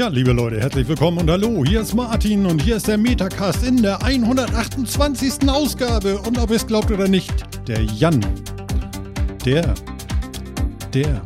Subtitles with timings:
[0.00, 3.62] Tja, liebe Leute, herzlich willkommen und hallo, hier ist Martin und hier ist der Metacast
[3.62, 5.46] in der 128.
[5.46, 6.18] Ausgabe.
[6.20, 7.30] Und ob ihr es glaubt oder nicht,
[7.68, 8.24] der Jan,
[9.44, 9.74] der,
[10.94, 11.20] der,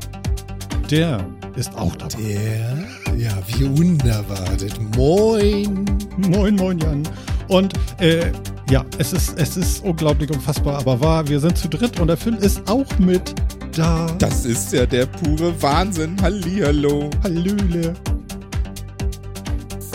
[0.91, 1.25] der
[1.55, 2.17] ist auch dabei.
[2.19, 4.75] Der, ja, wie unerwartet.
[4.97, 5.85] Moin.
[6.17, 7.05] Moin, moin, Jan.
[7.47, 8.33] Und, äh,
[8.69, 11.29] ja, es ist, es ist unglaublich unfassbar, aber wahr.
[11.29, 13.37] Wir sind zu dritt und der Phil ist auch mit
[13.77, 14.09] da.
[14.19, 16.21] Das ist ja der pure Wahnsinn.
[16.21, 17.09] Hallihallo.
[17.23, 17.95] Hallöle.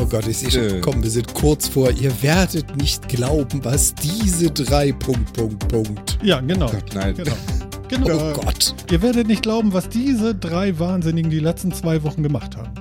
[0.02, 1.92] Oh Gott, ich sehe schon, komm, wir sind kurz vor.
[1.92, 6.18] Ihr werdet nicht glauben, was diese drei Punkt, Punkt, Punkt.
[6.24, 6.72] Ja, genau.
[6.72, 7.16] Gott, nein.
[7.16, 7.36] Genau.
[7.90, 8.32] genau.
[8.32, 8.74] Oh Gott.
[8.90, 12.74] Ihr werdet nicht glauben, was diese drei Wahnsinnigen die letzten zwei Wochen gemacht haben.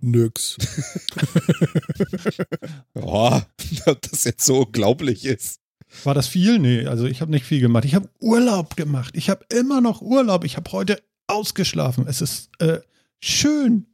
[0.00, 0.58] Nix.
[2.94, 3.40] oh,
[3.86, 5.58] ob das jetzt so unglaublich ist.
[6.04, 6.60] War das viel?
[6.60, 7.84] Nee, also ich habe nicht viel gemacht.
[7.84, 9.14] Ich habe Urlaub gemacht.
[9.16, 10.44] Ich habe immer noch Urlaub.
[10.44, 12.06] Ich habe heute ausgeschlafen.
[12.06, 12.78] Es ist äh,
[13.20, 13.86] schön.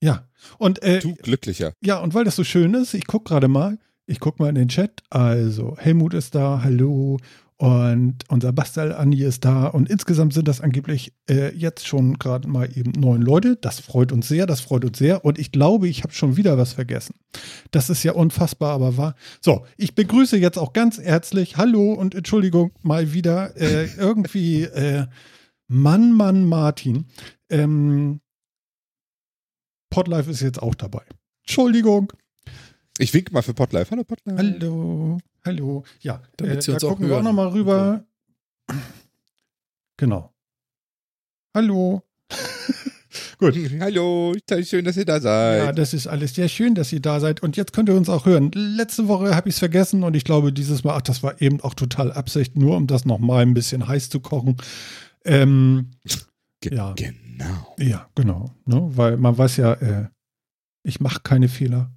[0.00, 0.28] Ja.
[0.58, 1.72] Und äh, Du glücklicher.
[1.82, 3.78] ja, und weil das so schön ist, ich gucke gerade mal.
[4.06, 5.02] Ich gucke mal in den Chat.
[5.10, 7.18] Also, Helmut ist da, hallo.
[7.58, 9.66] Und unser Bastel Andi ist da.
[9.66, 13.56] Und insgesamt sind das angeblich äh, jetzt schon gerade mal eben neun Leute.
[13.56, 15.26] Das freut uns sehr, das freut uns sehr.
[15.26, 17.16] Und ich glaube, ich habe schon wieder was vergessen.
[17.70, 19.14] Das ist ja unfassbar, aber wahr.
[19.42, 25.06] So, ich begrüße jetzt auch ganz herzlich, hallo und Entschuldigung mal wieder, äh, irgendwie äh,
[25.68, 27.04] Mann, Mann, Martin.
[27.50, 28.20] Ähm,
[29.90, 31.02] Podlife ist jetzt auch dabei.
[31.42, 32.12] Entschuldigung.
[32.98, 33.90] Ich wink mal für Potlife.
[33.90, 34.38] Hallo Potlife.
[34.38, 35.84] Hallo, hallo.
[36.00, 37.24] Ja, Damit äh, sie da uns auch gucken wir auch hören.
[37.24, 38.04] nochmal rüber.
[39.96, 40.32] Genau.
[41.54, 42.02] Hallo.
[43.38, 43.56] Gut.
[43.80, 45.64] Hallo, schön, dass ihr da seid.
[45.64, 47.42] Ja, das ist alles sehr schön, dass ihr da seid.
[47.42, 48.50] Und jetzt könnt ihr uns auch hören.
[48.54, 51.60] Letzte Woche habe ich es vergessen und ich glaube, dieses Mal, ach, das war eben
[51.62, 54.56] auch total Absicht, nur um das nochmal ein bisschen heiß zu kochen.
[55.24, 55.90] Ähm,
[56.60, 56.92] Ge- ja.
[56.94, 57.76] Genau.
[57.78, 58.54] ja, genau.
[58.66, 58.80] Ne?
[58.96, 60.08] Weil man weiß ja, äh,
[60.82, 61.90] ich mache keine Fehler.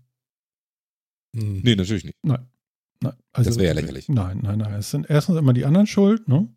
[1.36, 1.62] Hm.
[1.64, 2.18] Nee, natürlich nicht.
[2.24, 2.48] Nein.
[3.34, 4.08] Also, Das wäre ja lächerlich.
[4.08, 4.74] Nein, nein, nein.
[4.76, 6.48] Es sind erstens immer die anderen schuld, ne?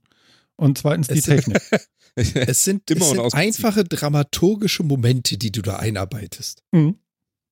[0.57, 1.61] Und zweitens die Es- Technik.
[2.19, 6.63] Es sind, Immer es sind einfache dramaturgische Momente, die du da einarbeitest.
[6.73, 6.99] Mhm.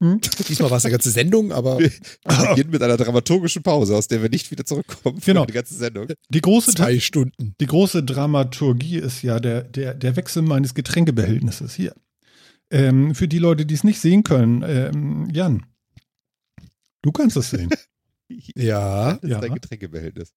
[0.01, 0.21] Mhm.
[0.49, 1.91] Diesmal war es eine ganze Sendung, aber Wir
[2.49, 5.21] beginnen mit einer dramaturgischen Pause, aus der wir nicht wieder zurückkommen.
[5.21, 5.47] für Genau.
[5.47, 6.09] Die ganze Sendung.
[6.29, 7.55] Die große, zwei Stunden.
[7.61, 11.95] die große Dramaturgie ist ja der, der, der Wechsel meines Getränkebehältnisses hier.
[12.71, 15.65] Ähm, für die Leute, die es nicht sehen können, ähm, Jan,
[17.03, 17.71] du kannst es sehen.
[18.57, 19.37] Ja, Das Ja.
[19.37, 20.33] ist dein Getränkebehältnis.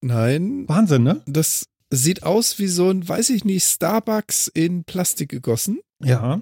[0.00, 1.20] nein, Wahnsinn, ne?
[1.26, 5.80] das sieht aus wie so ein, weiß ich nicht, Starbucks in Plastik gegossen.
[6.02, 6.40] Ja,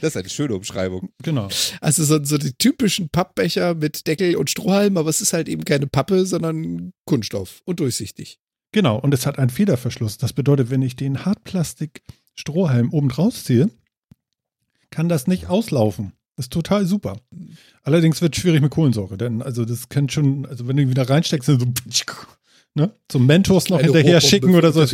[0.00, 1.10] Das ist eine schöne Umschreibung.
[1.22, 1.48] genau.
[1.80, 5.64] Also so, so die typischen Pappbecher mit Deckel und Strohhalm, aber es ist halt eben
[5.64, 8.38] keine Pappe, sondern Kunststoff und durchsichtig.
[8.72, 10.16] Genau, und es hat einen Federverschluss.
[10.16, 13.70] Das bedeutet, wenn ich den Hartplastik-Strohhalm oben draus ziehe,
[14.90, 16.12] kann das nicht auslaufen.
[16.36, 17.20] Das ist total super.
[17.82, 20.90] Allerdings wird es schwierig mit Kohlensäure, denn also das kann schon, also wenn du ihn
[20.90, 21.66] wieder reinsteckst, dann so,
[22.74, 24.84] ne, zum Mentos noch Kleine hinterher schicken oder so.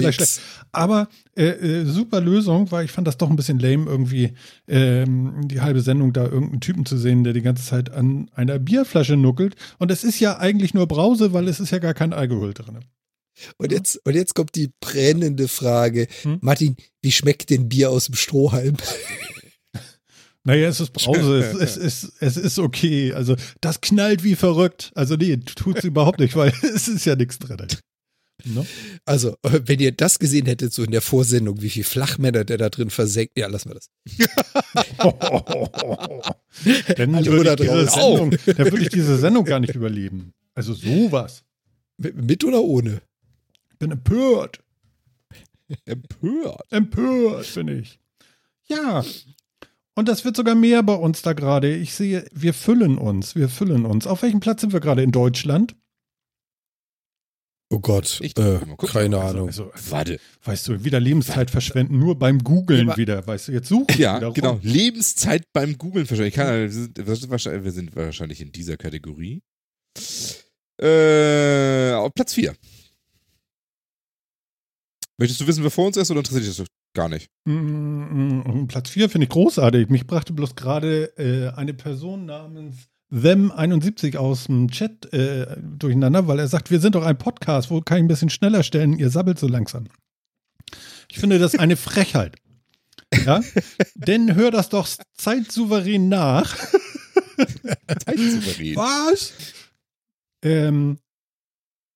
[0.72, 4.32] Aber äh, äh, super Lösung, weil ich fand das doch ein bisschen lame, irgendwie
[4.66, 8.58] ähm, die halbe Sendung da irgendeinen Typen zu sehen, der die ganze Zeit an einer
[8.58, 9.54] Bierflasche nuckelt.
[9.78, 12.80] Und es ist ja eigentlich nur Brause, weil es ist ja gar kein Alkohol drin.
[13.56, 16.08] Und jetzt, und jetzt kommt die brennende Frage.
[16.22, 16.38] Hm?
[16.40, 18.76] Martin, wie schmeckt denn Bier aus dem Strohhalm?
[20.48, 23.12] Naja, es ist Brause, es, es, ist, es ist okay.
[23.12, 24.90] Also, das knallt wie verrückt.
[24.94, 27.66] Also, nee, tut's überhaupt nicht, weil es ist ja nichts drin.
[28.44, 28.64] Ne?
[29.04, 32.56] Also, äh, wenn ihr das gesehen hättet, so in der Vorsendung, wie viel Flachmänner der
[32.56, 33.90] da drin versenkt, ja, lassen wir das.
[36.96, 37.90] Dann würde da ich, diese.
[37.90, 40.32] Sendung, dann würde ich diese Sendung gar nicht überleben.
[40.54, 41.44] Also, sowas.
[41.98, 43.02] Mit, mit oder ohne?
[43.70, 44.60] Ich bin empört.
[45.84, 46.64] Empört.
[46.70, 48.00] Empört bin ich.
[48.66, 49.04] Ja.
[49.98, 51.74] Und das wird sogar mehr bei uns da gerade.
[51.74, 54.06] Ich sehe, wir füllen uns, wir füllen uns.
[54.06, 55.74] Auf welchem Platz sind wir gerade in Deutschland?
[57.68, 59.48] Oh Gott, Ich- äh, keine Also, Ahnung.
[59.48, 60.20] also, Warte.
[60.44, 63.26] weißt du, wieder Lebenszeit verschwenden, nur beim Googlen Ja, wieder.
[63.26, 64.50] Weißt du, jetzt suchen wir Ja, wieder genau.
[64.52, 64.60] rum.
[64.62, 66.34] Lebenszeit beim Googlen wahrscheinlich.
[66.34, 69.42] Kann, wir, sind, wir, sind wahrscheinlich, wir sind wahrscheinlich in dieser Kategorie.
[70.80, 72.54] Äh, auf Platz 4.
[75.18, 77.30] Möchtest du wissen, wer vor uns ist oder interessiert dich das gar nicht?
[77.44, 79.88] Mm, mm, Platz 4 finde ich großartig.
[79.88, 86.38] Mich brachte bloß gerade äh, eine Person namens Them71 aus dem Chat äh, durcheinander, weil
[86.38, 89.10] er sagt, wir sind doch ein Podcast, wo kann ich ein bisschen schneller stellen, ihr
[89.10, 89.88] sabbelt so langsam.
[91.10, 92.36] Ich finde das eine Frechheit.
[93.24, 93.40] Ja?
[93.94, 96.54] Denn hör das doch zeitsouverän nach.
[98.04, 98.76] Zeitsouverän.
[98.76, 99.32] Was?
[100.42, 100.98] Ähm,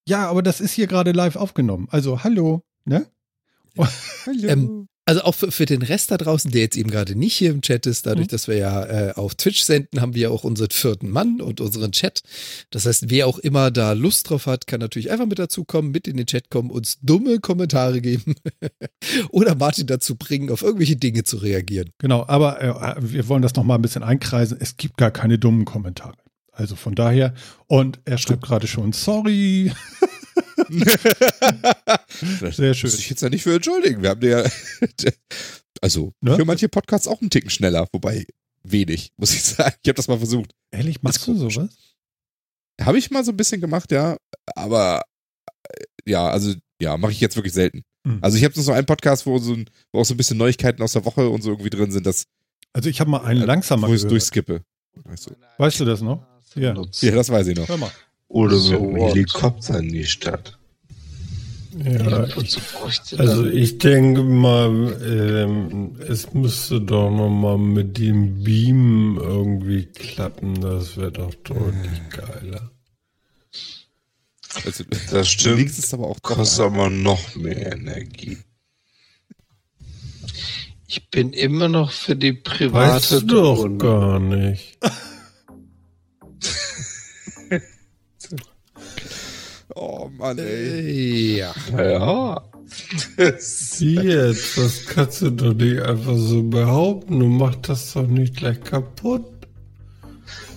[0.08, 1.86] ja, aber das ist hier gerade live aufgenommen.
[1.90, 3.06] Also, hallo, ne?
[4.26, 4.48] Hallo.
[4.48, 7.50] Ähm, Also auch für, für den Rest da draußen, der jetzt eben gerade nicht hier
[7.50, 8.30] im Chat ist, dadurch, Mhm.
[8.30, 11.90] dass wir ja äh, auf Twitch senden, haben wir auch unseren vierten Mann und unseren
[11.90, 12.22] Chat.
[12.70, 16.06] Das heißt, wer auch immer da Lust drauf hat, kann natürlich einfach mit dazukommen, mit
[16.06, 18.36] in den Chat kommen, uns dumme Kommentare geben
[19.30, 21.90] oder Martin dazu bringen, auf irgendwelche Dinge zu reagieren.
[21.98, 24.56] Genau, aber äh, wir wollen das noch mal ein bisschen einkreisen.
[24.60, 26.14] Es gibt gar keine dummen Kommentare.
[26.52, 27.34] Also von daher,
[27.66, 29.72] und er schreibt gerade schon, sorry.
[32.56, 32.90] Sehr schön.
[32.90, 34.02] Muss ich jetzt ja nicht für entschuldigen.
[34.02, 34.44] Wir haben ja,
[35.80, 36.36] also Ne?
[36.36, 38.26] für manche Podcasts auch einen Ticken schneller, wobei
[38.62, 39.74] wenig, muss ich sagen.
[39.82, 40.52] Ich habe das mal versucht.
[40.70, 41.68] Ehrlich, machst du sowas?
[42.80, 44.16] Habe ich mal so ein bisschen gemacht, ja,
[44.54, 45.02] aber
[45.68, 47.82] äh, ja, also ja, mache ich jetzt wirklich selten.
[48.06, 48.18] Hm.
[48.20, 50.38] Also ich habe noch so einen Podcast, wo, so ein, wo auch so ein bisschen
[50.38, 52.24] Neuigkeiten aus der Woche und so irgendwie drin sind, dass
[52.72, 54.62] Also ich habe mal einen äh, langsamer wo ich es durchskippe.
[55.04, 55.36] Weißt du?
[55.58, 56.26] Weißt du das noch?
[56.54, 56.74] Ja.
[57.00, 57.68] Ja, das weiß ich noch.
[57.68, 57.90] Hör mal.
[58.32, 59.08] Oder So mit dem?
[59.08, 60.58] Helikopter in die Stadt.
[61.84, 64.68] Ja, ich, also ich denke mal,
[65.02, 70.60] ähm, es müsste doch noch mal mit dem Beam irgendwie klappen.
[70.60, 72.70] Das wäre doch deutlich geiler.
[74.64, 75.60] Also, Das stimmt.
[75.70, 76.20] Ist aber auch.
[76.22, 78.38] Kostet aber noch mehr Energie.
[80.86, 84.78] Ich bin immer noch für die private Weißt du doch gar nicht.
[89.74, 91.38] Oh Mann, ey.
[91.38, 91.54] Ja.
[91.76, 92.42] Ja.
[93.78, 94.56] Wie jetzt?
[94.56, 97.18] Das kannst du doch nicht einfach so behaupten.
[97.20, 99.24] Du machst das doch nicht gleich kaputt.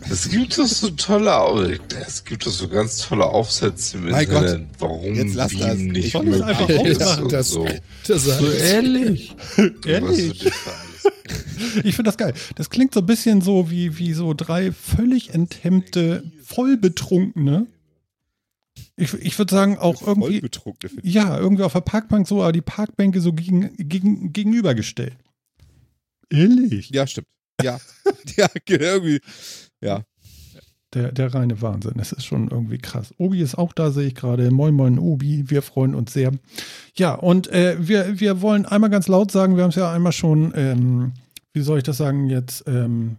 [0.09, 4.59] es gibt doch so tolle Es gibt doch so ganz tolle Aufsätze im Mein Internet,
[4.79, 4.89] Gott.
[4.89, 5.77] warum Jetzt lass das.
[5.77, 6.69] nicht Ich wollte es möglich einfach
[7.23, 7.67] ist das- so.
[8.07, 9.35] Das So ehrlich.
[9.85, 10.45] Ehrlich.
[11.83, 12.33] Ich finde das geil.
[12.55, 17.67] Das klingt so ein bisschen so wie, wie so drei völlig enthemmte, vollbetrunkene.
[18.97, 20.41] Ich, ich würde sagen, auch irgendwie,
[21.03, 25.17] ja, irgendwie auf der Parkbank so, aber die Parkbänke so gegen, gegen, gegenübergestellt.
[26.29, 26.89] Ehrlich?
[26.89, 27.27] Ja, stimmt.
[27.61, 27.79] Ja.
[28.37, 29.19] ja, irgendwie.
[29.81, 30.03] Ja.
[30.93, 31.95] Der, der reine Wahnsinn.
[31.97, 33.13] Das ist schon irgendwie krass.
[33.17, 34.49] Obi ist auch da, sehe ich gerade.
[34.49, 35.49] Moin, moin, Obi.
[35.49, 36.31] Wir freuen uns sehr.
[36.95, 40.13] Ja, und äh, wir, wir wollen einmal ganz laut sagen, wir haben es ja einmal
[40.13, 41.13] schon, ähm,
[41.51, 43.17] wie soll ich das sagen, jetzt, ähm,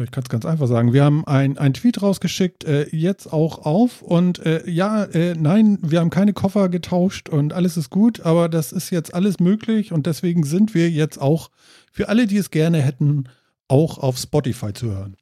[0.00, 3.66] ich kann es ganz einfach sagen, wir haben ein, ein Tweet rausgeschickt, äh, jetzt auch
[3.66, 8.20] auf und äh, ja, äh, nein, wir haben keine Koffer getauscht und alles ist gut,
[8.20, 11.50] aber das ist jetzt alles möglich und deswegen sind wir jetzt auch
[11.90, 13.24] für alle, die es gerne hätten,
[13.68, 15.16] auch auf Spotify zu hören.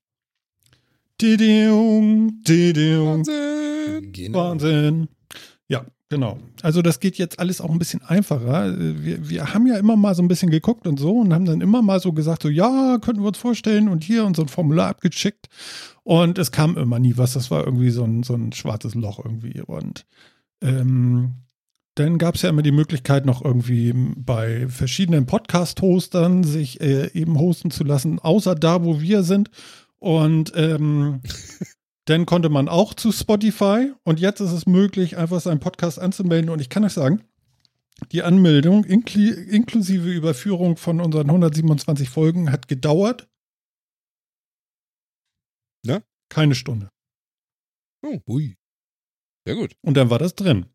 [1.20, 3.26] Didiung, Didiung.
[3.26, 4.12] Wahnsinn.
[4.12, 4.38] Genau.
[4.38, 5.08] Wahnsinn.
[6.10, 6.38] Genau.
[6.62, 8.76] Also das geht jetzt alles auch ein bisschen einfacher.
[8.76, 11.60] Wir, wir haben ja immer mal so ein bisschen geguckt und so und haben dann
[11.60, 14.48] immer mal so gesagt, so ja, könnten wir uns vorstellen und hier und so ein
[14.48, 15.48] Formular abgeschickt.
[16.02, 17.34] Und es kam immer nie was.
[17.34, 19.62] Das war irgendwie so ein, so ein schwarzes Loch irgendwie.
[19.62, 20.04] Und
[20.62, 21.34] ähm,
[21.94, 27.38] dann gab es ja immer die Möglichkeit, noch irgendwie bei verschiedenen Podcast-Hostern sich äh, eben
[27.38, 29.50] hosten zu lassen, außer da, wo wir sind.
[30.00, 31.20] Und ähm,
[32.10, 36.50] dann konnte man auch zu Spotify und jetzt ist es möglich, einfach seinen Podcast anzumelden.
[36.50, 37.22] Und ich kann euch sagen,
[38.12, 43.28] die Anmeldung inkli inklusive Überführung von unseren 127 Folgen hat gedauert.
[45.84, 46.02] Ne?
[46.28, 46.90] Keine Stunde.
[48.26, 48.56] Ui.
[49.46, 49.74] Sehr gut.
[49.82, 50.66] Und dann war das drin.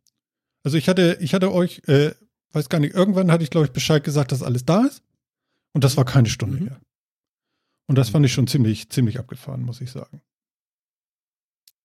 [0.64, 2.14] Also ich hatte, ich hatte euch, äh,
[2.52, 5.04] weiß gar nicht, irgendwann hatte ich, glaube ich, Bescheid gesagt, dass alles da ist.
[5.74, 6.68] Und das war keine Stunde Mhm.
[6.68, 6.82] her.
[7.88, 10.22] Und das fand ich schon ziemlich, ziemlich abgefahren, muss ich sagen.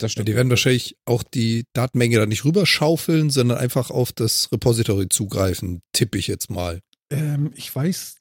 [0.03, 0.29] Das Ja, stimmt.
[0.29, 5.83] die werden wahrscheinlich auch die Datenmenge da nicht rüberschaufeln, sondern einfach auf das Repository zugreifen,
[5.93, 6.81] tippe ich jetzt mal.
[7.11, 8.17] Ähm, ich weiß,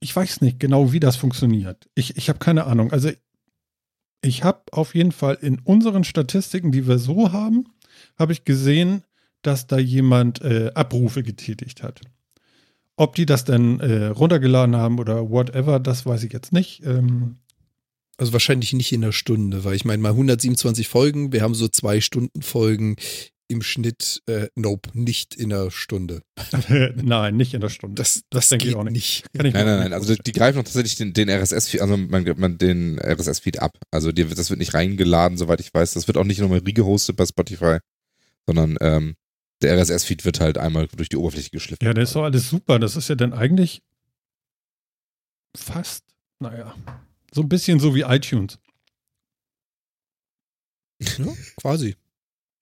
[0.00, 1.88] ich weiß nicht genau, wie das funktioniert.
[1.94, 2.92] Ich, ich habe keine Ahnung.
[2.92, 3.10] Also
[4.22, 7.64] ich habe auf jeden Fall in unseren Statistiken, die wir so haben,
[8.18, 9.02] habe ich gesehen,
[9.42, 12.02] dass da jemand äh, Abrufe getätigt hat.
[12.96, 16.84] Ob die das denn äh, runtergeladen haben oder whatever, das weiß ich jetzt nicht.
[16.84, 17.38] Ähm,
[18.20, 21.68] Also wahrscheinlich nicht in einer Stunde, weil ich meine mal 127 Folgen, wir haben so
[21.68, 22.96] zwei Stunden Folgen
[23.48, 24.22] im Schnitt.
[24.26, 26.22] Äh, nope, nicht in einer Stunde.
[26.96, 27.94] nein, nicht in der Stunde.
[27.94, 28.92] Das, Das das, denke ich auch nicht.
[28.92, 29.32] nicht.
[29.32, 29.92] Kann ich Nein, nein, nein.
[29.94, 33.78] Also die greifen auch tatsächlich den, den RSS-Feed, also man, man den RSS-Feed ab.
[33.90, 35.94] Also die, das wird nicht reingeladen, soweit ich weiß.
[35.94, 37.78] Das wird auch nicht nochmal regehostet bei Spotify,
[38.46, 39.14] sondern ähm,
[39.62, 41.86] der RSS-Feed wird halt einmal durch die Oberfläche geschliffen.
[41.86, 42.78] Ja, das ist doch alles super.
[42.78, 43.80] Das ist ja dann eigentlich
[45.56, 46.04] fast,
[46.38, 46.74] naja,
[47.32, 48.58] so ein bisschen so wie iTunes.
[51.00, 51.96] Ja, quasi.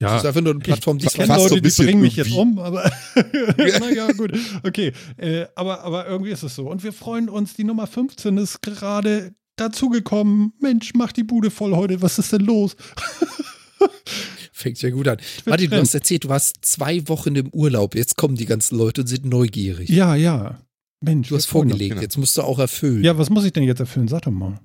[0.00, 1.82] Ja, Das ist einfach nur eine Plattform, die ich es kenne so Leute, ein die
[1.82, 2.84] bringen mich jetzt um, aber
[3.56, 4.32] naja, gut.
[4.62, 6.68] Okay, äh, aber, aber irgendwie ist es so.
[6.70, 10.52] Und wir freuen uns, die Nummer 15 ist gerade dazugekommen.
[10.60, 12.76] Mensch, mach die Bude voll heute, was ist denn los?
[14.52, 15.18] Fängt ja gut an.
[15.46, 17.94] Martin, du hast erzählt, du warst zwei Wochen im Urlaub.
[17.96, 19.88] Jetzt kommen die ganzen Leute und sind neugierig.
[19.88, 20.60] Ja, ja.
[21.00, 21.28] Mensch.
[21.28, 22.02] Du hast vorgelegt, genau.
[22.02, 22.96] jetzt musst du auch erfüllen.
[22.98, 23.04] noch.
[23.04, 24.08] Ja, was muss ich denn jetzt erfüllen?
[24.08, 24.58] Sag doch mal.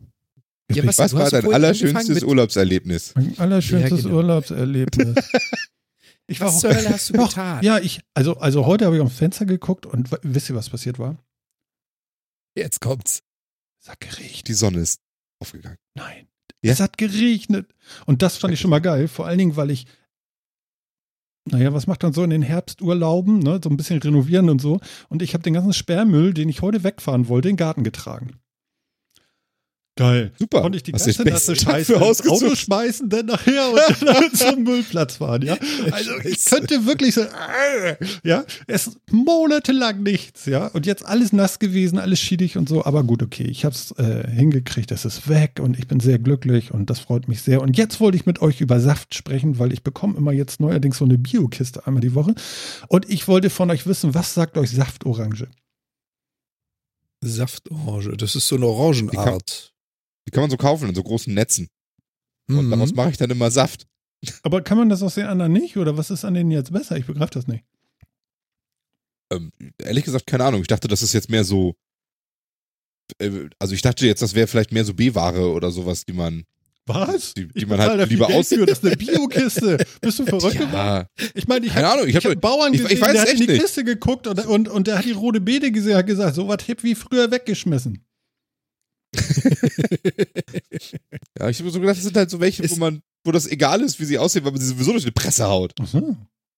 [0.72, 3.14] Ja, was- Was war dein allerschönstes Urlaubserlebnis?
[3.16, 4.18] Mein allerschönstes Ja, genau.
[4.18, 5.16] Urlaubserlebnis.
[6.26, 7.62] Ich war Was auch- zur Hölle hast du Doch, getan?
[7.64, 10.98] Ja, ich, also, also heute habe ich aufs Fenster geguckt und wisst ihr, was passiert
[10.98, 11.18] war?
[12.56, 13.24] Jetzt kommt's.
[13.82, 14.48] Es hat geregnet.
[14.48, 15.02] Die Sonne ist
[15.42, 15.78] aufgegangen.
[15.96, 16.28] Nein.
[16.64, 16.72] Ja?
[16.72, 17.68] Es hat geregnet.
[18.06, 19.10] Und das fand ich schon mal geil.
[19.10, 19.86] Vor allen Dingen, weil ich,
[21.46, 23.40] naja, was macht man so in den Herbsturlauben?
[23.40, 23.60] Ne?
[23.64, 24.80] So ein bisschen renovieren und so.
[25.10, 28.40] Und ich habe den ganzen Sperrmüll, den ich heute wegfahren wollte, in den Garten getragen.
[29.96, 30.32] Geil.
[30.40, 30.62] Super.
[30.62, 32.28] Konnte ich die Hast ganze Tag Scheiße für ins.
[32.28, 35.56] Auto schmeißen, dann nachher und dann zum Müllplatz fahren, ja.
[35.92, 40.66] Also ich könnte wirklich so, äh, ja, es ist monatelang nichts, ja.
[40.68, 42.84] Und jetzt alles nass gewesen, alles schiedig und so.
[42.84, 46.18] Aber gut, okay, ich habe es äh, hingekriegt, es ist weg und ich bin sehr
[46.18, 47.62] glücklich und das freut mich sehr.
[47.62, 50.98] Und jetzt wollte ich mit euch über Saft sprechen, weil ich bekomme immer jetzt neuerdings
[50.98, 52.34] so eine Biokiste einmal die Woche.
[52.88, 55.50] Und ich wollte von euch wissen, was sagt euch Saftorange?
[57.22, 59.73] Saftorange, das ist so eine Orangenart.
[60.28, 61.70] Die kann man so kaufen in so großen Netzen.
[62.50, 62.72] Und Mhm.
[62.72, 63.88] daraus mache ich dann immer Saft.
[64.44, 65.76] Aber kann man das aus den anderen nicht?
[65.78, 66.96] Oder was ist an denen jetzt besser?
[66.98, 67.64] Ich begreife das nicht.
[69.32, 69.52] Ähm,
[69.82, 70.62] ehrlich gesagt, keine Ahnung.
[70.62, 71.76] Ich dachte, das ist jetzt mehr so.
[73.20, 76.44] äh, Also ich dachte jetzt, das wäre vielleicht mehr so B-Ware oder sowas, die man,
[76.86, 77.34] Was?
[77.34, 78.48] die, die Ich man halt da lieber Geld aus.
[78.50, 78.66] für.
[78.66, 79.78] Das ist eine Biokiste.
[80.02, 80.74] Bist du verrückt geworden?
[80.74, 83.02] Ja, Ich meine, ich Keine habe Ahnung, ich ich hab- hab Bauern ich- ich gesehen,
[83.02, 83.62] weiß der hat in die nicht.
[83.62, 86.64] Kiste geguckt und, und, und der hat die rote Beete gesehen, hat gesagt, so was
[86.64, 88.06] hip wie früher weggeschmissen.
[91.40, 93.48] ja, ich habe so gedacht, das sind halt so welche, wo Ist- man, wo das
[93.48, 95.74] egal ist, wie sie aussehen, weil man sie sowieso durch eine Presse haut.
[95.86, 96.16] So.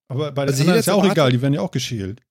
[0.08, 2.22] Aber bei den Also anderen ist ja auch erwartet- egal, die werden ja auch geschält.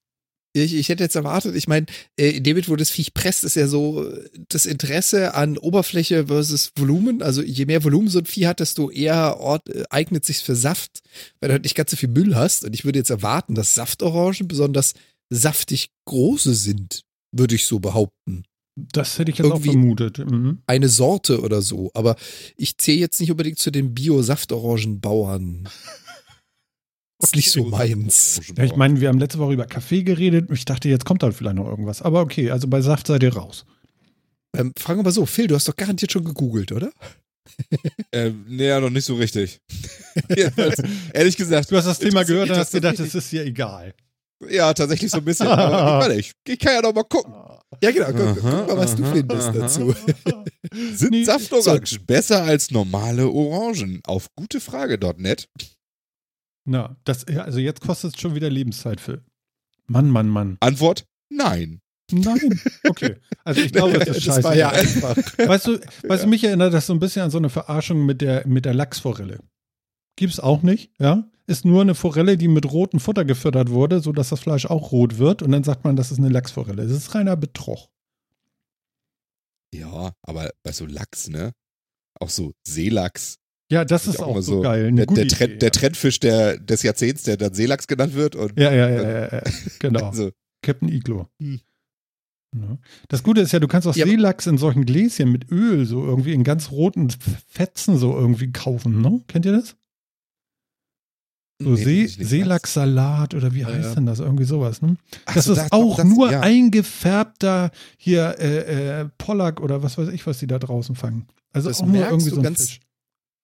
[0.56, 3.42] Ich, ich hätte jetzt erwartet, ich meine, äh, in dem Moment, wo das Viech presst,
[3.42, 7.22] ist ja so äh, das Interesse an Oberfläche versus Volumen.
[7.22, 10.54] Also je mehr Volumen so ein Vieh hat, desto eher Ort, äh, eignet sich für
[10.54, 11.00] Saft,
[11.40, 12.62] weil du halt nicht ganz so viel Müll hast.
[12.62, 14.94] Und ich würde jetzt erwarten, dass Saftorangen besonders
[15.28, 17.02] saftig große sind,
[17.32, 18.44] würde ich so behaupten.
[18.76, 20.18] Das hätte ich jetzt Irgendwie- auch vermutet.
[20.18, 20.58] Mhm.
[20.66, 21.90] Eine Sorte oder so.
[21.94, 22.16] Aber
[22.56, 25.68] ich zähle jetzt nicht unbedingt zu den Bio-Saftorangenbauern.
[27.22, 28.40] Ist nicht so meins.
[28.56, 30.50] Ja, ich meine, wir haben letzte Woche über Kaffee geredet.
[30.52, 32.02] Ich dachte, jetzt kommt da vielleicht noch irgendwas.
[32.02, 33.64] Aber okay, also bei Saft seid ihr raus.
[34.56, 36.90] Ähm, fragen wir mal so, Phil, du hast doch garantiert schon gegoogelt, oder?
[38.12, 39.60] Ähm, nee, ja, noch nicht so richtig.
[41.12, 41.70] Ehrlich gesagt.
[41.70, 43.94] Du hast das Thema gehört und hast gedacht, das ist dir egal.
[44.48, 45.46] Ja, tatsächlich so ein bisschen.
[45.46, 47.32] Aber ich, meine, ich, ich kann ja noch mal gucken.
[47.82, 48.12] Ja, genau.
[48.12, 49.52] Guck, guck mal, was du findest aha.
[49.52, 49.94] dazu.
[50.94, 54.00] Sind Nee, Saftorangen besser als normale Orangen?
[54.06, 55.48] Auf gutefrage.net.
[56.66, 59.22] Na, das, ja, also jetzt kostet es schon wieder Lebenszeit für.
[59.86, 60.56] Mann, Mann, Mann.
[60.60, 61.80] Antwort: Nein.
[62.10, 62.60] Nein.
[62.88, 63.16] Okay.
[63.44, 64.42] Also ich glaube, das ist scheiße.
[64.42, 65.16] Das war ja einfach.
[65.38, 68.20] Weißt du, weißt du, mich erinnert das so ein bisschen an so eine Verarschung mit
[68.20, 69.38] der, mit der Lachsforelle.
[70.16, 71.28] Gibt's auch nicht, ja?
[71.46, 75.18] Ist nur eine Forelle, die mit rotem Futter gefüttert wurde, sodass das Fleisch auch rot
[75.18, 76.86] wird und dann sagt man, das ist eine Lachsforelle.
[76.86, 77.88] Das ist reiner Betrug.
[79.74, 81.52] Ja, aber bei so Lachs, ne?
[82.18, 83.38] Auch so Seelachs.
[83.70, 84.92] Ja, das Ist auch auch so geil.
[84.92, 88.36] Der, der, Trend, Idee, der Trendfisch der, des Jahrzehnts, der dann Seelachs genannt wird.
[88.36, 88.72] Und ja.
[88.72, 89.42] Ja, ja, ja, ja.
[89.80, 90.06] Genau.
[90.06, 90.30] also,
[90.62, 91.28] Captain Iglo.
[91.40, 91.60] Hm.
[93.08, 96.04] Das Gute ist ja, du kannst auch Ja, Seelachs in solchen Gläschen mit Öl so
[96.04, 97.10] irgendwie in ganz roten
[97.48, 99.22] Fetzen so irgendwie kaufen, ne?
[99.26, 99.76] Kennt ihr das?
[101.64, 103.94] So Nee, See, Seelachssalat oder wie heißt ja.
[103.94, 104.20] denn das?
[104.20, 104.96] Irgendwie sowas, ne?
[105.26, 106.40] ach Das so, ist doch, auch das- nur ja.
[106.40, 111.26] eingefärbter hier äh, äh, Pollack oder was weiß ich, was die da draußen fangen.
[111.52, 112.80] Also Das auch nur irgendwie so ein ganz- Fisch.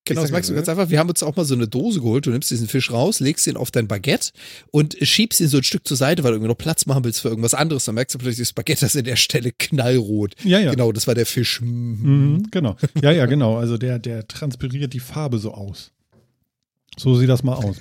[0.07, 0.89] Genau, das merkst du ganz einfach.
[0.89, 2.25] Wir haben uns auch mal so eine Dose geholt.
[2.27, 4.31] Du nimmst diesen Fisch raus, legst ihn auf dein Baguette
[4.73, 7.21] und schiebst ihn so ein Stück zur Seite, weil du irgendwie noch Platz machen willst
[7.21, 7.85] für irgendwas anderes.
[7.85, 10.35] Dann merkst du plötzlich, das Baguette ist an der Stelle knallrot.
[10.43, 10.71] Ja, ja.
[10.71, 11.61] Genau, das war der Fisch.
[11.61, 12.77] Mhm, genau.
[13.03, 13.59] Ja, ja, genau.
[13.59, 15.93] Also der, der transpiriert die Farbe so aus.
[16.99, 17.77] So sieht das mal aus.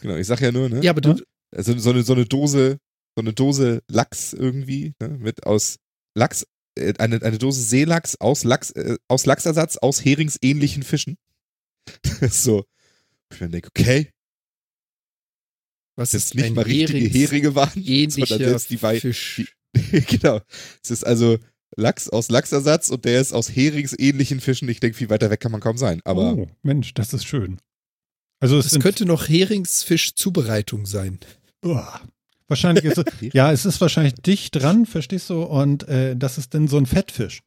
[0.00, 0.82] Genau, ich sag ja nur, ne?
[0.82, 1.22] Ja, aber du,
[1.54, 2.78] Also so eine, so eine Dose,
[3.16, 5.08] so eine Dose Lachs irgendwie, ne?
[5.08, 5.78] Mit aus
[6.16, 6.46] Lachs,
[6.78, 11.16] äh, eine, eine Dose Seelachs aus Lachs, äh, aus Lachsersatz aus heringsähnlichen Fischen.
[12.30, 12.64] so.
[13.32, 14.10] Ich mir denke, okay,
[15.96, 19.54] was das ist nicht mal richtige Herings- Heringe waren, sondern jetzt die Wei Fisch?
[20.08, 20.40] genau.
[20.82, 21.38] Es ist also
[21.76, 24.68] Lachs aus Lachsersatz und der ist aus heringsähnlichen Fischen.
[24.68, 26.00] Ich denke, viel weiter weg kann man kaum sein.
[26.04, 27.58] Aber oh, Mensch, das ist schön.
[28.44, 31.18] Also es sind, könnte noch Heringsfisch-Zubereitung sein.
[31.64, 32.02] Uah.
[32.46, 35.42] wahrscheinlich ist es, ja, es ist wahrscheinlich dicht dran, verstehst du?
[35.44, 37.40] Und äh, das ist dann so ein Fettfisch.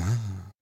[0.00, 0.52] ah,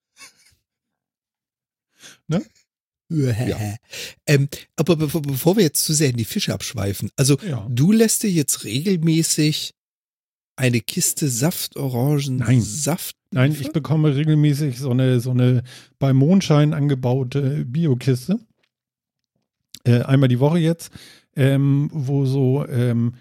[4.26, 7.66] Ähm, aber bevor, bevor wir jetzt zu sehr in die Fische abschweifen, also Ja.
[7.71, 9.73] du lässt dir jetzt regelmäßig
[10.56, 12.61] eine Kiste Saftorangen Nein.
[12.61, 13.16] Saft.
[13.30, 15.62] Nein, ich bekomme regelmäßig so eine, so eine
[15.99, 18.38] bei Mondschein angebaute Biokiste.
[19.87, 20.90] Äh, einmal die Woche jetzt,
[21.37, 23.14] ähm, wo so ähm,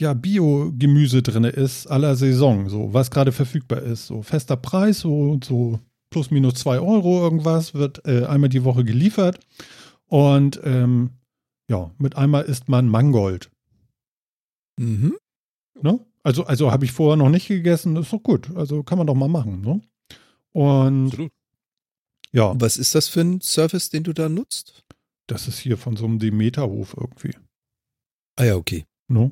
[0.00, 4.06] ja, Bio-Gemüse drin ist, aller Saison, so, was gerade verfügbar ist.
[4.06, 5.78] So fester Preis, so, so
[6.08, 9.38] plus minus zwei Euro irgendwas, wird äh, einmal die Woche geliefert.
[10.06, 11.10] Und ähm,
[11.68, 13.50] ja, mit einmal isst man Mangold.
[14.78, 15.16] Mhm.
[15.82, 16.00] Ne?
[16.22, 18.50] Also, also habe ich vorher noch nicht gegessen, ist doch gut.
[18.56, 19.60] Also kann man doch mal machen.
[19.60, 19.80] Ne?
[20.52, 21.32] Und Absolut.
[22.32, 24.82] ja, Was ist das für ein Service, den du da nutzt?
[25.30, 27.32] Das ist hier von so einem Demeterhof irgendwie.
[28.36, 28.84] Ah ja, okay.
[29.08, 29.30] Ne?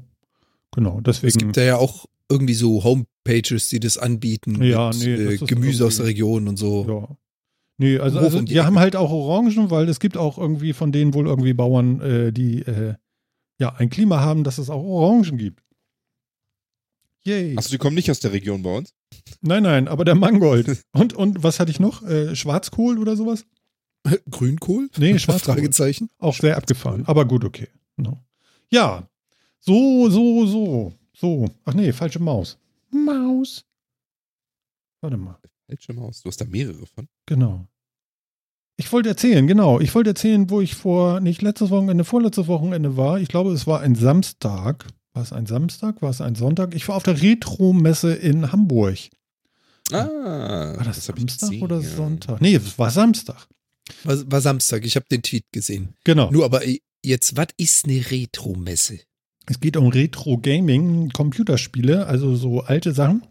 [0.75, 1.39] Genau, Es deswegen.
[1.39, 4.63] gibt da ja auch irgendwie so Homepages, die das anbieten.
[4.63, 6.87] Ja, mit, nee, das äh, ist Gemüse aus der Region und so.
[6.87, 7.17] Ja.
[7.79, 8.67] Nee, also, also die wir Ecke.
[8.67, 12.33] haben halt auch Orangen, weil es gibt auch irgendwie von denen wohl irgendwie Bauern, äh,
[12.33, 12.95] die äh,
[13.61, 15.63] ja ein Klima haben, dass es auch Orangen gibt.
[17.25, 17.57] Yay.
[17.57, 18.95] Achso, die kommen nicht aus der Region bei uns?
[19.43, 20.83] Nein, nein, aber der Mangold.
[20.93, 22.03] Und, und was hatte ich noch?
[22.03, 23.45] Äh, Schwarzkohl oder sowas?
[24.31, 24.89] Grünkohl?
[24.97, 25.55] Nee, Schwarzkohl.
[25.55, 26.11] Fragezeichen.
[26.19, 27.05] Auch sehr abgefahren.
[27.07, 27.69] Aber gut, okay.
[27.97, 28.19] No.
[28.71, 29.09] Ja.
[29.61, 30.93] So, so, so.
[31.15, 31.47] So.
[31.65, 32.59] Ach nee, falsche Maus.
[32.91, 33.65] Maus.
[35.01, 35.39] Warte mal.
[35.67, 36.23] Falsche Maus.
[36.23, 37.09] Du hast da mehrere von.
[37.27, 37.67] Genau.
[38.77, 39.81] Ich wollte erzählen, genau.
[39.81, 43.19] Ich wollte erzählen, wo ich vor, nicht letztes Wochenende, vorletztes Wochenende war.
[43.19, 44.87] Ich glaube, es war ein Samstag.
[45.13, 46.01] War es ein Samstag?
[46.01, 46.77] War es ein Sonntag?
[46.77, 48.97] Ich war auf der Retro-Messe in Hamburg.
[49.91, 51.89] Ah, War das, ich Samstag gesehen, oder ja.
[51.89, 52.41] Sonntag?
[52.41, 53.49] Nee, es war Samstag.
[54.05, 55.95] War, war Samstag, ich habe den Tweet gesehen.
[56.05, 56.31] Genau.
[56.31, 59.01] Nur aber äh, jetzt, was ist eine Retro-Messe?
[59.47, 63.23] Es geht um Retro-Gaming, Computerspiele, also so alte Sachen.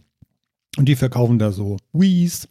[0.77, 2.47] Und die verkaufen da so Wii's,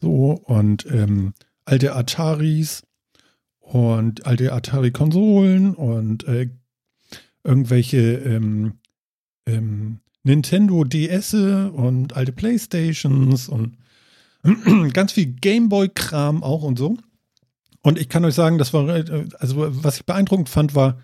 [0.00, 2.82] so und ähm, alte Ataris
[3.60, 6.50] und alte Atari-Konsolen und äh,
[7.42, 8.74] irgendwelche ähm,
[9.46, 13.76] ähm, Nintendo DS und alte Playstations und
[14.92, 16.96] ganz viel Gameboy-Kram auch und so.
[17.84, 20.98] Und ich kann euch sagen, das war, äh, also was ich beeindruckend fand, war,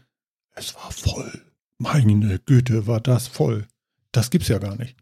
[0.54, 1.30] es war voll.
[1.78, 3.66] Meine Güte, war das voll.
[4.12, 4.96] Das gibt's ja gar nicht.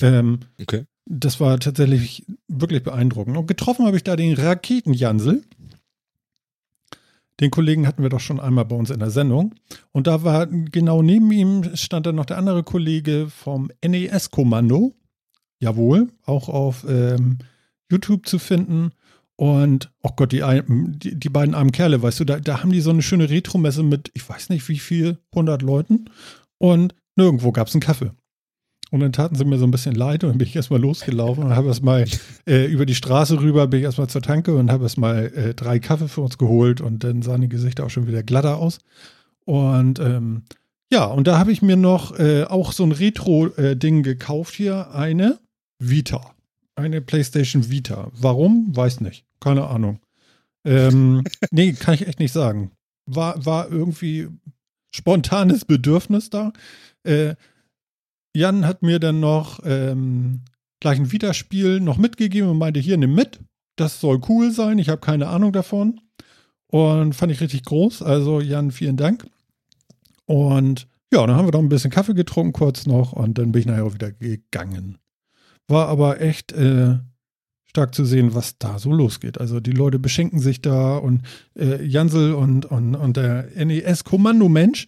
[0.00, 0.86] Ähm, Okay.
[1.04, 3.36] das war tatsächlich wirklich beeindruckend.
[3.36, 5.42] Und getroffen habe ich da den Raketenjansel.
[7.40, 9.54] Den Kollegen hatten wir doch schon einmal bei uns in der Sendung.
[9.90, 14.94] Und da war genau neben ihm stand dann noch der andere Kollege vom NES-Kommando.
[15.58, 17.38] Jawohl, auch auf ähm,
[17.90, 18.92] YouTube zu finden.
[19.36, 22.80] Und, oh Gott, die, die, die beiden armen Kerle, weißt du, da, da haben die
[22.80, 26.06] so eine schöne Retro-Messe mit, ich weiß nicht wie viel, 100 Leuten.
[26.58, 28.12] Und nirgendwo gab es einen Kaffee.
[28.92, 31.44] Und dann taten sie mir so ein bisschen leid und dann bin ich erstmal losgelaufen
[31.44, 32.04] und habe erstmal
[32.46, 35.78] äh, über die Straße rüber, bin ich erstmal zur Tanke und habe erstmal äh, drei
[35.78, 38.80] Kaffee für uns geholt und dann sahen die Gesichter auch schon wieder glatter aus.
[39.46, 40.42] Und ähm,
[40.92, 45.38] ja, und da habe ich mir noch äh, auch so ein Retro-Ding gekauft hier, eine
[45.78, 46.34] Vita.
[46.74, 48.10] Eine PlayStation Vita.
[48.14, 48.74] Warum?
[48.74, 49.26] Weiß nicht.
[49.40, 50.00] Keine Ahnung.
[50.64, 52.72] Ähm, nee, kann ich echt nicht sagen.
[53.06, 54.28] War, war irgendwie
[54.94, 56.52] spontanes Bedürfnis da.
[57.04, 57.34] Äh,
[58.34, 60.42] Jan hat mir dann noch ähm,
[60.80, 63.40] gleich ein Vita-Spiel noch mitgegeben und meinte, hier, nimm mit.
[63.76, 64.78] Das soll cool sein.
[64.78, 66.00] Ich habe keine Ahnung davon.
[66.68, 68.02] Und fand ich richtig groß.
[68.02, 69.26] Also, Jan, vielen Dank.
[70.24, 73.60] Und ja, dann haben wir noch ein bisschen Kaffee getrunken kurz noch und dann bin
[73.60, 74.96] ich nachher auch wieder gegangen.
[75.68, 76.98] War aber echt äh,
[77.72, 79.40] stark zu sehen, was da so losgeht.
[79.40, 81.22] Also die Leute beschenken sich da und
[81.58, 84.86] äh, Jansel und, und, und der NES-Kommandomensch,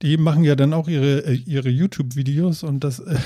[0.00, 3.00] die machen ja dann auch ihre, äh, ihre YouTube-Videos und das.
[3.00, 3.18] Äh,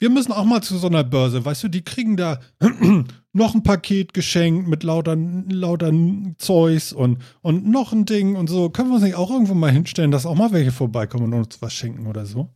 [0.00, 2.40] wir müssen auch mal zu so einer Börse, weißt du, die kriegen da
[3.32, 5.92] noch ein Paket geschenkt mit lauter, lauter
[6.38, 8.70] Zeugs und, und noch ein Ding und so.
[8.70, 11.62] Können wir uns nicht auch irgendwo mal hinstellen, dass auch mal welche vorbeikommen und uns
[11.62, 12.50] was schenken oder so?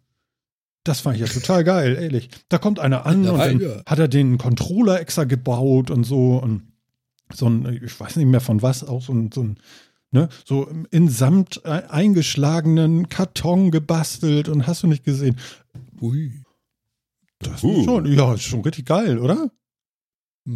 [0.87, 2.29] Das fand ich ja total geil, ehrlich.
[2.49, 3.83] Da kommt einer an Ja, und dann ja.
[3.85, 6.63] hat er den Controller extra gebaut und so und
[7.35, 9.59] so ein, ich weiß nicht mehr von was, auch so ein, so ein
[10.13, 15.37] ne, so in Samt äh, eingeschlagenen Karton gebastelt und hast du nicht gesehen.
[16.01, 16.41] Ui.
[17.41, 17.81] Das Uh.
[17.81, 19.51] ist schon, ja, ist schon richtig geil, oder?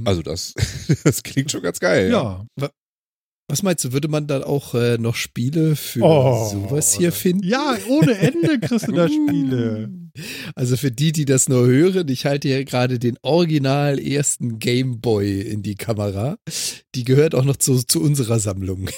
[0.05, 0.55] Also das,
[1.05, 2.11] das klingt schon ganz geil.
[2.13, 2.47] Ja.
[3.49, 7.43] Was meinst du, würde man dann auch äh, noch Spiele für Oh, sowas hier finden?
[7.45, 9.91] Ja, ohne Ende kriegst du da Spiele.
[10.55, 15.01] Also für die, die das nur hören, ich halte hier gerade den original ersten Game
[15.01, 16.37] Boy in die Kamera.
[16.95, 18.91] Die gehört auch noch zu, zu unserer Sammlung.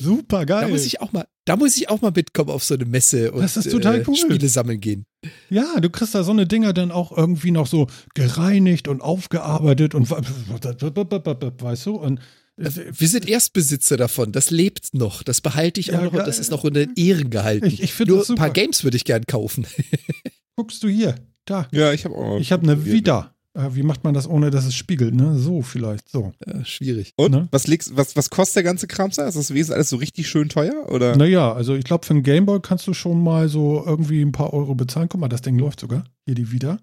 [0.00, 0.62] Super geil.
[0.62, 3.32] Da muss ich auch mal, da muss ich auch mal mitkommen auf so eine Messe
[3.32, 4.14] und Das ist total äh, cool.
[4.14, 5.04] Spiele sammeln gehen.
[5.50, 9.96] Ja, du kriegst da so eine Dinger dann auch irgendwie noch so gereinigt und aufgearbeitet
[9.96, 12.20] und weißt du und
[12.58, 14.32] wir sind Erstbesitzer davon.
[14.32, 15.22] Das lebt noch.
[15.22, 16.20] Das behalte ich auch Ja, noch geil.
[16.20, 17.66] und das ist noch in den Ehren gehalten.
[17.66, 18.50] Ich- ich Nur das ein paar.
[18.50, 19.66] Games würde ich gern kaufen.
[20.56, 21.68] guckst du hier, da.
[21.72, 22.38] Ja, ich habe auch.
[22.40, 22.94] Ich habe eine probiert.
[22.96, 23.34] Vita.
[23.54, 25.38] Äh, wie macht man das, ohne dass es spiegelt, ne?
[25.38, 26.32] So vielleicht, so.
[26.46, 27.12] Ja, schwierig.
[27.16, 27.48] Und Ne?
[27.50, 29.26] was, legst, was, was kostet der ganze Kram da?
[29.26, 30.86] Ist das Wesen alles so richtig schön teuer?
[30.90, 31.16] Oder?
[31.16, 34.52] Naja, also ich glaube, für einen Gameboy kannst du schon mal so irgendwie ein paar
[34.52, 35.08] Euro bezahlen.
[35.08, 36.04] Guck mal, das Ding läuft sogar.
[36.26, 36.78] Hier die wieder.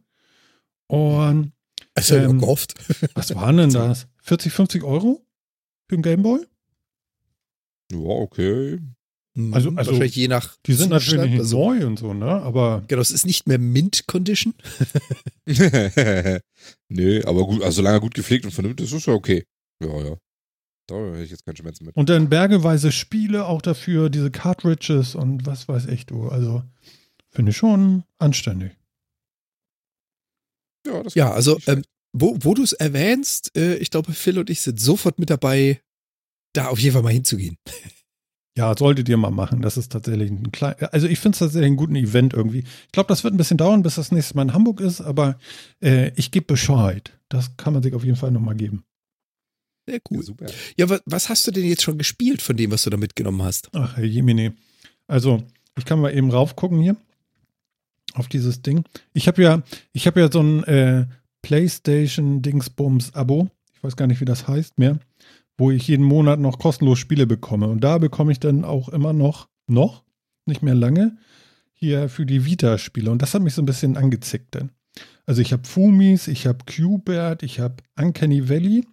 [0.87, 1.51] Und
[1.97, 2.73] ich Ähm, gehofft.
[3.13, 4.07] was waren denn das?
[4.23, 5.24] 40, 50 Euro
[5.87, 6.45] für einen Gameboy?
[7.91, 8.73] Ja, okay.
[8.73, 8.85] Also-
[9.37, 10.55] Hm, also, Wahrscheinlich je nach.
[10.65, 12.25] Die sind Zustand, natürlich also, neu und so, ne?
[12.25, 14.53] Aber Genau, es ist nicht mehr Mint-Condition.
[16.89, 19.43] Nö, aber gut, also solange er gut gepflegt und vernünftig ist, ist ja okay.
[19.83, 20.17] Ja, ja.
[20.87, 21.95] Da hätte ich jetzt keinen Schmerz mit.
[21.97, 26.29] und dann bergeweise Spiele auch dafür, diese Cartridges und was weiß ich du.
[26.29, 26.63] Also
[27.31, 28.71] finde ich schon anständig.
[30.87, 31.83] Ja, das Ja, also, ähm,
[32.17, 35.81] wo, wo du es erwähnst, äh, ich glaube, Phil und ich sind sofort mit dabei,
[36.53, 37.57] da auf jeden Fall mal hinzugehen.
[38.57, 39.61] Ja, solltet ihr mal machen.
[39.61, 40.75] Das ist tatsächlich ein klein.
[40.91, 42.59] Also ich finde es tatsächlich ein guten Event irgendwie.
[42.59, 45.37] Ich glaube, das wird ein bisschen dauern, bis das nächste Mal in Hamburg ist, aber
[45.83, 47.11] äh, ich gebe Bescheid.
[47.27, 48.85] Das kann man sich auf jeden Fall nochmal geben.
[49.87, 50.23] Sehr Ja, cool.
[50.23, 50.45] super.
[50.77, 53.43] Ja, wa was hast du denn jetzt schon gespielt von dem, was du da mitgenommen
[53.43, 53.69] hast?
[53.73, 54.55] Ach, Herr Jemine.
[55.07, 55.43] Also,
[55.77, 56.95] ich kann mal eben raufgucken hier
[58.13, 58.85] auf dieses Ding.
[59.11, 61.07] Ich habe ja, ich habe ja so ein äh,
[61.45, 63.49] PlayStation Dingsbums Abo.
[63.75, 64.97] Ich weiß gar nicht, wie das heißt mehr,
[65.59, 67.67] wo ich jeden Monat noch kostenlos Spiele bekomme.
[67.67, 70.03] Und da bekomme ich dann auch immer noch, noch,
[70.47, 71.17] nicht mehr lange,
[71.75, 73.11] hier für die Vita-Spiele.
[73.11, 74.71] Und das hat mich so ein bisschen angezickt dann.
[75.27, 78.87] Also ich habe Fumis, ich habe Qbert, ich habe Uncanny Valley,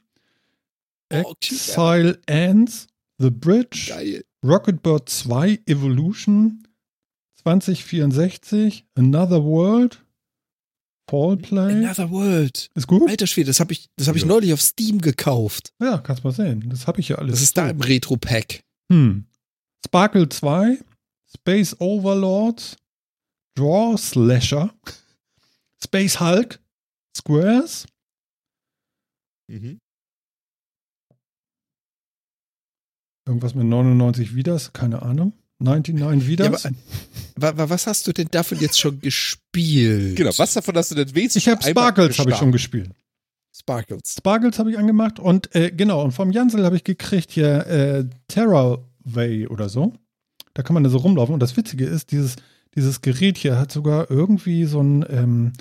[1.11, 1.35] Oh.
[1.41, 2.87] Exile Ants,
[3.19, 4.25] The Bridge, Geil.
[4.45, 6.67] Rocket Bird 2 Evolution
[7.35, 10.03] 2064, Another World,
[11.09, 11.85] Fall Play.
[11.85, 12.69] Another World.
[12.75, 13.09] Ist gut?
[13.09, 14.29] Alter Schwede, das habe ich, das hab ich Ja.
[14.29, 15.73] neulich auf Steam gekauft.
[15.81, 16.69] Ja, kannst mal sehen.
[16.71, 17.33] Das habe ich ja alles.
[17.35, 18.62] Das ist da im Retro-Pack.
[18.91, 19.27] Hm.
[19.85, 20.79] Sparkle 2,
[21.37, 22.77] Space Overlords,
[23.57, 24.73] Draw Slasher,
[25.83, 26.61] Space Hulk,
[27.17, 27.87] Squares,
[29.49, 29.79] Mhm.
[33.27, 35.33] irgendwas mit 99 Viders, keine Ahnung.
[35.62, 36.62] 99 Viders.
[36.64, 36.70] Ja,
[37.37, 40.16] Wa- wa- Was hast du denn davon jetzt schon gespielt?
[40.16, 42.90] Genau, was davon hast du denn wesentlich ich habe Sparkles habe ich schon gespielt.
[43.55, 44.01] Sparkles.
[44.18, 48.05] Sparkles habe ich angemacht und äh, genau, und vom Jansel habe ich gekriegt hier äh,
[48.29, 49.92] Terraway oder so.
[50.55, 51.35] Da kann man da so rumlaufen.
[51.35, 52.37] Und das Witzige ist, dieses,
[52.75, 55.53] dieses Gerät hier hat sogar irgendwie so ein, ähm,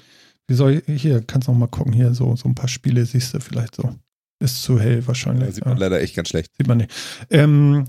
[0.47, 3.05] wie soll ich, hier, kannst du noch mal gucken, hier so, so ein paar Spiele
[3.05, 3.95] siehst du vielleicht so.
[4.39, 5.47] Ist zu hell wahrscheinlich.
[5.49, 6.51] Da sieht man Ja, leider echt ganz schlecht.
[6.57, 6.91] sieht man nicht.
[7.29, 7.85] Ähm,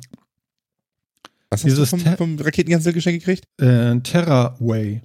[1.53, 3.47] Was hast Dieses du Ter- vom, vom Raketengansel geschenkt gekriegt?
[3.61, 5.03] äh, Terraway.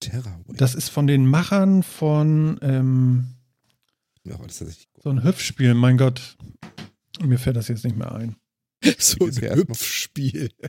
[0.00, 0.56] Terraway.
[0.56, 3.24] Das ist von den Machern von ähm,
[4.24, 5.02] ja, aber das ist tatsächlich gut.
[5.04, 5.74] so ein Hüpfspiel.
[5.74, 6.36] Mein Gott,
[7.22, 8.36] mir fällt das jetzt nicht mehr ein.
[8.98, 10.50] So ein Hüpfspiel.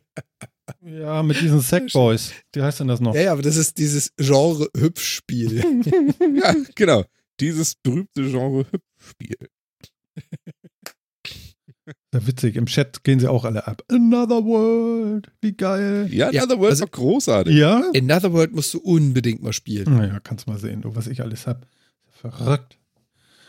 [0.81, 2.31] Ja, mit diesen Sackboys.
[2.53, 3.13] Wie heißt denn das noch?
[3.15, 5.57] Ja, ja, aber das ist dieses Genre Hüpfspiel.
[6.41, 7.03] ja, genau.
[7.41, 9.49] Dieses berühmte Genre Hüpfspiel.
[12.13, 12.55] Ja, witzig.
[12.55, 13.83] Im Chat gehen sie auch alle ab.
[13.89, 15.31] Another World.
[15.41, 16.07] Wie geil.
[16.11, 17.55] Ja, Ja, Another World also- war großartig.
[17.55, 17.83] Ja?
[17.95, 19.95] Another World musst du unbedingt mal spielen.
[19.97, 21.65] Naja, kannst mal sehen, du, was ich alles hab.
[22.21, 22.77] Verrückt.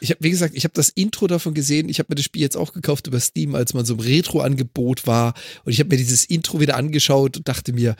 [0.01, 1.89] Ich habe, wie gesagt, ich habe das Intro davon gesehen.
[1.89, 5.07] Ich habe mir das Spiel jetzt auch gekauft über Steam, als man so im Retro-Angebot
[5.07, 5.35] war.
[5.65, 7.97] Und ich habe mir dieses Intro wieder angeschaut und dachte mir,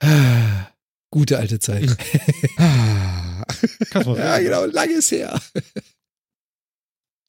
[0.00, 0.68] ah,
[1.10, 1.96] gute alte Zeit.
[2.58, 3.42] Ah.
[3.90, 4.24] Kannst mal sehen.
[4.24, 5.40] ja, genau, lange ist her.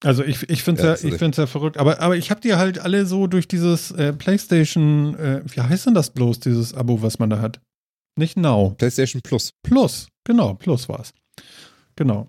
[0.06, 1.78] Also ich, ich finde es Ja, ja, ich ja verrückt.
[1.78, 5.88] Aber, aber ich habe die halt alle so durch dieses äh, PlayStation, äh, wie heißt
[5.88, 7.60] denn das bloß, dieses Abo, was man da hat?
[8.15, 8.76] Nicht Now.
[8.78, 9.54] PlayStation Plus.
[9.63, 11.12] Plus, genau, Plus war's.
[11.96, 12.28] Genau.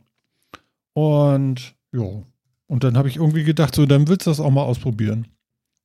[0.95, 2.23] Und ja,
[2.67, 5.29] und dann habe ich irgendwie gedacht, so, dann willst du das auch mal ausprobieren.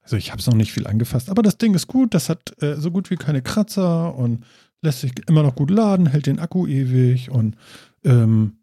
[0.01, 2.53] Also ich habe es noch nicht viel angefasst, aber das Ding ist gut, das hat
[2.63, 4.45] äh, so gut wie keine Kratzer und
[4.81, 7.57] lässt sich immer noch gut laden, hält den Akku ewig und
[8.05, 8.53] ähm,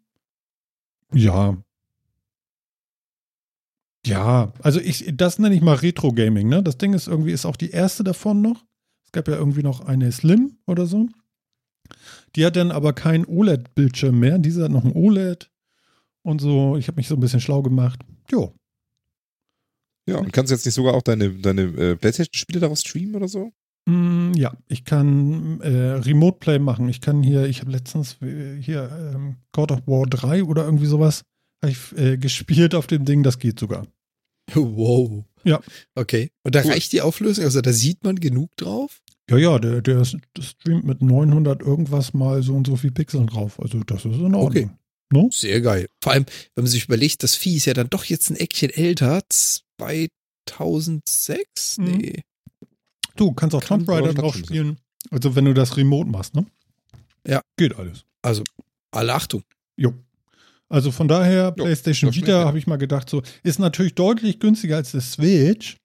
[1.13, 1.55] ja.
[4.05, 6.63] Ja, also ich, das nenne ich mal Retro-Gaming, ne?
[6.63, 8.65] Das Ding ist irgendwie, ist auch die erste davon noch.
[9.05, 11.07] Es gab ja irgendwie noch eine Slim oder so.
[12.35, 14.37] Die hat dann aber kein OLED-Bildschirm mehr.
[14.37, 15.49] Diese hat noch ein OLED
[16.21, 16.77] und so.
[16.77, 17.99] Ich habe mich so ein bisschen schlau gemacht.
[18.31, 18.53] Jo.
[20.07, 23.27] Ja, und kannst du jetzt nicht sogar auch deine, deine äh, PlayStation-Spiele daraus streamen oder
[23.27, 23.51] so?
[23.85, 26.89] Mm, ja, ich kann äh, Remote Play machen.
[26.89, 30.85] Ich kann hier, ich habe letztens äh, hier ähm, God of War 3 oder irgendwie
[30.85, 31.23] sowas
[31.61, 33.23] habe ich äh, gespielt auf dem Ding.
[33.23, 33.87] Das geht sogar.
[34.53, 35.23] Wow.
[35.43, 35.61] Ja.
[35.95, 36.31] Okay.
[36.43, 37.45] Und da reicht die Auflösung?
[37.45, 39.01] Also da sieht man genug drauf?
[39.29, 43.59] Ja, ja, der, der, streamt mit 900 irgendwas mal so und so viel Pixeln drauf.
[43.59, 44.47] Also das ist in Ordnung.
[44.47, 44.69] Okay.
[45.11, 45.29] No?
[45.31, 45.87] Sehr geil.
[46.03, 48.69] Vor allem, wenn man sich überlegt, das Vieh ist ja dann doch jetzt ein Eckchen
[48.69, 49.23] älter.
[49.29, 51.77] 2006?
[51.77, 51.85] Mhm.
[51.85, 52.21] Nee.
[53.15, 54.77] Du kannst auch Kann Tomb Raider drauf spielen.
[55.11, 56.45] Also wenn du das Remote machst, ne?
[57.25, 57.41] Ja.
[57.57, 58.05] Geht alles.
[58.21, 58.43] Also,
[58.91, 59.43] alle Achtung.
[59.75, 59.93] Jo.
[60.71, 64.75] Also von daher, Jo, PlayStation Vita habe ich mal gedacht, so ist natürlich deutlich günstiger
[64.77, 65.77] als das Switch.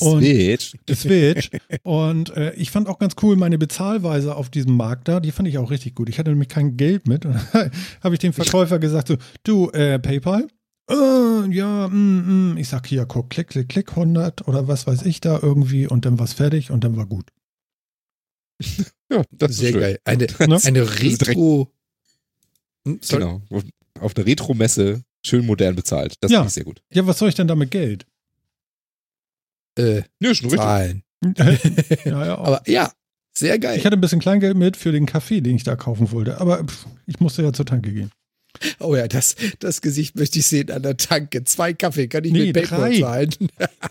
[0.00, 0.72] Und- Switch.
[0.88, 1.50] Die Switch.
[1.82, 5.20] Und äh, ich fand auch ganz cool meine Bezahlweise auf diesem Markt da.
[5.20, 6.08] Die fand ich auch richtig gut.
[6.08, 7.26] Ich hatte nämlich kein Geld mit.
[7.26, 7.34] Und
[8.02, 10.46] habe ich dem Verkäufer gesagt: so, Du, äh, PayPal?
[10.90, 12.56] Äh, ja, mm, mm.
[12.58, 16.04] ich sag hier, guck, klick, klick, klick, 100 oder was weiß ich da irgendwie und
[16.04, 17.26] dann war's fertig und dann war gut.
[19.10, 19.80] Ja, das ist Sehr schön.
[19.80, 19.98] geil.
[20.04, 20.58] Eine, Ne?
[20.64, 21.73] eine ist Retro.
[22.86, 23.22] Hm, sorry.
[23.22, 23.42] Genau.
[24.00, 26.14] Auf- einer Retro-Messe schön modern bezahlt.
[26.20, 26.38] Das Ja.
[26.40, 26.82] finde ich sehr gut.
[26.92, 28.06] Ja, was soll ich denn da mit Geld?
[29.78, 30.60] Äh, Nö, schon richtig.
[30.60, 31.02] Zahlen.
[32.04, 32.46] ja, ja, auch.
[32.46, 32.92] Aber ja,
[33.36, 33.78] sehr geil.
[33.78, 36.40] Ich hatte ein bisschen Kleingeld mit für den Kaffee, den ich da kaufen wollte.
[36.40, 38.10] Aber pff, ich musste ja zur Tanke gehen.
[38.78, 41.42] Oh ja, das, das Gesicht möchte ich sehen an der Tanke.
[41.44, 43.00] Zwei Kaffee, kann ich Nee, mit PayPal drei.
[43.00, 43.30] zahlen?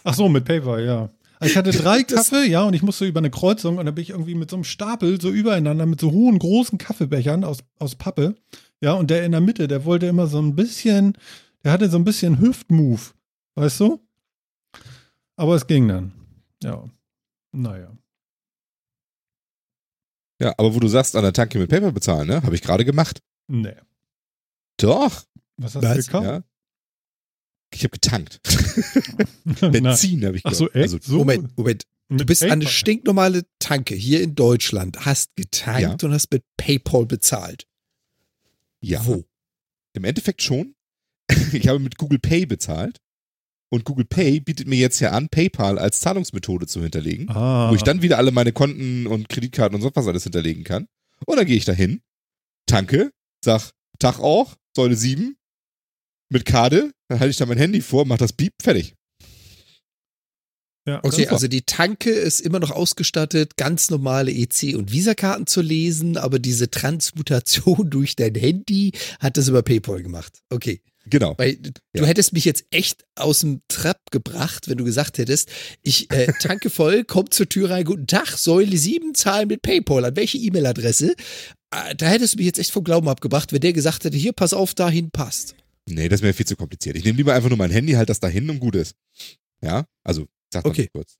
[0.05, 1.09] Ach so, mit PayPal, ja.
[1.39, 4.01] Also Ich hatte drei Kaffee, ja, und ich musste über eine Kreuzung und da bin
[4.03, 7.95] ich irgendwie mit so einem Stapel so übereinander mit so hohen, großen Kaffeebechern aus, aus
[7.95, 8.35] Pappe.
[8.83, 11.17] Ja, und der in der Mitte, der wollte immer so ein bisschen,
[11.63, 13.13] der hatte so ein bisschen Hüftmove,
[13.55, 14.05] weißt du?
[15.37, 16.11] Aber es ging dann.
[16.61, 16.83] Ja.
[17.53, 17.95] Naja.
[20.41, 22.43] Ja, aber wo du sagst, an der Tanke mit PayPal bezahlen, ne?
[22.43, 23.21] Habe ich gerade gemacht.
[23.47, 23.75] Nee.
[24.75, 25.23] Doch.
[25.55, 25.95] Was hast Was?
[25.97, 26.25] du gekauft?
[26.25, 26.43] Ja.
[27.73, 28.41] Ich habe getankt.
[29.61, 30.75] Benzin habe ich Ach so, gekauft.
[30.75, 30.93] echt?
[30.93, 31.17] Also, so?
[31.19, 31.83] Moment, Moment.
[32.09, 32.73] Du bist an eine PayPal?
[32.73, 37.65] stinknormale Tanke hier in Deutschland, hast getankt und hast mit PayPal bezahlt.
[38.83, 39.05] Ja.
[39.05, 39.23] Wo?
[39.95, 40.75] Im Endeffekt schon.
[41.53, 42.99] Ich habe mit Google Pay bezahlt.
[43.71, 47.75] Und Google Pay bietet mir jetzt ja an, PayPal als Zahlungsmethode zu hinterlegen, Ah, wo
[47.75, 50.87] ich dann wieder alle meine Konten und Kreditkarten und sonst was alles hinterlegen kann.
[51.25, 52.01] Und dann gehe ich dahin,
[52.67, 53.11] tanke,
[53.43, 55.35] sag Tag auch, Säule 7,
[56.29, 58.93] mit Karte, dann halte ich da mein Handy vor, mach das Beep, fertig.
[60.85, 65.61] Ja, Okay, also die Tanke ist immer noch ausgestattet, ganz normale EC- und Visa-Karten zu
[65.61, 70.39] lesen, aber diese Transmutation durch dein Handy hat das über PayPal gemacht.
[70.49, 70.81] Okay.
[71.05, 71.35] Genau.
[71.37, 72.05] Weil du Ja.
[72.05, 75.49] hättest mich jetzt echt aus dem Trab gebracht, wenn du gesagt hättest,
[75.81, 80.05] ich äh, tanke voll, komm zur Tür rein, guten Tag, Säule 7, zahlen mit PayPal.
[80.05, 81.15] An welche E-Mail-Adresse?
[81.71, 84.31] Äh, da hättest du mich jetzt echt vom Glauben abgebracht, wenn der gesagt hätte, hier,
[84.31, 85.55] pass auf, dahin passt.
[85.89, 86.95] Nee, das mir viel zu kompliziert.
[86.95, 88.95] Ich nehme lieber einfach nur mein Handy, halt das da hin und gut ist.
[89.61, 90.89] Ja, also, sag mal Okay.
[90.93, 91.17] kurz.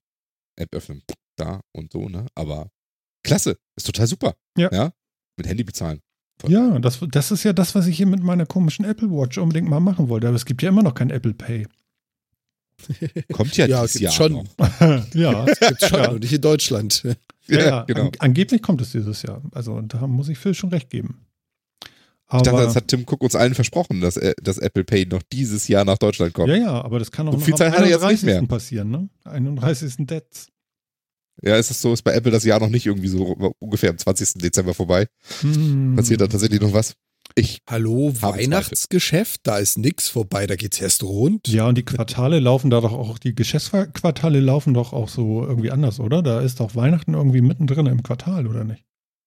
[0.56, 1.02] App öffnen,
[1.36, 2.26] da und so, ne?
[2.34, 2.70] Aber
[3.22, 4.34] klasse, ist total super.
[4.56, 4.70] Ja.
[4.72, 4.92] ja?
[5.36, 6.00] Mit Handy bezahlen.
[6.48, 9.68] Ja, das, das ist ja das, was ich hier mit meiner komischen Apple Watch unbedingt
[9.68, 10.26] mal machen wollte.
[10.26, 11.66] Aber es gibt ja immer noch kein Apple Pay.
[13.32, 14.32] Kommt ja, Ja, dieses Jahr schon.
[14.32, 14.44] noch.
[15.14, 16.10] ja, Gibt's schon, Ja.
[16.10, 17.02] und nicht in Deutschland.
[17.46, 17.82] ja, ja.
[17.86, 18.06] genau.
[18.06, 19.42] An, angeblich kommt es dieses Jahr.
[19.52, 21.24] Also da muss ich Phil schon recht geben.
[22.42, 25.22] Ich Aber, dachte, das hat Tim Cook uns allen versprochen, dass, dass Apple Pay noch
[25.32, 26.48] dieses Jahr nach Deutschland kommt.
[26.48, 28.04] ja, Ja, ja, aber das kann auch So noch viel am Zeit hat er jetzt
[28.06, 28.42] nicht mehr.
[28.42, 29.08] passieren, ne?
[29.24, 30.06] 31.
[30.06, 30.48] Dez.
[31.42, 34.34] ist es so, ist bei Apple das Jahr noch nicht irgendwie so ungefähr am 20.
[34.34, 35.06] Dezember vorbei.
[35.40, 35.94] Hm.
[35.96, 36.94] Passiert da tatsächlich noch was?
[37.36, 41.48] Ich, Hallo, Weihnachtsgeschäft, da ist nix vorbei, da geht's erst rund.
[41.48, 45.70] Ja, und die Quartale laufen da doch auch, die Geschäftsquartale laufen doch auch so irgendwie
[45.70, 46.22] anders, oder?
[46.22, 48.84] Da ist doch Weihnachten irgendwie mittendrin im Quartal, oder nicht?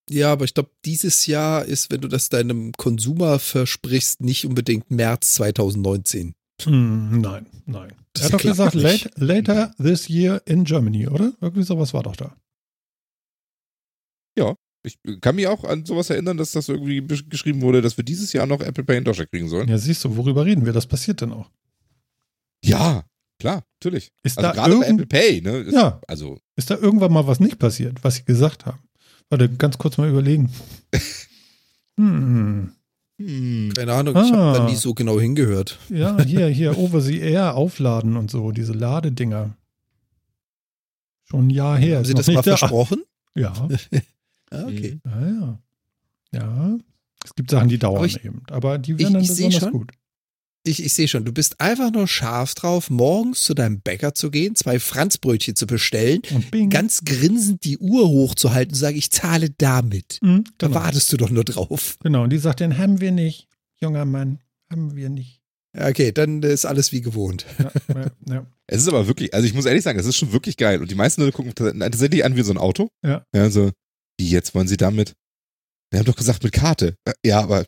[0.09, 4.89] Ja, aber ich glaube, dieses Jahr ist, wenn du das deinem Konsumer versprichst, nicht unbedingt
[4.89, 6.33] März 2019.
[6.63, 7.93] Hm, nein, nein.
[8.13, 11.33] Das er hat doch gesagt, late, later this year in Germany, oder?
[11.41, 12.35] Irgendwie sowas war doch da.
[14.87, 18.33] ich kann mich auch an sowas erinnern, dass das irgendwie geschrieben wurde, dass wir dieses
[18.33, 19.67] Jahr noch Apple Pay in Deutschland kriegen sollen.
[19.67, 20.73] Ja, siehst du, worüber reden wir?
[20.73, 21.49] Das passiert dann auch.
[22.63, 23.03] Ja,
[23.39, 24.11] klar, natürlich.
[24.23, 25.57] Ist Also da gerade bei Apple Pay, ne?
[25.59, 26.01] Ist, Ja.
[26.07, 28.79] Also, Ist da irgendwann mal was nicht passiert, was sie gesagt haben?
[29.29, 30.51] Warte, ganz kurz mal überlegen.
[31.99, 32.73] Hm.
[33.19, 34.53] hm, Keine Ahnung, ich habe Ah.
[34.59, 35.79] da nie so genau hingehört.
[35.89, 39.55] Ja, hier, hier, Over the Air aufladen und so, diese Ladedinger.
[41.23, 41.97] Schon ein Jahr her.
[41.97, 42.57] Haben Sie das mal nicht da.
[42.57, 43.03] versprochen?
[43.35, 43.51] Ja,
[44.51, 44.99] Ah, okay.
[45.05, 45.59] ja, ja.
[46.31, 46.77] Ja,
[47.25, 49.59] es gibt Sachen, die dauern Aber ich- eben, aber die ich- werden dann ich besonders
[49.59, 49.71] schon.
[49.71, 49.91] gut.
[50.67, 54.30] Ich, ich sehe schon, du bist einfach nur scharf drauf, morgens zu deinem Bäcker zu
[54.32, 56.21] gehen, zwei Franzbrötchen zu bestellen,
[56.69, 60.19] ganz grinsend die Uhr hochzuhalten und sagen, ich zahle damit.
[60.21, 60.80] Hm, Da genau.
[60.82, 61.97] wartest du doch nur drauf.
[62.03, 63.47] Genau, und die sagt dann, haben wir nicht,
[63.82, 65.41] junger Mann, haben wir nicht.
[65.75, 67.45] Ja, Okay, dann ist alles wie gewohnt.
[67.60, 68.47] Ja, ja, ja.
[68.67, 70.82] es ist aber wirklich, also ich muss ehrlich sagen, es ist schon wirklich geil.
[70.82, 72.89] Und die meisten Leute gucken tats- tatsächlich an wie so ein Auto.
[73.06, 73.23] Ja.
[73.34, 73.71] Ja, so,
[74.19, 75.13] wie jetzt wollen sie damit?
[75.91, 76.95] Wir haben doch gesagt mit Karte.
[77.06, 77.65] Äh, Ja, aber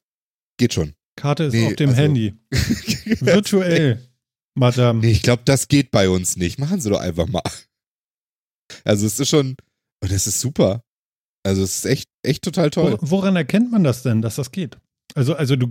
[0.58, 0.94] geht schon.
[1.16, 2.34] Karte ist Nee, auf dem also- Handy.
[3.20, 4.00] Virtuell,
[4.56, 5.00] Madame.
[5.00, 6.60] Nee, ich glaube, das geht bei uns nicht.
[6.60, 7.42] Machen Sie doch einfach mal.
[8.84, 9.56] Also es ist schon,
[10.02, 10.84] und es ist super.
[11.44, 12.94] Also es ist echt, echt total toll.
[12.94, 14.78] Wor- Woran erkennt man das denn, dass das geht?
[15.16, 15.68] Also, also du,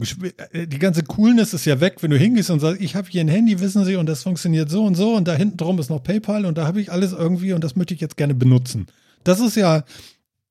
[0.51, 3.21] äh, die ganze Coolness ist ja weg, wenn du hingehst und sagst, ich habe hier
[3.21, 5.91] ein Handy, wissen Sie, und das funktioniert so und so, und da hinten drum ist
[5.91, 8.87] noch PayPal und da habe ich alles irgendwie und das möchte ich jetzt gerne benutzen.
[9.23, 9.85] Das ist ja,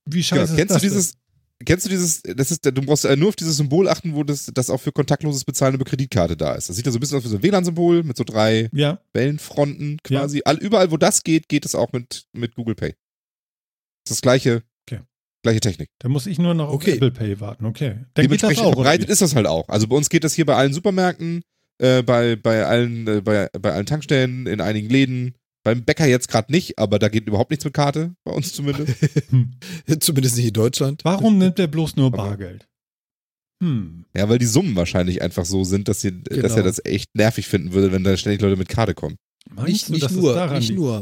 [0.05, 0.41] wie Genau.
[0.41, 1.13] scheiße ist Kennst das du dieses,
[1.65, 4.69] kennst du dieses, das ist, du brauchst nur auf dieses Symbol achten, wo das, das
[4.69, 6.69] auch für kontaktloses Bezahlen über Kreditkarte da ist.
[6.69, 8.99] Das sieht ja so ein bisschen aus wie so ein WLAN-Symbol mit so drei Ja,
[9.13, 10.41] Wellenfronten quasi.
[10.45, 12.91] All, überall, wo das geht, geht es auch mit, mit Google Pay.
[14.05, 15.01] Das ist das gleiche, Okay.
[15.43, 15.89] gleiche Technik.
[15.99, 16.91] da muss ich nur noch Okay.
[16.91, 17.65] auf Apple Pay warten.
[17.65, 17.89] Okay.
[17.89, 18.67] Dann geht das Dementsprechend auch.
[18.67, 19.67] oder verbreitet ist das halt auch.
[19.69, 21.41] Also bei uns geht das hier bei allen Supermärkten,
[21.79, 25.35] äh, bei, bei, allen, äh, bei, bei allen Tankstellen, in einigen Läden.
[25.67, 28.93] Beim Bäcker jetzt gerade nicht, aber da geht überhaupt nichts mit Karte, bei uns zumindest.
[29.99, 31.01] Zumindest nicht in Deutschland.
[31.03, 32.69] Warum nimmt der bloß nur Bargeld?
[33.61, 34.05] Hm.
[34.15, 36.55] ja, weil die Summen wahrscheinlich einfach so sind, dass, sie, dass Genau.
[36.55, 39.17] er das echt nervig finden würde, wenn da ständig Leute mit Karte kommen.
[39.49, 40.79] Meinst Nicht, du, nicht dass es nur, daran nicht liegt?
[40.79, 41.01] nur.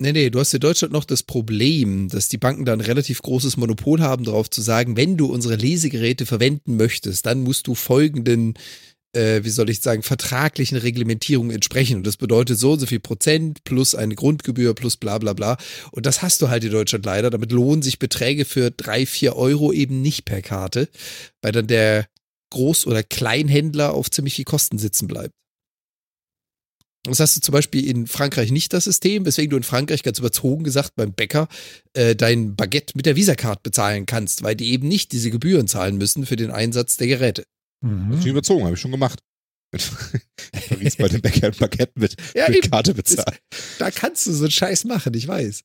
[0.00, 3.22] Nee, nee, du hast in Deutschland noch das Problem, dass die Banken da ein relativ
[3.22, 7.76] großes Monopol haben, darauf zu sagen, wenn du unsere Lesegeräte verwenden möchtest, dann musst du
[7.76, 8.54] folgenden,
[9.14, 11.98] äh, wie soll ich sagen, vertraglichen Reglementierungen entsprechen.
[11.98, 15.56] Und das bedeutet so und so viel Prozent plus eine Grundgebühr plus bla bla bla.
[15.92, 17.30] Und das hast du halt in Deutschland leider.
[17.30, 20.88] Damit lohnen sich Beträge für drei, vier Euro eben nicht per Karte,
[21.42, 22.06] weil dann der
[22.52, 25.34] Groß- oder Kleinhändler auf ziemlich viel Kosten sitzen bleibt.
[27.04, 30.18] Das hast du zum Beispiel in Frankreich nicht das System, weswegen du in Frankreich ganz
[30.18, 31.48] überzogen gesagt beim Bäcker
[31.94, 35.96] äh, dein Baguette mit der Visa-Card bezahlen kannst, weil die eben nicht diese Gebühren zahlen
[35.96, 37.44] müssen für den Einsatz der Geräte.
[37.80, 38.30] Das ist Mhm.
[38.30, 39.20] überzogen, habe ich schon gemacht.
[40.68, 42.70] Paris bei dem Bäcker ein Baguette mit, Ja, mit.
[42.70, 43.38] Karte bezahlt.
[43.78, 45.60] Da kannst du so einen Scheiß machen, ich weiß.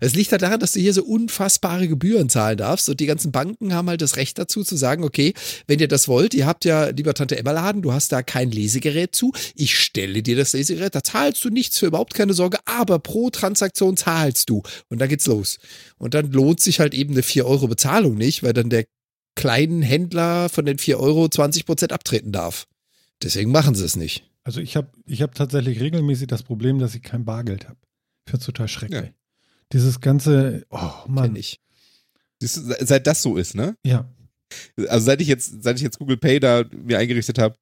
[0.00, 3.32] Es liegt halt daran, dass du hier so unfassbare Gebühren zahlen darfst und die ganzen
[3.32, 5.34] Banken haben halt das Recht dazu zu sagen, okay,
[5.66, 8.50] wenn ihr das wollt, ihr habt ja, lieber Tante Emma Laden, du hast da kein
[8.50, 12.58] Lesegerät zu, ich stelle dir das Lesegerät, da zahlst du nichts für überhaupt keine Sorge,
[12.64, 15.58] aber pro Transaktion zahlst du und dann geht's los.
[15.98, 18.84] Und dann lohnt sich halt eben eine 4 Euro Bezahlung nicht, weil dann der
[19.34, 22.66] kleinen Händler von den 4 Euro 20 Prozent abtreten darf.
[23.22, 24.30] Deswegen machen sie es nicht.
[24.44, 27.78] Also ich habe ich hab tatsächlich regelmäßig das Problem, dass ich kein Bargeld habe.
[28.26, 29.02] Ich finde es total schrecklich.
[29.02, 29.14] Ja.
[29.72, 31.34] Dieses ganze, oh Mann.
[31.36, 31.60] Ich.
[32.40, 33.76] Siehst du, Seit das so ist, ne?
[33.84, 34.08] Ja,
[34.88, 37.56] Also seit ich jetzt, seit ich jetzt Google Pay da mir eingerichtet habe,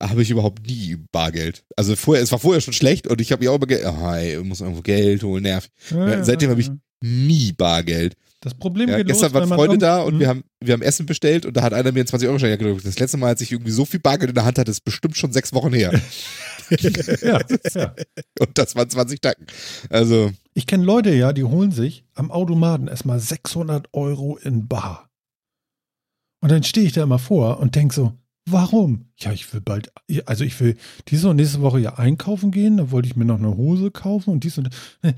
[0.00, 1.64] habe ich überhaupt nie Bargeld.
[1.76, 4.10] Also vorher, es war vorher schon schlecht und ich habe ja auch immer Geld, oh,
[4.12, 5.70] ey, muss irgendwo Geld holen, nervig.
[5.90, 6.70] Ja, seitdem habe ich
[7.02, 8.14] nie Bargeld.
[8.40, 10.20] Das Problem Ja, geht gestern los, waren Freunde da und Hm?
[10.20, 12.56] wir haben, wir haben Essen bestellt und da hat einer mir einen 20 euro schein
[12.56, 12.86] gedrückt.
[12.86, 15.16] Das letzte Mal, als ich irgendwie so viel Bargeld in der Hand hatte, ist bestimmt
[15.16, 15.92] schon sechs Wochen her.
[16.70, 17.40] ja,
[17.74, 17.94] ja.
[18.38, 19.46] und das waren 20 Tacken.
[19.90, 25.10] Also, Ich kenne Leute ja, die holen sich am Automaten erstmal 600 Euro in Bar.
[26.40, 28.12] Und dann stehe ich da immer vor und denke so,
[28.48, 29.06] warum?
[29.18, 29.92] Ja, ich will bald,
[30.26, 30.76] also ich will
[31.08, 34.30] diese und nächste Woche ja einkaufen gehen, da wollte ich mir noch eine Hose kaufen
[34.30, 34.70] und dies und
[35.02, 35.14] das.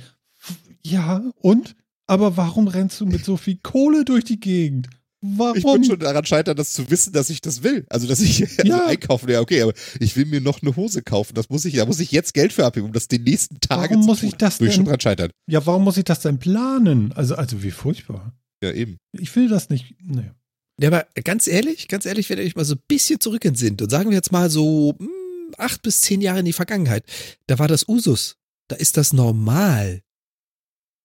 [0.83, 1.77] Ja, und?
[2.11, 4.89] Aber warum rennst du mit so viel Kohle durch die Gegend?
[5.23, 5.57] Warum?
[5.57, 7.85] ich bin schon daran scheitern, das zu wissen, dass ich das will.
[7.91, 8.87] Also, dass ich also Ja.
[8.87, 11.35] einkaufen, ja, okay, aber ich will mir noch eine Hose kaufen.
[11.35, 13.91] Das muss ich, da muss ich jetzt Geld für abheben, um das den nächsten Tagen
[13.91, 14.29] Warum zu muss tun.
[14.31, 15.31] ich das Bin ich schon denn- dran scheitern.
[15.47, 17.13] ja, warum muss ich das denn planen?
[17.13, 18.33] Also, also wie furchtbar.
[18.63, 18.97] Ja, eben.
[19.13, 19.95] Ich will das nicht.
[20.03, 20.31] Nee.
[20.81, 23.83] Ja, aber ganz ehrlich, ganz ehrlich, wenn ihr euch mal so ein bisschen zurück sind
[23.83, 25.09] und sagen wir jetzt mal so hm,
[25.59, 27.05] acht bis zehn Jahre in die Vergangenheit,
[27.47, 28.37] da war das Usus.
[28.69, 30.01] Da ist das normal.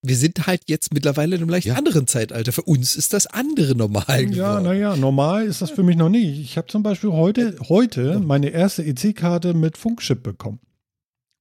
[0.07, 1.75] Wir sind halt jetzt mittlerweile in einem leicht Ja.
[1.75, 2.51] anderen Zeitalter.
[2.51, 6.39] Für uns ist das andere normal Ja, naja, normal ist das für mich noch nicht.
[6.39, 10.59] Ich habe zum Beispiel heute, heute meine erste EC-Karte mit Funkchip bekommen.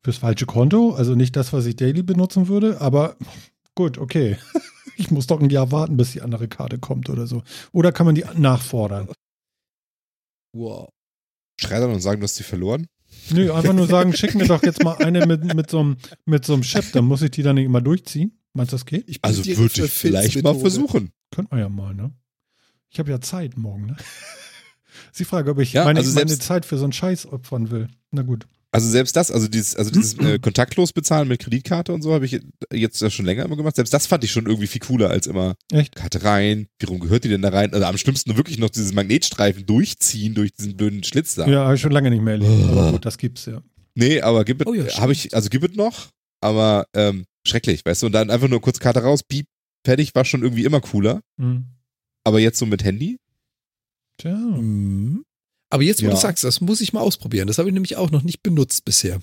[0.03, 3.17] Fürs falsche Konto, also nicht das, was ich daily benutzen würde, aber
[3.75, 4.37] gut, okay.
[4.97, 7.43] Ich muss doch ein Jahr warten, bis die andere Karte kommt oder so.
[7.73, 9.09] Oder kann man die nachfordern?
[10.55, 10.89] Wow.
[11.61, 12.87] Schreddern und sagen, du hast sie verloren.
[13.31, 15.97] Nö, einfach nur sagen, schick mir doch jetzt mal eine mit, mit, so, einem,
[16.27, 18.39] mit so einem Chip, dann muss ich die dann nicht immer durchziehen.
[18.55, 19.09] Meinst du, das geht?
[19.09, 21.11] Ich Also würde ich vielleicht mal versuchen.
[21.31, 22.13] Könnte man ja mal, ne?
[22.91, 23.97] Ich habe ja Zeit morgen, ne?
[25.13, 27.89] Sie fragt, ob ich Ja, meine, also meine Zeit für so einen Scheiß opfern will.
[28.13, 28.47] Na gut.
[28.71, 32.27] Also selbst das, also dieses, also dieses äh, kontaktlos bezahlen mit Kreditkarte und so habe
[32.27, 32.41] ich
[32.73, 33.75] jetzt ja schon länger immer gemacht.
[33.77, 35.97] Selbst das fand ich schon irgendwie viel cooler als immer Echt?
[35.97, 36.69] Karte rein.
[36.79, 37.73] Wie rum gehört die denn da rein?
[37.73, 41.47] Also am schlimmsten wirklich noch dieses Magnetstreifen durchziehen durch diesen blöden Schlitz da.
[41.49, 42.69] Ja, habe ich schon lange nicht mehr erlebt.
[42.69, 43.63] Aber gut, das gibt's ja.
[43.95, 46.09] Nee, aber gibt Oh ja, es, habe ich, also gibt es noch,
[46.41, 48.07] aber ähm, schrecklich, weißt du?
[48.07, 49.47] Und dann einfach nur kurz Karte raus, piep,
[49.85, 51.21] fertig, war schon irgendwie immer cooler.
[51.39, 51.67] Hm.
[52.25, 53.19] Aber jetzt so mit Handy?
[54.19, 54.35] Tja.
[54.35, 55.25] Mhm.
[55.71, 56.13] Aber jetzt, wo Ja.
[56.13, 57.49] du sagst, das muss ich mal ausprobieren.
[57.49, 59.21] Das habe ich nämlich auch noch nicht benutzt bisher.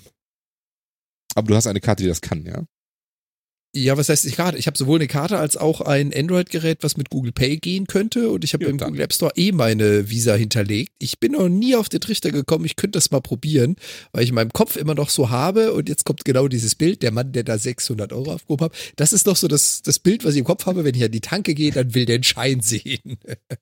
[1.34, 2.64] Aber du hast eine Karte, die das kann, ja?
[3.74, 4.58] Ja, was heißt ich gerade?
[4.58, 8.28] Ich habe sowohl eine Karte als auch ein Android-Gerät, was mit Google Pay gehen könnte.
[8.30, 8.88] Und ich habe Ja, im dann.
[8.88, 10.92] Google App Store eh meine Visa hinterlegt.
[10.98, 13.76] Ich bin noch nie auf den Trichter gekommen, ich könnte das mal probieren,
[14.12, 15.72] weil ich in meinem Kopf immer noch so habe.
[15.72, 18.74] Und jetzt kommt genau dieses Bild, der Mann, der da 600 Euro aufgehoben hat.
[18.96, 20.84] Das ist noch so das, das Bild, was ich im Kopf habe.
[20.84, 23.18] Wenn ich an die Tanke gehe, dann will der einen Schein sehen.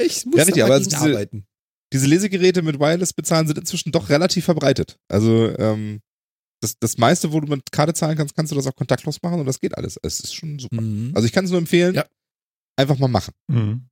[0.00, 1.44] Ich muss Ja, richtig, da aber diese- arbeiten.
[1.92, 4.96] Diese Lesegeräte mit Wireless bezahlen sind inzwischen doch relativ verbreitet.
[5.08, 6.00] Also, ähm,
[6.64, 9.40] das, das meiste, wo du mit Karte zahlen kannst, kannst du das auch kontaktlos machen
[9.40, 9.98] und das geht alles.
[10.02, 10.80] Es ist schon super.
[10.80, 11.12] Mhm.
[11.14, 11.94] Also ich kann es nur empfehlen.
[11.94, 12.06] Ja.
[12.76, 13.32] einfach mal machen.
[13.48, 13.88] Mhm.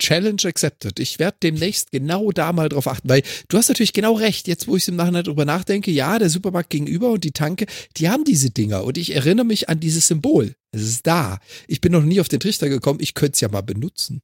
[0.00, 1.00] Challenge accepted.
[1.00, 4.46] Ich werde demnächst genau da mal drauf achten, weil du hast natürlich genau recht.
[4.46, 7.66] Jetzt, wo ich im Nachhinein drüber nachdenke, ja, der Supermarkt gegenüber und die Tanke,
[7.96, 10.54] die haben diese Dinger und ich erinnere mich an dieses Symbol.
[10.70, 11.40] Es ist da.
[11.66, 13.00] Ich bin noch nie auf den Trichter gekommen.
[13.00, 14.22] Ich könnte es ja mal benutzen.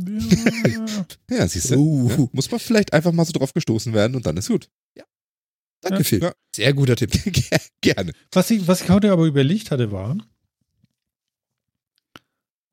[0.00, 1.06] Ja.
[1.30, 1.76] Ja, siehst du.
[1.76, 2.08] Uh.
[2.10, 4.68] Ja, muss man vielleicht einfach mal so drauf gestoßen werden und dann ist gut.
[5.82, 6.04] Danke, Ja.
[6.04, 6.22] Phil.
[6.22, 6.32] Ja.
[6.54, 7.10] Sehr guter Tipp.
[7.80, 8.12] Gerne.
[8.32, 10.16] Was ich, was ich heute aber überlegt hatte, war,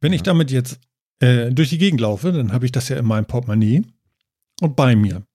[0.01, 0.25] wenn ich Ja.
[0.25, 0.79] damit jetzt
[1.19, 3.83] äh, durch die Gegend laufe, dann habe ich das ja in meinem Portemonnaie
[4.61, 5.25] und bei mir.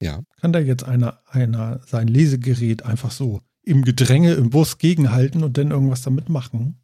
[0.00, 0.22] Ja.
[0.40, 5.58] Kann da jetzt einer, einer sein Lesegerät einfach so im Gedränge im Bus gegenhalten und
[5.58, 6.80] dann irgendwas damit machen?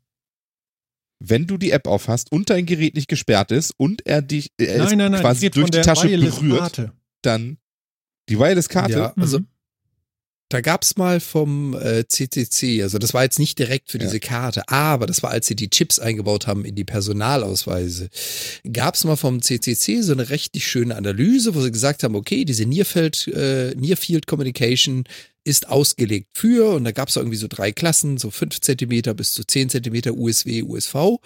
[1.25, 4.79] Wenn du die App aufhast und dein Gerät nicht gesperrt ist und er dich er
[4.79, 6.93] nein, nein, nein, ich quasi durch die Tasche Wireless berührt, Karte.
[7.23, 7.59] dann
[8.29, 8.93] die Wireless-Karte.
[8.99, 9.47] Ja, also Mhm.
[10.53, 14.05] Da gab's mal vom äh, CCC, also das war jetzt nicht direkt für Ja.
[14.05, 18.11] diese Karte, aber das war, als sie die Chips eingebaut haben in die Personalausweise,
[18.71, 22.67] gab's mal vom CCC so eine richtig schöne Analyse, wo sie gesagt haben, okay, diese
[22.67, 25.05] Nearfield, äh, Nearfield Communication
[25.45, 29.45] ist ausgelegt für, und da gab's irgendwie so drei Klassen, so fünf Zentimeter bis zu
[29.45, 31.19] zehn Zentimeter USW, USV.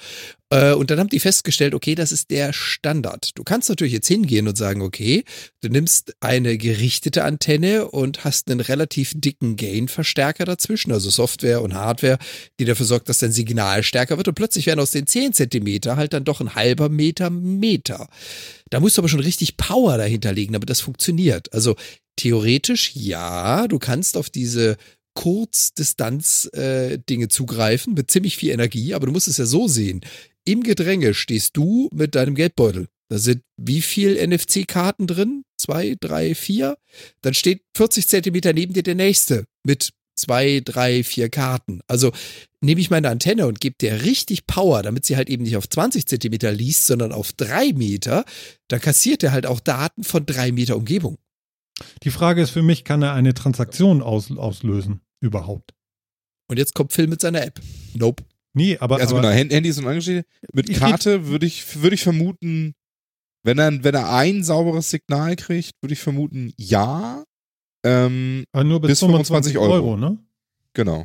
[0.50, 3.30] Äh, und dann haben die festgestellt, okay, das ist der Standard.
[3.34, 5.24] Du kannst natürlich jetzt hingehen und sagen, okay,
[5.60, 11.74] du nimmst eine gerichtete Antenne und hast einen relativ dicken Gain-Verstärker dazwischen, also Software und
[11.74, 12.18] Hardware,
[12.58, 15.96] die dafür sorgt, dass dein Signal stärker wird und plötzlich werden aus den 10 Zentimeter
[15.96, 18.08] halt dann doch ein halber Meter Meter.
[18.70, 21.52] Da musst du aber schon richtig Power dahinter legen, damit das funktioniert.
[21.52, 21.76] Also
[22.16, 24.78] theoretisch ja, du kannst auf diese
[25.14, 30.00] Kurzdistanz-Dinge zugreifen mit ziemlich viel Energie, aber du musst es ja so sehen.
[30.44, 32.88] Im Gedränge stehst du mit deinem Geldbeutel.
[33.08, 35.44] Da sind wie viel NFC-Karten drin?
[35.58, 36.76] Zwei, drei, vier?
[37.22, 41.80] Dann steht 40 Zentimeter neben dir der nächste mit zwei, drei, vier Karten.
[41.88, 42.12] Also
[42.60, 45.68] nehme ich meine Antenne und gebe der richtig Power, damit sie halt eben nicht auf
[45.68, 48.24] 20 Zentimeter liest, sondern auf drei Meter,
[48.68, 51.18] dann kassiert er halt auch Daten von drei Meter Umgebung.
[52.02, 55.00] Die Frage ist für mich, kann er eine Transaktion aus, auslösen?
[55.20, 55.74] Überhaupt?
[56.48, 57.60] Und jetzt kommt Phil mit seiner App.
[57.94, 58.24] Nope.
[58.54, 60.22] Nee, aber, Also aber genau, Hand- Handy ist und angeschlossen.
[60.52, 62.74] Mit Karte würde ich, würde ich vermuten,
[63.42, 67.22] wenn er, wenn er ein sauberes Signal kriegt, würde ich vermuten, ja.
[67.84, 69.96] Ähm, aber nur bis, bis 25 25 Euro, Euro.
[69.96, 70.18] ne?
[70.72, 71.04] genau.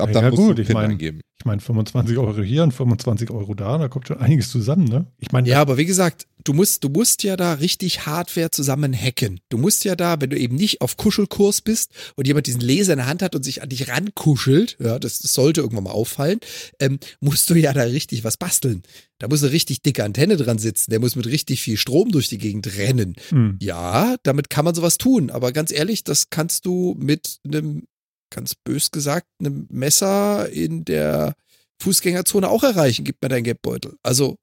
[0.00, 1.20] Ab Ja, dann gut, ich PIN mein- eingeben.
[1.38, 5.06] Ich meine, 25 Euro hier und 25 Euro da, da kommt schon einiges zusammen, ne?
[5.20, 8.92] Ich meine, Ja, aber wie gesagt, du musst, du musst ja da richtig Hardware zusammen
[8.94, 9.40] hacken.
[9.48, 12.92] Du musst ja da, wenn du eben nicht auf Kuschelkurs bist und jemand diesen Laser
[12.92, 15.92] in der Hand hat und sich an dich rankuschelt, ja, das, das sollte irgendwann mal
[15.92, 16.40] auffallen,
[16.78, 18.82] ähm, musst du ja da richtig was basteln.
[19.18, 22.28] Da muss eine richtig dicke Antenne dran sitzen, der muss mit richtig viel Strom durch
[22.28, 23.16] die Gegend rennen.
[23.30, 23.56] hm.
[23.62, 27.84] Ja, damit kann man sowas tun, aber ganz ehrlich, das kannst du mit einem,
[28.30, 31.34] ganz bös gesagt, einem Messer in der
[31.82, 33.04] Fußgängerzone auch erreichen.
[33.04, 33.96] Gib mir deinen Geldbeutel.
[34.02, 34.38] Also,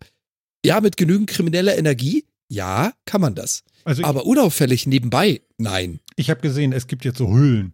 [0.66, 3.64] ja, mit genügend krimineller Energie, ja, kann man das.
[3.84, 6.00] also Aber unauffällig nebenbei, nein.
[6.16, 7.74] ich habe gesehen, es gibt jetzt so Hüllen.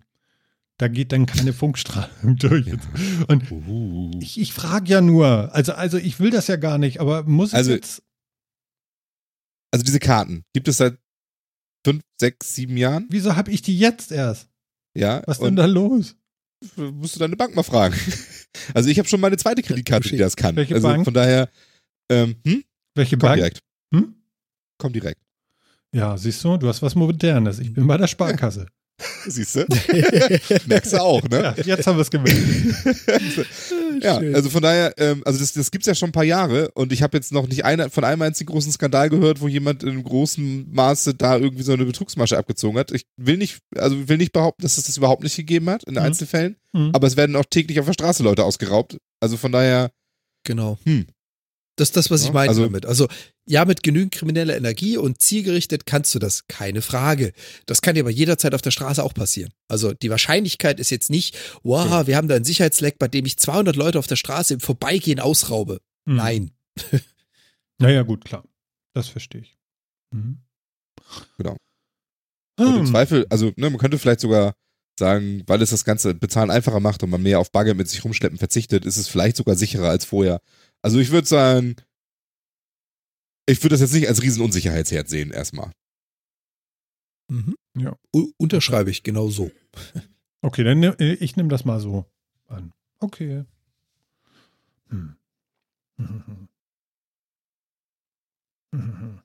[0.77, 2.65] Da geht dann keine Funkstrahlung durch.
[3.27, 4.11] Und Uh.
[4.21, 7.49] ich, ich frage ja nur, also, also ich will das ja gar nicht, aber muss
[7.49, 8.01] ich Also- jetzt.
[9.71, 10.97] Also diese Karten gibt es seit
[11.85, 13.07] fünf, sechs, sieben Jahren.
[13.09, 14.47] Wieso habe ich die jetzt erst?
[14.95, 15.21] Ja.
[15.25, 16.15] Was denn da los?
[16.75, 17.95] musst du deine Bank mal fragen.
[18.75, 20.55] Also ich habe schon meine zweite Kreditkarte, die das kann.
[20.55, 21.05] Welche also Bank?
[21.05, 21.49] von daher,
[22.07, 22.63] ähm, hm?
[22.93, 23.37] Welche komm Bank?
[23.37, 23.59] direkt.
[23.91, 24.13] Hm?
[24.77, 25.19] Komm direkt.
[25.91, 27.57] Ja, siehst du, du hast was Modernes.
[27.57, 28.67] Ich bin bei der Sparkasse.
[29.27, 29.65] Siehst du?
[30.67, 31.53] Merkst du auch, ne?
[31.57, 32.37] Ja, jetzt haben wir es gemerkt.
[34.01, 36.91] Ja, also von daher, ähm, also das, das gibt's ja schon ein paar Jahre und
[36.91, 40.03] ich habe jetzt noch nicht eine, von einem einzigen großen Skandal gehört, wo jemand in
[40.03, 42.91] großem Maße da irgendwie so eine Betrugsmasche abgezogen hat.
[42.91, 45.93] Ich will nicht, also will nicht behaupten, dass es das überhaupt nicht gegeben hat in
[45.93, 45.99] Mhm.
[45.99, 46.89] Einzelfällen, Mhm.
[46.93, 48.97] aber es werden auch täglich auf der Straße Leute ausgeraubt.
[49.21, 49.91] Also von daher,
[50.45, 50.77] Genau.
[50.85, 51.05] Hm.
[51.75, 52.85] Das ist das, was ich Ja, meine also- damit.
[52.85, 53.07] Also,
[53.47, 57.33] ja, mit genügend krimineller Energie und zielgerichtet kannst du das, keine Frage.
[57.65, 59.51] Das kann dir aber jederzeit auf der Straße auch passieren.
[59.67, 62.07] Also, die Wahrscheinlichkeit ist jetzt nicht, wow, Ja.
[62.07, 65.19] wir haben da einen Sicherheitsleck, bei dem ich 200 Leute auf der Straße im Vorbeigehen
[65.19, 65.79] ausraube.
[66.07, 66.15] Hm.
[66.15, 66.51] Nein.
[67.79, 68.43] Naja, gut, klar.
[68.93, 69.57] Das verstehe ich.
[70.13, 70.37] Mhm.
[71.37, 71.57] Genau.
[72.59, 72.85] und im Hm.
[72.85, 74.53] Zweifel, also ne, man könnte vielleicht sogar
[74.97, 78.03] sagen, weil es das ganze Bezahlen einfacher macht und man mehr auf Bagger mit sich
[78.05, 80.39] rumschleppen verzichtet, ist es vielleicht sogar sicherer als vorher.
[80.83, 81.75] Also ich würde sagen,
[83.47, 85.71] ich würde das jetzt nicht als Riesenunsicherheitsherd sehen erstmal.
[87.29, 87.55] Mhm.
[87.75, 87.97] Ja.
[88.15, 89.51] U unterschreibe ich genau so.
[90.41, 92.05] Okay, dann äh, ich nehme das mal so
[92.47, 92.71] an.
[92.99, 93.45] Okay.
[94.89, 95.15] Hm.
[95.97, 96.49] Mhm.
[98.71, 99.19] Mhm.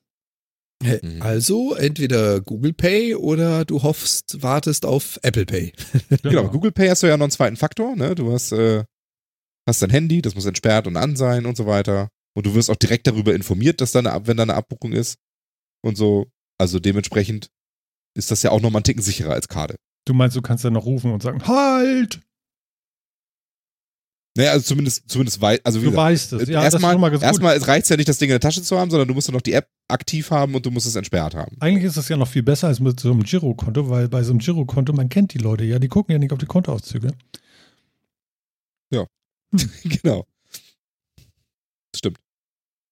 [1.01, 1.21] Mhm.
[1.21, 5.73] Also, entweder Google Pay oder du hoffst, wartest auf Apple Pay.
[6.23, 8.13] Genau, Google Pay hast du ja noch einen zweiten Faktor, ne?
[8.15, 8.85] Du hast, äh,
[9.69, 12.09] hast dein Handy, das muss entsperrt und an sein und so weiter.
[12.35, 15.17] Und du wirst auch direkt darüber informiert, dass da eine, wenn da eine Abbuchung ist
[15.81, 16.27] und so.
[16.57, 17.49] Also dementsprechend
[18.15, 19.75] ist das ja auch nochmal einen Ticken sicherer als Karte.
[20.05, 22.21] Du meinst, du kannst dann noch rufen und sagen, halt!
[24.37, 26.47] Naja, also zumindest, zumindest wei also wie Du gesagt, weißt es.
[26.47, 27.21] Ja, das ist erstmal, gut.
[27.21, 29.27] erstmal reicht es ja nicht, das Ding in der Tasche zu haben, sondern du musst
[29.27, 31.57] dann noch die App aktiv haben und du musst es entsperrt haben.
[31.59, 34.31] Eigentlich ist es ja noch viel besser als mit so einem Girokonto, weil bei so
[34.31, 37.11] einem Girokonto, man kennt die Leute ja, die gucken ja nicht auf die Kontoauszüge.
[39.83, 40.25] genau.
[41.95, 42.19] Stimmt.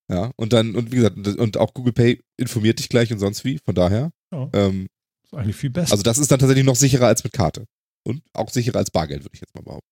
[0.09, 3.43] Ja, und dann, und wie gesagt, und auch Google Pay informiert dich gleich und sonst
[3.43, 4.11] wie, von daher.
[4.31, 4.49] Ja.
[4.53, 4.87] Ähm,
[5.23, 5.91] ist eigentlich viel besser.
[5.91, 7.65] also das ist dann tatsächlich noch sicherer als mit Karte.
[8.03, 9.89] Und auch sicherer als Bargeld, würde ich jetzt mal behaupten.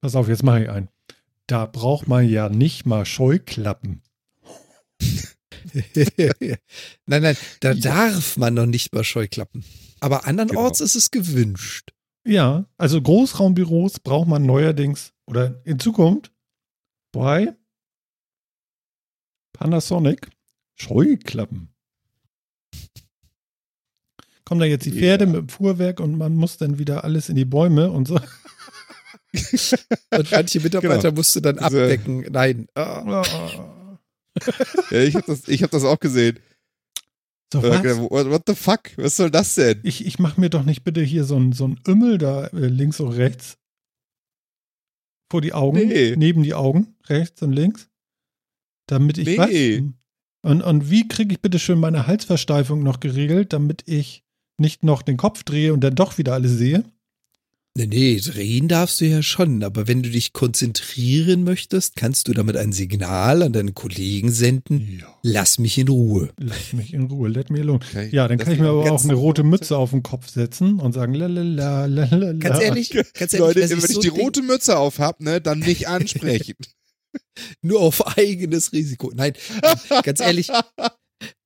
[0.00, 0.88] Pass auf, jetzt mache ich einen.
[1.46, 4.02] Da braucht man ja nicht mal Scheuklappen.
[7.06, 9.64] nein, nein, da darf man noch nicht mal Scheuklappen.
[10.00, 11.92] Aber andernorts ist es gewünscht.
[12.24, 16.32] Ja, also Großraumbüros braucht man neuerdings oder in Zukunft
[17.12, 17.54] bei
[19.52, 20.30] Panasonic
[20.76, 21.68] Scheuklappen.
[24.44, 27.36] Kommen da jetzt die Pferde mit dem Fuhrwerk und man muss dann wieder alles in
[27.36, 28.18] die Bäume und so.
[30.10, 31.14] Und manche Mitarbeiter Genau.
[31.14, 32.26] musst du dann abdecken.
[32.30, 32.66] Nein.
[32.76, 33.22] Ja,
[34.90, 36.38] ich habe das, ich hab das auch gesehen.
[37.60, 37.82] Äh, was?
[37.82, 38.80] genau, What, the fuck?
[38.96, 39.80] Was soll das denn?
[39.82, 42.66] Ich, ich mache mir doch nicht bitte hier so ein, so ein Ümmel da äh,
[42.66, 43.58] links und rechts
[45.30, 46.14] vor die Augen, Nee.
[46.16, 47.88] neben die Augen, rechts und links,
[48.86, 49.38] damit ich Nee.
[49.38, 50.50] was?
[50.50, 54.24] Und, und wie kriege ich bitte schön meine Halsversteifung noch geregelt, damit ich
[54.58, 56.84] nicht noch den Kopf drehe und dann doch wieder alles sehe?
[57.74, 62.34] Nee, nee, drehen darfst du ja schon, aber wenn du dich konzentrieren möchtest, kannst du
[62.34, 64.98] damit ein Signal an deine Kollegen senden.
[65.00, 65.06] Ja.
[65.22, 66.34] Lass mich in Ruhe.
[66.38, 67.80] Lass mich in Ruhe, let me alone.
[67.82, 70.28] Okay, Ja, dann das kann ich mir aber auch eine rote Mütze auf den Kopf
[70.28, 72.32] setzen und sagen, lalala, lalala.
[72.34, 75.40] Ganz ehrlich, ganz ehrlich, Leute, wenn ich so die Ding- rote Mütze auf hab, ne,
[75.40, 76.56] dann nicht ansprechen.
[77.62, 79.12] nur auf eigenes Risiko.
[79.14, 79.32] Nein,
[80.02, 80.48] ganz ehrlich,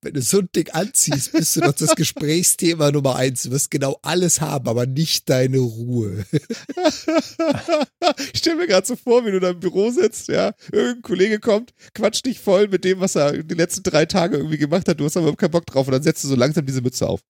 [0.07, 3.43] wenn du so ein Ding anziehst, bist du doch das Gesprächsthema Nummer eins.
[3.43, 6.25] Du wirst genau alles haben, aber nicht deine Ruhe.
[8.33, 11.41] ich stelle mir gerade so vor, wie du da im Büro sitzt, ja, irgendein Kollege
[11.41, 15.01] kommt, quatscht dich voll mit dem, was er die letzten drei Tage irgendwie gemacht hat,
[15.01, 17.21] du hast aber keinen Bock drauf und dann setzt du so langsam diese Mütze auf.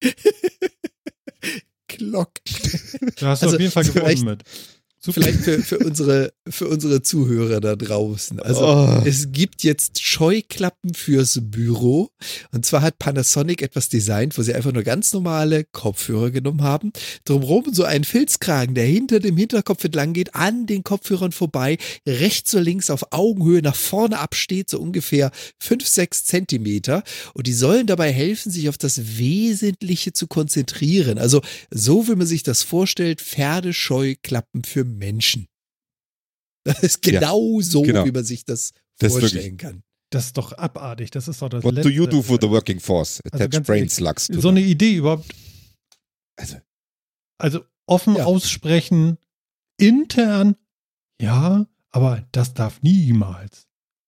[1.88, 2.30] Glock.
[3.16, 4.44] Da hast du Also, auf jeden Fall gewonnen mit.
[5.04, 5.20] Super.
[5.20, 8.38] Vielleicht für, für, unsere, für unsere Zuhörer da draußen.
[8.38, 9.02] Also Oh.
[9.04, 12.10] es gibt jetzt Scheuklappen fürs Büro.
[12.52, 16.92] Und zwar hat Panasonic etwas designt, wo sie einfach nur ganz normale Kopfhörer genommen haben.
[17.24, 22.54] Drumherum so einen Filzkragen, der hinter dem Hinterkopf entlang geht, an den Kopfhörern vorbei, rechts
[22.54, 27.02] oder links auf Augenhöhe nach vorne absteht, so ungefähr fünf sechs Zentimeter.
[27.34, 31.18] Und die sollen dabei helfen, sich auf das Wesentliche zu konzentrieren.
[31.18, 31.40] Also
[31.72, 35.46] so, wie man sich das vorstellt, Pferdescheuklappen für Menschen.
[36.64, 38.04] Das ist Ja, genau so, genau.
[38.04, 39.82] wie man sich das, Das vorstellen kann.
[40.10, 41.10] Das ist doch abartig.
[41.10, 42.50] Das ist doch das What do you do for the Letzte.
[42.50, 43.20] working force?
[43.24, 44.26] Also Attach ganz brain slugs.
[44.28, 44.50] to So them.
[44.50, 45.34] eine Idee überhaupt.
[46.36, 46.58] Also-
[47.38, 48.26] Also offen Ja.
[48.26, 49.18] aussprechen,
[49.78, 50.54] intern,
[51.20, 53.66] ja, aber das darf niemals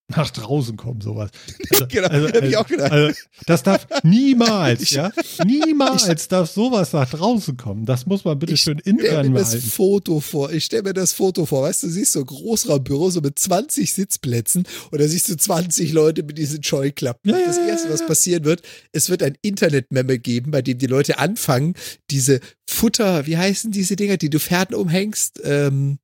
[0.09, 1.31] nach draußen kommen, sowas.
[1.71, 2.93] Also, Genau, also, hätte ich auch gedacht.
[2.93, 5.11] Also, das darf niemals, ja,
[5.45, 7.87] niemals darf sowas nach draußen kommen.
[7.87, 9.71] Das muss man bitte Ich schön intern mir das behalten.
[9.71, 10.53] Foto vor.
[10.53, 11.63] Ich stelle mir das Foto vor.
[11.63, 15.37] Weißt du, du siehst so ein Großraumbüro so mit 20 Sitzplätzen und da siehst du
[15.37, 17.31] 20 Leute mit diesen Scheuklappen.
[17.31, 21.19] Ja, das erste, was passieren wird, es wird ein Internet-Memme geben, bei dem die Leute
[21.19, 21.75] anfangen,
[22.11, 25.41] diese Futter, wie heißen diese Dinger, die du Pferden umhängst?
[25.45, 25.99] Ähm,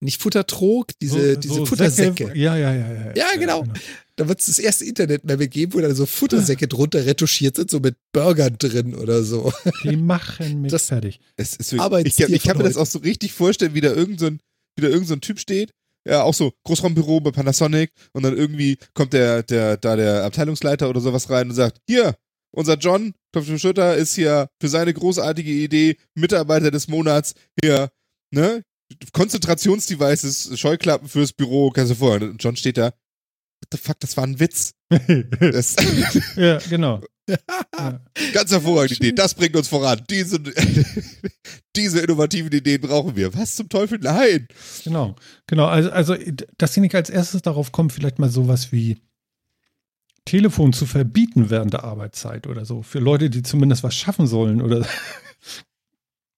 [0.00, 2.26] nicht Futtertrog, diese, So- diese so Futtersäcke.
[2.26, 2.38] Säcke.
[2.38, 3.12] Ja, ja, ja, ja.
[3.16, 3.64] Ja, genau.
[4.16, 7.80] Da wird es das erste Internet-Memme geben, wo dann so Futtersäcke drunter retuschiert sind, so
[7.80, 9.52] mit Burgern drin oder so.
[9.84, 11.20] Die machen mich Das- fertig.
[11.36, 14.20] Es ist Arbeitstier ich, ich kann mir das auch so richtig vorstellen, wie da irgend
[14.20, 14.40] so ein,
[14.76, 15.70] wie da irgend so ein Typ steht.
[16.08, 20.88] Ja, auch so Großraumbüro bei Panasonic und dann irgendwie kommt der, der, da der Abteilungsleiter
[20.88, 22.14] oder sowas rein und sagt, hier,
[22.54, 27.90] unser John, Klopf Schulter, ist hier für seine großartige Idee Mitarbeiter des Monats hier,
[28.32, 28.62] ne?
[29.12, 32.28] Konzentrationsdevices, Scheuklappen fürs Büro, kannst du vorher.
[32.28, 34.72] Und John steht da, what the fuck, das war ein Witz.
[36.36, 37.00] Ja, genau.
[37.28, 37.38] Ja.
[38.32, 39.12] Ganz hervorragende Idee.
[39.12, 40.02] Das bringt uns voran.
[40.08, 40.38] Diese,
[41.74, 43.34] diese innovativen Ideen brauchen wir.
[43.34, 43.98] Was zum Teufel?
[44.00, 44.46] Nein.
[44.84, 45.16] Genau,
[45.46, 45.66] genau.
[45.66, 46.16] Also, also,
[46.58, 49.02] dass sie nicht als erstes darauf kommen, vielleicht mal sowas wie
[50.24, 52.82] Telefon zu verbieten während der Arbeitszeit oder so.
[52.82, 54.86] Für Leute, die zumindest was schaffen sollen oder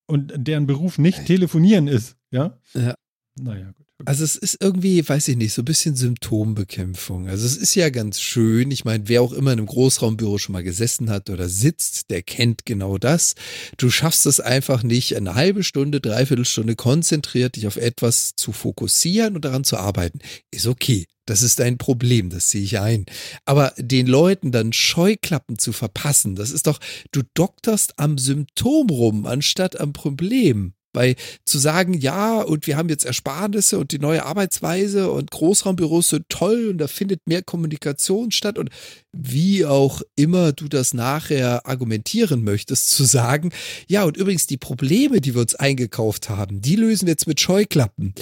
[0.09, 2.59] und deren Beruf nicht telefonieren ist, ja?
[2.75, 2.95] Ja.
[3.41, 3.87] Naja, gut.
[4.05, 7.29] Also es ist irgendwie, weiß ich nicht, so ein bisschen Symptombekämpfung.
[7.29, 8.71] Also es ist ja ganz schön.
[8.71, 12.23] Ich meine, wer auch immer in einem Großraumbüro schon mal gesessen hat oder sitzt, der
[12.23, 13.35] kennt genau das.
[13.77, 18.53] Du schaffst es einfach nicht, eine halbe Stunde, dreiviertel Stunde konzentriert dich auf etwas zu
[18.53, 20.21] fokussieren und daran zu arbeiten.
[20.53, 21.07] Ist okay.
[21.27, 23.05] Das ist ein Problem, das sehe ich ein.
[23.45, 26.81] Aber den Leuten dann Scheuklappen zu verpassen, das ist doch,
[27.13, 30.73] du dokterst am Symptom rum, anstatt am Problem.
[30.99, 36.09] Weil zu sagen, ja, und wir haben jetzt Ersparnisse und die neue Arbeitsweise und Großraumbüros
[36.09, 38.71] sind toll und da findet mehr Kommunikation statt und
[39.13, 43.53] wie auch immer du das nachher argumentieren möchtest, zu sagen,
[43.87, 47.41] ja, und übrigens die Probleme, die wir uns eingekauft haben, die lösen wir jetzt mit
[47.41, 48.13] Scheuklappen.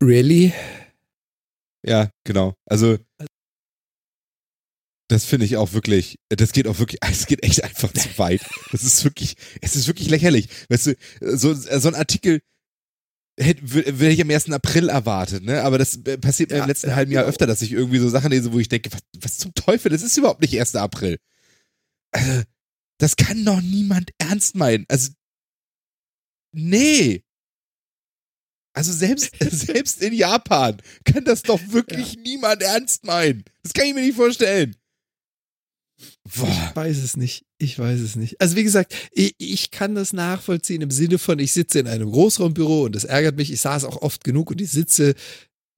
[0.00, 0.52] Really?
[1.84, 2.54] Ja, genau.
[2.66, 2.98] Also
[5.12, 8.40] das finde ich auch wirklich, das geht auch wirklich, es geht echt einfach zu weit.
[8.70, 10.48] Das ist wirklich, es ist wirklich lächerlich.
[10.68, 12.40] Weißt du, so, so ein Artikel
[13.38, 14.50] hätte, hätte ich am 1.
[14.50, 15.62] April erwartet, ne?
[15.62, 17.30] Aber das passiert mir Ja, im letzten ja, halben Jahr genau.
[17.30, 20.02] öfter, dass ich irgendwie so Sachen lese, wo ich denke, was, was zum Teufel, das
[20.02, 20.74] ist überhaupt nicht 1.
[20.76, 21.18] April.
[22.12, 22.42] Also,
[22.98, 24.86] das kann doch niemand ernst meinen.
[24.88, 25.10] Also,
[26.52, 27.22] nee.
[28.74, 33.44] Also selbst, selbst in Japan kann das doch wirklich niemand ernst meinen.
[33.62, 34.76] Das kann ich mir nicht vorstellen.
[36.36, 36.48] Boah.
[36.48, 37.44] Ich weiß es nicht.
[37.58, 38.40] Ich weiß es nicht.
[38.40, 42.10] Also wie gesagt, ich, ich kann das nachvollziehen im Sinne von, ich sitze in einem
[42.10, 43.52] Großraumbüro und das ärgert mich.
[43.52, 45.14] Ich saß auch oft genug und ich sitze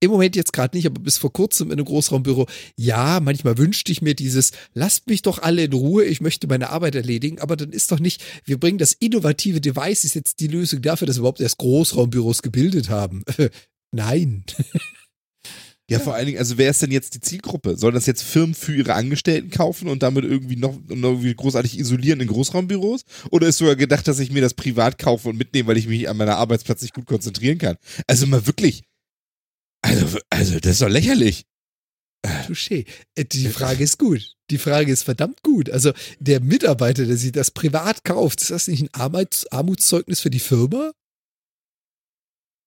[0.01, 2.47] im Moment jetzt gerade nicht, aber bis vor kurzem in einem Großraumbüro.
[2.75, 6.69] Ja, manchmal wünschte ich mir dieses, lasst mich doch alle in Ruhe, ich möchte meine
[6.69, 10.47] Arbeit erledigen, aber dann ist doch nicht, wir bringen das innovative Device, ist jetzt die
[10.47, 13.23] Lösung dafür, dass wir überhaupt erst Großraumbüros gebildet haben.
[13.91, 14.43] Nein.
[15.89, 17.77] Ja, vor allen Dingen, also wer ist denn jetzt die Zielgruppe?
[17.77, 22.21] Sollen das jetzt Firmen für ihre Angestellten kaufen und damit irgendwie noch, irgendwie großartig isolieren
[22.21, 23.03] in Großraumbüros?
[23.29, 26.09] Oder ist sogar gedacht, dass ich mir das privat kaufe und mitnehme, weil ich mich
[26.09, 27.77] an meiner Arbeitsplatz nicht gut konzentrieren kann?
[28.07, 28.83] Also mal wirklich.
[29.83, 31.45] Also, also das ist doch lächerlich.
[32.25, 32.87] Touché.
[33.13, 34.33] Äh, Die Frage ist gut.
[34.49, 35.69] Die Frage ist verdammt gut.
[35.69, 40.31] Also der Mitarbeiter, der sich das privat kauft, ist das nicht ein Armuts Armutszeugnis für
[40.31, 40.91] die Firma?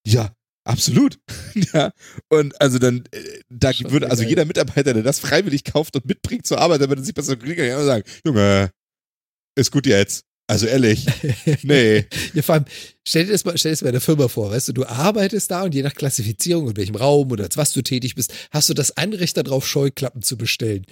[0.06, 0.32] Ja,
[0.68, 1.18] absolut.
[1.72, 1.92] ja.
[2.28, 4.30] Und also dann, äh, da Schon würde, also geil.
[4.30, 7.74] jeder Mitarbeiter, der das freiwillig kauft und mitbringt zur Arbeit, damit er sich besser ja
[7.74, 8.70] immer sagen, Junge,
[9.56, 10.24] ist gut jetzt.
[10.50, 11.04] Also ehrlich,
[11.62, 12.06] nee.
[12.32, 12.64] Ja, vor allem,
[13.06, 14.86] stell dir das mal, stell dir das mal in der Firma vor, weißt du, du
[14.86, 18.32] arbeitest da und je nach Klassifizierung, in welchem Raum oder als was du tätig bist,
[18.50, 20.86] hast du das Anrecht darauf, Scheuklappen zu bestellen.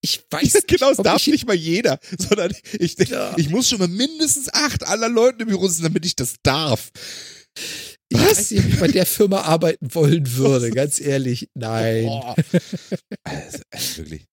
[0.00, 3.32] Ich weiß nicht, genau, es ob darf ich, nicht mal jeder, sondern ich, Ja.
[3.36, 6.90] ich muss schon mal mindestens acht aller Leute im Büro sitzen, damit ich das darf.
[8.10, 8.30] Ich Was?
[8.38, 11.48] weiß nicht, ob ich bei der Firma arbeiten wollen würde, ganz ehrlich.
[11.54, 12.06] Nein.
[13.24, 14.26] Also, also wirklich.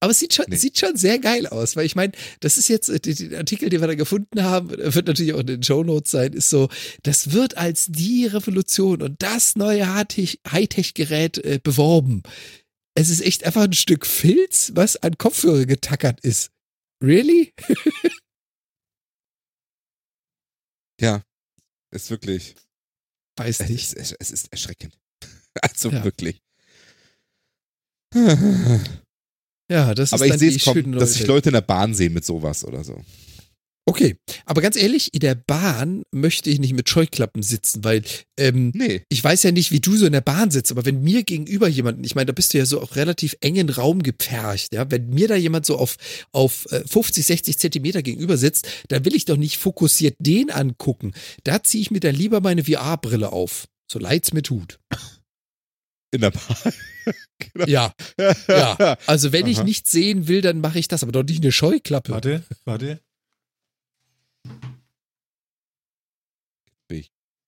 [0.00, 0.56] Aber es sieht schon, Nee.
[0.56, 3.80] sieht schon sehr geil aus, weil ich meine, das ist jetzt, äh, den Artikel, den
[3.80, 6.68] wir da gefunden haben, äh, wird natürlich auch in den Shownotes sein, ist so,
[7.02, 12.22] das wird als die Revolution und das neue Hightech- Hightech-Gerät äh, beworben.
[12.94, 16.50] Es ist echt einfach ein Stück Filz, was an Kopfhörer getackert ist.
[17.02, 17.52] Really?
[21.00, 21.22] Ja,
[21.90, 22.54] ist wirklich.
[23.36, 23.92] Weiß Es nicht.
[23.92, 24.94] ist, es ist erschreckend.
[25.62, 26.04] Also Ja.
[26.04, 26.40] wirklich.
[29.70, 31.28] Ja, das Aber ist ich dann sehe es kommen, dass sich Welt.
[31.28, 33.02] Leute in der Bahn sehen mit sowas oder so.
[33.88, 34.16] Okay,
[34.46, 38.02] aber ganz ehrlich, in der Bahn möchte ich nicht mit Scheuklappen sitzen, weil
[38.36, 39.02] ähm, Nee.
[39.08, 41.68] ich weiß ja nicht, wie du so in der Bahn sitzt, aber wenn mir gegenüber
[41.68, 45.10] jemand, ich meine, da bist du ja so auf relativ engen Raum gepfercht, ja, wenn
[45.10, 45.96] mir da jemand so auf,
[46.32, 51.12] auf äh, 50, 60 Zentimeter gegenüber sitzt, dann will ich doch nicht fokussiert den angucken.
[51.44, 53.66] Da ziehe ich mir dann lieber meine VR-Brille auf.
[53.88, 54.80] So leid's mir tut.
[56.12, 56.56] In der Bahn.
[57.52, 57.66] Genau.
[57.66, 57.92] Ja,
[58.48, 58.96] ja.
[59.06, 59.64] Also wenn ich Aha.
[59.64, 62.12] nichts sehen will, dann mache ich das, aber doch nicht eine Scheuklappe.
[62.12, 63.00] Warte, warte.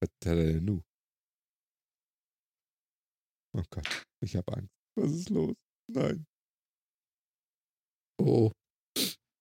[0.00, 0.82] Was hat er denn nu?
[3.56, 4.72] Oh Gott, ich habe Angst.
[4.94, 5.56] Was ist los?
[5.90, 6.26] Nein.
[8.20, 8.52] Oh.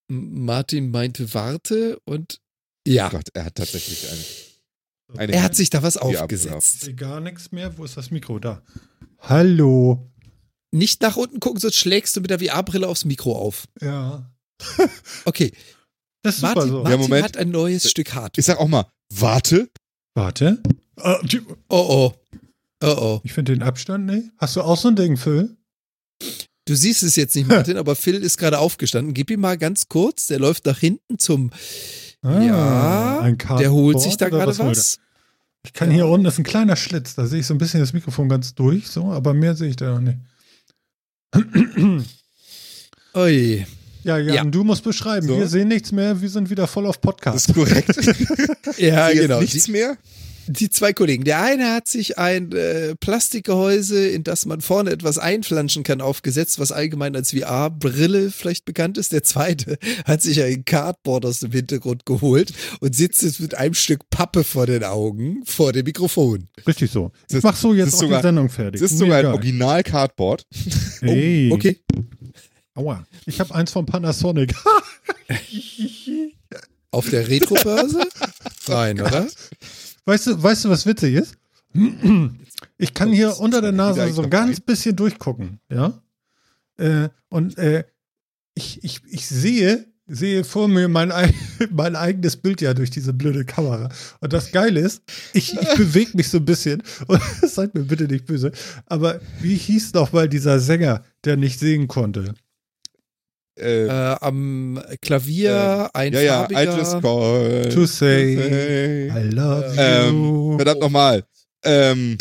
[0.10, 2.40] Martin meinte, warte und
[2.88, 5.20] ja, Oh Gott, er hat tatsächlich eine.
[5.20, 6.82] eine er hat sich da was aufgesetzt.
[6.82, 7.78] Sehe gar nichts mehr.
[7.78, 8.40] Wo ist das Mikro?
[8.40, 8.64] Da.
[9.20, 10.10] Hallo.
[10.72, 13.68] Nicht nach unten gucken, sonst schlägst du mit der VR-Brille aufs Mikro auf.
[13.82, 14.32] Ja.
[15.26, 15.52] Okay,
[16.28, 16.84] Das ist super Martin, so.
[16.84, 17.24] Martin Moment.
[17.26, 18.32] hat ein neues Stück Hardware.
[18.38, 19.70] Ich sag auch mal, warte.
[20.14, 20.62] Warte.
[20.98, 22.14] Tsch- Oh oh.
[22.84, 23.22] Oh oh.
[23.24, 24.30] ich finde den Abstand nicht.
[24.38, 25.56] Hast du auch so ein Ding, Phil?
[26.66, 29.14] Du siehst es jetzt nicht, Martin, aber Phil ist gerade aufgestanden.
[29.14, 30.28] Gib ihm mal ganz kurz.
[30.28, 31.52] Der läuft nach hinten zum.
[32.24, 34.60] Ah, ja, ein der holt sich da gerade er?
[34.66, 34.98] was.
[35.64, 37.80] Ich kann hier unten, das ist ein kleiner Schlitz, da sehe ich so ein bisschen
[37.80, 40.18] das Mikrofon ganz durch, so, aber mehr sehe ich da noch nicht.
[43.16, 43.66] Ui.
[44.08, 44.44] Ja, Jan, Ja.
[44.46, 45.28] du musst beschreiben.
[45.28, 45.38] So.
[45.38, 47.50] Wir sehen nichts mehr, wir sind wieder voll auf Das Podcast.
[47.50, 47.96] ist korrekt.
[48.78, 49.42] Ja, Jetzt genau.
[49.42, 49.98] Nichts mehr?
[50.50, 51.26] die zwei Kollegen.
[51.26, 56.58] Der eine hat sich ein äh, Plastikgehäuse, in das man vorne etwas einflanschen kann, aufgesetzt,
[56.58, 59.12] was allgemein als VR-Brille vielleicht bekannt ist.
[59.12, 63.74] Der zweite hat sich ein Cardboard aus dem Hintergrund geholt und sitzt jetzt mit einem
[63.74, 66.48] Stück Pappe vor den Augen vor dem Mikrofon.
[66.66, 67.12] Richtig so.
[67.28, 68.80] Ich Das- mach so das jetzt auch sogar- die Sendung fertig.
[68.80, 69.34] Das ist sogar ein egal.
[69.34, 70.46] Original-Cardboard.
[71.06, 71.82] Oh, okay.
[72.78, 73.04] Aua.
[73.26, 74.54] Ich habe eins von Panasonic.
[76.92, 78.08] Auf der Retro-Börse?
[78.68, 79.28] Nein, oder?
[80.06, 81.36] Weißt du, weißt du, was witzig ist?
[82.78, 86.02] Ich kann hier unter der Nase so ein ganz bisschen durchgucken, ja?
[86.78, 87.84] Äh, und äh,
[88.54, 91.34] ich, ich, ich sehe, sehe vor mir mein, ei-
[91.72, 93.90] mein eigenes Bild ja durch diese blöde Kamera.
[94.22, 95.02] Und das Geile ist,
[95.34, 96.82] ich, ich bewege mich so ein bisschen.
[97.08, 98.52] Und seid mir bitte nicht böse.
[98.86, 102.34] Aber wie hieß noch mal dieser Sänger, der nicht singen konnte?
[103.60, 106.64] Äh, Äh, am Klavier ein ja, ja, farbiger.
[106.76, 109.08] I just call To say say.
[109.10, 110.56] I love Ähm, you.
[110.58, 111.24] verdammt nochmal.
[111.64, 112.18] Ähm,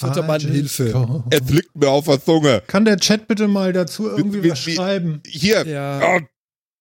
[0.00, 0.90] Dritter Mann, Hilfe.
[0.92, 2.62] call- es liegt mir auf der Zunge.
[2.68, 5.20] Kann der Chat bitte mal dazu irgendwie wie- was wie- schreiben?
[5.26, 6.00] Hier, Ja.
[6.16, 6.20] oh,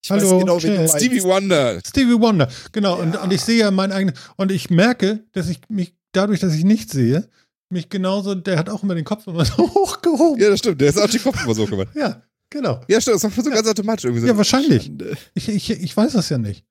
[0.03, 0.59] Ich weiß Hallo, genau.
[0.59, 1.79] Stevie Wonder.
[1.85, 2.97] Stevie Wonder, genau.
[2.99, 4.17] Und, und ich sehe ja mein eigenes.
[4.37, 7.27] Und ich merke, dass ich mich, dadurch, dass ich nicht sehe,
[7.69, 10.39] mich genauso, der hat auch immer den Kopf immer so hochgehoben.
[10.41, 10.79] Ja, das stimmt.
[10.79, 11.89] Der ist auch die Kopf immer so gemacht.
[11.95, 12.81] Ja, genau.
[12.87, 13.15] Ja, stimmt.
[13.15, 14.27] Das macht man so ganz automatisch irgendwie so.
[14.27, 14.91] Ja, wahrscheinlich.
[15.33, 16.63] Ich, ich, ich weiß das ja nicht.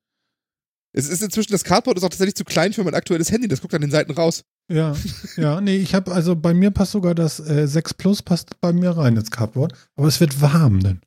[0.93, 3.47] Es ist inzwischen, das Cardboard ist auch tatsächlich zu klein für mein aktuelles Handy.
[3.47, 4.43] Das guckt an den Seiten raus.
[4.69, 4.95] Ja,
[5.37, 8.73] ja, nee, ich habe, also bei mir passt sogar das äh, 6 Plus passt bei
[8.73, 9.73] mir rein ins Cardboard.
[9.95, 11.01] Aber es wird warm dann.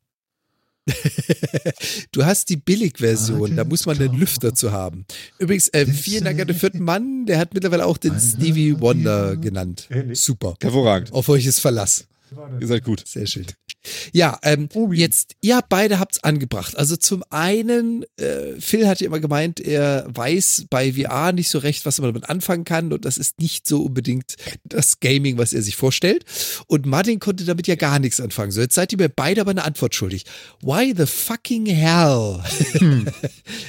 [2.13, 4.13] Du hast die Ah, Billigversion, da den muss man den.
[4.15, 5.05] Lüfter zu haben.
[5.39, 9.37] Übrigens, äh, vielen Dank an den vierten Mann, der hat mittlerweile auch den Stevie Wonder
[9.37, 9.87] genannt.
[9.91, 10.21] Ehrlich?
[10.21, 10.55] Super.
[10.61, 11.13] Hervorragend.
[11.13, 12.07] Auf euch ist Verlass.
[12.61, 13.03] Ihr seid gut.
[13.07, 13.47] Sehr schön.
[14.13, 14.99] Ja, ähm, Obi.
[14.99, 16.77] jetzt, ja, beide habt's angebracht.
[16.77, 21.59] Also zum einen, äh, Phil hat ja immer gemeint, er weiß bei VR nicht so
[21.59, 25.53] recht, was man damit anfangen kann und das ist nicht so unbedingt das Gaming, was
[25.53, 26.25] er sich vorstellt.
[26.67, 28.53] Und Martin konnte damit ja gar nichts anfangen.
[28.53, 30.25] So, jetzt seid ihr mir beide aber eine Antwort schuldig.
[30.63, 32.43] Why the fucking hell?
[32.73, 33.07] Hm.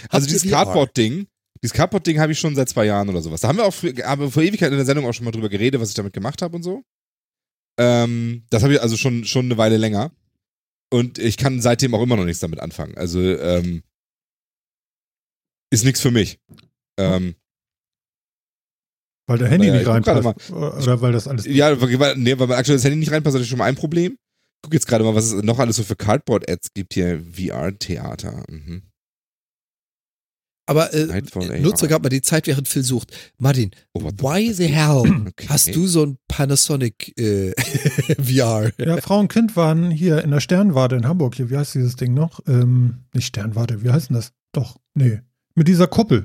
[0.09, 0.51] Also ihr dieses?
[0.51, 1.27] Cardboard-Ding,
[1.61, 3.41] dieses Cardboard-Ding habe ich schon seit zwei Jahren oder sowas.
[3.41, 5.49] Da haben wir auch haben wir vor Ewigkeit in der Sendung auch schon mal drüber
[5.49, 6.83] geredet, was ich damit gemacht habe und so.
[7.79, 10.11] Ähm, das habe ich also schon, schon eine Weile länger.
[10.93, 12.97] Und ich kann seitdem auch immer noch nichts damit anfangen.
[12.97, 13.83] Also, ähm,
[15.71, 16.39] ist nichts für mich.
[16.99, 17.35] Ähm,
[19.27, 20.51] Weil der Handy Naja, nicht ich guck gerade reinpasst.
[20.51, 21.45] Oder weil das alles.
[21.45, 23.75] ja, weil, weil- nee, weil mein aktuelles Handy nicht reinpasst, hatte ich schon mal ein
[23.75, 24.13] Problem.
[24.13, 27.23] Ich guck jetzt gerade mal, was es noch alles so für Cardboard-Ads gibt hier.
[27.23, 28.43] VR-Theater.
[28.49, 28.83] Mhm.
[30.71, 31.59] Aber äh, Nightfall AR.
[31.59, 33.11] nutze gerade mal die Zeit, während Phil sucht.
[33.37, 35.47] Martin, Oh, why the hell Okay.
[35.49, 37.51] hast du so ein Panasonic äh,
[38.21, 38.71] VR?
[38.79, 41.35] Ja, Frau und Kind waren hier in der Sternwarte in Hamburg.
[41.35, 42.39] Hier, wie heißt dieses Ding noch?
[42.47, 44.31] Ähm, nicht Sternwarte, wie heißt denn das?
[44.53, 45.19] Doch, nee.
[45.55, 46.23] Mit dieser Kuppel.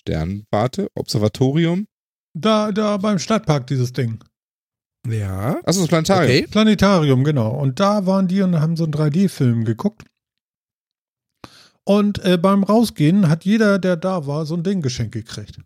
[0.00, 1.86] Sternwarte, Observatorium.
[2.34, 4.22] Da, da beim Stadtpark dieses Ding.
[5.08, 5.58] Ja.
[5.64, 6.30] Achso, das Planetarium.
[6.30, 6.46] Okay.
[6.50, 7.50] Planetarium, genau.
[7.50, 10.04] Und da waren die und haben so einen 3D-Film geguckt.
[11.84, 15.60] Und äh, beim Rausgehen hat jeder, der da war, so ein Ding geschenkt gekriegt.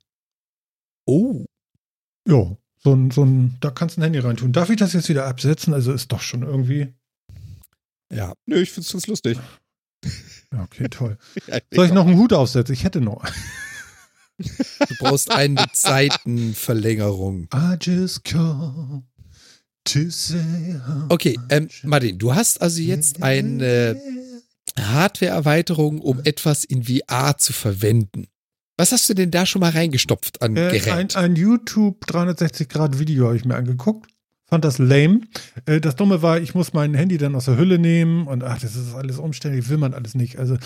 [1.07, 1.45] Oh.
[2.27, 4.53] Ja, so ein, so ein, da kannst du ein Handy reintun.
[4.53, 5.75] Darf ich das jetzt wieder absetzen?
[5.75, 6.95] Also ist doch schon irgendwie.
[8.13, 8.33] Ja.
[8.47, 9.39] Nö, ich find's ganz lustig.
[10.57, 11.19] Okay, toll.
[11.73, 12.75] Soll ich noch einen Hut aufsetzen?
[12.75, 13.25] Ich hätte noch.
[14.37, 17.47] Du brauchst einen mit Seitenverlängerung.
[17.55, 19.05] I just call
[19.85, 23.97] to say Okay, ähm, Martin, du hast also jetzt eine
[24.79, 28.27] Hardware-Erweiterung, um etwas in VR zu verwenden.
[28.77, 31.17] Was hast du denn da schon mal reingestopft an Äh, ein, Gerät?
[31.17, 34.11] ein YouTube 360-Grad-Video habe ich mir angeguckt.
[34.47, 35.21] Fand das lame.
[35.65, 38.59] Äh, das Dumme war, ich muss mein Handy dann aus der Hülle nehmen und ach,
[38.61, 40.39] das ist alles umständlich, will man alles nicht.
[40.39, 40.59] Also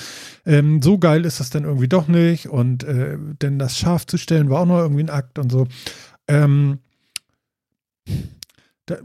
[0.47, 2.49] ähm, so geil ist das dann irgendwie doch nicht.
[2.49, 5.69] Und äh, denn das scharf zu stellen war auch noch irgendwie ein Akt und so.
[6.27, 6.79] Ähm,
[8.87, 8.97] da,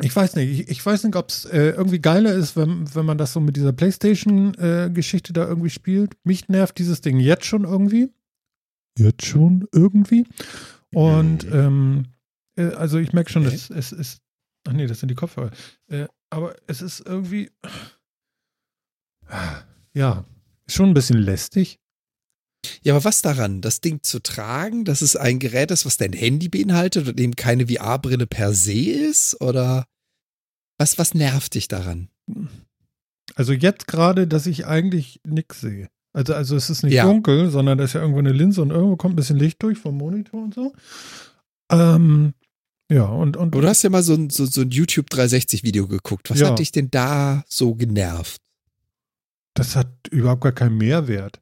[0.00, 3.06] ich weiß nicht, ich, ich weiß nicht, ob es äh, irgendwie geiler ist, wenn, wenn
[3.06, 6.14] man das so mit dieser Playstation-Geschichte da irgendwie spielt.
[6.24, 8.10] Mich nervt dieses Ding jetzt schon irgendwie.
[8.98, 10.26] Jetzt schon irgendwie.
[10.92, 12.06] Und ähm,
[12.56, 14.20] äh, also ich merke schon, es, es ist.
[14.66, 15.50] Ach nee, das sind die Kopfhörer.
[15.88, 17.50] Äh, aber es ist irgendwie.
[19.92, 20.24] Ja,
[20.66, 21.80] schon ein bisschen lästig.
[22.82, 23.60] Ja, aber was daran?
[23.60, 27.36] Das Ding zu tragen, dass es ein Gerät ist, was dein Handy beinhaltet und eben
[27.36, 29.40] keine VR-Brille per se ist?
[29.40, 29.86] Oder
[30.78, 32.08] was, was nervt dich daran?
[33.34, 35.88] Also jetzt gerade, dass ich eigentlich nichts sehe.
[36.12, 37.04] Also, also es ist nicht Ja.
[37.04, 39.78] dunkel, sondern da ist ja irgendwo eine Linse und irgendwo kommt ein bisschen Licht durch
[39.78, 40.72] vom Monitor und so.
[41.72, 42.34] Ähm,
[42.90, 46.30] ja, und, und du hast ja mal so ein, so, so ein YouTube 360-Video geguckt.
[46.30, 46.50] Was Ja.
[46.50, 48.40] hat dich denn da so genervt?
[49.56, 51.40] das hat überhaupt gar keinen Mehrwert.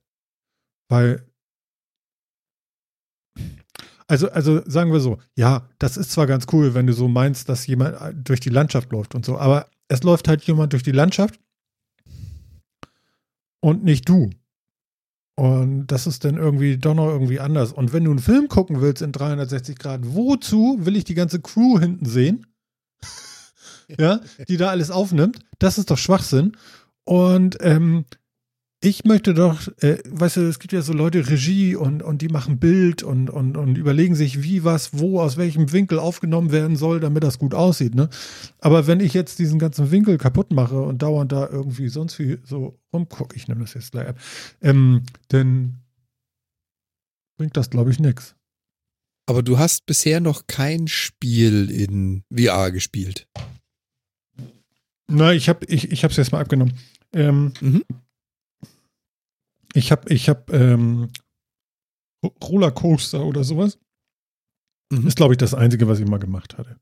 [0.93, 1.24] Weil
[4.09, 7.49] Also, also sagen wir so, ja, das ist zwar ganz cool, wenn du so meinst,
[7.49, 10.82] dass jemand äh, durch die Landschaft läuft und so, aber es läuft halt jemand durch
[10.82, 11.40] die Landschaft
[13.62, 14.28] und nicht du.
[15.34, 17.72] Und das ist dann irgendwie doch noch irgendwie anders.
[17.72, 21.40] Und wenn du einen Film gucken willst in 360 Grad, wozu will ich die ganze
[21.40, 22.47] Crew hinten sehen?
[23.99, 25.38] ja, die da alles aufnimmt.
[25.59, 26.55] Das ist doch Schwachsinn.
[27.05, 28.05] Und ähm,
[28.85, 32.28] ich möchte doch, äh, weißt du, es gibt ja so Leute Regie und, und die
[32.28, 36.76] machen Bild und, und, und überlegen sich, wie was, wo, aus welchem Winkel aufgenommen werden
[36.76, 37.95] soll, damit das gut aussieht.
[37.95, 38.11] Ne?
[38.59, 42.39] Aber wenn ich jetzt diesen ganzen Winkel kaputt mache und dauernd da irgendwie sonst wie
[42.45, 44.18] so rumgucke, ich nehme das jetzt gleich ab,
[44.61, 45.78] ähm, dann
[47.39, 48.35] bringt das, glaube ich, nichts.
[49.26, 53.28] Aber du hast bisher noch kein Spiel in VR gespielt.
[55.07, 56.74] Na, ich habe ich, ich es jetzt mal abgenommen.
[57.12, 57.85] Ähm, Mhm.
[59.75, 61.11] Ich habe ich hab, ähm,
[62.25, 63.79] Rollercoaster oder sowas.
[64.93, 65.07] Mhm.
[65.07, 66.79] Ist, glaube ich, das Einzige, was ich mal gemacht hatte.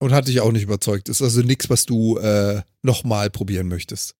[0.00, 1.08] Und hat dich auch nicht überzeugt.
[1.08, 4.16] Ist also nichts, was du äh, nochmal probieren möchtest.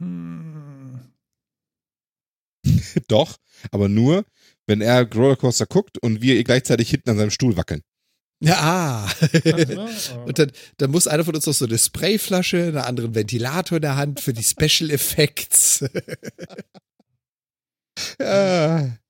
[0.00, 1.00] Hm.
[3.08, 3.38] Doch,
[3.70, 4.24] aber nur,
[4.66, 7.82] wenn er Rollercoaster guckt und wir gleichzeitig hinten an seinem Stuhl wackeln.
[8.40, 9.08] Ja, ah.
[9.44, 13.76] Also, Und dann, dann muss einer von uns noch so eine Sprayflasche, einen anderen Ventilator
[13.76, 15.84] in der Hand für die Special Effects.
[18.20, 18.98] Ja.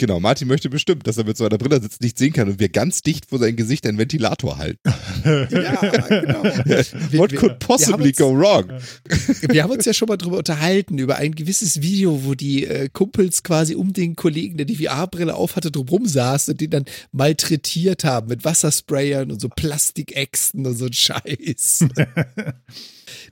[0.00, 2.60] Genau, Martin möchte bestimmt, dass er mit so einer Brille sitzt, nicht sehen kann und
[2.60, 4.78] wir ganz dicht vor sein Gesicht einen Ventilator halten.
[5.24, 6.44] ja, genau.
[7.18, 8.70] What wir- could possibly haben go wrong?
[9.48, 12.88] Wir haben uns ja schon mal drüber unterhalten, über ein gewisses Video, wo die äh,
[12.92, 18.04] Kumpels quasi um den Kollegen, der die VR-Brille aufhatte, drumrum saßen und den dann malträtiert
[18.04, 21.84] haben mit Wassersprayern und so Plastikäxten und so ein Scheiß.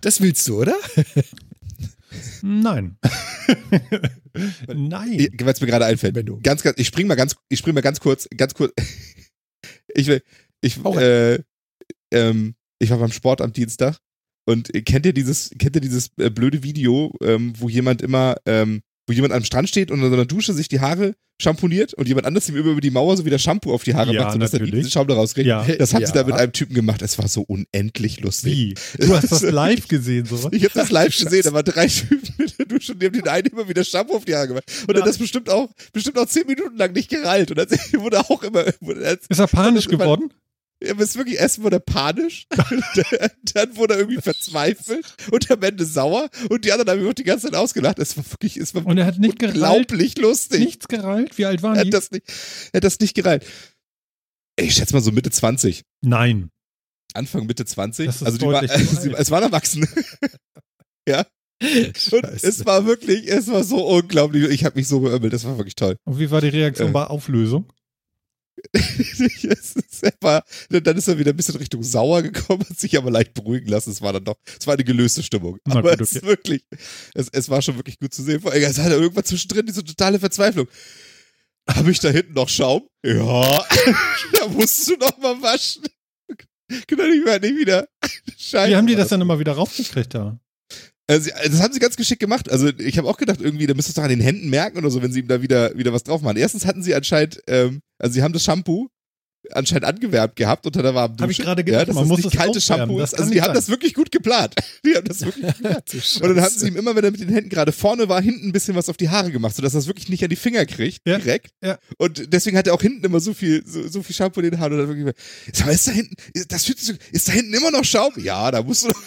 [0.01, 0.75] Das willst du, oder?
[2.43, 2.99] Nein.
[4.67, 5.29] Nein.
[5.39, 6.15] Es mir gerade einfällt.
[6.15, 6.39] Benno.
[6.43, 8.73] Ganz, ganz, ich spring mal ganz, ich spring mal ganz kurz, ganz kurz.
[9.95, 10.23] Ich will,
[10.61, 11.39] ich, äh,
[12.13, 13.99] ähm, ich war beim Sport am Dienstag
[14.45, 18.83] und kennt ihr dieses, kennt ihr dieses äh, blöde Video, ähm, wo jemand immer, ähm,
[19.07, 22.27] wo jemand am Strand steht und in seiner Dusche sich die Haare schamponiert und jemand
[22.27, 24.61] anders ihm über die Mauer so wieder Shampoo auf die Haare Ja, macht, sodass er
[24.61, 25.47] diesen Schaum da rauskriegt.
[25.47, 25.65] Ja.
[25.79, 26.07] Das haben Ja.
[26.07, 27.03] sie da mit einem Typen gemacht.
[27.03, 28.53] Es war so unendlich lustig.
[28.53, 28.75] Wie?
[29.07, 30.49] Du hast das live gesehen, so?
[30.51, 33.13] Ich habe das live gesehen, da waren drei Typen mit der Dusche und die haben
[33.13, 34.65] den einen immer wieder Shampoo auf die Haare gemacht.
[34.89, 37.51] Und er hat das bestimmt auch, bestimmt auch zehn Minuten lang nicht gerallt.
[37.51, 37.69] Und dann
[38.01, 40.31] wurde auch immer, wurde, Ist er panisch ist immer- geworden?
[40.81, 42.47] Er ist wirklich, erst wurde er panisch,
[43.55, 47.15] dann- wurde er irgendwie verzweifelt und am Ende sauer und die anderen haben ihn auch
[47.15, 47.99] die ganze Zeit ausgelacht.
[47.99, 49.57] Es war wirklich, es war Und er hat nicht gerallt?
[49.57, 50.61] unglaublich lustig.
[50.61, 51.39] Nichts gerallt?
[51.39, 51.89] Wie alt waren Er die?
[51.89, 52.25] hat das nicht,
[52.73, 53.45] er hat das nicht gereilt.
[54.59, 55.83] Ich schätze mal so Mitte 20.
[56.03, 56.51] Nein.
[57.15, 58.07] Anfang Mitte 20.
[58.07, 58.71] Das ist also die war, alt.
[59.19, 59.89] es waren Erwachsene.
[61.09, 61.27] ja.
[61.63, 64.45] Und es war wirklich, es war so unglaublich.
[64.51, 65.97] Ich habe mich so beömmelt, das war wirklich toll.
[66.05, 66.93] Und wie war die Reaktion Äh.
[66.93, 67.73] bei Auflösung?
[68.73, 73.11] es er war, dann ist er wieder ein bisschen Richtung sauer gekommen, hat sich aber
[73.11, 73.91] leicht beruhigen lassen.
[73.91, 75.59] Es war dann doch, es war eine gelöste Stimmung.
[75.67, 76.19] Na aber gut, es okay.
[76.19, 76.65] ist wirklich,
[77.15, 78.41] es, es war schon wirklich gut zu sehen.
[78.41, 80.69] Vor allem, es hatte irgendwann zwischendrin diese totale Verzweiflung.
[81.69, 82.89] Habe ich da hinten noch Schaum?
[83.05, 83.65] Ja.
[84.33, 85.83] da musst du noch mal waschen.
[86.87, 87.89] Genau, ich war nicht wieder.
[88.37, 88.71] Scheiße.
[88.71, 90.39] Wie haben die das dann immer wieder raufgekriegt da?
[91.09, 92.51] Also, das haben sie ganz geschickt gemacht.
[92.51, 94.91] Also ich habe auch gedacht, irgendwie, da müsstest du doch an den Händen merken oder
[94.91, 96.37] so, wenn sie ihm da wieder, wieder was drauf machen.
[96.37, 98.89] Erstens hatten sie anscheinend, ähm, also sie haben das Shampoo
[99.53, 101.23] anscheinend angewärmt gehabt unter der warmen Dusche.
[101.23, 102.65] Hab ich gerade gedacht, ja, dass man das muss nicht es kaltes.
[102.65, 103.55] Shampoo Das Also die haben sein.
[103.55, 104.55] das wirklich gut geplant.
[104.85, 105.95] Die haben das wirklich gut geplant.
[106.21, 108.49] Und dann hatten sie ihm immer, wenn er mit den Händen gerade vorne war, hinten
[108.49, 110.67] ein bisschen was auf die Haare gemacht, sodass er es wirklich nicht an die Finger
[110.67, 111.51] kriegt, Ja, direkt.
[111.63, 111.79] ja.
[111.99, 114.59] Und deswegen hat er auch hinten immer so viel, so, so viel Shampoo in den
[114.59, 114.73] Haaren.
[114.73, 115.15] Und dann wirklich,
[115.53, 117.85] sag mal, ist da hinten, ist, das fühlt sich so, ist da hinten immer noch
[117.85, 118.13] Schaum?
[118.17, 119.01] Ja, da musst du noch.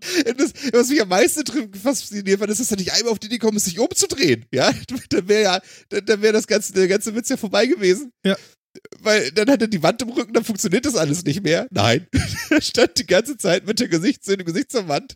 [0.36, 1.44] Das, was mich am meisten
[1.74, 4.44] fasziniert fand, ist, dass er nicht einmal auf die Idee gekommen ist, sich umzudrehen.
[4.52, 4.72] Ja,
[5.10, 8.12] dann wäre ja, dann, dann wäre das ganze, der ganze Witz ja vorbei gewesen.
[8.24, 8.36] Ja.
[9.00, 11.66] Weil dann hat er die Wand im Rücken, dann funktioniert das alles nicht mehr.
[11.70, 12.06] Nein.
[12.50, 15.14] er stand die ganze Zeit mit der Gesicht, dem Gesicht zur Wand.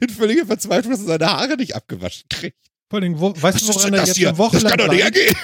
[0.00, 2.67] In völliger Verzweiflung, dass er seine Haare nicht abgewaschen kriegt.
[2.90, 4.28] Vor allem, wo, weißt du, woran er jetzt hier?
[4.28, 5.34] eine Woche Das lang kann doch nicht angehen.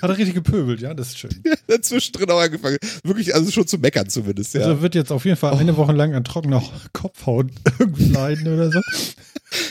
[0.00, 1.42] Hat er richtig gepöbelt, ja, das ist schön.
[1.66, 2.76] Dazwischen drin auch angefangen.
[3.02, 4.62] Wirklich, also schon zu meckern zumindest, ja.
[4.62, 7.50] Also wird jetzt auf jeden Fall eine Woche lang an trockener Kopfhaut
[7.96, 8.80] leiden oder so.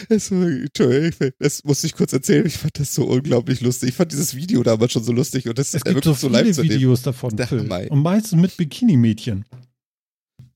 [0.09, 0.31] Das,
[1.39, 2.45] das musste ich kurz erzählen.
[2.45, 3.89] Ich fand das so unglaublich lustig.
[3.89, 6.19] Ich fand dieses Video damals schon so lustig und das Es ist gibt so wirklich
[6.19, 6.75] so viele live zu nehmen.
[6.75, 7.33] Videos davon.
[7.89, 9.45] Und meistens mit Bikini-Mädchen.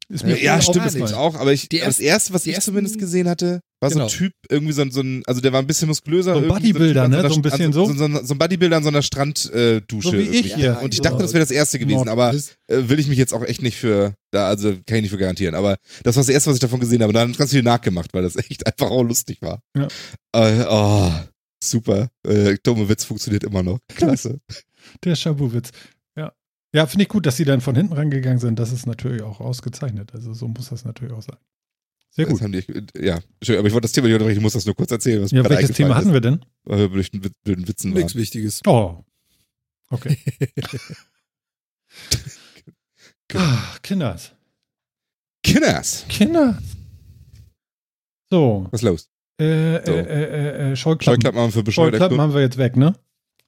[0.08, 1.36] Mir Ja, stimmt, das gibt's auch.
[1.36, 4.06] Aber ich, Die das ersten- erste, was ich ersten- zumindest gesehen hatte, war so Genau.
[4.06, 6.34] ein Typ, irgendwie so ein, so ein, also der war ein bisschen muskulöser.
[6.36, 7.20] So ein Bodybuilder, ne?
[7.20, 7.86] einer So ein bisschen an so.
[7.88, 9.52] So, so, so ein Bodybuilder an so einer Stranddusche.
[9.88, 10.80] Äh, So wie ich hier.
[10.84, 11.04] Und ich So.
[11.04, 12.38] dachte, das wäre das erste gewesen, aber äh,
[12.68, 15.56] will ich mich jetzt auch echt nicht für, da, also kann ich nicht für garantieren.
[15.56, 17.12] Aber das war das erste, was ich davon gesehen habe.
[17.12, 19.60] Dann haben ganz viel nachgemacht, weil das echt einfach auch lustig war.
[19.76, 19.88] Ja.
[20.36, 21.12] Äh, oh.
[21.64, 22.10] Super.
[22.28, 23.80] Äh, dumme Witz funktioniert immer noch.
[23.96, 24.38] Klasse.
[25.04, 25.70] Der Schabuwitz.
[26.76, 26.86] Ja.
[26.88, 28.60] Finde ich gut, dass sie dann von hinten rangegangen sind.
[28.60, 30.14] Das ist natürlich auch ausgezeichnet.
[30.14, 31.38] Also so muss das natürlich auch sein.
[32.12, 32.36] Sehr gut.
[32.36, 32.64] Das haben die,
[32.98, 35.22] ja, schön, aber ich wollte das Thema nicht unterbrechen, ich muss das nur kurz erzählen.
[35.22, 36.34] Was Ja, welches Thema hatten eingefallen wir denn?
[36.40, 37.98] ist, Weil wir durch den, Wit- den Witzen waren.
[37.98, 38.62] Nichts Wichtiges.
[38.66, 39.04] Oh.
[39.90, 40.18] Okay.
[43.36, 44.32] ah, Kinders.
[45.44, 46.06] Kinders!
[46.10, 46.56] Kinders.
[48.30, 48.68] So.
[48.72, 49.10] Was ist los?
[49.38, 49.92] Äh, So.
[49.92, 51.22] äh, äh, äh, Scheuklappen.
[51.22, 52.96] Scheuklappen haben wir für bescheuert Scheuklappen haben wir jetzt weg, ne?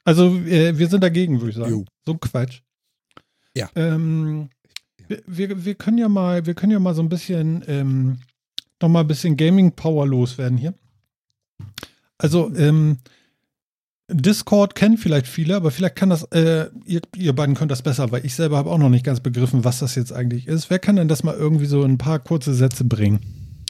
[0.04, 1.72] Also, äh, wir sind dagegen, würde ich sagen.
[1.72, 1.86] Jo.
[2.06, 2.62] So ein Quatsch.
[3.58, 3.70] Ja.
[3.76, 4.50] Ähm,
[5.26, 8.20] wir, wir, können ja mal, wir können ja mal so ein bisschen, ähm,
[8.82, 10.74] noch mal ein bisschen Gaming-Power loswerden hier.
[12.20, 13.00] Also, ähm,
[14.10, 18.12] Discord kennen vielleicht viele, aber vielleicht kann das, äh, ihr, ihr beiden könnt das besser,
[18.12, 20.70] weil ich selber habe auch noch nicht ganz begriffen, was das jetzt eigentlich ist.
[20.70, 23.20] Wer kann denn das mal irgendwie so in ein paar kurze Sätze bringen?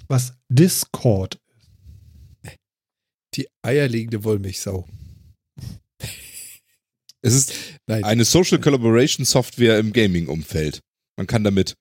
[0.07, 1.39] Was Discord
[3.33, 4.85] Die eierlegende Wollmilchsau.
[7.21, 7.53] Es ist
[7.87, 8.03] Nein.
[8.03, 10.81] eine Social Collaboration Software im Gaming-Umfeld.
[11.17, 11.75] Man kann damit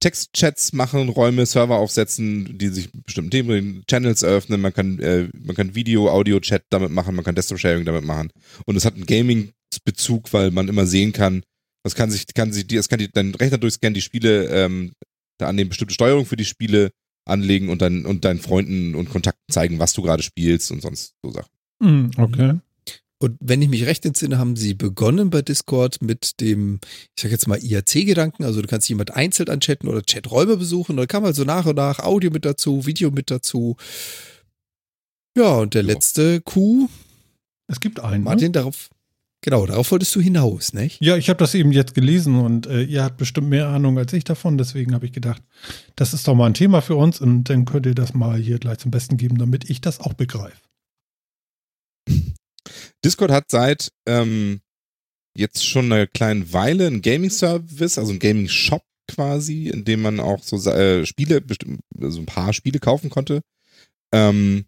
[0.00, 5.28] Textchats machen, Räume, Server aufsetzen, die sich bestimmten Themen bringen, Channels eröffnen, man kann, äh,
[5.32, 8.30] man kann Video, Audio-Chat damit machen, man kann Desktop-Sharing damit machen.
[8.66, 11.42] Und es hat einen Gaming-Bezug, weil man immer sehen kann,
[11.84, 14.92] was kann sich, kann sich, es kann die, dein Rechner durchscannen, die Spiele, ähm,
[15.38, 16.90] da annehmen, bestimmte Steuerung für die Spiele
[17.26, 21.14] anlegen und dann, und deinen Freunden und Kontakten zeigen, was du gerade spielst und sonst
[21.22, 21.50] so Sachen.
[21.82, 22.58] Hm, okay.
[23.20, 26.80] Und wenn ich mich recht entsinne, haben sie begonnen bei Discord mit dem,
[27.16, 28.44] ich sag jetzt mal IRC-Gedanken.
[28.44, 30.96] Also du kannst jemand einzeln anchatten oder Chaträume besuchen.
[30.96, 33.76] Dann kam also nach und nach Audio mit dazu, Video mit dazu.
[35.36, 35.88] Ja, und der Ja.
[35.92, 36.90] letzte Coup,
[37.66, 38.24] Es gibt einen.
[38.24, 38.30] Ne?
[38.30, 38.90] Martin, darauf,
[39.40, 41.00] genau, darauf wolltest du hinaus, nicht?
[41.00, 44.12] Ja, ich habe das eben jetzt gelesen und äh, ihr habt bestimmt mehr Ahnung als
[44.12, 44.58] ich davon.
[44.58, 45.42] Deswegen habe ich gedacht,
[45.96, 48.58] das ist doch mal ein Thema für uns und dann könnt ihr das mal hier
[48.58, 50.60] gleich zum Besten geben, damit ich das auch begreife.
[53.04, 54.60] Discord hat seit ähm,
[55.36, 60.42] jetzt schon eine kleine Weile einen Gaming-Service, also einen Gaming-Shop quasi, in dem man auch
[60.42, 61.42] so äh, Spiele,
[62.00, 63.42] also ein paar Spiele kaufen konnte.
[64.12, 64.66] Ähm,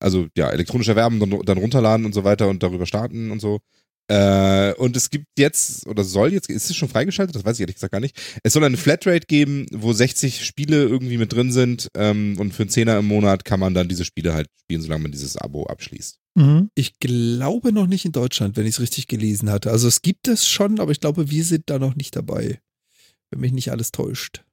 [0.00, 3.60] also ja, elektronisch erwerben, dann, dann runterladen und so weiter und darüber starten und so.
[4.08, 7.36] Äh, und es gibt jetzt, oder soll jetzt, ist es schon freigeschaltet?
[7.36, 8.20] Das weiß ich ehrlich gesagt gar nicht.
[8.42, 12.64] Es soll eine Flatrate geben, wo 60 Spiele irgendwie mit drin sind ähm, und für
[12.64, 15.66] einen Zehner im Monat kann man dann diese Spiele halt spielen, solange man dieses Abo
[15.66, 16.18] abschließt.
[16.34, 16.70] Mhm.
[16.74, 19.70] Ich glaube noch nicht in Deutschland, wenn ich es richtig gelesen hatte.
[19.70, 22.60] Also es gibt es schon, aber ich glaube, wir sind da noch nicht dabei.
[23.30, 24.44] Wenn mich nicht alles täuscht.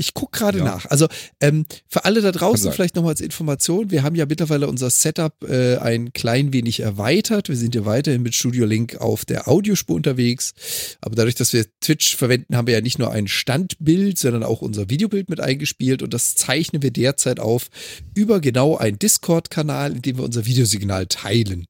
[0.00, 0.64] Ich gucke gerade Ja.
[0.64, 0.86] nach.
[0.86, 1.08] Also
[1.40, 3.90] ähm, für alle da draußen vielleicht nochmal als Information.
[3.90, 7.48] Wir haben ja mittlerweile unser Setup äh, ein klein wenig erweitert.
[7.48, 10.54] Wir sind ja weiterhin mit Studio Link auf der Audiospur unterwegs.
[11.00, 14.62] Aber dadurch, dass wir Twitch verwenden, haben wir ja nicht nur ein Standbild, sondern auch
[14.62, 16.00] unser Videobild mit eingespielt.
[16.02, 17.66] Und das zeichnen wir derzeit auf
[18.14, 21.66] über genau einen Discord-Kanal, in dem wir unser Videosignal teilen.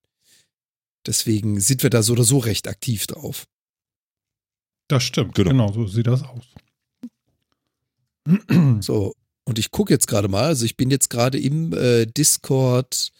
[1.07, 3.47] Deswegen sind wir da so oder so recht aktiv drauf.
[4.89, 5.35] Das stimmt.
[5.35, 5.51] Genau.
[5.51, 5.73] Genau.
[5.73, 6.45] so sieht das aus.
[8.81, 9.15] So,
[9.49, 13.13] und ich gucke jetzt gerade mal, also ich bin jetzt gerade im äh, Discord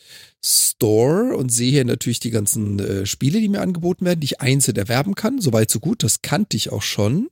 [0.45, 4.43] Store und sehe hier natürlich die ganzen äh, Spiele, die mir angeboten werden, die ich
[4.43, 5.41] einzeln erwerben kann.
[5.41, 7.31] Soweit, so gut, das kannte ich auch schon.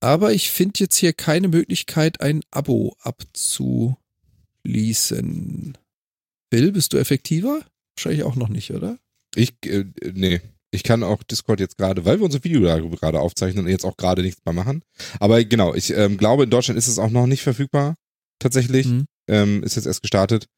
[0.00, 5.78] Aber ich finde jetzt hier keine Möglichkeit, ein Abo abzuschließen.
[6.50, 7.64] Bill, bist du effektiver?
[7.96, 8.98] Wahrscheinlich auch noch nicht, oder?
[9.34, 10.40] Ich, äh, nee.
[10.74, 12.60] Ich kann auch Discord jetzt gerade, weil wir unser Video
[12.90, 14.82] gerade aufzeichnen und jetzt auch gerade nichts mehr machen.
[15.20, 17.94] Aber genau, ich ähm, glaube, in Deutschland ist es auch noch nicht verfügbar.
[18.40, 18.86] Tatsächlich.
[18.86, 19.06] Mhm.
[19.28, 20.48] Ähm, ist jetzt erst gestartet.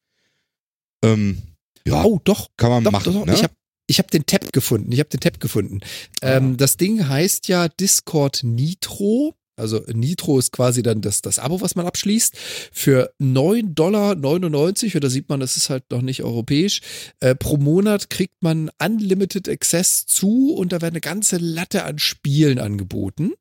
[1.03, 1.41] Ähm,
[1.85, 3.13] ja, Oh, doch, kann man Doch, machen.
[3.13, 3.25] doch, doch.
[3.27, 3.33] ne?
[3.35, 3.53] Ich habe
[3.89, 4.91] ich hab den Tab gefunden.
[4.91, 5.79] Ich habe den Tab gefunden.
[6.21, 9.35] Ähm, das Ding heißt ja Discord Nitro.
[9.57, 12.37] Also Nitro ist quasi dann das, das Abo, was man abschließt.
[12.71, 16.81] Für 9,99 Dollar, da sieht man, das ist halt noch nicht europäisch,
[17.19, 21.97] äh, pro Monat kriegt man Unlimited Access zu und da werden eine ganze Latte an
[21.99, 23.31] Spielen angeboten.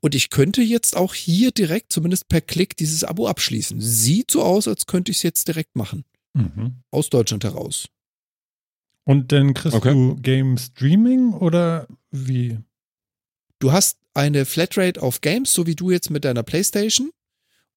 [0.00, 3.80] Und ich könnte jetzt auch hier direkt, zumindest per Klick, dieses Abo abschließen.
[3.80, 6.04] Sieht so aus, als könnte ich es jetzt direkt machen.
[6.34, 6.82] Mhm.
[6.90, 7.86] Aus Deutschland heraus.
[9.04, 9.92] Und dann kriegst Okay.
[9.92, 12.58] du Game Streaming oder wie?
[13.58, 17.10] du hast eine Flatrate auf Games, so wie du jetzt mit deiner Playstation.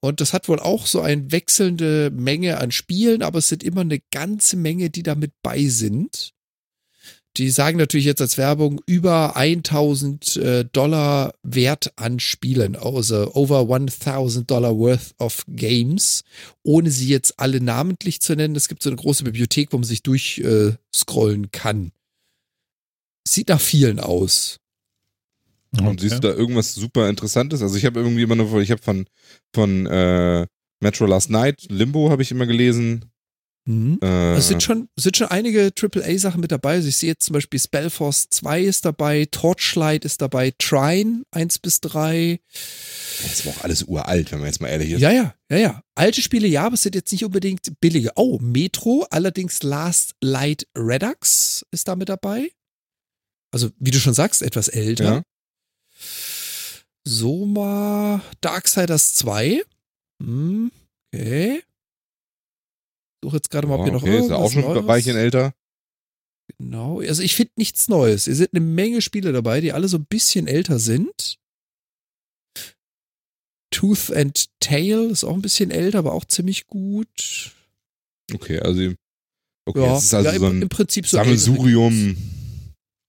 [0.01, 3.81] Und das hat wohl auch so eine wechselnde Menge an Spielen, aber es sind immer
[3.81, 6.35] eine ganze Menge, die damit bei sind.
[7.37, 13.67] Die sagen natürlich jetzt als Werbung über 1000 äh, Dollar Wert an Spielen, also over
[13.69, 16.23] 1000 Dollar worth of Games,
[16.63, 18.55] ohne sie jetzt alle namentlich zu nennen.
[18.55, 21.91] Es gibt so eine große Bibliothek, wo man sich durchscrollen scrollen kann.
[23.27, 24.59] Sieht nach vielen aus.
[25.81, 27.61] Und siehst du da irgendwas super Interessantes?
[27.61, 29.05] Also ich habe irgendwie immer nur, ich habe von,
[29.53, 30.45] von äh,
[30.81, 33.05] Metro Last Night, Limbo habe ich immer gelesen.
[33.67, 33.97] Mhm.
[34.01, 36.73] Äh, Also es sind schon, sind schon einige AAA-Sachen mit dabei.
[36.73, 41.59] Also ich sehe jetzt zum Beispiel Spellforce 2 ist dabei, Torchlight ist dabei, Trine 1
[41.59, 42.39] bis 3.
[43.23, 45.01] das war auch alles uralt, wenn man jetzt mal ehrlich ist.
[45.01, 45.81] Ja, ja, ja, ja.
[45.95, 48.11] Alte Spiele, ja, aber es sind jetzt nicht unbedingt billige.
[48.15, 52.51] Oh, Metro, allerdings Last Light Redux ist da mit dabei.
[53.51, 55.05] Also, wie du schon sagst, etwas älter.
[55.05, 55.23] Ja.
[57.07, 59.63] Soma, Darksiders 2.
[60.23, 60.71] Hm,
[61.13, 61.63] okay.
[63.23, 64.87] Suche jetzt gerade mal, ob hier noch okay, ist ja irgendwas auch schon ein Neues-
[64.87, 65.53] Weilchen älter.
[66.57, 66.99] Genau.
[66.99, 68.25] Also ich finde nichts Neues.
[68.25, 71.37] Hier sind eine Menge Spiele dabei, die alle so ein bisschen älter sind.
[73.71, 77.51] Tooth and Tail ist auch ein bisschen älter, aber auch ziemlich gut.
[78.33, 78.93] Okay, also
[79.67, 82.15] okay, ja, es ist also ja, im, so ein im Prinzip so Sammelsurium.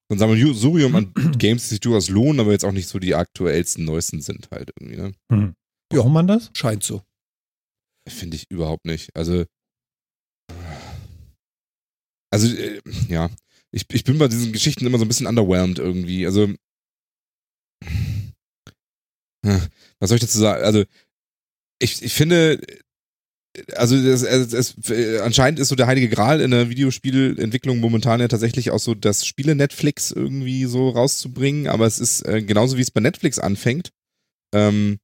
[0.09, 3.15] So ein Sammelsurium an Games, die sich durchaus lohnen, aber jetzt auch nicht so die
[3.15, 5.13] aktuellsten, neuesten sind halt irgendwie, ne?
[5.31, 5.53] Hm.
[5.89, 6.49] Braucht man das?
[6.53, 7.01] Scheint so.
[8.07, 9.13] Finde ich überhaupt nicht.
[9.15, 9.45] Also,
[12.31, 13.29] also äh, ja,
[13.71, 16.25] ich, ich bin bei diesen Geschichten immer so ein bisschen underwhelmed irgendwie.
[16.25, 16.53] Also,
[19.43, 20.63] was soll ich dazu sagen?
[20.63, 20.85] Also,
[21.79, 22.61] ich, ich finde,
[23.75, 28.27] also es, es, es, anscheinend ist so der heilige Gral in der Videospielentwicklung momentan ja
[28.27, 32.91] tatsächlich auch so das Spiele-Netflix irgendwie so rauszubringen, aber es ist äh, genauso wie es
[32.91, 33.91] bei Netflix anfängt,
[34.53, 34.99] ähm,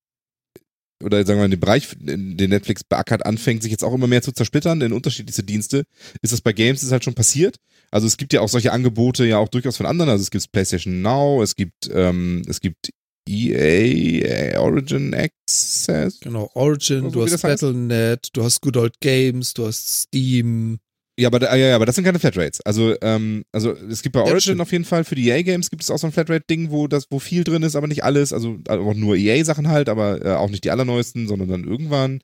[1.03, 4.21] oder sagen wir mal, dem Bereich, den Netflix beackert, anfängt, sich jetzt auch immer mehr
[4.21, 5.83] zu zersplittern in unterschiedlichste Dienste,
[6.21, 7.57] ist das bei Games ist halt schon passiert.
[7.91, 10.09] Also es gibt ja auch solche Angebote ja auch durchaus von anderen.
[10.09, 12.91] Also es gibt PlayStation Now, es gibt, ähm, es gibt
[13.27, 16.19] EA, Origin Access.
[16.19, 16.49] Genau.
[16.53, 17.61] Origin, So du hast heißt?
[17.61, 20.79] Battle.net, du hast Good Old Games, du hast Steam.
[21.19, 22.61] Ja, aber, ja, ja, aber das sind keine Flatrates.
[22.61, 24.61] Also, ähm, also es gibt bei Ja, Origin stimmt.
[24.61, 27.19] auf jeden Fall für die EA-Games gibt es auch so ein Flatrate-Ding, wo das, wo
[27.19, 28.33] viel drin ist, aber nicht alles.
[28.33, 32.21] Also auch nur EA-Sachen halt, aber äh, auch nicht die allerneuesten, sondern dann irgendwann.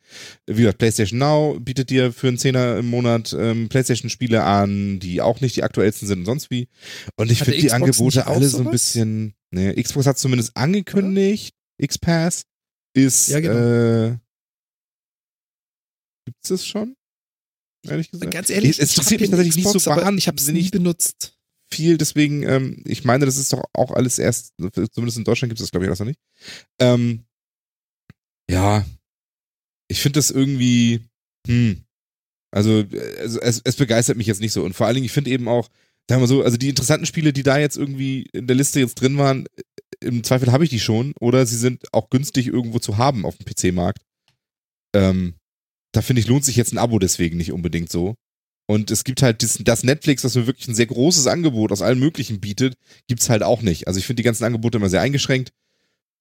[0.48, 5.22] Wie gesagt, PlayStation Now bietet dir für einen Zehner im Monat ähm, PlayStation-Spiele an, die
[5.22, 6.68] auch nicht die aktuellsten sind und sonst wie.
[7.16, 9.36] Und ich finde die Angebote alle so ein bisschen.
[9.52, 12.44] Ne, Xbox hat zumindest angekündigt, X-Pass
[12.96, 13.30] ist.
[13.30, 13.54] Ja, genau.
[13.56, 14.18] äh,
[16.26, 16.96] gibt's das schon?
[17.88, 18.32] Ehrlich gesagt.
[18.32, 21.38] Ganz ehrlich, es interessiert mich tatsächlich nicht so Xbox, aber ich habe nie wahnsinnig benutzt.
[21.72, 24.54] viel, deswegen, ähm, ich meine, das ist doch auch alles erst,
[24.92, 26.20] zumindest in Deutschland gibt es das, glaube ich, alles noch nicht.
[26.80, 27.26] Ähm,
[28.50, 28.86] ja,
[29.88, 31.02] ich finde das irgendwie,
[31.48, 31.84] hm,
[32.52, 32.84] also,
[33.20, 34.64] also es, es begeistert mich jetzt nicht so.
[34.64, 35.70] Und vor allen Dingen, ich finde eben auch,
[36.10, 38.96] sagen wir so, also die interessanten Spiele, die da jetzt irgendwie in der Liste jetzt
[38.96, 39.46] drin waren,
[40.02, 43.38] im Zweifel habe ich die schon oder sie sind auch günstig irgendwo zu haben auf
[43.38, 44.02] dem PC-Markt.
[44.96, 45.36] Ähm,
[45.92, 48.16] da finde ich, lohnt sich jetzt ein Abo deswegen nicht unbedingt so.
[48.70, 51.82] Und es gibt halt das, das Netflix, was mir wirklich ein sehr großes Angebot aus
[51.82, 52.76] allen möglichen bietet,
[53.08, 53.88] gibt's halt auch nicht.
[53.88, 55.52] Also ich finde die ganzen Angebote immer sehr eingeschränkt.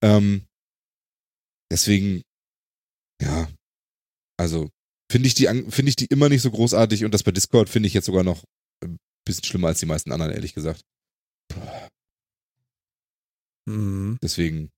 [0.02, 0.46] Ähm,
[1.70, 2.22] deswegen,
[3.20, 3.48] ja,
[4.38, 4.70] also
[5.10, 7.86] finde ich die finde ich die immer nicht so großartig und das bei Discord finde
[7.86, 8.44] ich jetzt sogar noch
[8.82, 8.96] ein
[9.26, 10.80] bisschen schlimmer als die meisten anderen, ehrlich gesagt.
[13.66, 14.18] Mhm.
[14.22, 14.70] Deswegen,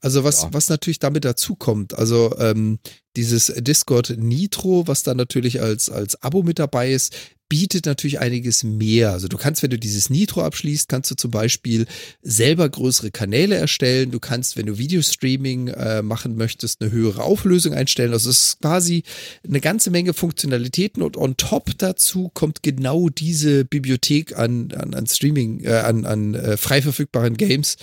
[0.00, 0.48] Also was, Ja.
[0.52, 2.78] was natürlich damit dazu kommt, also ähm,
[3.16, 7.14] dieses Discord Nitro, was da natürlich als, als Abo mit dabei ist,
[7.48, 9.10] bietet natürlich einiges mehr.
[9.12, 11.84] Also du kannst, wenn du dieses Nitro abschließt, kannst du zum Beispiel
[12.22, 14.10] selber größere Kanäle erstellen.
[14.10, 18.14] Du kannst, wenn du Videostreaming äh, machen möchtest, eine höhere Auflösung einstellen.
[18.14, 19.02] Also es ist quasi
[19.46, 25.06] eine ganze Menge Funktionalitäten und on top dazu kommt genau diese Bibliothek an, an, an
[25.06, 27.76] Streaming, äh, an, an äh, frei verfügbaren Games.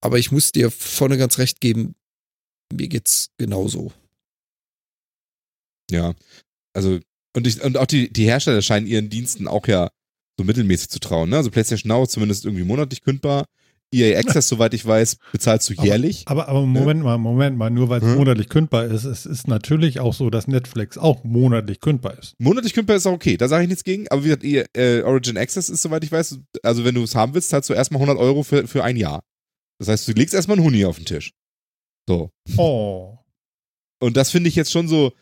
[0.00, 1.94] Aber ich muss dir vorne ganz recht geben,
[2.72, 3.92] mir geht's genauso.
[5.90, 6.14] ja.
[6.74, 7.00] Also,
[7.34, 9.88] und, ich, und auch die, die Hersteller scheinen ihren Diensten auch ja
[10.38, 11.30] so mittelmäßig zu trauen.
[11.30, 11.36] Ne?
[11.36, 13.46] Also PlayStation Now ist zumindest irgendwie monatlich kündbar.
[13.92, 16.24] EA Access, soweit ich weiß, bezahlst du jährlich.
[16.26, 18.16] Aber, aber Moment mal, Moment mal, nur weil es Hm?
[18.16, 22.34] monatlich kündbar ist, es ist natürlich auch so, dass Netflix auch monatlich kündbar ist.
[22.38, 24.06] Monatlich kündbar ist auch okay, da sage ich nichts gegen.
[24.08, 27.14] Aber wie gesagt, EA, äh, Origin Access ist, soweit ich weiß, also wenn du es
[27.14, 29.22] haben willst, zahlst du erstmal 100 Euro für, für ein Jahr.
[29.78, 31.32] Das heißt, du legst erstmal einen Huni auf den Tisch.
[32.08, 32.30] So.
[32.56, 33.18] Oh.
[34.00, 35.12] Und das finde ich jetzt schon so,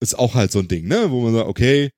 [0.00, 1.10] ist auch halt so ein Ding, ne?
[1.10, 1.90] Wo man sagt, okay,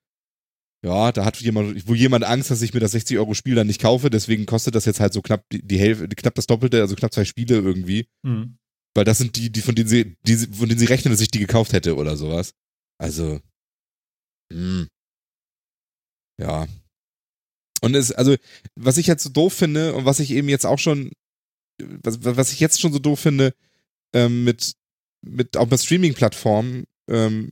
[0.84, 3.66] ja, da hat jemand, wo jemand Angst, dass ich mir das 60 Euro Spiel dann
[3.66, 6.80] nicht kaufe, deswegen kostet das jetzt halt so knapp die, die Hälfte, knapp das Doppelte,
[6.80, 8.06] also knapp zwei Spiele irgendwie.
[8.24, 8.59] Hm.
[8.94, 11.30] Weil das sind die, die, von denen sie, die, von denen sie rechnen, dass ich
[11.30, 12.52] die gekauft hätte oder sowas.
[12.98, 13.40] Also,
[14.52, 14.86] hm.
[16.40, 16.66] ja.
[17.82, 18.36] Und es, also,
[18.74, 21.10] was ich jetzt so doof finde und was ich eben jetzt auch schon,
[21.80, 23.52] was, was ich jetzt schon so doof finde,
[24.14, 24.72] ähm, mit,
[25.22, 27.50] mit auch bei Streaming-Plattformen, ähm,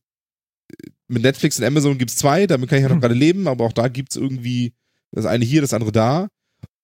[1.09, 3.01] mit Netflix und Amazon gibt's zwei, damit kann ich ja noch Hm.
[3.01, 4.75] gerade leben, aber auch da gibt's irgendwie
[5.13, 6.29] das eine hier, das andere da.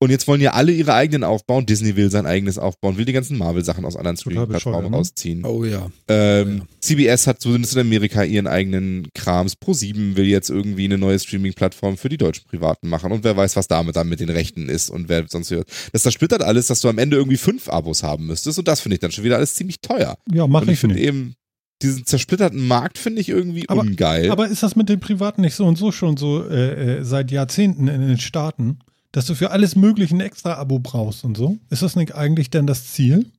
[0.03, 1.67] Und jetzt wollen ja alle ihre eigenen aufbauen.
[1.67, 5.45] Disney will sein eigenes aufbauen, will die ganzen Marvel-Sachen aus anderen Streaming-Plattformen rausziehen.
[5.45, 5.91] Oh ja.
[6.09, 6.65] Ähm, Ja.
[6.81, 9.57] CBS hat zumindest in Amerika ihren eigenen Krams.
[9.63, 13.13] Pro7 will jetzt irgendwie eine neue Streaming-Plattform für die deutschen Privaten machen.
[13.13, 15.69] Und wer weiß, was damit dann mit den Rechten ist und wer sonst hört.
[15.93, 18.59] Das zersplittert alles, dass du am Ende irgendwie fünf Abos haben müsstest.
[18.59, 20.17] Und das finde ich dann schon wieder alles ziemlich teuer.
[20.33, 21.05] Ja, und mache ich ich finde nicht.
[21.09, 21.35] eben,
[21.83, 24.31] diesen zersplitterten Markt finde ich irgendwie Aber- ungeil.
[24.31, 27.31] Aber ist das mit den Privaten nicht so und so schon so äh, äh, seit
[27.31, 28.79] Jahrzehnten in den Staaten,
[29.13, 31.59] dass du für alles Mögliche ein Extra-Abo brauchst und so?
[31.71, 33.31] Ist das nicht eigentlich denn das Ziel?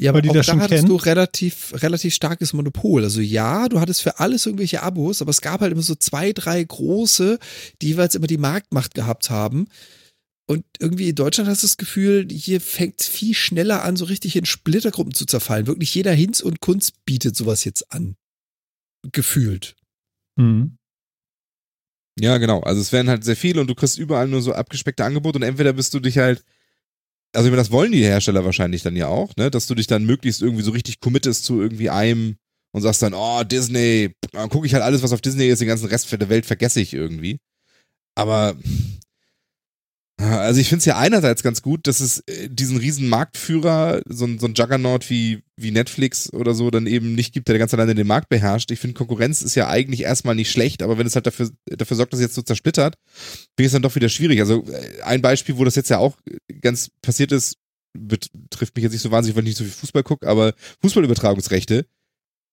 [0.00, 0.88] Ja, aber die auch das da schon hattest kennen?
[0.88, 3.04] du relativ, relativ starkes Monopol.
[3.04, 6.32] Also ja, du hattest für alles irgendwelche Abos, aber es gab halt immer so zwei,
[6.32, 7.38] drei große,
[7.82, 9.68] die jeweils immer die Marktmacht gehabt haben.
[10.46, 14.36] Und irgendwie in Deutschland hast du das Gefühl, hier fängt viel schneller an, so richtig
[14.36, 15.66] in Splittergruppen zu zerfallen.
[15.66, 18.16] Wirklich jeder Hinz und Kunst bietet sowas jetzt an.
[19.12, 19.76] Gefühlt.
[20.38, 20.78] Hm.
[22.18, 22.60] Ja, genau.
[22.60, 25.42] Also es werden halt sehr viele und du kriegst überall nur so abgespeckte Angebote und
[25.42, 26.44] entweder bist du dich halt,
[27.34, 29.86] also ich meine, das wollen die Hersteller wahrscheinlich dann ja auch, ne, dass du dich
[29.86, 32.36] dann möglichst irgendwie so richtig committest zu irgendwie einem
[32.72, 35.68] und sagst dann, oh, Disney, dann gucke ich halt alles, was auf Disney ist, den
[35.68, 37.38] ganzen Rest der Welt vergesse ich irgendwie.
[38.16, 38.56] Aber
[40.20, 44.26] also ich finde es ja einerseits ganz gut, dass es äh, diesen riesen Marktführer, so
[44.26, 47.72] ein, so ein Juggernaut wie, wie Netflix oder so, dann eben nicht gibt, der ganz
[47.72, 48.70] alleine den Markt beherrscht.
[48.70, 51.96] Ich finde, Konkurrenz ist ja eigentlich erstmal nicht schlecht, aber wenn es halt dafür, dafür
[51.96, 54.40] sorgt, dass es jetzt so zersplittert, finde ich es dann doch wieder schwierig.
[54.40, 56.16] Also äh, ein Beispiel, wo das jetzt ja auch
[56.60, 57.56] ganz passiert ist,
[57.98, 61.86] betrifft mich jetzt nicht so wahnsinnig, weil ich nicht so viel Fußball gucke, aber Fußballübertragungsrechte,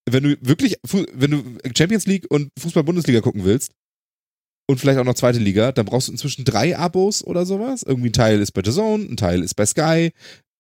[0.09, 0.77] wenn du wirklich,
[1.13, 1.43] wenn du
[1.77, 3.71] Champions League und Fußball-Bundesliga gucken willst,
[4.67, 7.83] und vielleicht auch noch zweite Liga, dann brauchst du inzwischen drei Abos oder sowas.
[7.83, 10.11] Irgendwie ein Teil ist bei The Zone, ein Teil ist bei Sky,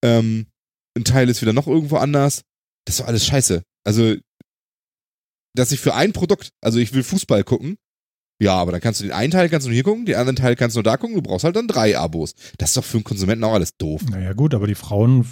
[0.03, 0.47] ähm,
[0.97, 2.43] ein Teil ist wieder noch irgendwo anders.
[2.85, 3.63] Das ist doch alles scheiße.
[3.83, 4.15] Also,
[5.55, 7.77] dass ich für ein Produkt, also ich will Fußball gucken,
[8.41, 10.55] ja, aber dann kannst du den einen Teil kannst du hier gucken, den anderen Teil
[10.55, 12.33] kannst du nur da gucken, du brauchst halt dann drei Abos.
[12.57, 14.03] Das ist doch für einen Konsumenten auch alles doof.
[14.09, 15.27] Naja, gut, aber die Frauen,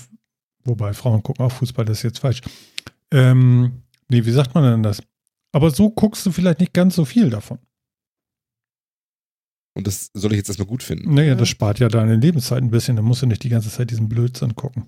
[0.64, 2.42] wobei Frauen gucken auch Fußball, das ist jetzt falsch.
[3.12, 5.04] Ähm, nee, wie sagt man denn das?
[5.52, 7.60] Aber so guckst du vielleicht nicht ganz so viel davon.
[9.76, 11.14] Und das soll ich jetzt erstmal gut finden.
[11.14, 12.96] Naja, das spart ja deine Lebenszeit ein bisschen.
[12.96, 14.86] Dann musst du nicht die ganze Zeit diesen Blödsinn gucken.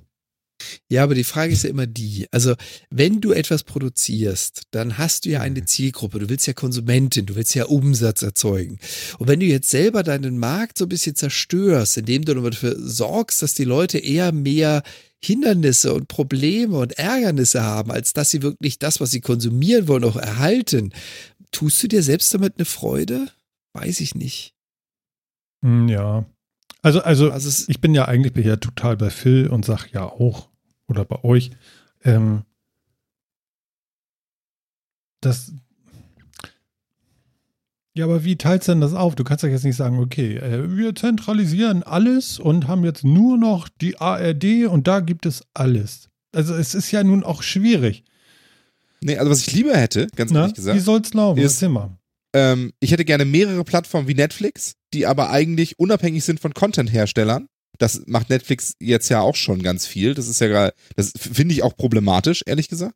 [0.89, 2.55] Ja, aber die Frage ist ja immer die, also
[2.89, 7.35] wenn du etwas produzierst, dann hast du ja eine Zielgruppe, du willst ja Konsumentin, du
[7.35, 8.79] willst ja Umsatz erzeugen.
[9.19, 13.41] Und wenn du jetzt selber deinen Markt so ein bisschen zerstörst, indem du dafür sorgst,
[13.41, 14.81] dass die Leute eher mehr
[15.23, 20.03] Hindernisse und Probleme und Ärgernisse haben, als dass sie wirklich das, was sie konsumieren wollen,
[20.05, 20.91] auch erhalten,
[21.51, 23.27] tust du dir selbst damit eine Freude?
[23.73, 24.56] Weiß ich nicht.
[25.63, 26.25] Hm, ja.
[26.81, 30.49] Also, also, Also ich bin ja eigentlich hier total bei Phil und sag ja auch,
[30.87, 31.51] oder bei euch,
[32.03, 32.43] ähm,
[35.21, 35.51] das.
[37.95, 39.15] Ja, aber wie teilst du denn das auf?
[39.15, 43.37] Du kannst doch jetzt nicht sagen, okay, äh, wir zentralisieren alles und haben jetzt nur
[43.39, 46.09] noch die ARD und da gibt es alles.
[46.31, 48.03] Also es ist ja nun auch schwierig.
[49.01, 50.41] Nee, also was ich lieber hätte, ganz Na?
[50.41, 51.39] ehrlich gesagt, Wie soll's laufen?
[51.39, 51.97] ist- Erzähl mal.
[52.33, 57.47] ähm, ich hätte gerne mehrere Plattformen wie Netflix, die aber eigentlich unabhängig sind von Content-Herstellern.
[57.77, 60.13] Das macht Netflix jetzt ja auch schon ganz viel.
[60.13, 62.95] Das ist ja gerade, das finde ich auch problematisch, ehrlich gesagt.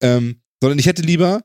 [0.00, 1.42] Ähm, sondern ich hätte lieber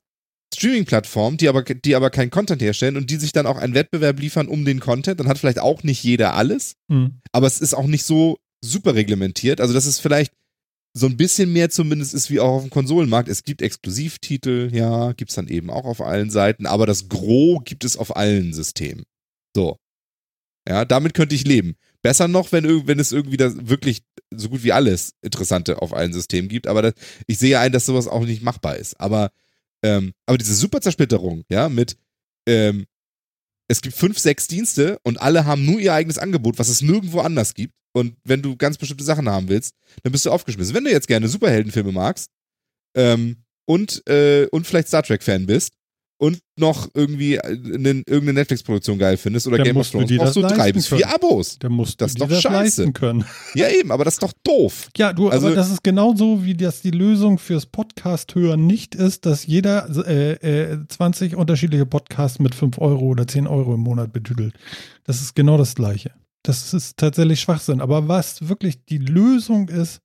[0.53, 4.19] Streaming-Plattformen, die aber, die aber keinen Content herstellen und die sich dann auch einen Wettbewerb
[4.19, 5.19] liefern um den Content.
[5.19, 7.21] Dann hat vielleicht auch nicht jeder alles, Hm.
[7.31, 9.59] aber es ist auch nicht so super reglementiert.
[9.59, 10.33] Also das ist vielleicht
[10.93, 13.29] so ein bisschen mehr zumindest ist wie auch auf dem Konsolenmarkt.
[13.29, 17.85] Es gibt Exklusivtitel, ja, gibt's dann eben auch auf allen Seiten, aber das Gros gibt
[17.85, 19.03] es auf allen Systemen.
[19.55, 19.77] So.
[20.67, 21.75] Ja, damit könnte ich leben.
[22.01, 24.03] Besser noch, wenn, wenn es irgendwie da wirklich
[24.33, 26.93] so gut wie alles Interessante auf allen Systemen gibt, aber das,
[27.27, 28.99] ich sehe ein, dass sowas auch nicht machbar ist.
[28.99, 29.31] Aber,
[29.83, 31.97] ähm, aber diese super Zersplitterung, ja, mit
[32.47, 32.85] ähm,
[33.67, 37.21] es gibt fünf, sechs Dienste und alle haben nur ihr eigenes Angebot, was es nirgendwo
[37.21, 37.73] anders gibt.
[37.93, 40.75] Und wenn du ganz bestimmte Sachen haben willst, dann bist du aufgeschmissen.
[40.75, 42.29] Wenn du jetzt gerne Superheldenfilme magst
[42.95, 45.73] ähm, und, äh, und vielleicht Star Trek-Fan bist
[46.21, 50.35] und noch irgendwie äh, ne, irgendeine Netflix-Produktion geil findest oder Dann Game of Thrones, brauchst
[50.37, 51.13] das du drei bis vier können.
[51.15, 51.57] Abos.
[51.57, 52.91] Da musst Das du ist doch das scheiße.
[52.91, 53.25] können.
[53.55, 54.89] Ja, eben, aber das ist doch doof.
[54.97, 59.25] Ja, du, Also- aber das ist genauso, wie das die Lösung fürs Podcast-Hören nicht ist,
[59.25, 60.33] dass jeder äh,
[60.73, 64.53] äh, 20 unterschiedliche Podcasts mit 5 Euro oder 10 Euro im Monat betüdelt.
[65.05, 66.11] Das ist genau das Gleiche.
[66.43, 67.81] Das ist tatsächlich Schwachsinn.
[67.81, 70.01] Aber was wirklich die Lösung ist,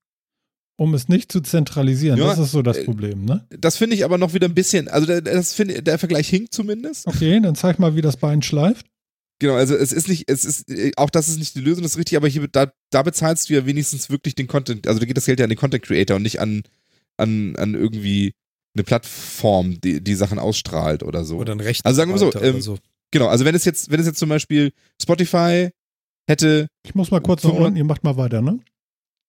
[0.76, 3.46] um es nicht zu zentralisieren, Ja, das ist so das äh, Problem, ne?
[3.50, 6.52] Das finde ich aber noch wieder ein bisschen, also der, das finde, der Vergleich hinkt
[6.52, 7.06] zumindest.
[7.06, 8.86] Okay, dann zeig mal, wie das Bein schleift.
[9.38, 11.92] Genau, also es ist nicht, es ist, äh, auch das ist nicht die Lösung, das
[11.92, 15.06] ist richtig, aber hier, da, da bezahlst du ja wenigstens wirklich den Content, also da
[15.06, 16.62] geht das Geld ja an den Content Creator und nicht an,
[17.16, 18.32] an, an irgendwie
[18.74, 21.38] eine Plattform, die, die Sachen ausstrahlt oder so.
[21.38, 21.84] oder ein Recht.
[21.84, 22.78] Also sagen wir so, ähm, so.
[23.10, 25.70] Genau, also wenn es jetzt, wenn es jetzt zum Beispiel Spotify
[26.28, 28.58] hätte, Ich muss mal kurz 500 unten, ihr macht mal weiter, ne?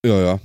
[0.06, 0.40] ja, ja.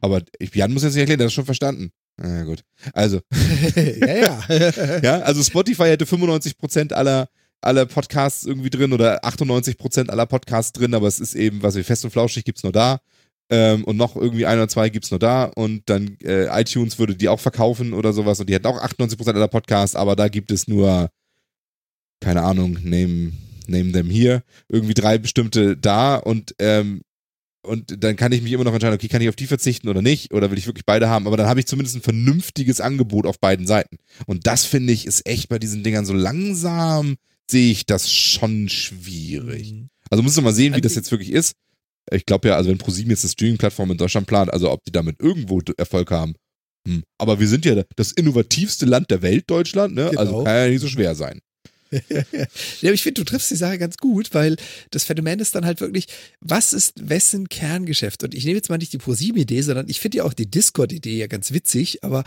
[0.00, 1.90] Aber ich, Jan muss jetzt nicht erklären, der hat das schon verstanden.
[2.16, 2.64] Na gut.
[2.92, 3.20] Also,
[3.76, 4.16] ja,
[4.48, 4.98] ja.
[5.02, 7.28] ja, also Spotify hätte 95% aller,
[7.60, 11.84] aller Podcasts irgendwie drin oder 98% aller Podcasts drin, aber es ist eben, was wir
[11.84, 13.00] fest und flauschig gibt's nur da.
[13.52, 17.16] Ähm, und noch irgendwie ein oder zwei gibt's nur da und dann äh, iTunes würde
[17.16, 20.52] die auch verkaufen oder sowas und die hätten auch 98% aller Podcasts, aber da gibt
[20.52, 21.10] es nur,
[22.20, 23.32] keine Ahnung, name,
[23.66, 27.00] name them hier, irgendwie drei bestimmte da und ähm,
[27.62, 30.02] und dann kann ich mich immer noch entscheiden, okay, kann ich auf die verzichten oder
[30.02, 30.32] nicht?
[30.32, 31.26] Oder will ich wirklich beide haben?
[31.26, 33.96] Aber dann habe ich zumindest ein vernünftiges Angebot auf beiden Seiten.
[34.26, 37.16] Und das finde ich ist echt bei diesen Dingern so langsam
[37.50, 39.72] sehe ich das schon schwierig.
[39.72, 39.90] Mhm.
[40.08, 41.54] Also muss man mal sehen, wie An das jetzt wirklich ist.
[42.10, 44.92] Ich glaube ja, also wenn ProSieben jetzt eine Streaming-Plattform in Deutschland plant, also ob die
[44.92, 46.34] damit irgendwo Erfolg haben.
[46.88, 47.02] Hm.
[47.18, 50.10] Aber wir sind ja das innovativste Land der Welt, Deutschland, ne?
[50.16, 50.44] Also Genau.
[50.44, 51.40] kann ja nicht so schwer sein.
[51.90, 54.56] Ja, aber ich finde, du triffst die Sache ganz gut, weil
[54.90, 56.06] das Phänomen ist dann halt wirklich,
[56.40, 58.22] was ist wessen Kerngeschäft?
[58.22, 61.18] Und ich nehme jetzt mal nicht die ProSieben-Idee, sondern ich finde ja auch die Discord-Idee
[61.18, 62.24] ja ganz witzig, aber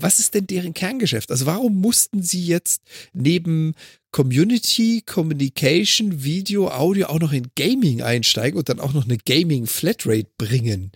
[0.00, 1.30] was ist denn deren Kerngeschäft?
[1.30, 2.82] Also warum mussten sie jetzt
[3.12, 3.74] neben
[4.12, 10.28] Community, Communication, Video, Audio auch noch in Gaming einsteigen und dann auch noch eine Gaming-Flatrate
[10.38, 10.92] bringen?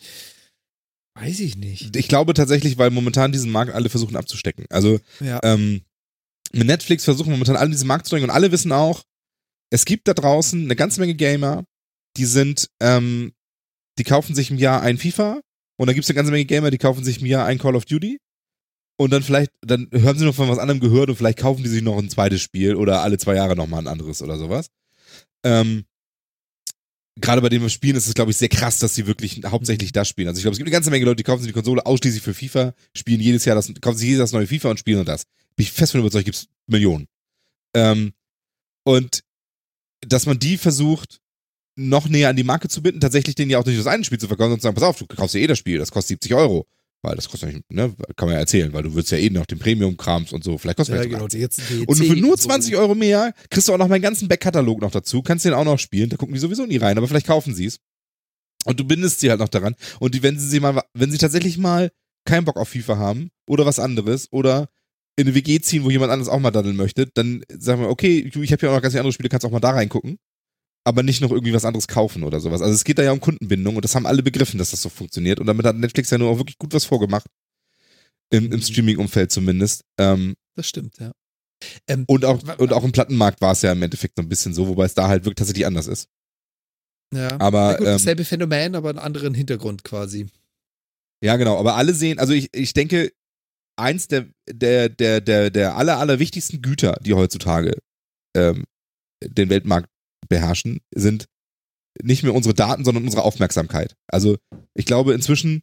[1.16, 1.94] Weiß ich nicht.
[1.96, 4.66] Ich glaube tatsächlich, weil momentan diesen Markt alle versuchen abzustecken.
[4.70, 5.38] Also Ja.
[5.44, 5.82] ähm,
[6.52, 9.02] mit Netflix versuchen momentan alle diesen Markt zu drängen und alle wissen auch,
[9.70, 11.64] es gibt da draußen eine ganze Menge Gamer,
[12.16, 13.32] die sind, ähm,
[13.98, 15.40] die kaufen sich im Jahr ein FIFA
[15.76, 17.76] und dann gibt es eine ganze Menge Gamer, die kaufen sich im Jahr ein Call
[17.76, 18.20] of Duty
[18.96, 21.68] und dann vielleicht, dann hören sie noch von was anderem gehört und vielleicht kaufen die
[21.68, 24.68] sich noch ein zweites Spiel oder alle zwei Jahre nochmal ein anderes oder sowas.
[25.44, 25.84] Ähm,
[27.20, 30.08] Gerade bei den Spielen ist es, glaube ich, sehr krass, dass sie wirklich hauptsächlich das
[30.08, 30.26] spielen.
[30.26, 32.22] Also ich glaube, es gibt eine ganze Menge Leute, die kaufen sich die Konsole ausschließlich
[32.22, 34.96] für FIFA, spielen jedes Jahr das, kaufen sich jedes Jahr das neue FIFA und spielen
[34.96, 35.24] nur das.
[35.56, 37.06] Bin ich fest von überzeugt, gibt es Millionen.
[37.74, 38.12] Ähm,
[38.84, 39.24] und
[40.00, 41.20] dass man die versucht,
[41.76, 44.18] noch näher an die Marke zu binden, tatsächlich denen ja auch nicht das eine Spiel
[44.18, 46.20] zu verkaufen und zu sagen, pass auf, du kaufst ja eh das Spiel, das kostet
[46.20, 46.66] 70 Euro.
[47.02, 49.28] Weil das kostet ja nicht, ne, kann man ja erzählen, weil du würdest ja eh
[49.28, 51.26] noch den Premium-Krams und so, vielleicht kostet Ja, das genau.
[51.26, 52.44] Jetzt und für nur so.
[52.44, 55.64] 20 Euro mehr kriegst du auch noch meinen ganzen Backkatalog noch dazu, kannst den auch
[55.64, 57.80] noch spielen, da gucken die sowieso nie rein, aber vielleicht kaufen sie es.
[58.64, 59.74] Und du bindest sie halt noch daran.
[60.00, 61.90] Und die, wenn sie mal, wenn sie tatsächlich mal
[62.24, 64.70] keinen Bock auf FIFA haben oder was anderes oder
[65.16, 68.18] in eine WG ziehen, wo jemand anderes auch mal daddeln möchte, dann sagen wir, okay,
[68.18, 70.18] ich habe ja auch noch ganz viele andere Spiele, kannst auch mal da reingucken.
[70.86, 72.60] Aber nicht noch irgendwie was anderes kaufen oder sowas.
[72.60, 74.90] Also es geht da ja um Kundenbindung und das haben alle begriffen, dass das so
[74.90, 75.40] funktioniert.
[75.40, 77.26] Und damit hat Netflix ja nur auch wirklich gut was vorgemacht.
[78.30, 79.84] Im, im Streaming-Umfeld zumindest.
[79.98, 81.12] Ähm, Das stimmt, ja.
[82.06, 84.68] und auch, und auch im Plattenmarkt war es ja im Endeffekt so ein bisschen so,
[84.68, 86.08] wobei es da halt wirklich tatsächlich anders ist.
[87.14, 87.38] ja.
[87.40, 90.26] Aber, Na gut, ähm, dasselbe Phänomen, aber einen anderen Hintergrund quasi.
[91.22, 91.58] Ja, genau.
[91.58, 93.12] Aber alle sehen, also ich, ich denke,
[93.76, 97.78] eins der, der, der, der, der aller, aller wichtigsten Güter, die heutzutage
[98.36, 98.64] ähm,
[99.22, 99.88] den Weltmarkt
[100.28, 101.26] beherrschen, sind
[102.02, 103.96] nicht mehr unsere Daten, sondern unsere Aufmerksamkeit.
[104.08, 104.36] Also
[104.74, 105.62] ich glaube, inzwischen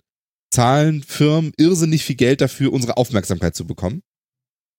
[0.51, 4.01] zahlen Firmen irrsinnig viel Geld dafür, unsere Aufmerksamkeit zu bekommen.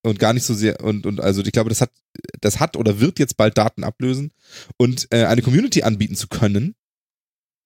[0.05, 1.93] Und gar nicht so sehr, und, und also ich glaube, das hat,
[2.41, 4.33] das hat oder wird jetzt bald Daten ablösen.
[4.77, 6.75] Und äh, eine Community anbieten zu können,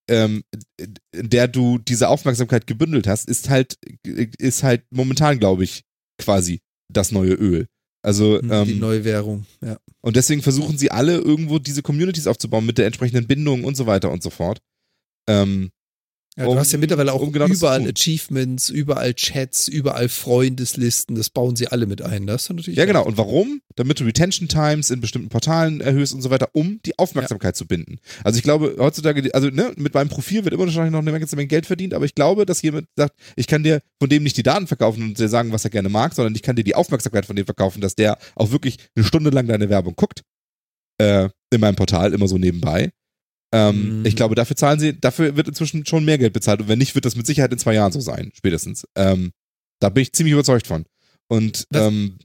[0.09, 0.43] ähm,
[1.11, 5.83] in der du diese Aufmerksamkeit gebündelt hast, ist halt, ist halt momentan, glaube ich,
[6.17, 6.61] quasi
[6.91, 7.67] das neue Öl.
[8.03, 9.77] Also, Die ähm, neue Währung, ja.
[10.01, 13.85] und deswegen versuchen sie alle irgendwo diese Communities aufzubauen mit der entsprechenden Bindung und so
[13.85, 14.59] weiter und so fort.
[15.27, 15.71] Ähm,
[16.37, 17.87] ja du um- hast ja mittlerweile auch um genau überall.
[17.87, 22.27] Achievements, überall Chats, überall Freundeslisten, das bauen sie alle mit ein.
[22.27, 23.03] Das ist natürlich ja, genau.
[23.05, 23.61] Und warum?
[23.75, 27.65] Damit du Retention Times in bestimmten Portalen erhöhst und so weiter, um die Aufmerksamkeit zu
[27.65, 27.97] binden.
[28.23, 31.35] Also ich glaube, heutzutage, also ne, mit meinem Profil wird immer wahrscheinlich noch eine ganze
[31.35, 34.37] Menge Geld verdient, aber ich glaube, dass jemand sagt, ich kann dir von dem nicht
[34.37, 36.75] die Daten verkaufen und dir sagen, was er gerne mag, sondern ich kann dir die
[36.75, 40.21] Aufmerksamkeit von dem verkaufen, dass der auch wirklich eine Stunde lang deine Werbung guckt.
[40.99, 42.91] Äh, in meinem Portal, immer so nebenbei.
[43.53, 44.05] Ähm, Mhm.
[44.05, 46.95] Ich glaube, dafür zahlen sie, dafür wird inzwischen schon mehr Geld bezahlt und wenn nicht,
[46.95, 48.85] wird das mit Sicherheit in zwei Jahren so sein, spätestens.
[48.95, 49.31] Ähm,
[49.79, 50.85] da bin ich ziemlich überzeugt von.
[51.29, 52.17] Und ähm,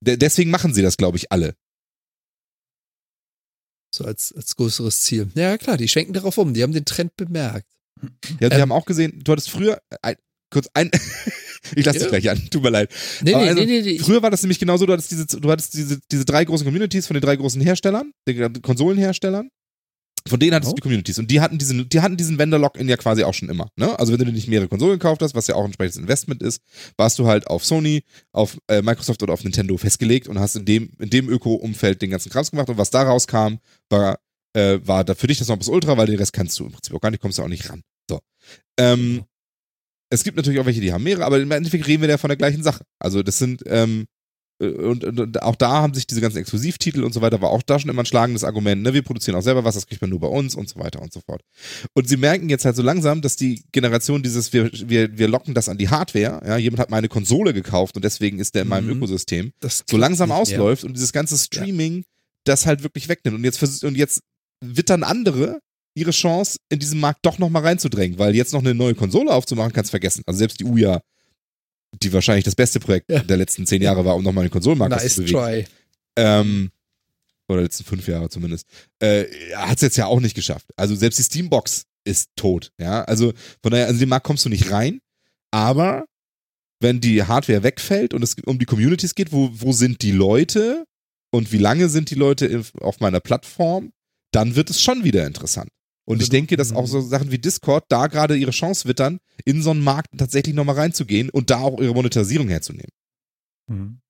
[0.00, 1.54] de deswegen machen sie das, glaube ich, alle.
[3.94, 5.28] So als, als größeres Ziel.
[5.34, 6.52] Ja, klar, die schwenken darauf um.
[6.54, 7.66] Die haben den Trend bemerkt.
[8.40, 10.16] Ja, sie Ähm, haben auch gesehen, du hattest früher, ein,
[10.52, 10.90] kurz ein,
[11.74, 12.18] ich lasse dich Ja.
[12.18, 12.90] gleich an, tut mir leid.
[13.22, 15.74] Nee, nee, also, nee, nee, Früher war das nämlich genauso, du hattest diese, du hattest
[15.74, 19.50] diese, diese drei großen Communities von den drei großen Herstellern, den Konsolenherstellern.
[20.28, 20.74] Von denen hattest Oh.
[20.74, 21.18] du die Communities.
[21.18, 23.70] Und die hatten diesen, die hatten diesen Vendor-Login ja quasi auch schon immer.
[23.76, 23.98] Ne?
[23.98, 26.62] Also wenn du nicht mehrere Konsolen gekauft hast, was ja auch ein entsprechendes Investment ist,
[26.96, 28.02] warst du halt auf Sony,
[28.32, 32.10] auf äh, Microsoft oder auf Nintendo festgelegt und hast in dem, in dem Öko-Umfeld den
[32.10, 32.68] ganzen Krams gemacht.
[32.68, 33.56] Und was da rauskam,
[33.90, 34.18] war,
[34.54, 36.72] äh, war da für dich das noch bis Ultra, weil den Rest kannst du im
[36.72, 37.82] Prinzip auch gar nicht, kommst du auch nicht ran.
[38.08, 38.20] So.
[38.78, 39.24] Ähm,
[40.10, 42.28] es gibt natürlich auch welche, die haben mehrere, aber im Endeffekt reden wir ja von
[42.28, 42.82] der gleichen Sache.
[42.98, 44.04] Also das sind, ähm, äh,
[44.58, 47.62] und, und, und auch da haben sich diese ganzen Exklusivtitel und so weiter, war auch
[47.62, 48.92] da schon immer ein schlagendes Argument, ne?
[48.92, 51.12] Wir produzieren auch selber was, das kriegt man nur bei uns und so weiter und
[51.12, 51.42] so fort.
[51.94, 55.54] Und sie merken jetzt halt so langsam, dass die Generation dieses, wir, wir, wir locken
[55.54, 58.68] das an die Hardware, ja, jemand hat meine Konsole gekauft und deswegen ist der in
[58.68, 58.96] meinem Mhm.
[58.96, 62.04] Ökosystem, Das so langsam nicht ausläuft und dieses ganze Streaming
[62.44, 63.36] das halt wirklich wegnimmt.
[63.36, 64.22] Und jetzt, und jetzt
[64.60, 65.60] wittern andere
[65.94, 69.72] ihre Chance, in diesen Markt doch nochmal reinzudrängen, weil jetzt noch eine neue Konsole aufzumachen,
[69.72, 70.22] kannst vergessen.
[70.26, 71.00] Also selbst die Uja,
[72.02, 73.20] die wahrscheinlich das beste Projekt Ja.
[73.20, 75.38] der letzten zehn Jahre war, um nochmal den Konsolenmarkt Nice zu bewegen.
[75.38, 75.64] try.
[76.16, 76.70] Ähm,
[77.48, 78.66] oder letzten fünf Jahre zumindest.
[78.98, 79.24] Äh,
[79.54, 80.66] hat es jetzt ja auch nicht geschafft.
[80.76, 82.72] Also selbst die Steambox ist tot.
[82.78, 83.32] Ja, also
[83.62, 85.00] von daher, also in den Markt kommst du nicht rein.
[85.50, 86.04] Aber
[86.80, 90.84] wenn die Hardware wegfällt und es um die Communities geht, wo, wo sind die Leute
[91.30, 93.92] und wie lange sind die Leute auf meiner Plattform,
[94.30, 95.70] dann wird es schon wieder interessant.
[96.08, 99.62] Und ich denke, dass auch so Sachen wie Discord da gerade ihre Chance wittern, in
[99.62, 102.90] so einen Markt tatsächlich nochmal reinzugehen und da auch ihre Monetarisierung herzunehmen.
[103.70, 104.00] Mhm.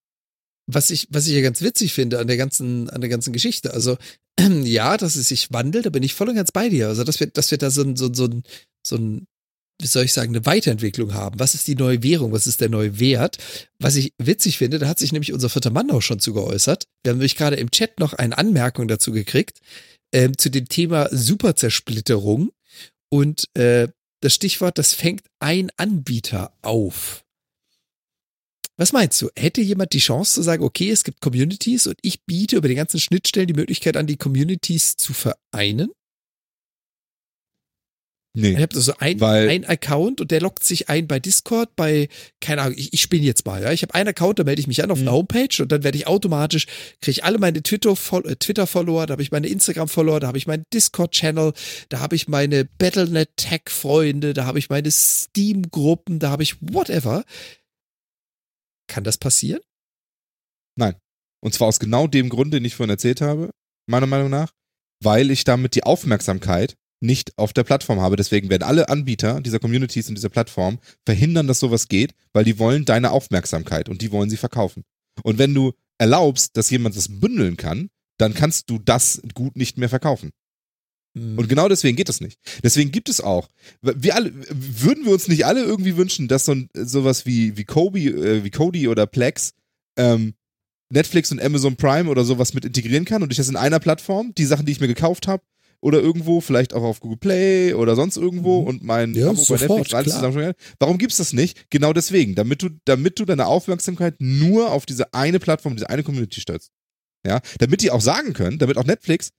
[0.70, 3.72] was ich, was ich ja ganz witzig finde an der ganzen, an der ganzen Geschichte.
[3.74, 3.96] Also,
[4.40, 6.88] ja, dass es sich wandelt, da bin ich voll und ganz bei dir.
[6.88, 8.42] Also, dass wir, dass wir da so ein, so, ein- so ein,
[8.86, 9.26] so ein,
[9.80, 11.38] wie soll ich sagen, eine Weiterentwicklung haben.
[11.40, 12.32] Was ist die neue Währung?
[12.32, 13.38] Was ist der neue Wert?
[13.80, 16.84] Was ich witzig finde, da hat sich nämlich unser vierter Mann auch schon zu geäußert.
[17.02, 19.60] Wir haben nämlich gerade im Chat noch eine Anmerkung dazu gekriegt,
[20.12, 22.52] ähm, zu dem Thema Superzersplitterung.
[23.10, 23.88] Und äh,
[24.20, 27.24] das Stichwort, das fängt ein Anbieter auf.
[28.76, 29.28] Was meinst du?
[29.36, 32.76] Hätte jemand die Chance zu sagen, okay, es gibt Communities und ich biete über die
[32.76, 35.90] ganzen Schnittstellen die Möglichkeit an, die Communities zu vereinen?
[38.34, 38.52] Nee.
[38.52, 42.08] Ich habe so ein, ein Account und der lockt sich ein bei Discord, bei,
[42.40, 43.72] keine Ahnung, ich, ich spinne jetzt mal, ja.
[43.72, 45.98] Ich habe einen Account, da melde ich mich an auf einer Homepage und dann werde
[45.98, 46.66] ich automatisch,
[47.00, 50.64] kriege ich alle meine äh, Twitter-Follower, da habe ich meine Instagram-Follower, da habe ich meinen
[50.72, 51.52] Discord-Channel,
[51.88, 57.24] da habe ich meine Battlenet-Tech-Freunde, da habe ich meine Steam-Gruppen, da habe ich whatever.
[58.88, 59.60] Kann das passieren?
[61.40, 63.50] Und zwar aus genau dem Grund, den ich vorhin erzählt habe,
[63.86, 64.52] meiner Meinung nach,
[65.02, 68.16] weil ich damit die Aufmerksamkeit nicht auf der Plattform habe.
[68.16, 72.58] Deswegen werden alle Anbieter dieser Communities und dieser Plattform verhindern, dass sowas geht, weil die
[72.58, 74.84] wollen deine Aufmerksamkeit und die wollen sie verkaufen.
[75.22, 79.78] Und wenn du erlaubst, dass jemand das bündeln kann, dann kannst du das gut nicht
[79.78, 80.30] mehr verkaufen.
[81.16, 81.38] Hm.
[81.38, 82.38] Und genau deswegen geht es nicht.
[82.62, 83.48] Deswegen gibt es auch.
[83.80, 87.64] Wir alle, würden wir uns nicht alle irgendwie wünschen, dass so ein, sowas wie, wie
[87.64, 89.52] Kobe, äh, wie Cody oder Plex
[89.96, 90.34] ähm,
[90.90, 94.32] Netflix und Amazon Prime oder sowas mit integrieren kann und ich das in einer Plattform,
[94.36, 95.42] die Sachen, die ich mir gekauft habe,
[95.80, 99.94] oder irgendwo, vielleicht auch auf Google Play oder sonst irgendwo und mein Ja, Abo sofort,
[99.94, 100.32] alles klar.
[100.32, 100.52] zusammen.
[100.78, 101.70] Warum gibt's das nicht?
[101.70, 106.02] Genau deswegen, damit du, damit du deine Aufmerksamkeit nur auf diese eine Plattform, diese eine
[106.02, 106.70] Community stellst.
[107.26, 109.30] Ja, damit die auch sagen können, damit auch Netflix,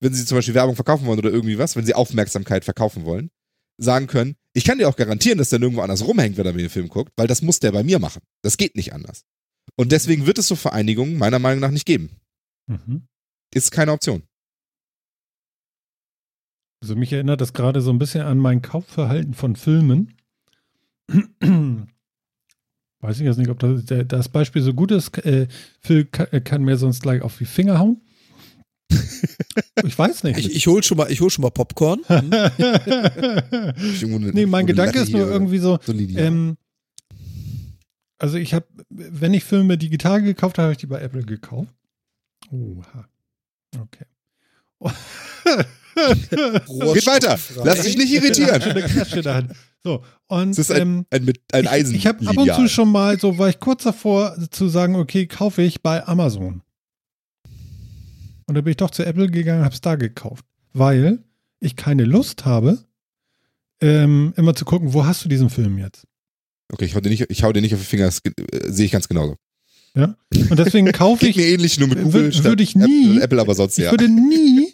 [0.00, 3.30] wenn sie zum Beispiel Werbung verkaufen wollen oder irgendwie was, wenn sie Aufmerksamkeit verkaufen wollen,
[3.78, 6.62] sagen können, ich kann dir auch garantieren, dass der nirgendwo anders rumhängt, wenn er mir
[6.62, 8.22] den Film guckt, weil das muss der bei mir machen.
[8.42, 9.22] Das geht nicht anders.
[9.76, 12.10] Und deswegen wird es so Vereinigungen meiner Meinung nach nicht geben.
[12.66, 13.06] Mhm.
[13.54, 14.22] Ist keine Option.
[16.82, 20.14] Also mich erinnert das gerade so ein bisschen an mein Kaufverhalten von Filmen.
[23.00, 25.16] Weiß ich jetzt nicht, ob das, das Beispiel so gut ist.
[25.24, 25.46] Äh,
[25.80, 28.00] Phil kann, äh, kann mir sonst gleich auf die Finger hauen.
[29.84, 30.38] Ich weiß nicht.
[30.38, 32.00] Ich, ich hol schon mal, ich hol schon mal Popcorn.
[32.08, 32.30] Hm.
[34.32, 36.56] nee, mein Gedanke ist nur irgendwie so, ähm,
[38.18, 41.72] also ich habe, wenn ich Filme digital gekauft habe, habe ich die bei Apple gekauft.
[42.50, 43.08] Oha.
[43.78, 44.06] Okay.
[45.94, 47.38] Geht weiter.
[47.64, 48.62] Lass dich nicht irritieren.
[48.62, 49.52] Eine Klatsche Hand.
[49.84, 51.92] So, und Das ist ein, ähm, ein, ein Eisen.
[51.94, 54.94] ich, ich habe ab und zu schon mal, so war ich kurz davor zu sagen,
[54.94, 56.62] okay, kaufe ich bei Amazon.
[58.46, 61.18] Und da bin ich doch zu Apple gegangen, habe es da gekauft, weil
[61.60, 62.78] ich keine Lust habe,
[63.80, 66.06] ähm, immer zu gucken, wo hast du diesen Film jetzt?
[66.72, 68.86] Okay, ich hau dir nicht, ich hau dir nicht auf die Finger, das äh, sehe
[68.86, 69.36] ich ganz genauso.
[69.94, 70.16] Ja?
[70.48, 73.40] Und deswegen kaufe Geht ich, mir ähnlich, nur mit Wür- Google würde ich nie- Apple,
[73.40, 73.90] aber sonst ich ja.
[73.90, 74.71] würde nie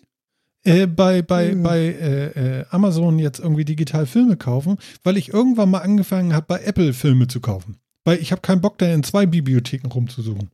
[0.65, 1.63] äh, bei, bei, Hm.
[1.63, 6.47] bei äh, äh, Amazon jetzt irgendwie digital Filme kaufen, weil ich irgendwann mal angefangen habe,
[6.47, 7.77] bei Apple Filme zu kaufen.
[8.05, 10.51] Weil ich habe keinen Bock, da in zwei Bibliotheken rumzusuchen.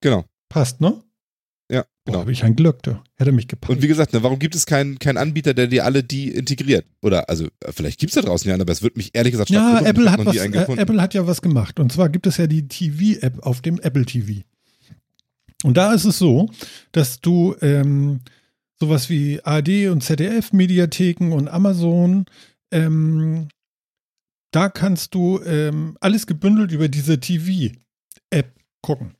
[0.00, 0.24] Genau.
[0.48, 1.02] Passt, ne?
[1.70, 2.20] Ja, genau.
[2.20, 3.02] habe ich ein Glück, da.
[3.16, 3.70] Hätte mich gepackt.
[3.72, 6.84] Und wie gesagt, ne, warum gibt es keinen keinen Anbieter, der dir alle die integriert?
[7.00, 9.32] Oder, also, äh, vielleicht gibt es da draußen ja, einen, aber es wird mich ehrlich
[9.32, 9.88] gesagt stark ja.
[9.88, 10.76] Apple hat, was, äh.
[10.76, 11.80] Apple hat ja was gemacht.
[11.80, 14.42] Und zwar gibt es ja die TV-App auf dem Apple TV.
[15.62, 16.50] Und da ist es so,
[16.92, 18.20] dass du ähm,
[18.84, 22.26] sowas wie ARD und ZDF-Mediatheken und Amazon,
[22.70, 23.48] ähm,
[24.50, 29.14] da kannst du ähm, alles gebündelt über diese TV-App gucken.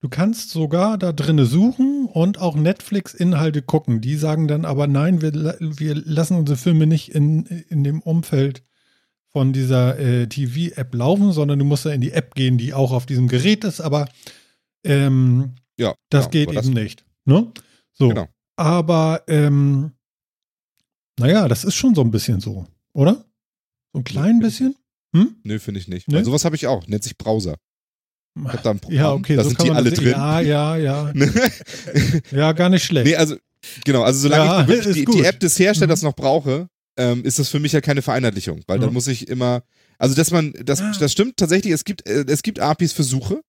[0.00, 4.02] Du kannst sogar da drinne suchen und auch Netflix-Inhalte gucken.
[4.02, 8.64] Die sagen dann aber, nein, wir, wir lassen unsere Filme nicht in, in dem Umfeld
[9.28, 12.92] von dieser äh, TV-App laufen, sondern du musst ja in die App gehen, die auch
[12.92, 14.08] auf diesem Gerät ist, aber
[14.84, 17.06] ähm, Ja, das genau, geht eben nicht.
[17.24, 17.50] Ne?
[17.94, 18.10] So.
[18.10, 18.28] Genau.
[18.56, 19.92] Aber ähm,
[21.18, 23.24] naja, das ist schon so ein bisschen so, oder?
[23.92, 24.76] So ein klein finde ich bisschen?
[25.14, 25.36] Hm?
[25.44, 26.08] Nö, finde ich nicht.
[26.08, 26.16] Ne?
[26.16, 27.56] Weil sowas habe ich auch, nennt sich Browser.
[28.36, 30.08] Ich hab da ein Programm, Ja, okay, da so sind die alle drin.
[30.10, 31.12] Ja, ja, ja.
[32.32, 33.06] Ja, gar nicht schlecht.
[33.06, 33.36] nee, also,
[33.84, 36.08] genau, also solange Ja, ich wirklich die, die App des Herstellers Mhm.
[36.08, 38.94] noch brauche, ähm, ist das für mich ja keine Vereinheitlichung, weil dann Mhm.
[38.94, 39.62] muss ich immer,
[39.98, 40.92] also dass man, das, Ah.
[40.98, 43.40] das stimmt tatsächlich, es gibt, äh, es gibt APIs für Suche.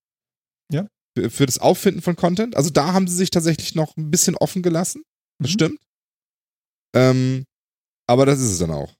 [0.72, 0.88] Ja.
[1.16, 2.56] Für, das Auffinden von Content.
[2.58, 5.04] Also da haben sie sich tatsächlich noch ein bisschen offen gelassen.
[5.40, 5.54] Das Mhm.
[5.54, 5.80] stimmt.
[6.94, 7.46] Ähm,
[8.08, 8.94] aber das ist es dann auch.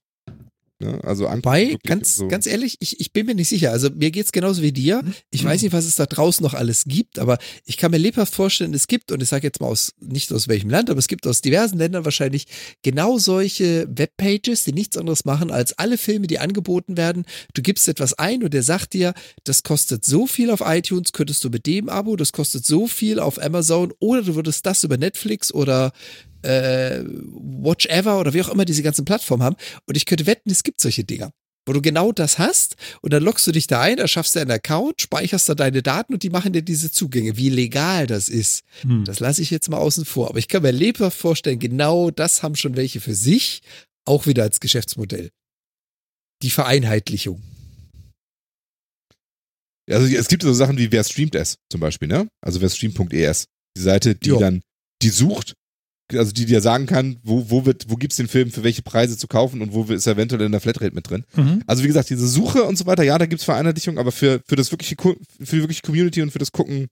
[0.78, 1.00] Ne?
[1.04, 2.28] Also wirklich ganz, so.
[2.28, 3.70] ganz ehrlich, ich, ich bin mir nicht sicher.
[3.70, 5.02] Also mir geht's genauso wie dir.
[5.30, 8.34] Ich weiß nicht, was es da draußen noch alles gibt, aber ich kann mir lebhaft
[8.34, 11.08] vorstellen, es gibt, und ich sage jetzt mal aus, nicht aus welchem Land, aber es
[11.08, 12.46] gibt aus diversen Ländern wahrscheinlich
[12.82, 17.24] genau solche Webpages, die nichts anderes machen, als alle Filme, die angeboten werden.
[17.54, 21.42] Du gibst etwas ein und der sagt dir, das kostet so viel auf iTunes, könntest
[21.42, 24.98] du mit dem Abo, das kostet so viel auf Amazon oder du würdest das über
[24.98, 25.92] Netflix oder
[26.46, 29.56] äh, Watch Ever oder wie auch immer diese ganzen Plattformen haben.
[29.86, 31.32] Und ich könnte wetten, es gibt solche Dinger,
[31.66, 34.50] wo du genau das hast und dann loggst du dich da ein, erschaffst dir einen
[34.52, 37.36] Account, speicherst da deine Daten und die machen dir diese Zugänge.
[37.36, 39.04] Wie legal das ist, Hm.
[39.04, 40.28] das lasse ich jetzt mal außen vor.
[40.28, 43.62] Aber ich kann mir lebhaft vorstellen, genau das haben schon welche für sich,
[44.04, 45.30] auch wieder als Geschäftsmodell.
[46.42, 47.42] Die Vereinheitlichung.
[49.90, 52.28] Also es gibt so Sachen wie wer streamt es zum Beispiel, ne?
[52.44, 53.46] Also wer streamt.es.
[53.76, 54.38] Die Seite, die Jo.
[54.40, 54.62] dann,
[55.02, 55.54] die sucht,
[56.12, 59.16] also die dir sagen kann, wo, wo wird, wo gibt's den Film für welche Preise
[59.16, 61.24] zu kaufen und wo ist er eventuell in der Flatrate mit drin.
[61.34, 61.62] Mhm.
[61.66, 64.56] Also wie gesagt, diese Suche und so weiter, ja, da gibt's Vereinheitlichung, aber für, für
[64.56, 65.16] das wirkliche, für
[65.56, 66.86] die wirkliche Community und für das Gucken,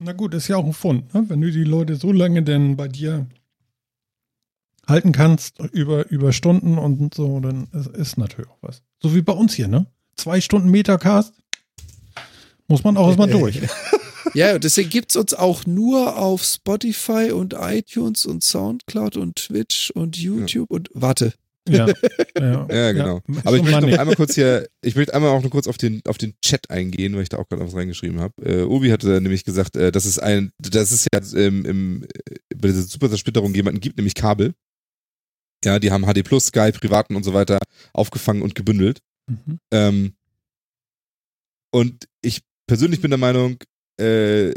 [0.00, 1.24] Na gut, ist ja auch ein Fund, ne?
[1.28, 3.26] wenn du die Leute so lange denn bei dir
[4.86, 8.82] halten kannst, über, über Stunden und so, dann ist, ist natürlich auch was.
[9.02, 9.86] So wie bei uns hier, ne?
[10.14, 11.34] Zwei Stunden Metacast
[12.68, 13.60] muss man auch erstmal durch.
[14.34, 19.90] Ja, und deswegen gibt's uns auch nur auf Spotify und iTunes und Soundcloud und Twitch
[19.90, 21.32] und YouTube und warte.
[21.68, 21.86] ja,
[22.38, 23.20] ja, ja, genau.
[23.44, 26.00] aber ich möchte noch einmal kurz hier, ich möchte einmal auch noch kurz auf den,
[26.06, 28.34] auf den Chat eingehen, weil ich da auch gerade was reingeschrieben habe.
[28.42, 32.36] Äh, Obi hatte nämlich gesagt, äh, dass es ein, dass es ja ähm, im, äh,
[32.56, 34.54] bei dieser Superzersplitterung jemanden gibt, nämlich Kabel.
[35.64, 37.58] Ja, die haben HD Plus, Sky, Privaten und so weiter
[37.92, 39.00] aufgefangen und gebündelt.
[39.28, 39.58] Mhm.
[39.72, 40.12] Ähm,
[41.70, 43.58] und ich persönlich bin der Meinung,
[43.98, 44.52] äh,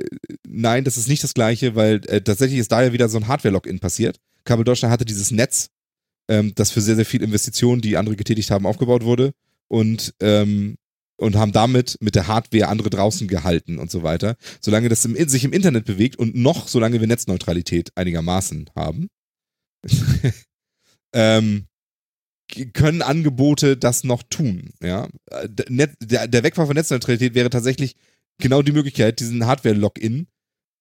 [0.48, 3.28] nein, das ist nicht das gleiche, weil äh, tatsächlich ist da ja wieder so ein
[3.28, 4.20] Hardware-Login passiert.
[4.44, 5.70] Kabel Deutschland hatte dieses Netz,
[6.30, 9.32] ähm, das für sehr, sehr viel Investitionen, die andere getätigt haben, aufgebaut wurde
[9.68, 10.78] und, ähm,
[11.18, 14.36] und haben damit mit der Hardware andere draußen gehalten und so weiter.
[14.60, 19.08] Solange das im, sich im Internet bewegt und noch solange wir Netzneutralität einigermaßen haben,
[21.14, 21.66] ähm,
[22.74, 24.72] können Angebote das noch tun.
[24.84, 25.08] Ja?
[25.32, 27.96] Äh, der, der Wegfall von Netzneutralität wäre tatsächlich
[28.40, 30.28] genau die Möglichkeit, diesen Hardware-Login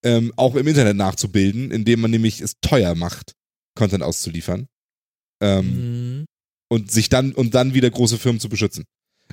[0.05, 3.35] ähm, auch im Internet nachzubilden, indem man nämlich es teuer macht,
[3.77, 4.67] Content auszuliefern.
[5.43, 6.25] Ähm, Mhm.
[6.73, 8.85] und sich dann und dann wieder große Firmen zu beschützen.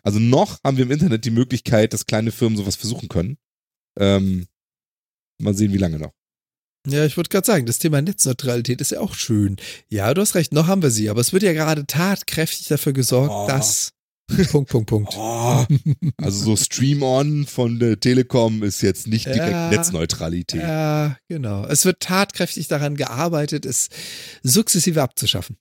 [0.03, 3.37] Also noch haben wir im Internet die Möglichkeit, dass kleine Firmen sowas versuchen können.
[3.99, 4.47] Ähm,
[5.41, 6.13] mal sehen, wie lange noch.
[6.87, 9.57] Ja, ich wollte gerade sagen, das Thema Netzneutralität ist ja auch schön.
[9.89, 12.93] Ja, du hast recht, noch haben wir sie, aber es wird ja gerade tatkräftig dafür
[12.93, 13.47] gesorgt, Oh.
[13.47, 13.91] dass.
[14.51, 15.13] Punkt, Punkt, Punkt.
[15.17, 15.65] Oh,
[16.17, 19.69] also so Stream-On von der Telekom ist jetzt nicht direkt Ja.
[19.69, 20.61] Netzneutralität.
[20.61, 21.65] Ja, genau.
[21.65, 23.87] Es wird tatkräftig daran gearbeitet, es
[24.43, 25.57] sukzessive abzuschaffen.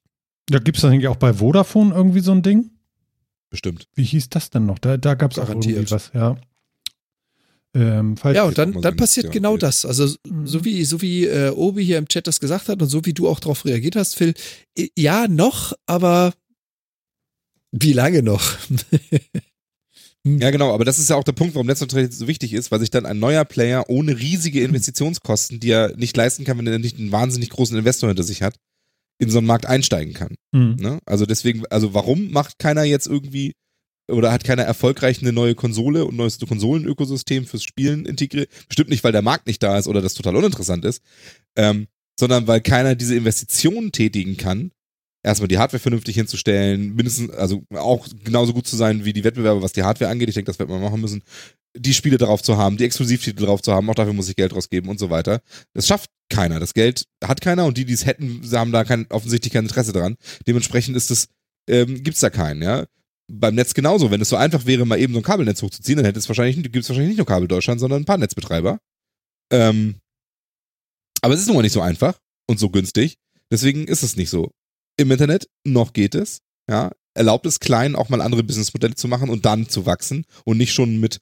[0.47, 2.71] Da gibt es dann eigentlich auch bei Vodafone irgendwie so ein Ding.
[3.51, 3.87] Bestimmt.
[3.95, 4.79] Wie hieß das denn noch?
[4.79, 6.37] Da, da gab es auch irgendwie was, ja.
[7.75, 9.59] Ähm, falls Ja, und dann, dann passiert genau ja.
[9.59, 9.85] das.
[9.85, 10.07] Also
[10.45, 13.13] so wie, so wie äh, Obi hier im Chat das gesagt hat und so wie
[13.13, 14.35] du auch darauf reagiert hast, Phil,
[14.97, 16.33] ja, noch, aber
[17.79, 18.57] wie lange noch?
[20.29, 22.81] Ja, genau, aber das ist ja auch der Punkt, warum Netzneutralität so wichtig ist, weil
[22.81, 26.81] sich dann ein neuer Player ohne riesige Investitionskosten, die er nicht leisten kann, wenn er
[26.81, 28.57] nicht einen wahnsinnig großen Investor hinter sich hat,
[29.19, 30.35] in so einen Markt einsteigen kann.
[30.51, 30.77] Mhm.
[30.81, 30.99] Ne?
[31.07, 33.53] Also deswegen, also warum macht keiner jetzt irgendwie
[34.11, 38.51] oder hat keiner erfolgreich eine neue Konsole und neues Konsolenökosystem fürs Spielen integriert?
[38.69, 41.03] Bestimmt nicht, weil der Markt nicht da ist oder das total uninteressant ist,
[41.55, 41.87] ähm,
[42.19, 44.73] sondern weil keiner diese Investitionen tätigen kann,
[45.27, 49.61] erstmal die Hardware vernünftig hinzustellen, mindestens, also auch genauso gut zu sein wie die Wettbewerber,
[49.61, 50.29] was die Hardware angeht.
[50.29, 51.23] Ich denke, das wird man machen müssen.
[51.77, 54.55] Die Spiele darauf zu haben, die Exklusivtitel drauf zu haben, auch dafür muss ich Geld
[54.55, 55.41] rausgeben und so weiter.
[55.75, 56.61] Das schafft keiner.
[56.61, 59.93] Das Geld hat keiner und die, die es hätten, haben da kein, offensichtlich kein Interesse
[59.93, 60.17] dran.
[60.47, 61.29] Dementsprechend ist es,
[61.69, 62.87] ähm, gibt's da keinen, ja.
[63.29, 64.13] Beim Netz genauso.
[64.13, 66.63] Wenn es so einfach wäre, mal eben so ein Kabelnetz hochzuziehen, dann hätte es wahrscheinlich,
[66.71, 68.79] gibt's wahrscheinlich nicht nur Kabel Deutschland, sondern ein paar Netzbetreiber.
[69.53, 69.97] Ähm,
[71.21, 72.17] aber es ist nun mal nicht so einfach
[72.49, 73.19] und so günstig.
[73.51, 74.53] Deswegen ist es nicht so.
[74.97, 76.41] Im Internet, noch geht es,
[76.71, 80.59] ja, erlaubt es klein auch mal andere Businessmodelle zu machen und dann zu wachsen und
[80.59, 81.19] nicht schon mit,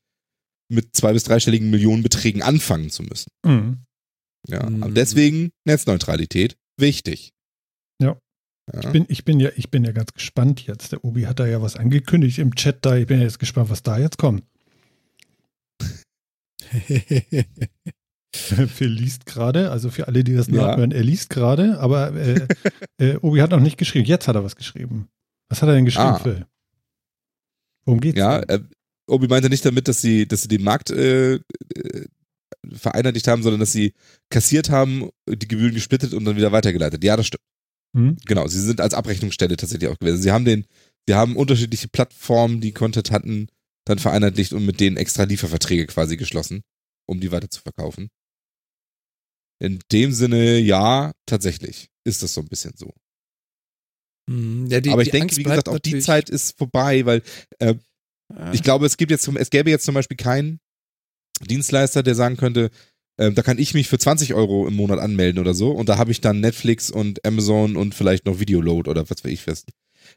[0.69, 3.31] mit zwei bis dreistelligen Millionenbeträgen anfangen zu müssen.
[3.45, 3.85] Mhm.
[4.49, 4.83] Ja, Mhm.
[4.83, 7.33] aber deswegen Netzneutralität wichtig.
[8.01, 8.19] Ja.
[8.73, 8.81] Ja.
[8.81, 10.93] Ich bin, ich bin ja, ich bin ja ganz gespannt jetzt.
[10.93, 12.97] Der Obi hat da ja was angekündigt im Chat da.
[12.97, 14.43] Ich bin ja jetzt gespannt, was da jetzt kommt.
[18.69, 20.55] Phil liest gerade, also für alle, die das Ja.
[20.69, 22.47] nachhören, er liest gerade, aber äh,
[22.98, 24.05] äh, Obi hat noch nicht geschrieben.
[24.06, 25.09] Jetzt hat er was geschrieben.
[25.48, 26.19] Was hat er denn geschrieben, Ah.
[26.19, 26.47] Phil?
[27.85, 28.19] Worum geht's?
[28.19, 28.61] Ja, äh,
[29.06, 31.40] Obi meinte nicht damit, dass sie, dass sie den Markt äh, äh,
[32.73, 33.93] vereinheitlicht haben, sondern dass sie
[34.31, 37.05] kassiert haben, die Gebühren gesplittet und dann wieder weitergeleitet.
[37.05, 37.43] Ja, das stimmt.
[37.97, 38.16] Hm?
[38.24, 40.23] Genau, sie sind als Abrechnungsstelle tatsächlich auch gewesen.
[40.23, 40.65] Sie haben den,
[41.06, 43.48] sie haben unterschiedliche Plattformen, die Content hatten,
[43.85, 46.62] dann vereinheitlicht und mit denen extra Lieferverträge quasi geschlossen,
[47.06, 48.09] um die weiter zu verkaufen.
[49.61, 52.93] In dem Sinne, ja, tatsächlich ist das so ein bisschen so.
[54.29, 57.23] Hm, ja, die, Aber ich denke, Angst wie gesagt, auch die Zeit ist vorbei, weil
[57.59, 57.75] äh,
[58.33, 58.53] Ah.
[58.53, 60.61] ich glaube, es gibt jetzt es gäbe jetzt zum Beispiel keinen
[61.49, 62.71] Dienstleister, der sagen könnte,
[63.19, 65.99] ähm, da kann ich mich für 20 Euro im Monat anmelden oder so und da
[65.99, 69.71] habe ich dann Netflix und Amazon und vielleicht noch Videoload oder was weiß ich fest.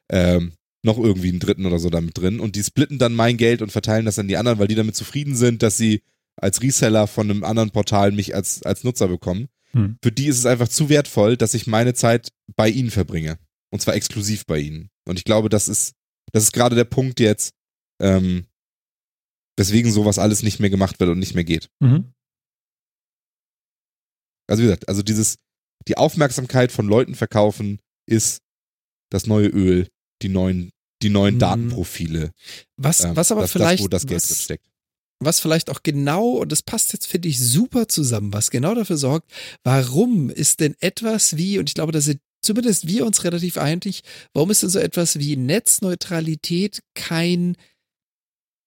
[0.10, 0.54] Ähm,
[0.86, 3.72] noch irgendwie einen dritten oder so damit drin und die splitten dann mein Geld und
[3.72, 6.02] verteilen das an die anderen, weil die damit zufrieden sind, dass sie
[6.40, 9.48] als Reseller von einem anderen Portal mich als, als Nutzer bekommen.
[9.72, 9.98] Hm.
[10.04, 13.38] Für die ist es einfach zu wertvoll, dass ich meine Zeit bei ihnen verbringe.
[13.72, 14.90] Und zwar exklusiv bei ihnen.
[15.06, 15.94] Und ich glaube, das ist,
[16.32, 17.54] das ist gerade der Punkt jetzt,
[18.02, 18.46] ähm,
[19.58, 21.70] weswegen sowas alles nicht mehr gemacht wird und nicht mehr geht.
[21.80, 22.14] Mhm.
[24.48, 25.38] Also wie gesagt, also dieses,
[25.88, 28.42] die Aufmerksamkeit von Leuten verkaufen ist
[29.12, 29.88] das neue Öl,
[30.22, 31.40] die neuen, die neuen Mhm.
[31.40, 32.32] Datenprofile.
[32.78, 34.66] Was, Ähm, was aber das, vielleicht, das, wo das Geld was, steckt.
[35.19, 38.98] Was vielleicht auch genau, und das passt jetzt, finde ich, super zusammen, was genau dafür
[38.98, 39.31] sorgt,
[39.64, 44.02] warum ist denn etwas wie, und ich glaube, da sind zumindest wir uns relativ einig,
[44.34, 47.56] warum ist denn so etwas wie Netzneutralität kein,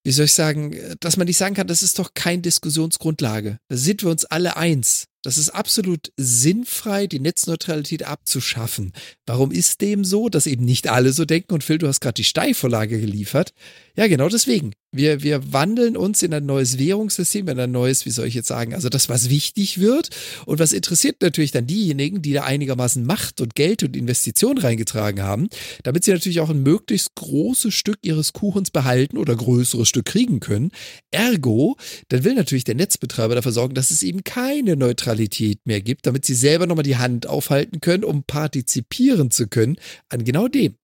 [0.04, 3.58] wie soll ich sagen, dass man nicht sagen kann, das ist doch kein Diskussionsgrundlage.
[3.68, 5.06] Da sind wir uns alle eins.
[5.22, 8.92] Das ist absolut sinnfrei, die Netzneutralität abzuschaffen.
[9.26, 11.52] Warum ist dem so, dass eben nicht alle so denken?
[11.52, 13.52] Und Phil, du hast gerade die Steilvorlage geliefert.
[13.96, 14.72] Ja, genau deswegen.
[14.92, 18.48] Wir, wir wandeln uns in ein neues Währungssystem, in ein neues, wie soll ich jetzt
[18.48, 20.10] sagen, also das, was wichtig wird
[20.46, 25.22] und was interessiert natürlich dann diejenigen, die da einigermaßen Macht und Geld und Investitionen reingetragen
[25.22, 25.48] haben,
[25.84, 30.40] damit sie natürlich auch ein möglichst großes Stück ihres Kuchens behalten oder größeres Stück kriegen
[30.40, 30.72] können.
[31.12, 31.76] Ergo,
[32.08, 34.74] dann will natürlich der Netzbetreiber dafür sorgen, dass es eben keine
[35.10, 39.76] Neutralität mehr gibt, damit sie selber nochmal die Hand aufhalten können, um partizipieren zu können
[40.08, 40.76] an genau dem.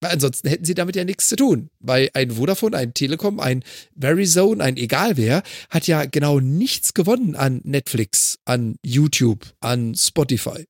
[0.00, 1.70] Weil ansonsten hätten sie damit ja nichts zu tun.
[1.80, 3.62] Weil ein Vodafone, ein Telekom, ein
[3.98, 10.64] Verizon, ein egal wer, hat ja genau nichts gewonnen an Netflix, an YouTube, an Spotify.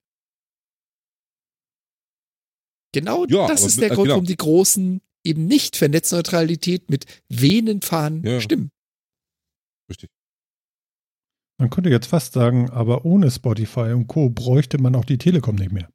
[2.93, 4.15] Genau Ja, das ist der äh, Grund, genau.
[4.15, 8.41] warum die Großen eben nicht für Netzneutralität mit wehenden Fahnen Ja.
[8.41, 8.71] stimmen.
[9.89, 10.11] Richtig.
[11.59, 14.29] Man könnte jetzt fast sagen, aber ohne Spotify und Co.
[14.29, 15.89] bräuchte man auch die Telekom nicht mehr.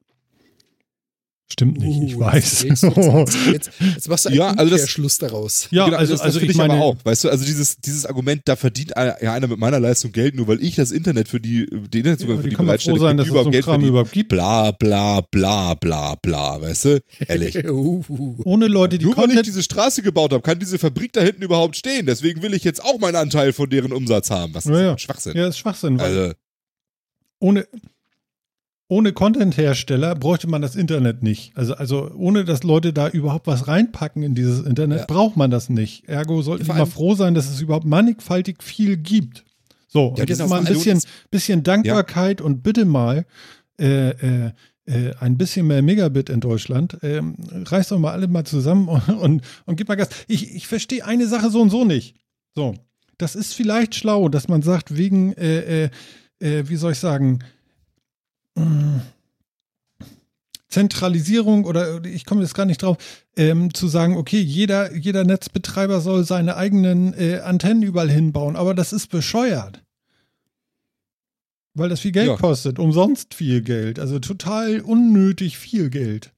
[1.52, 2.62] Stimmt nicht, ich Uh, weiß.
[2.64, 5.68] Jetzt, jetzt, jetzt, jetzt machst du einen Ja, also das- Umkehrschluss daraus.
[5.72, 6.96] ja, Genau, also, das, das also finde ich ich meine, aber auch.
[7.04, 10.36] Weißt du, also dieses, dieses Argument, da verdient einer, ja, einer mit meiner Leistung Geld,
[10.36, 13.26] nur weil ich das Internet für die, den Internetzugang ja, für die bereitstelle, sein, dass
[13.26, 14.30] so überhaupt einen Geld Kram überhaupt gibt.
[14.30, 17.02] Bla, bla, bla, bla, bla, weißt du?
[17.28, 17.58] Ehrlich.
[17.70, 18.04] Uh,
[18.46, 21.42] Ohne Leute, die Nur weil ich diese Straße gebaut habe, kann diese Fabrik da hinten
[21.42, 22.06] überhaupt stehen.
[22.06, 24.54] Deswegen will ich jetzt auch meinen Anteil von deren Umsatz haben.
[24.54, 24.98] Was ist Ja, das ja.
[25.00, 25.36] Schwachsinn?
[25.36, 26.34] ja, ist Schwachsinn, Also,
[27.40, 27.66] ohne,
[28.92, 31.56] ohne Content-Hersteller bräuchte man das Internet nicht.
[31.56, 35.06] Also, also ohne dass Leute da überhaupt was reinpacken in dieses Internet, Ja.
[35.06, 36.10] braucht man das nicht.
[36.10, 39.46] Ergo sollten wir mal froh sein, dass es überhaupt mannigfaltig viel gibt.
[39.88, 41.00] So, und Ja, jetzt mal ein bisschen,
[41.30, 43.26] bisschen Dankbarkeit und bitte mal
[43.80, 44.52] äh, äh,
[44.86, 46.98] äh, ein bisschen mehr Megabit in Deutschland.
[47.04, 50.10] Ähm, reißt doch mal alle mal zusammen und, und, und gib mal Gas.
[50.28, 52.16] Ich, ich verstehe eine Sache so und so nicht.
[52.56, 52.74] So,
[53.20, 55.92] das ist vielleicht schlau, dass man sagt, wegen, äh,
[56.40, 57.40] äh, wie soll ich sagen,
[60.70, 62.98] Zentralisierung oder ich komme jetzt gar nicht drauf,
[63.36, 68.76] ähm, zu sagen, okay, jeder, jeder Netzbetreiber soll seine eigenen äh, Antennen überall hinbauen, aber
[68.76, 69.84] das ist bescheuert.
[71.74, 72.36] Weil das viel Geld Ja.
[72.38, 76.34] kostet, umsonst viel Geld, also total unnötig viel Geld.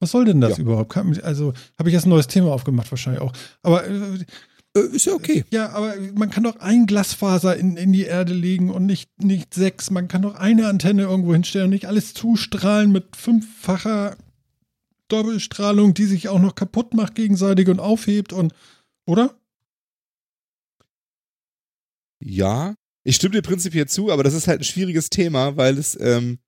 [0.00, 0.62] Was soll denn das Ja.
[0.64, 0.96] überhaupt?
[0.96, 3.32] Also habe ich jetzt ein neues Thema aufgemacht, wahrscheinlich auch.
[3.62, 4.24] Aber äh,
[4.80, 5.44] ist ja okay.
[5.50, 9.54] ja, aber man kann doch ein Glasfaser in, in die Erde legen und nicht, nicht
[9.54, 9.90] sechs.
[9.90, 14.16] Man kann doch eine Antenne irgendwo hinstellen und nicht alles zustrahlen mit fünffacher
[15.08, 18.52] Doppelstrahlung, die sich auch noch kaputt macht gegenseitig und aufhebt und,
[19.06, 19.38] oder?
[22.20, 22.74] ja,
[23.04, 26.38] ich stimme dir prinzipiell zu, aber das ist halt ein schwieriges Thema, weil es, ähm,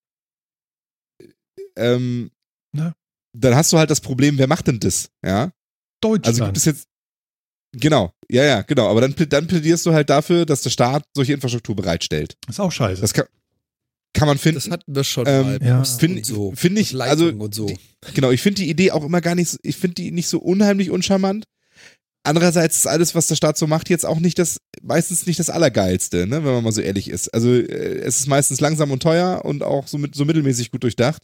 [1.76, 2.30] ähm,
[2.72, 2.94] Na?
[3.32, 5.10] dann hast du halt das Problem, wer macht denn das?
[5.24, 5.52] Ja.
[6.00, 6.26] Deutschland.
[6.26, 6.89] Also gibt es jetzt.
[7.72, 8.88] Genau, ja, ja, genau.
[8.88, 12.36] Aber dann, dann plädierst du halt dafür, dass der Staat solche Infrastruktur bereitstellt.
[12.48, 13.00] ist auch scheiße.
[13.00, 13.26] Das kann,
[14.12, 14.56] kann man finden.
[14.60, 15.62] Das hatten wir schon Ähm, mal.
[15.62, 15.78] ja.
[15.78, 16.52] Post Find- und so.
[16.56, 17.66] find ich, also, und so.
[17.66, 17.78] die-
[18.14, 20.40] Genau, ich finde die Idee auch immer gar nicht, so- ich finde die nicht so
[20.40, 21.44] unheimlich uncharmant.
[22.22, 25.48] Andererseits ist alles, was der Staat so macht, jetzt auch nicht das, meistens nicht das
[25.48, 27.28] Allergeilste, ne, wenn man mal so ehrlich ist.
[27.32, 27.62] Also äh,
[28.00, 31.22] es ist meistens langsam und teuer und auch so, mit, so mittelmäßig gut durchdacht.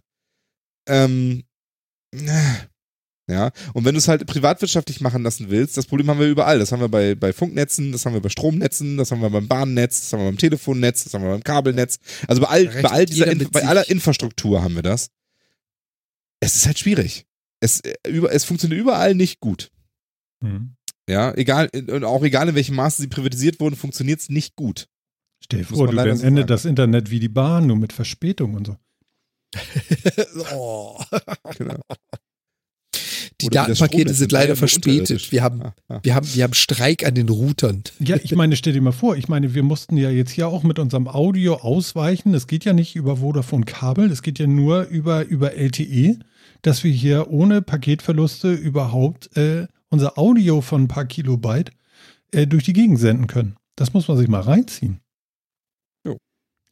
[0.89, 1.43] Ähm,
[3.29, 6.61] ja, und wenn du es halt privatwirtschaftlich machen lassen willst, das Problem haben wir überall.
[6.61, 9.49] Das haben wir bei, bei Funknetzen, das haben wir bei Stromnetzen, das haben wir beim
[9.49, 11.99] Bahnnetz, das haben wir beim Telefonnetz, das haben wir beim Kabelnetz.
[12.29, 15.11] Also bei all, bei all dieser, bei aller Infrastruktur haben wir das.
[16.39, 17.27] Es ist halt schwierig.
[17.59, 19.73] Es, äh, über, es funktioniert überall nicht gut.
[20.45, 20.77] Hm.
[21.09, 24.89] Ja, egal, und auch egal in welchem Maße sie privatisiert wurden, funktioniert es nicht gut.
[25.43, 26.47] Stell dir vor, du endet sagen.
[26.47, 28.77] das Internet wie die Bahn, nur mit Verspätung und so.
[30.53, 31.01] oh.
[31.59, 31.81] Genau.
[33.43, 35.31] Die Datenpakete sind leider verspätet.
[35.31, 36.01] Wir haben, Ah, ah.
[36.03, 37.83] wir, haben, wir haben Streik an den Routern.
[37.99, 40.63] Ja, ich meine, stell dir mal vor, ich meine, wir mussten ja jetzt hier auch
[40.63, 42.33] mit unserem Audio ausweichen.
[42.33, 46.19] Es geht ja nicht über Vodafone Kabel, es geht ja nur über, über LTE,
[46.63, 51.73] dass wir hier ohne Paketverluste überhaupt äh, unser Audio von ein paar Kilobyte
[52.33, 53.57] äh, durch die Gegend senden können.
[53.77, 55.01] Das muss man sich mal reinziehen.
[56.07, 56.17] Jo.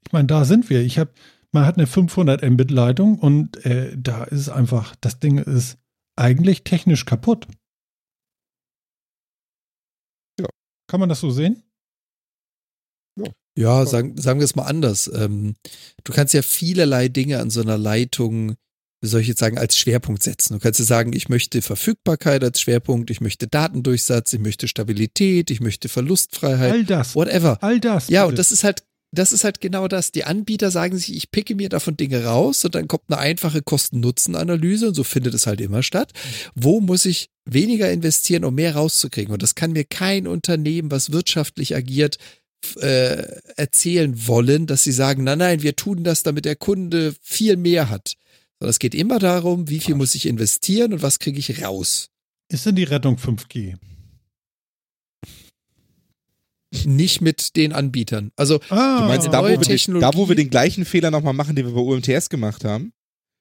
[0.06, 0.80] Ich meine, da sind wir.
[0.80, 1.10] Ich habe,
[1.52, 5.76] man hat eine 500 Mbit Leitung und äh, da ist einfach, das Ding ist
[6.16, 7.46] eigentlich technisch kaputt.
[10.40, 10.46] Ja.
[10.88, 11.62] Kann man das so sehen?
[13.56, 15.08] Ja, sagen, sagen wir es mal anders.
[15.14, 15.54] Ähm,
[16.02, 18.56] du kannst ja vielerlei Dinge an so einer Leitung,
[19.00, 20.54] wie soll ich jetzt sagen, als Schwerpunkt setzen.
[20.54, 25.50] Du kannst ja sagen, ich möchte Verfügbarkeit als Schwerpunkt, ich möchte Datendurchsatz, ich möchte Stabilität,
[25.52, 27.14] ich möchte Verlustfreiheit, All das.
[27.14, 27.62] whatever.
[27.62, 28.08] All das.
[28.08, 28.30] Ja, bitte.
[28.30, 28.82] und das ist halt,
[29.18, 30.12] das ist halt genau das.
[30.12, 33.62] Die Anbieter sagen sich, ich picke mir davon Dinge raus und dann kommt eine einfache
[33.62, 36.12] Kosten-Nutzen-Analyse und so findet es halt immer statt.
[36.54, 39.32] Wo muss ich weniger investieren, um mehr rauszukriegen?
[39.32, 42.18] Und das kann mir kein Unternehmen, was wirtschaftlich agiert,
[42.80, 47.56] äh, erzählen wollen, dass sie sagen, nein, nein, wir tun das, damit der Kunde viel
[47.56, 48.14] mehr hat.
[48.58, 52.08] Sondern es geht immer darum, wie viel muss ich investieren und was kriege ich raus.
[52.48, 53.76] Ist denn die Rettung 5G?
[56.86, 58.30] Nicht mit den Anbietern.
[58.36, 61.54] Also Ah, Du meinst, da wo, den, da wo wir den gleichen Fehler nochmal machen,
[61.56, 62.92] den wir bei UMTS gemacht haben?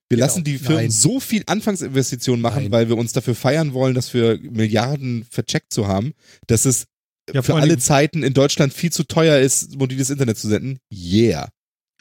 [0.09, 0.25] Wir Genau.
[0.27, 0.91] lassen die Firmen Nein.
[0.91, 2.71] so viel Anfangsinvestitionen machen, Nein.
[2.71, 6.13] weil wir uns dafür feiern wollen, dass wir Milliarden vercheckt zu haben,
[6.47, 6.85] dass es
[7.33, 10.77] Ja, für alle Zeiten in Deutschland viel zu teuer ist, mobiles Internet zu senden.
[10.91, 11.49] Yeah.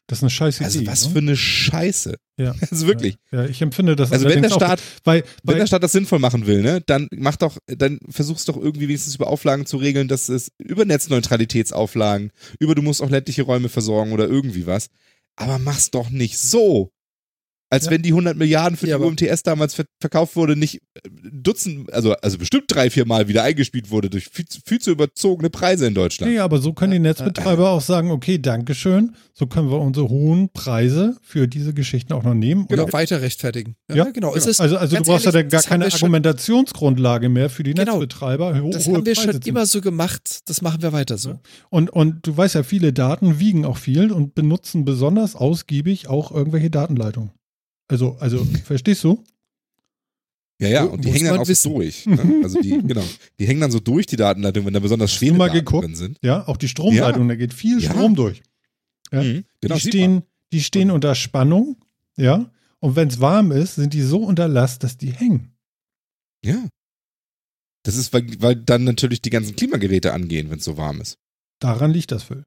[0.08, 0.86] Das ist eine scheiße Also Idee.
[0.88, 1.12] was ne?
[1.12, 2.16] für eine Scheiße.
[2.38, 2.54] ja.
[2.70, 3.16] Also wirklich.
[3.30, 5.92] Ja, ich empfinde das Also wenn der allerdings auch- Staat, weil, wenn der Staat das
[5.92, 9.76] sinnvoll machen will, ne, dann mach doch, dann versuch's doch irgendwie wenigstens über Auflagen zu
[9.76, 14.88] regeln, dass es über Netzneutralitätsauflagen, über du musst auch ländliche Räume versorgen oder irgendwie was.
[15.36, 16.90] Aber mach's doch nicht so.
[17.72, 17.92] Als Ja.
[17.92, 21.90] wenn die 100 Milliarden für Ja, die UMTS damals ver verkauft wurde, nicht äh, Dutzend,
[21.92, 25.48] also, also bestimmt drei, vier Mal wieder eingespielt wurde durch viel, zu- viel zu überzogene
[25.48, 26.30] Preise in Deutschland.
[26.30, 30.50] Nee, aber so können die Netzbetreiber auch sagen, okay, Dankeschön, so können wir unsere hohen
[30.52, 32.66] Preise für diese Geschichten auch noch nehmen.
[32.68, 33.74] genau, Und- weiter rechtfertigen.
[33.88, 34.34] Ja, Ja, genau.
[34.36, 37.92] Es also, ist, also du brauchst ja dann gar keine Argumentationsgrundlage mehr für die Genau.
[37.98, 38.60] Netzbetreiber.
[38.60, 40.40] ho- Das haben wir Preise schon zu- immer so gemacht.
[40.46, 41.30] Das machen wir weiter so.
[41.30, 41.40] Ja.
[41.70, 46.30] Und, und du weißt ja, viele Daten wiegen auch viel und benutzen besonders ausgiebig auch
[46.32, 47.30] irgendwelche Datenleitungen.
[47.88, 49.22] Also, also, verstehst du?
[50.60, 51.72] Ja, ja, und die muss hängen dann auch so wissen.
[51.74, 52.06] durch.
[52.06, 52.40] Ne?
[52.44, 53.04] Also die, genau,
[53.38, 55.84] die hängen dann so durch die Datenleitung, wenn da besonders schwere mal Daten geguckt?
[55.84, 56.18] drin sind.
[56.22, 57.90] Ja, auch die Stromleitung, da geht viel Ja.
[57.90, 58.42] Strom durch.
[59.10, 59.22] Ja.
[59.22, 60.22] Mhm, genau, die, stehen,
[60.52, 61.76] die stehen unter Spannung,
[62.16, 62.50] ja.
[62.78, 65.52] Und wenn es warm ist, sind die so unter Last, dass die hängen.
[66.44, 66.68] Ja.
[67.84, 71.18] Das ist, weil, weil dann natürlich die ganzen Klimageräte angehen, wenn es so warm ist.
[71.60, 72.44] Daran liegt das Füll.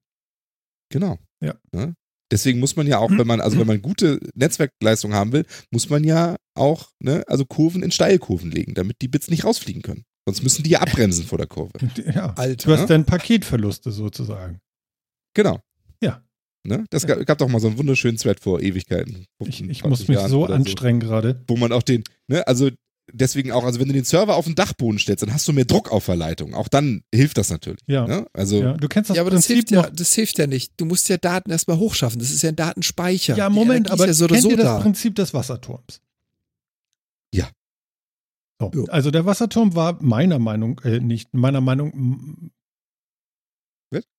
[0.89, 1.17] Genau.
[1.41, 1.55] Ja.
[1.73, 1.95] Ne?
[2.31, 5.89] Deswegen muss man ja auch, wenn man, also wenn man gute Netzwerkleistung haben will, muss
[5.89, 10.03] man ja auch, ne, also Kurven in Steilkurven legen, damit die Bits nicht rausfliegen können.
[10.27, 11.73] Sonst müssen die ja abbremsen vor der Kurve.
[12.13, 12.33] Ja.
[12.35, 12.67] Alter.
[12.67, 12.87] Du hast ne?
[12.87, 14.59] dann Paketverluste sozusagen.
[15.35, 15.59] Genau.
[16.01, 16.23] Ja.
[16.65, 16.85] Ne?
[16.89, 17.15] Das Ja.
[17.23, 19.25] gab, doch mal so einen wunderschönen Thread vor Ewigkeiten.
[19.43, 21.43] Ich, 15, ich muss 20 mich Jahren so anstrengen gerade.
[21.47, 22.71] wo man auch den, ne, also
[23.11, 25.65] deswegen auch, also wenn du den Server auf den Dachboden stellst, dann hast du mehr
[25.65, 26.53] Druck auf der Leitung.
[26.53, 27.81] Auch dann hilft das natürlich.
[27.87, 28.07] Ja.
[28.07, 28.27] Ne?
[28.33, 28.73] Also ja.
[28.73, 30.73] Du kennst das ja, aber das Prinzip hilft ja, das hilft ja nicht.
[30.77, 32.19] Du musst ja Daten erstmal hochschaffen.
[32.19, 33.37] Das ist ja ein Datenspeicher.
[33.37, 34.79] Ja, Moment, aber ist ja so kennt so ihr das da.
[34.79, 36.01] Prinzip des Wasserturms?
[37.33, 37.49] Ja.
[38.59, 38.85] So.
[38.87, 42.51] Also der Wasserturm war meiner Meinung, äh, nicht meiner Meinung,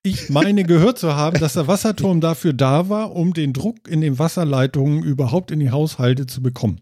[0.03, 4.01] ich meine gehört zu haben, dass der Wasserturm dafür da war, um den Druck in
[4.01, 6.81] den Wasserleitungen überhaupt in die Haushalte zu bekommen.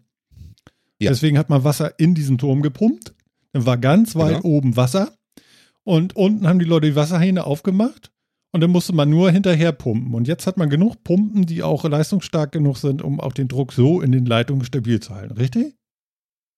[1.01, 1.11] Ja.
[1.11, 3.13] Deswegen hat man Wasser in diesen Turm gepumpt.
[3.51, 4.55] Dann war ganz weit Genau.
[4.55, 5.15] oben Wasser.
[5.83, 8.11] Und unten haben die Leute die Wasserhähne aufgemacht.
[8.51, 10.13] Und dann musste man nur hinterher pumpen.
[10.13, 13.73] Und jetzt hat man genug Pumpen, die auch leistungsstark genug sind, um auch den Druck
[13.73, 15.33] so in den Leitungen stabil zu halten.
[15.33, 15.75] Richtig?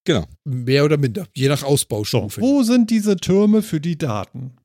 [0.06, 0.26] Genau.
[0.46, 2.40] Mehr oder minder, je nach So, Ausbaustufe.
[2.40, 4.56] wo sind diese Türme für die Daten?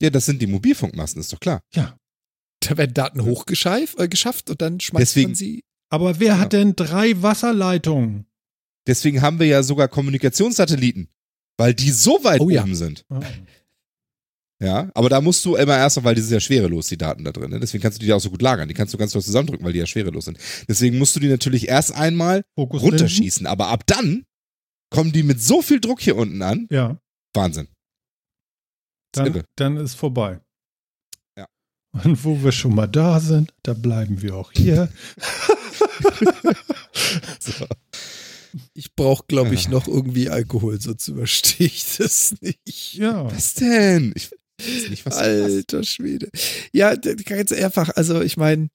[0.00, 1.60] Ja, das sind die Mobilfunkmasten, ist doch klar.
[1.74, 1.96] Ja.
[2.60, 5.62] Da werden Daten hochgeschafft äh, geschafft und dann schmeißt Deswegen- man sie.
[5.90, 8.26] Aber wer hat denn drei Wasserleitungen?
[8.86, 11.08] Deswegen haben wir ja sogar Kommunikationssatelliten,
[11.56, 12.62] weil die so weit Oh ja.
[12.62, 13.04] oben sind.
[13.08, 13.20] Ah.
[14.62, 17.24] Ja, aber da musst du immer erst noch, weil die sind ja schwerelos, die Daten
[17.24, 17.50] da drin.
[17.50, 17.60] Ne?
[17.60, 18.68] Deswegen kannst du die auch so gut lagern.
[18.68, 20.38] Die kannst du ganz doll zusammendrücken, weil die ja schwerelos sind.
[20.66, 23.46] Deswegen musst du die natürlich erst einmal Fokus runterschießen.
[23.46, 24.24] Aber ab dann
[24.90, 26.68] kommen die mit so viel Druck hier unten an.
[26.70, 26.98] Ja,
[27.34, 27.68] Wahnsinn.
[29.12, 30.40] Dann, dann ist vorbei.
[31.92, 34.88] Und wo wir schon mal da sind, da bleiben wir auch hier.
[37.38, 37.66] So.
[38.74, 42.94] Ich brauche, glaube ich, noch irgendwie Alkohol, sonst überstehe ich das nicht.
[42.94, 43.30] Ja.
[43.30, 44.12] Was denn?
[44.16, 45.16] Ich weiß nicht, was.
[45.16, 46.30] Alter Schwede.
[46.72, 47.90] Ja, ganz einfach.
[47.96, 48.68] Also, ich meine,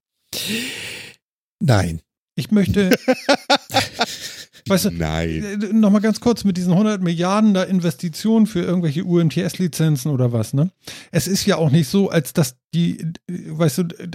[1.59, 2.01] nein.
[2.35, 2.91] Ich möchte,
[4.67, 5.43] weißt du, Nein.
[5.61, 10.53] äh, nochmal ganz kurz mit diesen 100 Milliarden da Investitionen für irgendwelche UMTS-Lizenzen oder was,
[10.53, 10.71] ne?
[11.11, 14.07] Es ist ja auch nicht so, als dass die, äh, weißt du, äh,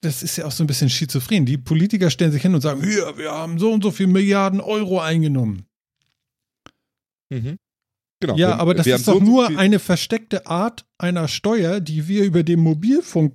[0.00, 1.44] das ist ja auch so ein bisschen schizophren.
[1.44, 4.60] Die Politiker stellen sich hin und sagen, hier, wir haben so und so viel Milliarden
[4.60, 5.66] Euro eingenommen.
[7.30, 7.58] Mhm.
[8.20, 8.36] Genau.
[8.36, 12.24] Ja, Wir- aber das ist doch so nur eine versteckte Art einer Steuer, die wir
[12.24, 13.34] über den Mobilfunk,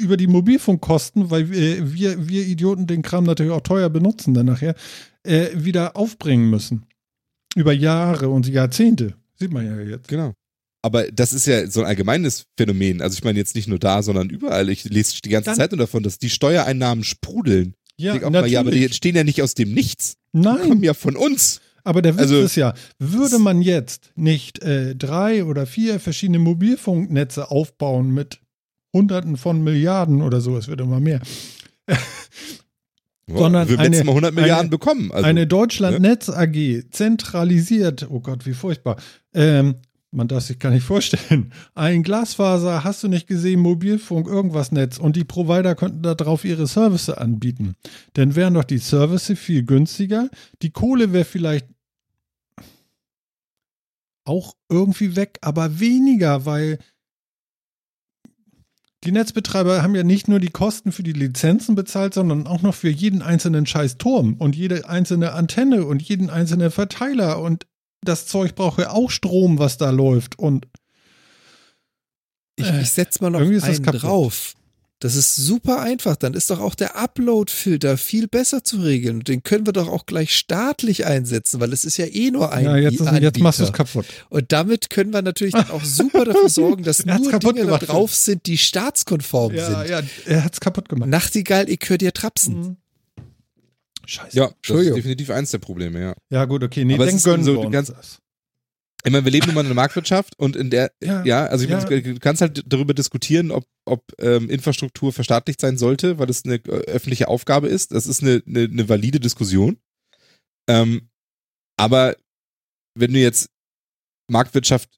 [0.00, 4.46] über die Mobilfunkkosten, weil wir, wir, wir Idioten den Kram natürlich auch teuer benutzen dann
[4.46, 4.74] nachher,
[5.22, 6.86] äh, wieder aufbringen müssen.
[7.56, 9.14] Über Jahre und Jahrzehnte.
[9.38, 10.08] Sieht man ja jetzt.
[10.08, 10.32] Genau.
[10.82, 13.00] Aber das ist ja so ein allgemeines Phänomen.
[13.00, 14.68] Also ich meine jetzt nicht nur da, sondern überall.
[14.68, 17.74] Ich lese die ganze Dann- Zeit nur davon, dass die Steuereinnahmen sprudeln.
[17.96, 20.16] Ja, Ich denk auch mal, ja, aber die entstehen ja nicht aus dem Nichts.
[20.32, 21.60] Die kommen Nein, ja von uns.
[21.84, 26.40] aber der Witz also- ist ja, würde man jetzt nicht äh, drei oder vier verschiedene
[26.40, 28.40] Mobilfunknetze aufbauen mit
[28.94, 31.20] Hunderten von Milliarden oder so, es wird immer mehr,
[33.26, 35.10] Sondern wir eine- Mal 100 Milliarden eine- bekommen.
[35.12, 38.96] Also, eine Deutschlandnetz AG zentralisiert, oh Gott, wie furchtbar.
[39.34, 39.76] Ähm,
[40.10, 41.52] man darf sich gar nicht vorstellen.
[41.74, 46.66] Ein Glasfaser, hast du nicht gesehen, Mobilfunk, irgendwas Netz und die Provider könnten darauf ihre
[46.68, 47.74] Services anbieten.
[48.12, 50.28] Dann wären doch die Services viel günstiger.
[50.62, 51.66] Die Kohle wäre vielleicht
[54.24, 56.78] auch irgendwie weg, aber weniger, weil
[59.04, 62.74] die Netzbetreiber haben ja nicht nur die Kosten für die Lizenzen bezahlt, sondern auch noch
[62.74, 67.40] für jeden einzelnen scheiß Turm und jede einzelne Antenne und jeden einzelnen Verteiler.
[67.40, 67.66] Und
[68.02, 70.38] das Zeug braucht ja auch Strom, was da läuft.
[70.38, 70.66] Und
[72.56, 74.54] Ich, ich setze mal noch einen drauf.
[75.04, 76.16] Das ist super einfach.
[76.16, 79.16] Dann ist doch auch der Upload-Filter viel besser zu regeln.
[79.18, 82.52] Und den können wir doch auch gleich staatlich einsetzen, weil es ist ja eh nur
[82.52, 84.06] ein ja, jetzt, ist, jetzt machst du es kaputt.
[84.30, 87.88] Und damit können wir natürlich dann auch super dafür sorgen, dass nur Dinge da gemacht.
[87.88, 89.90] drauf sind, die staatskonform Ja, sind.
[89.90, 91.10] ja, er hat's kaputt gemacht.
[91.10, 92.58] Nachtigall, ich höre dir trapsen.
[92.60, 92.76] Mhm.
[94.06, 94.36] Scheiße.
[94.38, 96.14] ja, das ist definitiv eins der Probleme, ja.
[96.30, 98.18] Ja, gut, okay, nee, Aber es dann ist gönnen so wir uns ganz- das.
[99.06, 101.64] Ich meine, wir leben nun mal in einer Marktwirtschaft und in der, Ja, ja, also
[101.64, 101.78] ich ja.
[101.78, 106.44] meine, du kannst halt darüber diskutieren, ob, ob ähm, Infrastruktur verstaatlicht sein sollte, weil es
[106.44, 107.92] eine äh, öffentliche Aufgabe ist.
[107.92, 109.78] Das ist eine, eine, eine valide Diskussion.
[110.68, 111.10] Ähm,
[111.76, 112.16] aber
[112.94, 113.50] wenn du jetzt
[114.30, 114.88] Marktwirtschaft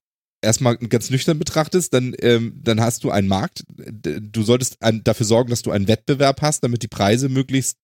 [0.41, 3.65] erstmal ganz nüchtern betrachtest, dann, ähm, dann hast du einen Markt.
[3.69, 7.79] Du solltest ein, dafür sorgen, dass du einen Wettbewerb hast, damit die Preise möglichst,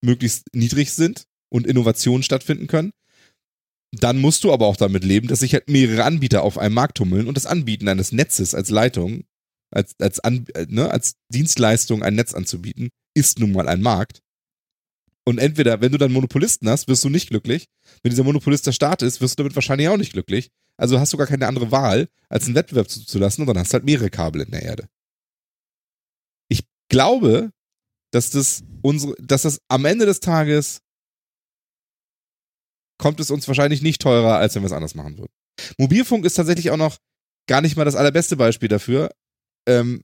[0.00, 2.92] möglichst niedrig sind und Innovationen stattfinden können.
[4.00, 6.98] Dann musst du aber auch damit leben, dass sich halt mehrere Anbieter auf einem Markt
[6.98, 9.24] tummeln und das Anbieten eines Netzes als Leitung,
[9.70, 14.22] als, als, An, äh, ne, als Dienstleistung ein Netz anzubieten, ist nun mal ein Markt.
[15.24, 17.66] Und entweder, wenn du dann Monopolisten hast, wirst du nicht glücklich.
[18.02, 20.50] Wenn dieser Monopolist der Staat ist, wirst du damit wahrscheinlich auch nicht glücklich.
[20.76, 23.74] Also hast du gar keine andere Wahl, als einen Wettbewerb zuzulassen und dann hast du
[23.74, 24.88] halt mehrere Kabel in der Erde.
[26.48, 27.50] Ich glaube,
[28.12, 30.80] dass das unsere, dass das am Ende des Tages
[32.98, 35.32] kommt es uns wahrscheinlich nicht teurer, als wenn wir es anders machen würden.
[35.78, 36.98] Mobilfunk ist tatsächlich auch noch
[37.48, 39.10] gar nicht mal das allerbeste Beispiel dafür.
[39.68, 40.02] Ähm,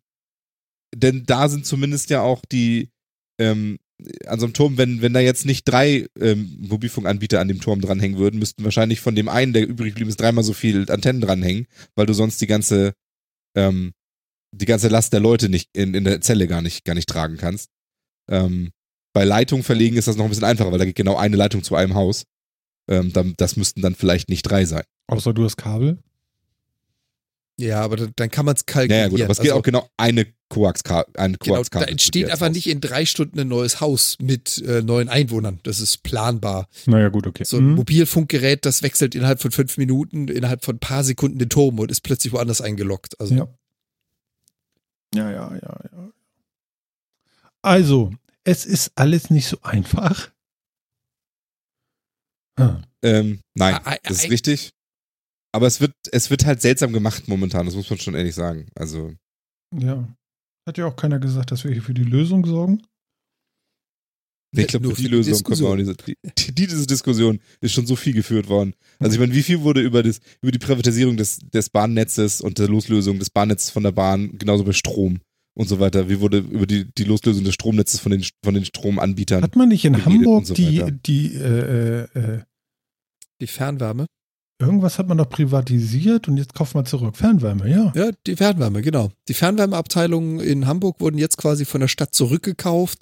[0.94, 2.90] denn da sind zumindest ja auch die,
[3.40, 3.78] ähm,
[4.26, 7.80] an so einem Turm, wenn, wenn da jetzt nicht drei ähm, Mobilfunkanbieter an dem Turm
[7.80, 11.20] dranhängen würden, müssten wahrscheinlich von dem einen, der übrig geblieben ist, dreimal so viel Antennen
[11.20, 12.94] dranhängen, weil du sonst die ganze,
[13.56, 13.92] ähm,
[14.54, 17.36] die ganze Last der Leute nicht in, in der Zelle gar nicht, gar nicht tragen
[17.36, 17.70] kannst.
[18.28, 18.70] Ähm,
[19.14, 21.62] bei Leitung verlegen ist das noch ein bisschen einfacher, weil da geht genau eine Leitung
[21.62, 22.24] zu einem Haus.
[22.92, 24.82] Ähm, dann, das müssten dann vielleicht nicht drei sein.
[25.08, 25.98] Außer du hast Kabel.
[27.58, 29.02] Ja, aber dann, kann man es kalkulieren.
[29.04, 30.82] ja, gut, aber es geht Also, auch genau eine Koax
[31.14, 31.86] eine Genau, Koaxkabel.
[31.86, 35.60] da entsteht einfach nicht in drei Stunden ein neues Haus mit äh, neuen Einwohnern.
[35.62, 36.66] Das ist planbar.
[36.86, 37.44] Naja, gut, okay.
[37.44, 37.74] So ein Mhm.
[37.76, 41.90] Mobilfunkgerät, das wechselt innerhalb von fünf Minuten, innerhalb von ein paar Sekunden den Turm und
[41.90, 43.18] ist plötzlich woanders eingeloggt.
[43.20, 43.48] Also Ja.
[45.14, 46.10] Ja, ja, ja, ja.
[47.60, 48.10] Also,
[48.44, 50.31] es ist alles nicht so einfach.
[52.58, 52.82] Hm.
[53.02, 54.70] Ähm, nein, Ah, ah, das ist ah, richtig.
[55.54, 58.68] Aber es wird, es wird halt seltsam gemacht momentan, das muss man schon ehrlich sagen.
[58.74, 59.14] Also,
[59.74, 60.08] Ja.
[60.66, 62.82] Hat ja auch keiner gesagt, dass wir hier für die Lösung sorgen.
[64.54, 66.06] nee, ich glaube, Nur für die die Lösung kommen wir auch nicht.
[66.06, 66.16] Die,
[66.54, 68.74] die, diese Diskussion ist schon so viel geführt worden.
[69.00, 72.58] Also ich meine, wie viel wurde über, das, über die Privatisierung des, des Bahnnetzes und
[72.58, 75.20] der Loslösung des Bahnnetzes von der Bahn, genauso bei Strom
[75.54, 78.64] und so weiter, wie wurde über die, die Loslösung des Stromnetzes von den, von den
[78.64, 82.40] Stromanbietern Hat man nicht in Hamburg so die, die, äh, äh, äh,
[83.40, 84.06] Die Fernwärme.
[84.60, 87.16] irgendwas hat man doch privatisiert und jetzt kauft man zurück.
[87.16, 87.92] Fernwärme, ja.
[87.96, 89.10] Ja, die Fernwärme, genau.
[89.28, 93.00] Die Fernwärmeabteilungen in Hamburg wurden jetzt quasi von der Stadt zurückgekauft,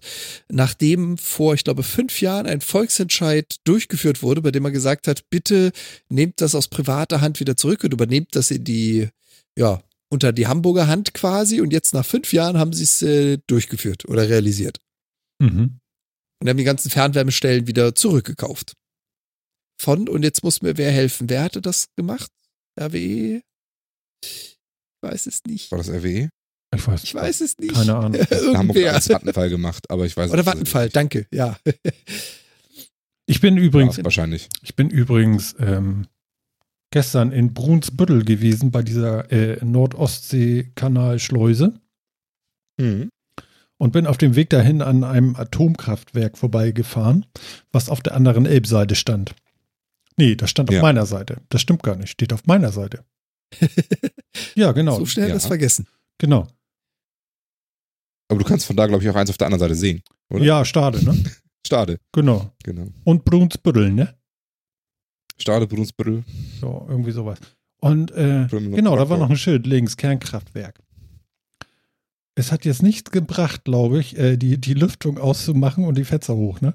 [0.51, 5.29] nachdem vor, ich glaube, fünf Jahren ein Volksentscheid durchgeführt wurde, bei dem man gesagt hat,
[5.31, 5.71] bitte
[6.09, 9.09] nehmt das aus privater Hand wieder zurück und übernehmt das in die,
[9.57, 9.83] ja,
[10.13, 11.61] unter die Hamburger Hand quasi.
[11.61, 14.79] Und jetzt nach fünf Jahren haben sie es äh, durchgeführt oder realisiert.
[15.41, 15.79] Mhm.
[16.43, 18.75] Und haben die ganzen Fernwärmestellen wieder zurückgekauft.
[19.81, 21.29] Von, und jetzt muss mir wer helfen.
[21.31, 22.31] Wer hatte das gemacht?
[22.79, 23.41] RWE?
[24.25, 24.59] Ich
[25.03, 25.71] weiß es nicht.
[25.71, 26.29] War das RWE?
[26.75, 27.05] Ich weiß.
[27.05, 27.75] Ich weiß es nicht.
[27.75, 28.15] Keine Ahnung.
[28.21, 28.43] Hamburg hat
[28.77, 28.95] Irgendwer.
[28.95, 30.97] als Vattenfall gemacht, aber ich weiß Oder es Vattenfall, nicht.
[30.97, 31.59] danke, ja.
[33.27, 34.49] Ich bin übrigens, Ja, wahrscheinlich.
[34.63, 36.07] ich bin übrigens ähm,
[36.91, 41.81] gestern in Brunsbüttel gewesen bei dieser äh, Nordostsee-Kanalschleuse
[42.79, 43.11] Mhm.
[43.79, 47.27] und bin auf dem Weg dahin an einem Atomkraftwerk vorbeigefahren,
[47.73, 49.35] was auf der anderen Elbseite stand.
[50.17, 50.83] Nee, das stand auf Ja.
[50.83, 51.43] meiner Seite.
[51.51, 52.11] Das stimmt gar nicht.
[52.11, 53.05] Steht auf meiner Seite.
[54.55, 54.97] Ja, genau.
[54.99, 55.35] so schnell ja.
[55.35, 55.87] das vergessen.
[56.19, 56.47] Genau.
[58.29, 60.03] Aber du kannst von da, glaube ich, auch eins auf der anderen Seite sehen.
[60.33, 60.45] Oder?
[60.45, 61.21] Ja, Stade, ne?
[61.67, 62.53] Stade, Genau.
[62.63, 62.87] genau.
[63.05, 64.15] Und Brunsbüttel, ne?
[65.41, 66.25] Stade, Brunsbüttel.
[66.61, 67.39] So, irgendwie sowas.
[67.81, 70.81] Und äh, genau, da war noch ein Schild links, Kernkraftwerk.
[72.35, 76.37] Es hat jetzt nichts gebracht, glaube ich, äh, die, die Lüftung auszumachen und die Fenster
[76.37, 76.75] hoch, ne?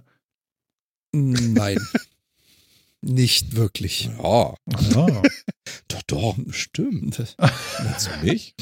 [1.13, 1.79] Nein.
[3.01, 4.09] Nicht wirklich.
[4.17, 5.21] Ja, Ja.
[5.87, 7.35] doch, doch, stimmt.
[7.37, 8.55] Du nicht?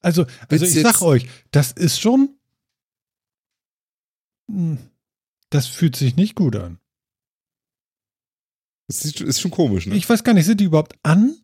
[0.00, 2.36] Also, also ich sag euch, das ist schon.
[4.50, 4.78] Hm,
[5.50, 6.78] Das fühlt sich nicht gut an.
[8.86, 9.96] Das ist, ist schon komisch, ne?
[9.96, 11.36] Ich weiß gar nicht, sind die überhaupt an?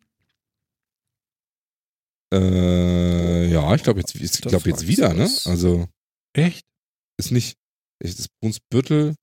[2.33, 5.29] Äh, ja, ich glaube jetzt, ich glaub jetzt wieder, ne?
[5.45, 5.87] Also,
[6.33, 6.65] Echt?
[7.17, 7.57] ist nicht,
[7.99, 9.15] ist das Brunsbüttel?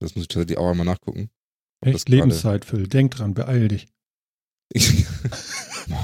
[0.00, 1.30] Das muss ich tatsächlich auch einmal nachgucken.
[1.82, 2.88] Echt Lebenszeit, Phil.
[2.88, 3.86] Denk dran, beeil dich.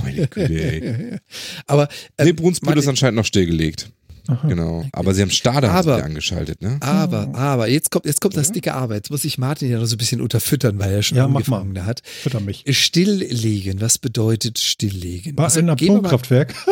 [0.02, 1.18] Meine Güte, ey.
[1.66, 1.88] Aber
[2.18, 3.92] Nee, ähm, Brunsbüttel ist anscheinend noch stillgelegt.
[4.28, 4.48] Aha.
[4.48, 4.84] Genau.
[4.92, 6.78] Aber sie haben Stade haben sie Aber- angeschaltet, ne?
[6.80, 7.34] aber, Hm.
[7.34, 8.54] aber, jetzt kommt, jetzt kommt das Oder?
[8.54, 8.96] dicke Arbeit.
[9.04, 11.40] Jetzt muss ich Martin ja noch so ein bisschen unterfüttern, weil er schon Ja, mach
[11.40, 12.02] angefangen hat.
[12.04, 12.64] Fütter mich.
[12.68, 15.34] Stilllegen, was bedeutet stilllegen?
[15.36, 16.54] Bei Also, einem mal Atomkraftwerk.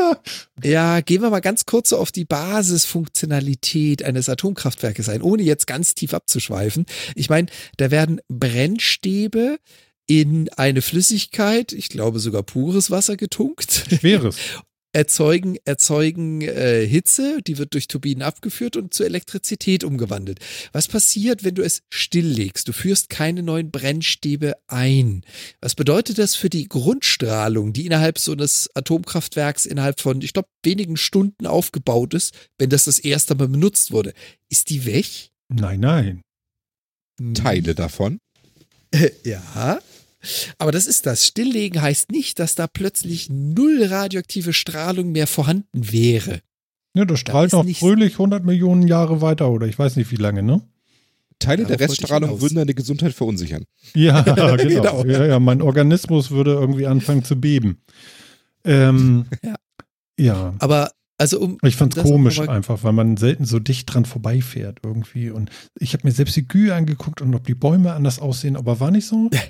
[0.63, 5.67] Ja, gehen wir mal ganz kurz so auf die Basisfunktionalität eines Atomkraftwerkes ein, ohne jetzt
[5.67, 6.87] ganz tief abzuschweifen.
[7.15, 9.59] Ich meine, da werden Brennstäbe
[10.07, 14.37] in eine Flüssigkeit, ich glaube sogar pures Wasser getunkt, Schweres.
[14.95, 20.39] erzeugen, erzeugen äh, Hitze, die wird durch Turbinen abgeführt und zur Elektrizität umgewandelt.
[20.73, 22.69] Was passiert, wenn du es stilllegst?
[22.69, 25.23] Du führst keine neuen Brennstäbe ein.
[25.61, 30.49] Was bedeutet das für die Grundstrahlung, die innerhalb so eines Atomkraftwerks innerhalb von, ich glaube,
[30.63, 34.15] wenigen Stunden aufgebaut ist, wenn das das erste Mal benutzt wurde?
[34.49, 35.07] Ist die weg?
[35.49, 36.23] Nein, nein.
[37.35, 38.19] Teile davon.
[39.25, 39.81] Ja.
[40.59, 41.27] Aber das ist das.
[41.27, 46.41] Stilllegen heißt nicht, dass da plötzlich null radioaktive Strahlung mehr vorhanden wäre.
[46.97, 50.17] Ja, das strahlt ist noch fröhlich 100 Millionen Jahre weiter oder ich weiß nicht wie
[50.17, 50.63] lange, ne?
[51.41, 53.65] Teile der Darauf ich Reststrahlung würden deine Gesundheit verunsichern.
[53.95, 54.57] Ja, genau.
[54.57, 55.05] Genau.
[55.05, 57.83] Ja, ja, mein Organismus würde irgendwie anfangen zu beben.
[58.65, 59.55] Ähm, Ja.
[60.19, 60.55] ja.
[60.61, 64.81] Aber also um Ich fand's das komisch einfach, weil man selten so dicht dran vorbeifährt
[64.85, 65.31] irgendwie.
[65.31, 68.81] Und ich habe mir selbst die Kühe angeguckt und ob die Bäume anders aussehen, aber
[68.81, 69.31] war nicht so.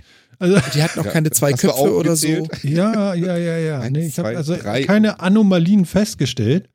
[0.40, 2.26] Also, die hatten auch Ja, keine zwei hast du Köpfe oder so.
[2.64, 3.80] ja, ja, ja, ja.
[3.80, 4.82] Eins, Nee, ich habe also drei.
[4.82, 6.68] keine Anomalien festgestellt.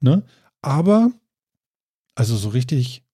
[0.00, 0.22] Ne?
[0.62, 1.12] Aber,
[2.14, 3.04] also so richtig.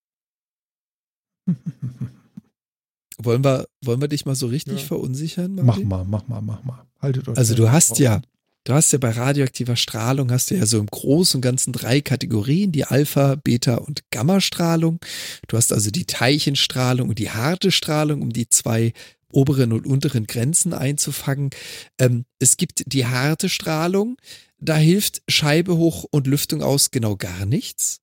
[3.19, 4.87] Wollen wir, wollen wir dich mal so richtig Ja.
[4.87, 5.57] verunsichern?
[5.57, 5.89] mach Martin?
[5.89, 6.87] mal, mach mal, mach mal.
[7.01, 7.37] Haltet euch.
[7.37, 8.23] Also du hast ja,
[8.65, 12.01] du hast ja bei radioaktiver Strahlung hast du ja so im Großen und Ganzen drei
[12.01, 15.01] Kategorien, die Alpha, Beta und Gamma-Strahlung.
[15.49, 18.93] Du hast also die Teilchenstrahlung und die harte Strahlung, um die zwei
[19.33, 21.51] oberen und unteren Grenzen einzufangen.
[21.99, 24.17] Ähm, es gibt die harte Strahlung,
[24.59, 28.02] da hilft Scheibe hoch und Lüftung aus genau gar nichts.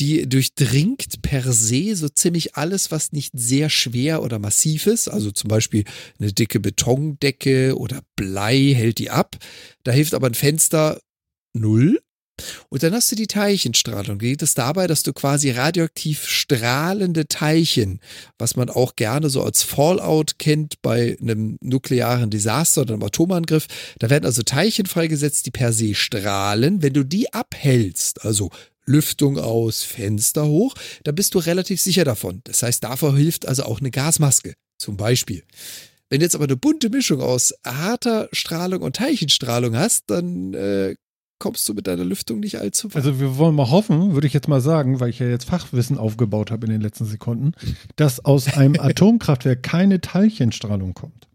[0.00, 5.08] Die durchdringt per se so ziemlich alles, was nicht sehr schwer oder massiv ist.
[5.08, 5.84] Also zum Beispiel
[6.18, 9.36] eine dicke Betondecke oder Blei hält die ab.
[9.84, 11.00] Da hilft aber ein Fenster
[11.52, 12.00] null.
[12.68, 14.18] Und dann hast du die Teilchenstrahlung.
[14.18, 18.00] Geht es dabei, dass du quasi radioaktiv strahlende Teilchen,
[18.38, 23.68] was man auch gerne so als Fallout kennt bei einem nuklearen Desaster oder einem Atomangriff,
[24.00, 26.82] da werden also Teilchen freigesetzt, die per se strahlen.
[26.82, 28.50] Wenn du die abhältst, also
[28.86, 30.74] Lüftung aus, Fenster hoch,
[31.04, 32.40] dann bist du relativ sicher davon.
[32.44, 35.44] Das heißt, davor hilft also auch eine Gasmaske, zum Beispiel.
[36.10, 40.94] Wenn du jetzt aber eine bunte Mischung aus harter Strahlung und Teilchenstrahlung hast, dann äh,
[41.38, 42.96] kommst du mit deiner Lüftung nicht allzu weit.
[42.96, 45.98] Also wir wollen mal hoffen, würde ich jetzt mal sagen, weil ich ja jetzt Fachwissen
[45.98, 47.52] aufgebaut habe in den letzten Sekunden,
[47.96, 51.28] dass aus einem Atomkraftwerk keine Teilchenstrahlung kommt.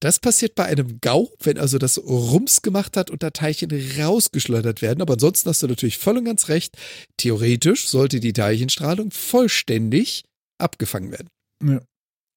[0.00, 4.82] Das passiert bei einem GAU, wenn also das Rums gemacht hat und da Teilchen rausgeschleudert
[4.82, 5.02] werden.
[5.02, 6.76] Aber ansonsten hast du natürlich voll und ganz recht.
[7.16, 10.24] Theoretisch sollte die Teilchenstrahlung vollständig
[10.58, 11.28] abgefangen werden.
[11.62, 11.80] Ja.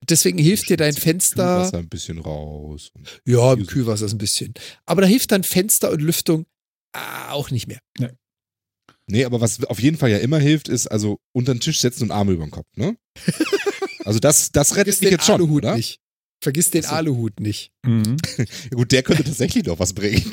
[0.07, 1.55] Deswegen hilft dir dein Fenster.
[1.57, 2.91] Kühlwasser ein bisschen raus.
[3.25, 4.53] Ja, im Kühlwasser ist ein bisschen.
[4.85, 6.45] Aber da hilft dann Fenster und Lüftung
[6.93, 7.79] ah, auch nicht mehr.
[9.07, 12.03] Nee, aber was auf jeden Fall ja immer hilft, ist also unter den Tisch setzen
[12.03, 12.95] und Arme über den Kopf, ne?
[14.05, 15.75] Also das, das rettet mich den jetzt schon, oder?
[15.75, 15.99] nicht.
[16.41, 16.95] Vergiss den Ach so.
[16.95, 17.71] Aluhut nicht.
[17.85, 18.17] Mhm.
[18.37, 18.45] Ja,
[18.75, 20.31] gut, der könnte tatsächlich noch was bringen.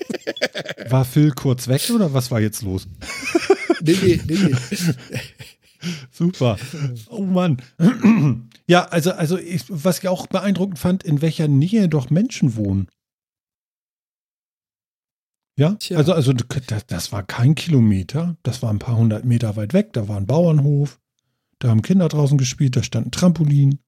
[0.88, 2.86] War Phil kurz weg oder was war jetzt los?
[3.80, 5.20] Nee, nee, nee, nee.
[6.10, 6.58] Super.
[7.08, 7.62] Oh Mann.
[8.70, 12.88] Ja, also, also ich, was ich auch beeindruckend fand, in welcher Nähe doch Menschen wohnen.
[15.58, 15.96] Ja, Tja.
[15.96, 19.94] also, also das, das war kein Kilometer, das war ein paar hundert Meter weit weg,
[19.94, 21.00] da war ein Bauernhof,
[21.60, 23.78] da haben Kinder draußen gespielt, da stand ein Trampolin.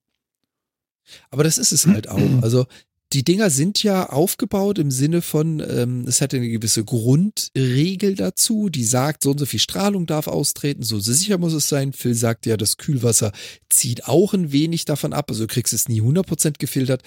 [1.30, 2.42] Aber das ist es halt auch.
[2.42, 2.66] Also
[3.12, 8.68] die Dinger sind ja aufgebaut im Sinne von, ähm, es hat eine gewisse Grundregel dazu,
[8.68, 11.92] die sagt, so und so viel Strahlung darf austreten, so sicher muss es sein.
[11.92, 13.32] Phil sagt ja, das Kühlwasser
[13.68, 17.02] zieht auch ein wenig davon ab, also du kriegst es nie 100% gefiltert.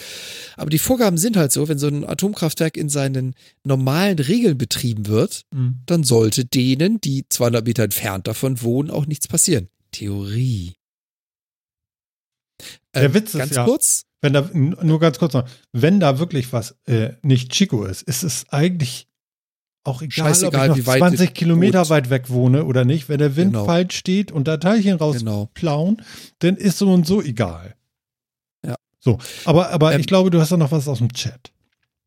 [0.57, 5.07] Aber die Vorgaben sind halt so, wenn so ein Atomkraftwerk in seinen normalen Regeln betrieben
[5.07, 5.45] wird,
[5.85, 9.69] dann sollte denen, die 200 Meter entfernt davon wohnen, auch nichts passieren.
[9.93, 10.73] Theorie.
[12.95, 16.17] Der Witz ist Ähm, ganz ja- kurz, Wenn da, nur ganz kurz noch, wenn da
[16.19, 19.07] wirklich was äh, nicht Chico ist, ist es eigentlich
[19.83, 21.89] auch egal, Scheißegal, ob ich weit noch 20 es- Kilometer gut.
[21.89, 23.09] weit weg wohne oder nicht.
[23.09, 23.65] Wenn der Wind Genau.
[23.65, 25.41] falsch steht und da Teilchen Genau.
[25.41, 26.01] rausplauen,
[26.39, 27.75] dann ist so und so egal.
[28.65, 28.75] Ja.
[29.01, 31.51] So, aber, aber Ähm, ich glaube, du hast da noch was aus dem Chat.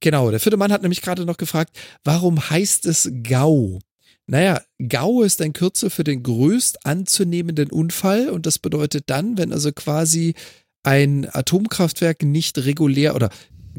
[0.01, 3.81] Genau, der vierte Mann hat nämlich gerade noch gefragt, warum heißt es GAU?
[4.29, 9.53] Naja, GAU ist ein Kürzel für den größt anzunehmenden Unfall und das bedeutet dann, wenn
[9.53, 10.35] also quasi
[10.83, 13.31] ein Atomkraftwerk nicht regulär oder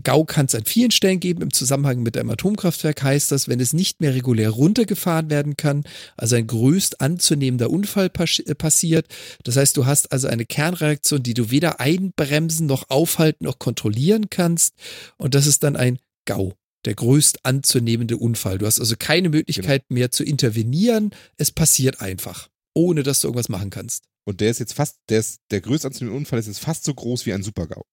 [0.03, 1.41] GAU kann es an vielen Stellen geben.
[1.41, 5.83] Im Zusammenhang mit einem Atomkraftwerk heißt das, wenn es nicht mehr regulär runtergefahren werden kann,
[6.15, 9.07] also ein größt anzunehmender Unfall pas äh, passiert.
[9.43, 14.29] Das heißt, du hast also eine Kernreaktion, die du weder einbremsen noch aufhalten noch kontrollieren
[14.29, 14.75] kannst.
[15.17, 16.53] Und das ist dann ein GAU,
[16.85, 18.57] der größt anzunehmende Unfall.
[18.57, 21.11] Du hast also keine Möglichkeit mehr zu intervenieren.
[21.37, 24.03] Es passiert einfach, ohne dass du irgendwas machen kannst.
[24.25, 26.93] Und der ist jetzt fast, der ist, der größte anzunehmende Unfall ist jetzt fast so
[26.93, 27.83] groß wie ein Super-GAU.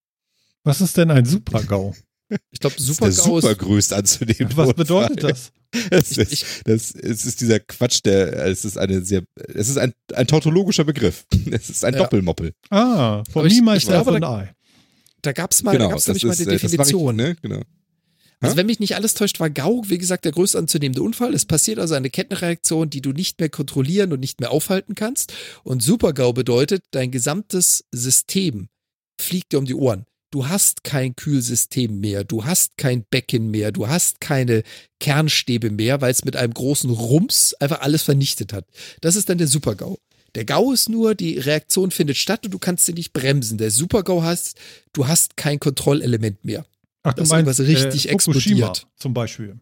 [0.64, 1.94] Was ist denn ein Super-GAU?
[2.50, 4.74] Ich glaube, Das ist Super der GAU ist supergrößt anzunehmende Was Unfall.
[4.74, 5.52] bedeutet das?
[5.90, 9.24] Das Ich- ist, ich- das, es ist dieser Quatsch, der, es ist eine sehr,
[9.54, 11.26] es ist ein, ein tautologischer Begriff.
[11.50, 12.00] Es ist ein Ja.
[12.00, 12.52] Doppelmoppel.
[12.70, 14.48] Ah, von Aber ich- ich glaube, da-.
[15.22, 17.20] Da gab es mal, da gab's nämlich mal eine äh, Definition.
[17.20, 17.48] richtig, ne?
[17.56, 17.62] Genau.
[18.44, 21.34] Also wenn mich nicht alles täuscht, war GAU, wie gesagt, der größte anzunehmende Unfall.
[21.34, 25.32] Es passiert also eine Kettenreaktion, die du nicht mehr kontrollieren und nicht mehr aufhalten kannst.
[25.62, 28.68] Und Super-GAU bedeutet, dein gesamtes System
[29.20, 30.04] fliegt dir um die Ohren.
[30.30, 34.64] Du hast kein Kühlsystem mehr, du hast kein Becken mehr, du hast keine
[34.98, 38.66] Kernstäbe mehr, weil es mit einem großen Rums einfach alles vernichtet hat.
[39.00, 39.96] Das ist dann der Super-GAU.
[40.34, 43.58] Der GAU ist nur, die Reaktion findet statt und du kannst sie nicht bremsen.
[43.58, 44.58] Der Super-GAU heißt,
[44.92, 46.66] du hast kein Kontrollelement mehr.
[47.06, 48.86] Ach, Dass irgendwas richtig äh, explodiert.
[48.96, 49.60] zum Beispiel.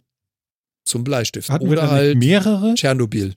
[0.85, 1.51] Zum Bleistift.
[1.51, 2.75] Hatten wir Oder da halt mehrere?
[2.75, 3.35] Tschernobyl.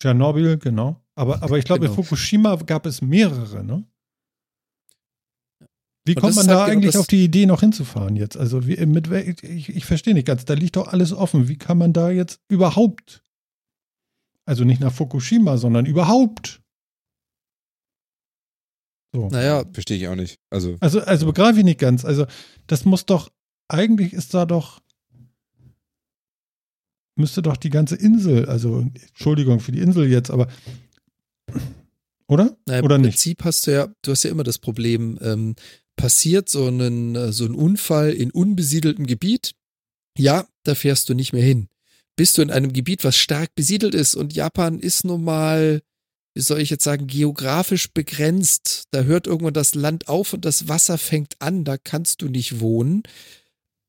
[0.00, 1.02] Tschernobyl, genau.
[1.14, 1.92] Aber, aber ich glaube, Genau.
[1.92, 3.84] in Fukushima gab es mehrere, ne?
[6.06, 8.36] Wie kommt man da halt eigentlich auf die Idee, noch hinzufahren jetzt?
[8.36, 11.46] Also wie, mit, ich, ich verstehe nicht ganz, da liegt doch alles offen.
[11.48, 13.22] Wie kann man da jetzt überhaupt,
[14.46, 16.59] also nicht nach Fukushima, sondern überhaupt?
[19.12, 19.28] So.
[19.28, 20.38] Naja, Verstehe ich auch nicht.
[20.50, 22.04] Also, Also, also begreife ich nicht ganz.
[22.04, 22.26] Also,
[22.66, 23.30] das muss doch,
[23.68, 24.80] eigentlich ist da doch,
[27.16, 30.48] müsste doch die ganze Insel, also, Entschuldigung für die Insel jetzt, aber,
[32.28, 32.56] oder?
[32.66, 33.12] naja Oder im nicht?
[33.12, 35.56] Prinzip hast du ja, du hast ja immer das Problem, ähm,
[35.96, 39.52] passiert so ein, äh, so ein Unfall in unbesiedeltem Gebiet,
[40.16, 41.68] ja, da fährst du nicht mehr hin.
[42.16, 45.82] Bist du in einem Gebiet, was stark besiedelt ist und Japan ist nun mal,
[46.34, 48.84] wie soll ich jetzt sagen, geografisch begrenzt.
[48.92, 52.60] Da hört irgendwann das Land auf und das Wasser fängt an, da kannst du nicht
[52.60, 53.02] wohnen.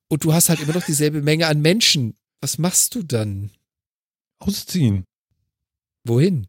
[0.09, 3.51] Und du hast halt immer noch dieselbe Menge an Menschen Was machst du dann?
[4.39, 5.05] Ausziehen.
[6.03, 6.47] Wohin?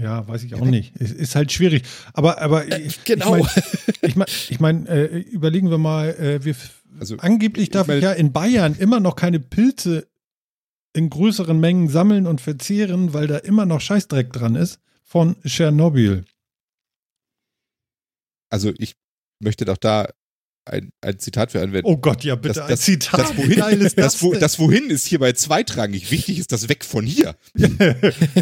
[0.00, 0.92] Ja, weiß ich auch nicht.
[0.98, 1.82] Es ist halt schwierig.
[2.12, 3.36] Aber, aber ich, genau.
[3.36, 3.66] ich meine,
[4.02, 6.54] ich mein, ich mein, äh, überlegen wir mal, äh, wir,
[7.00, 10.06] Also, angeblich darf ich mein- ich ja in Bayern immer noch keine Pilze
[10.96, 16.24] in größeren Mengen sammeln und verzehren, weil da immer noch Scheißdreck dran ist von Tschernobyl.
[18.50, 18.94] also ich
[19.40, 20.08] möchte doch da
[20.64, 21.86] ein, ein Zitat für anwenden.
[21.86, 23.20] Oh Gott, ja bitte Das- ein das- Zitat.
[23.20, 26.10] das, wohin, geil ist das, wo, das Wohin ist hierbei zweitrangig.
[26.10, 27.36] Wichtig ist das Weg von hier.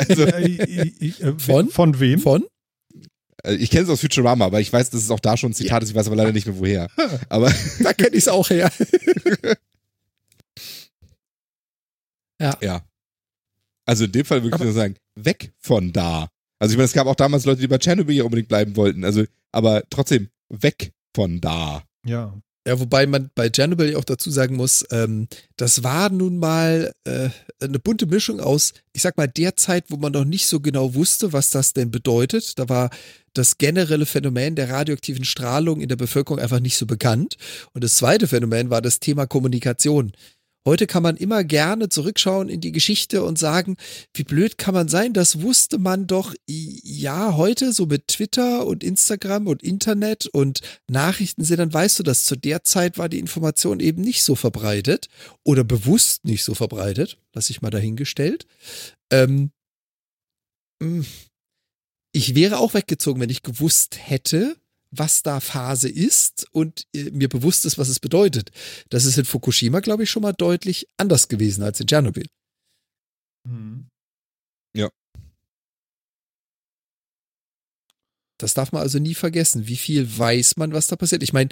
[0.09, 1.69] Also, äh, Von?
[1.69, 2.21] Von wem?
[2.21, 2.45] Von?
[3.43, 5.55] äh, ich kenne es aus Futurama, aber ich weiß, dass es auch da schon ein
[5.55, 5.91] Zitat ist.
[5.91, 6.89] Ich weiß aber leider nicht mehr woher.
[7.29, 8.73] Aber Da kenne ich es auch her.
[12.61, 12.83] ja.
[13.87, 16.29] Also in dem Fall würde ich nur sagen, weg von da.
[16.59, 19.05] Also ich meine, es gab auch damals Leute, die bei Tschernobyl ja unbedingt bleiben wollten.
[19.05, 21.83] Also, aber trotzdem, weg von da.
[22.07, 22.35] Ja.
[22.67, 26.93] Ja, wobei man bei Chernobyl ja auch dazu sagen muss, ähm, das war nun mal
[27.05, 27.29] äh,
[27.61, 30.95] eine bunte Mischung aus, ich sag mal, der Zeit, wo man noch nicht so genau
[30.95, 32.59] wusste, was das denn bedeutet.
[32.59, 32.89] Da war
[33.35, 37.37] das generelle Phänomen der radioaktiven Strahlung in der Bevölkerung einfach nicht so bekannt.
[37.75, 40.13] Und das zweite Phänomen war das Thema Kommunikation.
[40.67, 43.77] Heute kann man immer gerne zurückschauen in die Geschichte und sagen,
[44.15, 45.13] wie blöd kann man sein?
[45.13, 51.45] Das wusste man doch, ja, heute so mit Twitter und Instagram und Internet und Nachrichten
[51.45, 52.25] sind, dann weißt du das.
[52.25, 55.09] Zu der Zeit war die Information eben nicht so verbreitet
[55.45, 58.47] oder bewusst nicht so verbreitet, lass ich mal dahingestellt.
[59.13, 59.51] Ähm,
[60.81, 61.05] mh,
[62.13, 64.57] ich wäre auch weggezogen, wenn ich gewusst hätte,
[64.99, 68.51] was da Phase ist und äh, mir bewusst ist, was es bedeutet.
[68.91, 72.27] Das ist in Fukushima, glaube ich, schon mal deutlich anders gewesen als in Tschernobyl.
[73.47, 73.91] Mhm.
[78.39, 79.69] Das darf man also nie vergessen.
[79.69, 81.23] Wie viel weiß man, was da passiert?
[81.23, 81.51] Ich meine,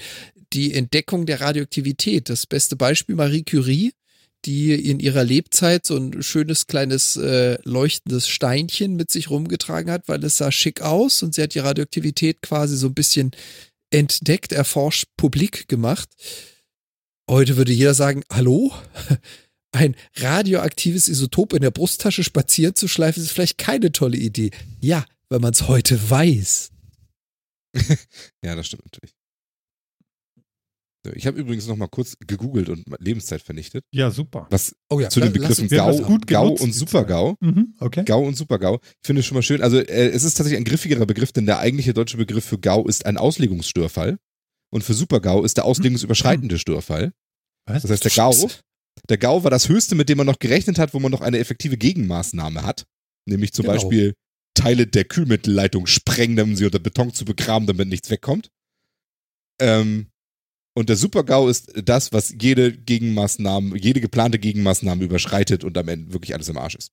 [0.53, 3.93] die Entdeckung der Radioaktivität, das beste Beispiel Marie Curie,
[4.45, 10.09] die in ihrer Lebzeit so ein schönes kleines äh, leuchtendes Steinchen mit sich rumgetragen hat,
[10.09, 13.31] weil es sah schick aus und sie hat die Radioaktivität quasi so ein bisschen
[13.91, 16.09] entdeckt, erforscht, publik gemacht.
[17.29, 18.73] Heute würde jeder sagen, hallo?
[19.75, 24.51] Ein radioaktives Isotop in der Brusttasche spazieren zu schleifen, ist vielleicht keine tolle Idee.
[24.81, 26.71] Ja, weil man es heute weiß.
[28.45, 29.15] Ja, das stimmt natürlich.
[31.15, 33.85] Ich habe übrigens noch mal kurz gegoogelt und Lebenszeit vernichtet.
[33.93, 34.47] Ja, super.
[34.51, 37.35] Was Oh ja, zu den Begriffen GAU, GAU und Super-GAU.
[37.41, 38.05] Mhm, okay.
[38.05, 38.79] GAU und Super-GAU.
[38.83, 39.63] Ich finde es schon mal schön.
[39.63, 42.87] Also äh, es ist tatsächlich ein griffigerer Begriff, denn der eigentliche deutsche Begriff für GAU
[42.87, 44.19] ist ein Auslegungsstörfall.
[44.71, 47.13] Und für Super-GAU ist der auslegungsüberschreitende Störfall.
[47.67, 47.83] Was?
[47.83, 48.49] Das heißt, der GAU,
[49.09, 51.39] der GAU war das Höchste, mit dem man noch gerechnet hat, wo man noch eine
[51.39, 52.85] effektive Gegenmaßnahme hat.
[53.27, 53.75] Nämlich zum Genau.
[53.75, 54.15] Beispiel
[54.55, 58.51] Teile der Kühlmittelleitung sprengen, um sie unter Beton zu begraben, damit nichts wegkommt.
[59.61, 60.07] Ähm,
[60.75, 66.13] und der Super-GAU ist das, was jede Gegenmaßnahme, jede geplante Gegenmaßnahme überschreitet und am Ende
[66.13, 66.91] wirklich alles im Arsch ist.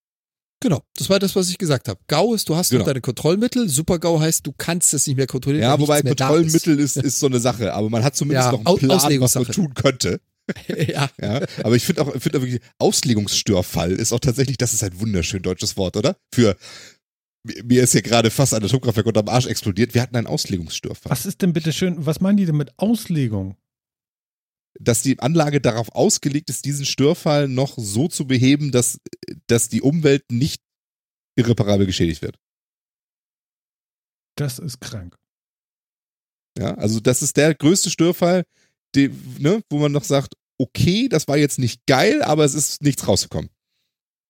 [0.61, 2.01] Genau, das war das, was ich gesagt habe.
[2.07, 2.80] GAU ist, du hast Genau.
[2.81, 3.69] noch deine Kontrollmittel.
[3.69, 5.64] Super-GAU heißt, du kannst es nicht mehr kontrollieren.
[5.64, 6.97] Ja, wobei Kontrollmittel ist.
[6.97, 9.73] Ist, so eine Sache, aber man hat zumindest Ja, noch einen Plan, was man tun
[9.73, 10.19] könnte.
[10.68, 10.89] Ist.
[10.89, 14.73] ja, Ja, aber ich finde auch, ich finde auch wirklich, Auslegungsstörfall ist auch tatsächlich, das
[14.73, 16.18] ist ein wunderschön deutsches Wort, oder?
[16.34, 16.57] Für,
[17.45, 21.10] mir- mir ist hier gerade fast ein Atomkraftwerk unterm Arsch explodiert, wir hatten einen Auslegungsstörfall.
[21.11, 23.56] Was ist denn bitte schön, was meinen die denn mit Auslegung?
[24.81, 28.99] Dass die Anlage darauf ausgelegt ist, diesen Störfall noch so zu beheben, dass,
[29.47, 30.61] dass die Umwelt nicht
[31.38, 32.38] irreparabel geschädigt wird.
[34.38, 35.15] Das ist krank.
[36.57, 38.45] Ja, also das ist der größte Störfall,
[38.95, 42.81] die, ne, wo man noch sagt, okay, das war jetzt nicht geil, aber es ist
[42.81, 43.49] nichts rausgekommen.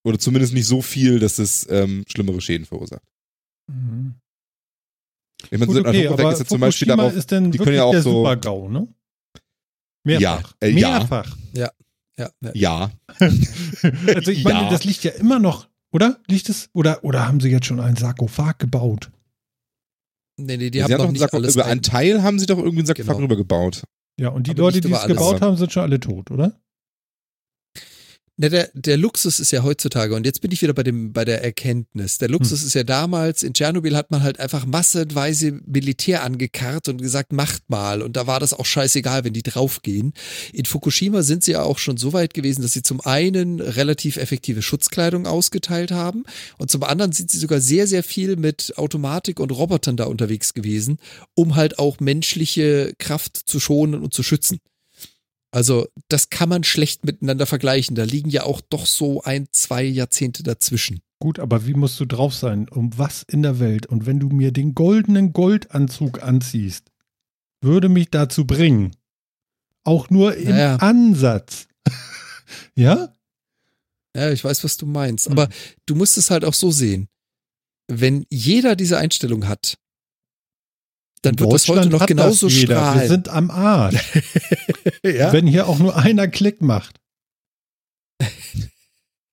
[0.06, 3.04] Oder zumindest nicht so viel, dass es ähm, schlimmere Schäden verursacht.
[3.68, 4.16] Mhm.
[5.44, 7.18] Ich meine, Gut, so ein okay, aber ist ja zum Beispiel Fukushima darauf.
[7.18, 8.88] ist dann die können ja auch der so- Super-GAU, ne?
[10.04, 10.54] Mehrfach.
[10.62, 10.90] Ja, äh, ja.
[11.00, 11.38] Mehrfach.
[11.54, 11.70] ja,
[12.18, 12.30] ja.
[12.54, 14.70] Ja, Also ich meine, Ja.
[14.70, 16.20] das liegt ja immer noch, oder?
[16.28, 16.70] Liegt es?
[16.74, 19.12] Oder, oder haben sie jetzt schon einen Sarkophag gebaut?
[20.38, 22.40] Nee, nee, die sie haben noch doch nicht Sarko- alles über ein- einen Teil haben
[22.40, 23.24] sie doch irgendwie einen Sarkophag Genau.
[23.24, 23.84] rübergebaut.
[24.20, 26.54] Ja, und die Aber Leute, die es gebaut haben, sind schon alle tot, oder?
[28.42, 31.26] Ne, der, der Luxus ist ja heutzutage, und jetzt bin ich wieder bei, dem, bei
[31.26, 32.20] der Erkenntnis.
[32.20, 37.02] Der Luxus ist ja damals, in Tschernobyl hat man halt einfach massenweise Militär angekarrt und
[37.02, 38.02] gesagt, macht mal.
[38.02, 40.14] Und da war das auch scheißegal, wenn die draufgehen.
[40.54, 44.16] In Fukushima sind sie ja auch schon so weit gewesen, dass sie zum einen relativ
[44.16, 46.24] effektive Schutzkleidung ausgeteilt haben
[46.58, 50.54] und zum anderen sind sie sogar sehr, sehr viel mit Automatik und Robotern da unterwegs
[50.54, 51.00] gewesen,
[51.36, 54.60] um halt auch menschliche Kraft zu schonen und zu schützen.
[55.52, 57.96] Also das kann man schlecht miteinander vergleichen.
[57.96, 61.02] Da liegen ja auch doch so ein, zwei Jahrzehnte dazwischen.
[61.20, 62.70] Gut, aber wie musst du drauf sein?
[62.70, 63.88] Um was in der Welt?
[63.88, 66.92] Und wenn du mir den goldenen Goldanzug anziehst,
[67.62, 68.96] würde mich dazu bringen.
[69.84, 70.76] Auch nur im Naja.
[70.78, 71.68] Ansatz.
[72.76, 73.14] ja?
[74.16, 75.30] Ja, ich weiß, was du meinst.
[75.30, 75.50] Aber
[75.86, 77.10] du musst es halt auch so sehen.
[77.88, 79.78] Wenn jeder diese Einstellung hat,
[81.22, 82.76] dann wird das heute noch genauso jeder.
[82.76, 83.10] Wir strahlen.
[83.10, 83.96] sind am Arsch.
[85.04, 85.34] ja?
[85.34, 87.00] Wenn hier auch nur einer Klick macht.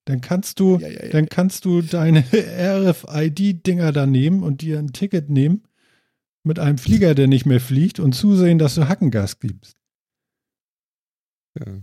[0.07, 1.11] Dann kannst du, Ja, ja, ja.
[1.11, 5.65] dann kannst du deine RFID-Dinger da nehmen und dir ein Ticket nehmen
[6.45, 9.77] mit einem Flieger, der nicht mehr fliegt und zusehen, dass du Hackengas gibst.
[11.59, 11.83] Ja.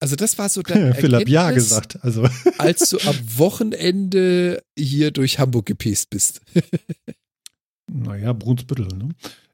[0.00, 2.04] Also das war so dein Philipp hat ja Ergebnis, gesagt.
[2.04, 2.28] Also
[2.58, 6.42] als du am Wochenende hier durch Hamburg gepäst bist.
[7.90, 9.08] Naja, Brunsbüttel, ne?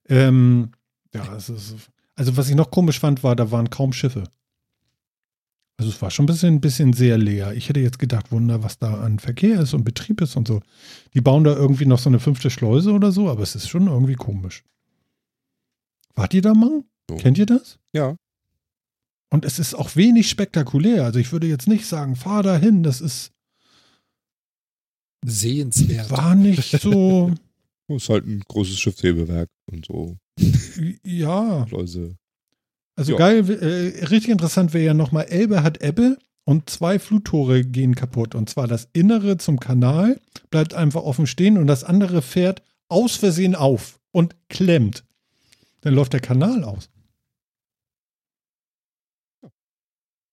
[0.09, 0.71] Ähm,
[1.15, 1.75] ja, es ist,
[2.15, 4.25] also was ich noch komisch fand, war, da waren kaum Schiffe.
[5.79, 7.55] Also es war schon ein bisschen, ein bisschen sehr leer.
[7.55, 10.61] Ich hätte jetzt gedacht, Wunder, was da an Verkehr ist und Betrieb ist und so.
[11.15, 13.87] Die bauen da irgendwie noch so eine fünfte Schleuse oder so, aber es ist schon
[13.87, 14.63] irgendwie komisch.
[16.15, 16.85] Wart ihr da mal?
[17.09, 17.17] So.
[17.17, 17.79] Kennt ihr das?
[17.95, 18.15] Ja.
[19.31, 21.05] Und es ist auch wenig spektakulär.
[21.05, 23.33] Also ich würde jetzt nicht sagen, fahr da hin, das ist,
[25.25, 26.11] Sehenswert.
[26.11, 27.33] war nicht so,
[27.97, 30.17] Ist halt ein großes Schiffshebewerk und so.
[31.05, 31.67] ja.
[31.69, 32.17] Schleuse.
[32.97, 33.19] Also Ja.
[33.19, 38.35] geil, äh, richtig interessant wäre ja nochmal, Elbe hat Ebbe und zwei Fluttore gehen kaputt.
[38.35, 43.17] Und zwar das Innere zum Kanal bleibt einfach offen stehen und das andere fährt aus
[43.17, 45.05] Versehen auf und klemmt.
[45.83, 46.91] Dann läuft der Kanal aus.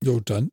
[0.03, 0.49] Jo, dann.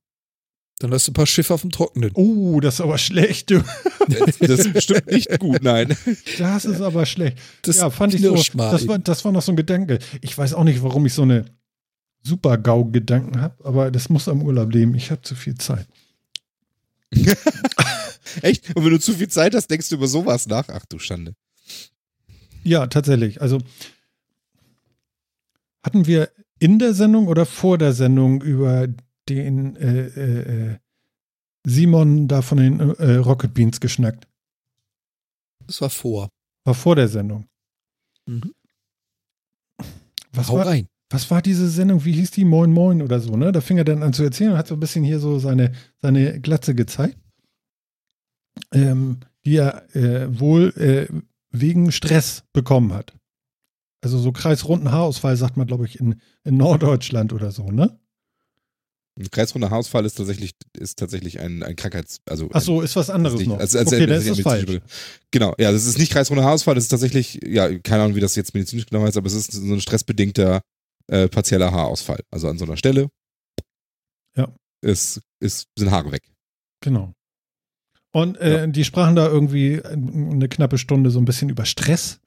[0.84, 2.10] Dann hast du ein paar Schiffe auf dem Trockenen.
[2.12, 3.48] Oh, das ist aber schlecht.
[3.48, 3.64] du.
[4.06, 5.96] Das ist bestimmt nicht gut, nein.
[6.36, 7.38] Das ist aber schlecht.
[7.62, 8.34] Das ja, fand ich so.
[8.34, 9.98] Das war, das war noch so ein Gedanke.
[10.20, 11.46] Ich weiß auch nicht, warum ich so eine
[12.22, 14.94] super GAU-Gedanken habe, aber das muss am Urlaub leben.
[14.94, 15.88] Ich habe zu viel Zeit.
[18.42, 18.76] Echt?
[18.76, 20.68] Und wenn du zu viel Zeit hast, denkst du über sowas nach?
[20.68, 21.34] Ach du Schande.
[22.62, 23.40] Ja, tatsächlich.
[23.40, 23.58] Also
[25.82, 26.28] hatten wir
[26.58, 28.86] in der Sendung oder vor der Sendung über
[29.28, 30.78] den äh, äh, äh,
[31.66, 34.28] Simon da von den äh, Rocket Beans geschnackt?
[35.66, 36.28] Das war vor.
[36.64, 37.46] War vor der Sendung.
[38.26, 38.52] Mhm.
[40.32, 40.88] Was Hau war, rein.
[41.10, 42.04] was war diese Sendung?
[42.04, 42.44] Wie hieß die?
[42.44, 43.52] Moin Moin oder so, ne?
[43.52, 45.72] Da fing er dann an zu erzählen und hat so ein bisschen hier so seine,
[46.00, 47.18] seine Glatze gezeigt.
[48.72, 51.08] Ähm, die er äh, wohl äh,
[51.50, 53.14] wegen Stress bekommen hat.
[54.02, 57.98] Also so kreisrunden Haarausfall sagt man, glaube ich, in, in Norddeutschland oder so, ne?
[59.16, 62.48] Ein kreisrunder Haarausfall ist tatsächlich, ist tatsächlich ein, ein Krankheits-, also.
[62.52, 63.60] Ach so, ist was anderes nicht, noch.
[63.60, 64.80] Also, also, okay, ist das medizinische falsch.
[65.30, 68.34] Genau, ja, das ist nicht kreisrunder Haarausfall, das ist tatsächlich, ja, keine Ahnung, wie das
[68.34, 70.62] jetzt medizinisch genau heißt, aber es ist so ein stressbedingter
[71.06, 72.20] äh, partieller Haarausfall.
[72.30, 73.08] Also an so einer Stelle
[74.36, 74.52] Ja.
[74.80, 76.22] ist, ist, sind Haare weg.
[76.80, 77.14] Genau.
[78.12, 82.20] Und äh, die sprachen da irgendwie eine knappe Stunde so ein bisschen über Stress.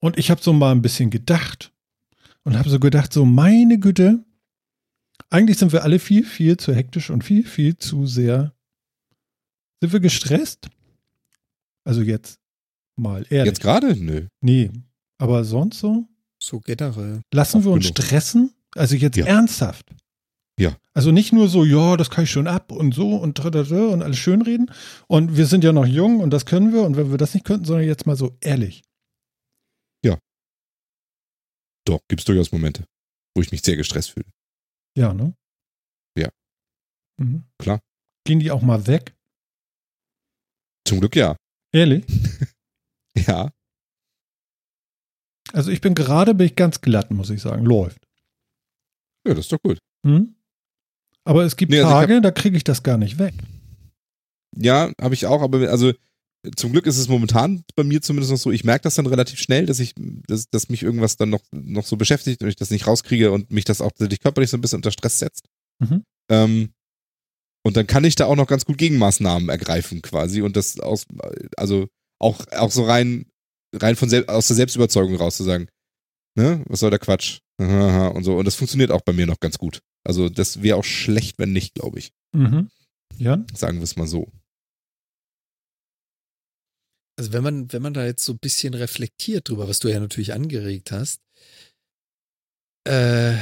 [0.00, 1.72] Und ich habe so mal ein bisschen gedacht
[2.44, 4.24] und habe so gedacht, so meine Güte,
[5.30, 8.52] eigentlich sind wir alle viel, viel zu hektisch und viel, viel zu sehr.
[9.80, 10.68] Sind wir gestresst?
[11.84, 12.38] Also jetzt
[12.96, 13.52] mal ehrlich.
[13.52, 13.96] Jetzt gerade?
[13.96, 14.28] Nö.
[14.40, 14.70] Nee,
[15.18, 16.06] aber sonst so?
[16.38, 17.22] So generell.
[17.32, 17.98] Lassen wir uns genug.
[17.98, 18.52] stressen?
[18.74, 19.26] Also jetzt Ja.
[19.26, 19.90] ernsthaft?
[20.58, 20.76] Ja.
[20.92, 24.18] Also nicht nur so, ja, das kann ich schon ab und so und und alles
[24.18, 24.70] schönreden.
[25.08, 26.82] Und wir sind ja noch jung und das können wir.
[26.82, 28.82] Und wenn wir das nicht könnten, sondern jetzt mal so ehrlich.
[31.86, 32.86] Doch, gibt's durchaus Momente,
[33.34, 34.26] wo ich mich sehr gestresst fühle.
[34.96, 35.34] Ja, ne?
[36.16, 36.28] Ja.
[37.18, 37.44] Mhm.
[37.58, 37.80] Klar.
[38.24, 39.14] Gehen die auch mal weg?
[40.86, 41.36] Zum Glück ja.
[41.72, 42.04] Ehrlich?
[43.16, 43.52] Ja.
[45.52, 47.64] Also ich bin gerade, bin ich ganz glatt, muss ich sagen.
[47.64, 48.04] Läuft.
[49.24, 49.78] Ja, das ist doch gut.
[50.04, 50.34] Hm?
[51.24, 53.34] Aber es gibt Nee, also Tage, da kriege ich das gar nicht weg.
[54.56, 55.92] Ja, habe ich auch, aber also
[56.56, 59.38] zum Glück ist es momentan bei mir zumindest noch so, ich merke das dann relativ
[59.38, 59.94] schnell, dass ich,
[60.26, 63.50] dass, dass mich irgendwas dann noch, noch so beschäftigt und ich das nicht rauskriege und
[63.50, 65.48] mich das auch tatsächlich körperlich so ein bisschen unter Stress setzt.
[65.78, 66.04] Mhm.
[66.30, 66.68] Ähm,
[67.66, 71.06] und dann kann ich da auch noch ganz gut Gegenmaßnahmen ergreifen quasi und das aus,
[71.56, 71.88] also
[72.18, 73.26] auch, auch so rein,
[73.74, 75.68] rein von sel aus der Selbstüberzeugung raus zu sagen,
[76.36, 77.38] ne, was soll der Quatsch?
[77.58, 78.36] und so.
[78.36, 79.80] Und das funktioniert auch bei mir noch ganz gut.
[80.02, 82.10] Also das wäre auch schlecht, wenn nicht, glaube ich.
[82.32, 82.68] Mhm.
[83.16, 83.44] Ja?
[83.54, 84.28] Sagen wir es mal so.
[87.16, 90.00] Also wenn man, wenn man da jetzt so ein bisschen reflektiert drüber, was du ja
[90.00, 91.20] natürlich angeregt hast,
[92.86, 93.34] äh,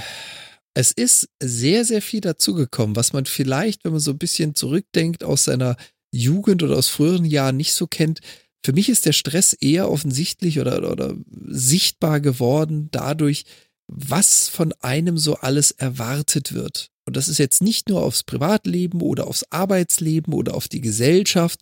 [0.74, 5.24] es ist sehr, sehr viel dazugekommen, was man vielleicht, wenn man so ein bisschen zurückdenkt
[5.24, 5.76] aus seiner
[6.12, 8.20] Jugend oder aus früheren Jahren nicht so kennt.
[8.64, 11.16] Für mich ist der Stress eher offensichtlich oder, oder
[11.48, 13.44] sichtbar geworden dadurch,
[13.88, 16.90] was von einem so alles erwartet wird.
[17.04, 21.60] Und das ist jetzt nicht nur aufs Privatleben oder aufs Arbeitsleben oder auf die Gesellschaft.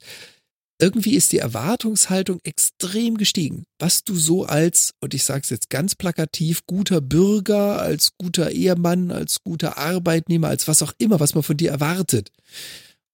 [0.81, 3.67] Irgendwie ist die Erwartungshaltung extrem gestiegen.
[3.79, 8.51] Was du so als, und ich sage es jetzt ganz plakativ, guter Bürger, als guter
[8.51, 12.31] Ehemann, als guter Arbeitnehmer, als was auch immer, was man von dir erwartet.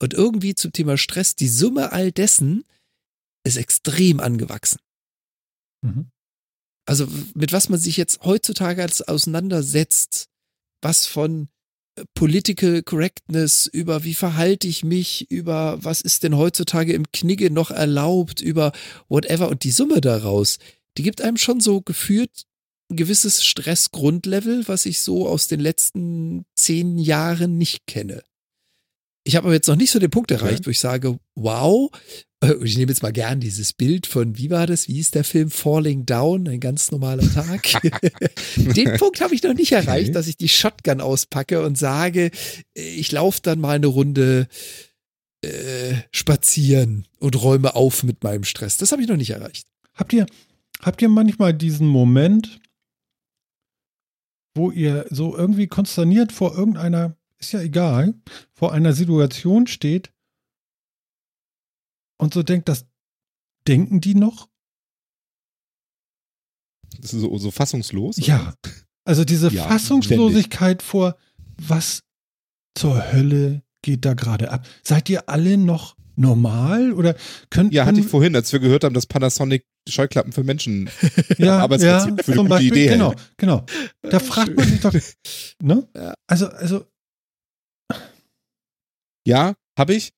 [0.00, 2.64] Und irgendwie zum Thema Stress, die Summe all dessen
[3.44, 4.78] ist extrem angewachsen.
[5.82, 6.10] Mhm.
[6.86, 10.28] Also mit was man sich jetzt heutzutage als auseinandersetzt,
[10.82, 11.48] was von
[12.14, 17.70] Political Correctness, über wie verhalte ich mich, über was ist denn heutzutage im Knigge noch
[17.70, 18.72] erlaubt, über
[19.08, 20.58] whatever und die Summe daraus,
[20.98, 22.44] die gibt einem schon so gefühlt
[22.90, 28.22] ein gewisses Stressgrundlevel, was ich so aus den letzten zehn Jahren nicht kenne.
[29.26, 30.66] Ich habe aber jetzt noch nicht so den Punkt erreicht, Okay.
[30.66, 31.90] wo ich sage, wow,
[32.44, 35.24] äh, ich nehme jetzt mal gern dieses Bild von, wie war das, wie ist der
[35.24, 37.62] Film Falling Down, ein ganz normaler Tag.
[38.56, 40.12] den Punkt habe ich noch nicht erreicht, Okay.
[40.12, 42.30] dass ich die Shotgun auspacke und sage,
[42.76, 44.46] äh, ich laufe dann mal eine Runde
[45.42, 48.76] äh, spazieren und räume auf mit meinem Stress.
[48.76, 49.66] Das habe ich noch nicht erreicht.
[49.94, 50.26] Habt ihr,
[50.82, 52.60] habt ihr manchmal diesen Moment,
[54.54, 58.14] wo ihr so irgendwie konsterniert vor irgendeiner, ist ja egal,
[58.52, 60.12] vor einer Situation steht
[62.18, 62.86] und so denkt, das
[63.66, 64.48] denken die noch?
[67.00, 68.16] Das ist so, so fassungslos.
[68.18, 68.54] Ja.
[69.04, 71.16] Also diese Ja, Fassungslosigkeit vor,
[71.58, 72.02] was
[72.74, 74.66] zur Hölle geht da gerade ab?
[74.82, 77.14] Seid ihr alle noch normal oder
[77.50, 80.90] könnt Ja, hatte ich vorhin, als wir gehört haben, dass Panasonic Scheuklappen für Menschen.
[81.38, 83.32] ja, Arbeitsplatz ja, für eine zum gute Beispiel, Idee genau, hält.
[83.36, 83.66] genau.
[84.02, 84.94] Da fragt man sich doch,
[85.62, 85.88] ne?
[86.26, 86.86] Also, also,
[89.26, 90.12] Ja, habe ich.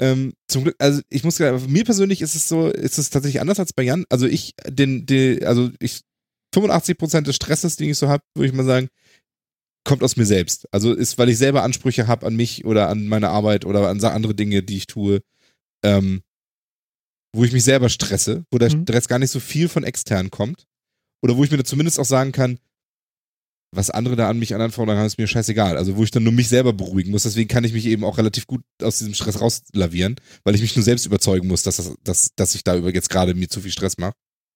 [0.00, 3.40] Ähm, zum Glück, also ich muss sagen, mir persönlich ist es so, ist es tatsächlich
[3.40, 4.04] anders als bei Jan.
[4.08, 6.00] Also ich, den, den also ich,
[6.54, 8.88] 85% des Stresses, den ich so habe, würde ich mal sagen,
[9.84, 10.66] kommt aus mir selbst.
[10.72, 14.02] Also ist, weil ich selber Ansprüche habe an mich oder an meine Arbeit oder an
[14.02, 15.22] andere Dinge, die ich tue,
[15.84, 16.22] ähm,
[17.34, 18.82] wo ich mich selber stresse, wo der Mhm.
[18.82, 20.66] Stress gar nicht so viel von extern kommt.
[21.22, 22.58] Oder wo ich mir da zumindest auch sagen kann,
[23.74, 25.76] was andere da an mich anfordern haben, ist mir scheißegal.
[25.78, 27.22] Also wo ich dann nur mich selber beruhigen muss.
[27.22, 30.76] Deswegen kann ich mich eben auch relativ gut aus diesem Stress rauslavieren, weil ich mich
[30.76, 33.60] nur selbst überzeugen muss, dass, das, dass, dass ich da über jetzt gerade mir zu
[33.62, 34.12] viel Stress mache.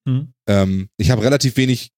[0.07, 0.33] hm.
[0.47, 1.91] Ähm, ich habe relativ wenig,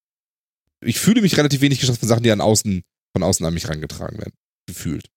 [0.84, 2.82] ich fühle mich relativ wenig gestresst von Sachen, die an außen,
[3.12, 4.34] von außen an mich herangetragen werden.
[4.66, 5.08] Gefühlt.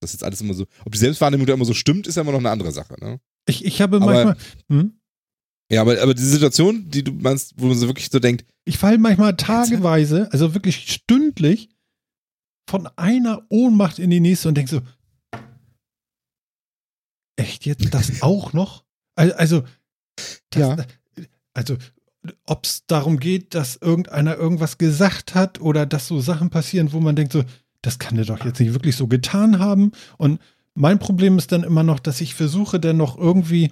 [0.00, 0.66] Das ist jetzt alles immer so.
[0.84, 3.20] Ob die Selbstwahrnehmung da immer so stimmt, ist ja immer noch eine andere Sache, ne?
[3.48, 4.36] ich, ich habe Aber- manchmal,
[4.68, 4.98] hm?
[5.70, 8.78] Ja, aber, aber diese Situation, die du meinst, wo man so wirklich so denkt, ich
[8.78, 11.68] falle manchmal tageweise, also wirklich stündlich,
[12.68, 14.80] von einer Ohnmacht in die nächste und denke so,
[17.36, 18.84] echt jetzt das auch noch?
[19.14, 19.62] Al- Also,
[20.50, 20.76] das, Ja.
[21.54, 21.76] also
[22.46, 27.00] ob es darum geht, dass irgendeiner irgendwas gesagt hat oder dass so Sachen passieren, wo
[27.00, 27.44] man denkt so,
[27.80, 29.92] das kann der doch jetzt nicht wirklich so getan haben.
[30.18, 30.40] Und
[30.74, 33.70] mein Problem ist dann immer noch, dass ich versuche dann noch irgendwie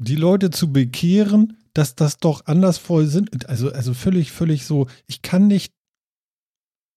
[0.00, 3.48] die Leute zu bekehren, dass das doch anders voll sind.
[3.48, 5.72] Also, also völlig, völlig so, ich kann nicht,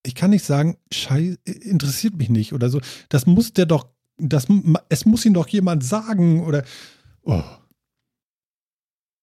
[0.05, 2.81] ich kann nicht sagen, Scheiße, interessiert mich nicht oder so.
[3.09, 4.47] Das muss der doch, das,
[4.89, 6.63] es muss ihn doch jemand sagen oder,
[7.23, 7.43] oh.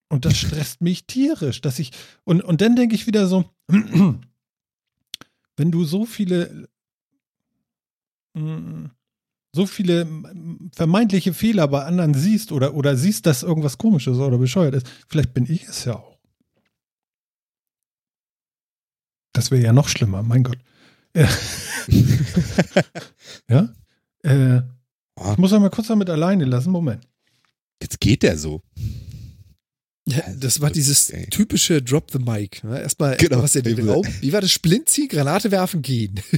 [0.09, 1.93] Und das stresst mich tierisch, dass ich,
[2.25, 6.69] und, und dann denke ich wieder so, wenn du so viele,
[8.35, 8.87] mm,
[9.53, 10.07] so viele
[10.75, 14.89] vermeintliche Fehler bei anderen siehst oder, oder siehst, dass irgendwas komisch ist oder bescheuert ist,
[15.09, 16.19] vielleicht bin ich es ja auch.
[19.33, 20.59] Das wäre ja noch schlimmer, mein Gott.
[21.15, 21.29] Ja.
[23.49, 23.69] ja?
[24.23, 24.63] Äh,
[25.17, 26.71] oh, ich muss einmal kurz damit alleine lassen.
[26.71, 27.07] Moment.
[27.83, 28.63] jetzt geht der so.
[30.11, 31.27] Ja, das war dieses ey.
[31.31, 32.63] typische Drop the Mic.
[32.65, 32.81] Ne?
[32.81, 33.43] Erstmal Genau.
[33.43, 34.07] was in den Raum.
[34.21, 34.51] Wie war das?
[34.51, 36.21] Splintziehen, Granate werfen, gehen.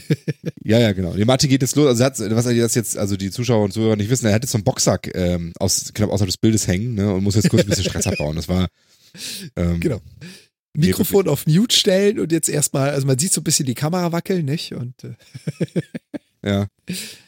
[0.65, 1.13] Ja, ja, genau.
[1.15, 1.89] Die Martin geht jetzt los.
[1.89, 4.35] Also, er hat, was er das jetzt, also die Zuschauer und Zuhörer nicht wissen, er
[4.35, 7.35] hat jetzt so einen Boxsack ähm, aus, knapp außerhalb des Bildes hängen ne, und muss
[7.35, 8.37] jetzt kurz ein bisschen Stress abbauen.
[8.37, 8.69] Das war.
[9.57, 10.01] Ähm, Genau.
[10.75, 14.13] Mikrofon auf Mute stellen und jetzt erstmal, also man sieht so ein bisschen die Kamera
[14.13, 14.73] wackeln, nicht?
[14.73, 15.15] Und äh,
[16.45, 16.67] Ja.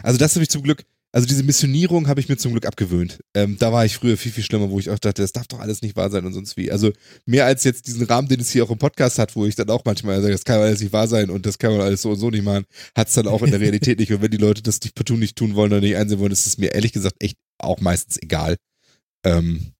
[0.02, 0.84] Also, das habe ich zum Glück.
[1.14, 3.20] Also diese Missionierung habe ich mir zum Glück abgewöhnt.
[3.34, 5.60] Ähm, da war ich früher viel, viel schlimmer, wo ich auch dachte, das darf doch
[5.60, 6.72] alles nicht wahr sein und sonst wie.
[6.72, 6.90] Also
[7.24, 9.70] mehr als jetzt diesen Rahmen, den es hier auch im Podcast hat, wo ich dann
[9.70, 12.10] auch manchmal sage, das kann alles nicht wahr sein und das kann man alles so
[12.10, 12.64] und so nicht machen,
[12.96, 14.12] hat es dann auch in der Realität nicht.
[14.12, 16.48] Und wenn die Leute das nicht partout nicht tun wollen oder nicht einsehen wollen, ist
[16.48, 18.56] es mir ehrlich gesagt echt auch meistens egal.
[19.24, 19.72] Ähm,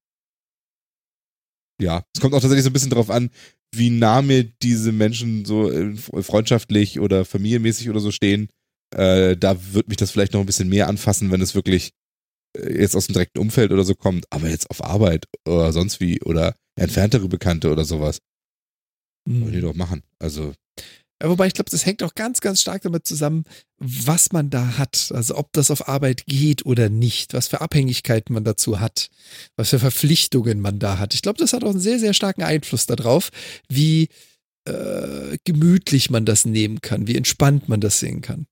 [1.81, 3.29] ja, es kommt auch tatsächlich so ein bisschen darauf an,
[3.75, 8.47] wie nah mir diese Menschen so äh, freundschaftlich oder familienmäßig oder so stehen.
[8.93, 11.91] Äh, da wird mich das vielleicht noch ein bisschen mehr anfassen, wenn es wirklich
[12.55, 15.99] äh, jetzt aus dem direkten Umfeld oder so kommt, aber jetzt auf Arbeit oder sonst
[15.99, 18.19] wie oder entferntere Bekannte oder sowas.
[19.27, 20.03] Wollen die doch machen.
[20.19, 20.53] Also,
[21.21, 23.45] Ja, wobei ich glaube, das hängt auch ganz, ganz stark damit zusammen,
[23.79, 25.11] was man da hat.
[25.13, 29.09] Also ob das auf Arbeit geht oder nicht, was für Abhängigkeiten man dazu hat,
[29.55, 31.13] was für Verpflichtungen man da hat.
[31.13, 33.31] Ich glaube, das hat auch einen sehr, sehr starken Einfluss darauf,
[33.67, 34.09] wie
[34.65, 38.45] äh, gemütlich man das nehmen kann, wie entspannt man das sehen kann.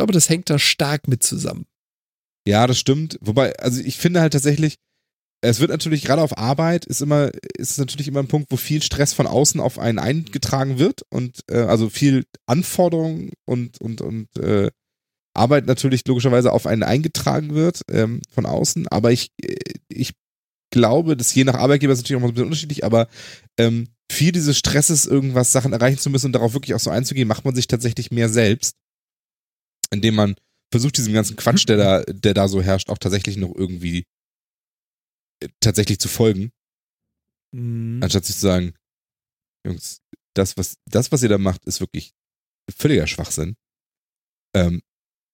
[0.00, 1.66] Ich glaube, das hängt da stark mit zusammen.
[2.48, 3.18] Ja, das stimmt.
[3.20, 4.76] Wobei, also ich finde halt tatsächlich,
[5.42, 8.80] es wird natürlich gerade auf Arbeit ist immer ist natürlich immer ein Punkt, wo viel
[8.80, 14.34] Stress von außen auf einen eingetragen wird und äh, also viel Anforderungen und und und
[14.38, 14.70] äh,
[15.34, 18.88] Arbeit natürlich logischerweise auf einen eingetragen wird ähm, von außen.
[18.88, 19.54] Aber ich äh,
[19.88, 20.14] ich
[20.72, 23.08] glaube, dass je nach Arbeitgeber ist natürlich auch mal ein bisschen unterschiedlich, aber
[23.58, 27.28] ähm, viel dieses Stresses, irgendwas Sachen erreichen zu müssen und darauf wirklich auch so einzugehen,
[27.28, 28.76] macht man sich tatsächlich mehr selbst,
[29.92, 30.36] indem man
[30.72, 34.06] versucht, diesem ganzen Quatsch, der da, der da so herrscht, auch tatsächlich noch irgendwie
[35.42, 36.52] äh, tatsächlich zu folgen,
[37.52, 38.00] Mhm.
[38.02, 38.74] anstatt sich zu sagen,
[39.66, 40.02] Jungs,
[40.36, 42.12] das, was, das, was ihr da macht, ist wirklich
[42.70, 43.56] völliger Schwachsinn.
[44.54, 44.82] Ähm,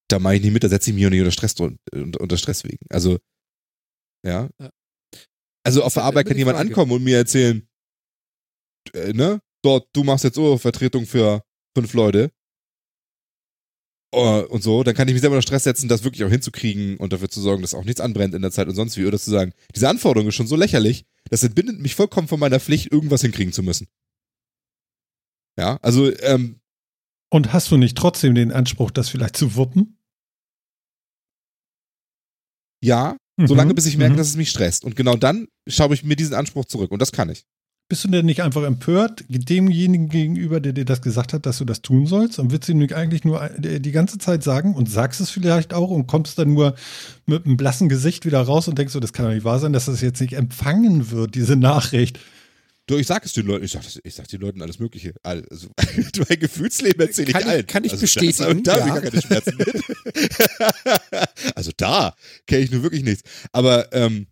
[0.09, 2.37] da mache ich nicht mit, da setze ich mich auch nicht unter Stress, unter, unter
[2.37, 2.83] Stress wegen.
[2.89, 3.19] Also,
[4.25, 4.49] ja.
[4.59, 4.71] Ja.
[5.63, 6.69] Also auf der halt Arbeit immer kann jemand Frage.
[6.69, 7.67] ankommen und mir erzählen,
[8.93, 11.43] äh, ne, dort, du machst jetzt Vertretung für
[11.77, 12.31] fünf Leute.
[14.13, 16.95] Oh, und so, dann kann ich mich selber unter Stress setzen, das wirklich auch hinzukriegen
[16.97, 19.05] und dafür zu sorgen, dass auch nichts anbrennt in der Zeit und sonst wie.
[19.05, 22.59] Oder zu sagen, diese Anforderung ist schon so lächerlich, das entbindet mich vollkommen von meiner
[22.61, 23.87] Pflicht, irgendwas hinkriegen zu müssen.
[25.59, 26.61] Ja, also, ähm,
[27.29, 29.97] Und hast du nicht trotzdem den Anspruch, das vielleicht zu wuppen?
[32.83, 33.75] ja, solange Mhm.
[33.75, 34.17] bis ich merke, Mhm.
[34.17, 34.85] dass es mich stresst.
[34.85, 37.43] Und genau dann schaue ich mir diesen Anspruch zurück und das kann ich.
[37.89, 41.63] Bist du denn nicht einfach empört demjenigen gegenüber, der dir das gesagt hat, dass du
[41.65, 42.37] das tun sollst?
[42.37, 45.73] Und willst du ihm eigentlich nur äh, die ganze Zeit sagen und sagst es vielleicht
[45.73, 46.75] auch und kommst dann nur
[47.25, 49.71] mit einem blassen Gesicht wieder raus und denkst so, das kann doch nicht wahr sein,
[49.71, 52.19] dass das jetzt nicht empfangen wird, diese Nachricht.
[52.87, 55.13] Du, ich sag es den Leuten, ich sag, ich sag den Leuten alles Mögliche.
[55.23, 55.69] Also,
[56.29, 57.67] mein Gefühlsleben erzähle ich Kann ich- allen.
[57.67, 58.95] kann ich also bestätigen, Das, da ja.
[58.95, 59.83] habe ich gar keine Schmerzen mit.
[61.55, 62.15] also da
[62.47, 63.23] kenne ich nur wirklich nichts.
[63.53, 64.27] Aber, ähm,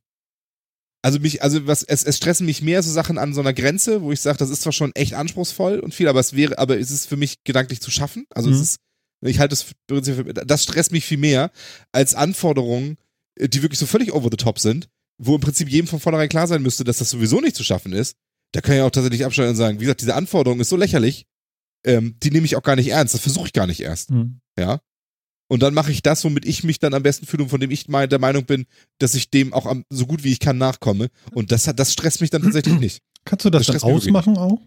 [1.06, 4.02] also mich, also was, es, es stressen mich mehr so Sachen an so einer Grenze,
[4.02, 6.80] wo ich sage, das ist zwar schon echt anspruchsvoll und viel, aber es wäre, aber
[6.80, 8.26] es ist für mich gedanklich zu schaffen.
[8.32, 8.62] Also es Mhm.
[8.64, 8.78] ist,
[9.22, 11.52] ich halte es, für- das stresst mich viel mehr
[11.92, 12.98] als Anforderungen,
[13.40, 14.88] äh, die wirklich so völlig over the top sind,
[15.18, 17.94] wo im Prinzip jedem von vornherein klar sein müsste, dass das sowieso nicht zu schaffen
[17.94, 18.16] ist.
[18.54, 21.26] Da kann ich auch tatsächlich abschalten und sagen, wie gesagt, diese Anforderung ist so lächerlich,
[21.86, 23.14] ähm, die nehme ich auch gar nicht ernst.
[23.14, 24.10] Das versuche ich gar nicht erst.
[24.10, 24.40] Hm.
[24.58, 24.80] Ja.
[25.48, 27.70] Und dann mache ich das, womit ich mich dann am besten fühle und von dem
[27.72, 28.66] ich der Meinung bin,
[29.00, 31.10] dass ich dem auch am, so gut wie ich kann nachkomme.
[31.34, 33.00] Und das das stresst mich dann tatsächlich nicht.
[33.26, 34.62] Kannst du das, Das dann ausmachen auch?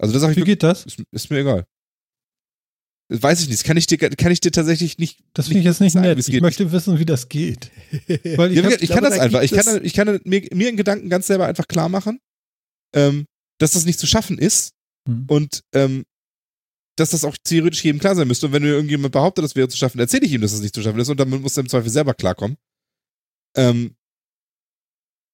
[0.00, 0.86] Also das sage ich Wie wirklich, geht das?
[0.86, 1.66] ist, ist mir egal.
[3.08, 3.60] Das weiß ich nicht.
[3.60, 5.18] Das kann ich dir, kann ich dir tatsächlich nicht.
[5.34, 6.26] Das finde ich jetzt nicht sagen, nett.
[6.26, 7.70] Ich möchte wissen, wie das geht.
[8.36, 9.42] Weil ich Ja, hab, ich, kann glaube, das da einfach.
[9.42, 12.18] Ich kann, ich kann mir, mir in Gedanken ganz selber einfach klar machen,
[12.94, 13.26] ähm,
[13.58, 14.72] dass das nicht zu schaffen ist
[15.08, 15.24] Hm.
[15.28, 16.04] und ähm,
[17.00, 18.46] dass das auch theoretisch jedem klar sein müsste.
[18.46, 20.74] Und wenn mir irgendjemand behauptet, das wäre zu schaffen, erzähle ich ihm, dass es nicht
[20.74, 22.56] zu schaffen ist und damit muss er im Zweifel selber klarkommen.
[23.56, 23.96] Ähm,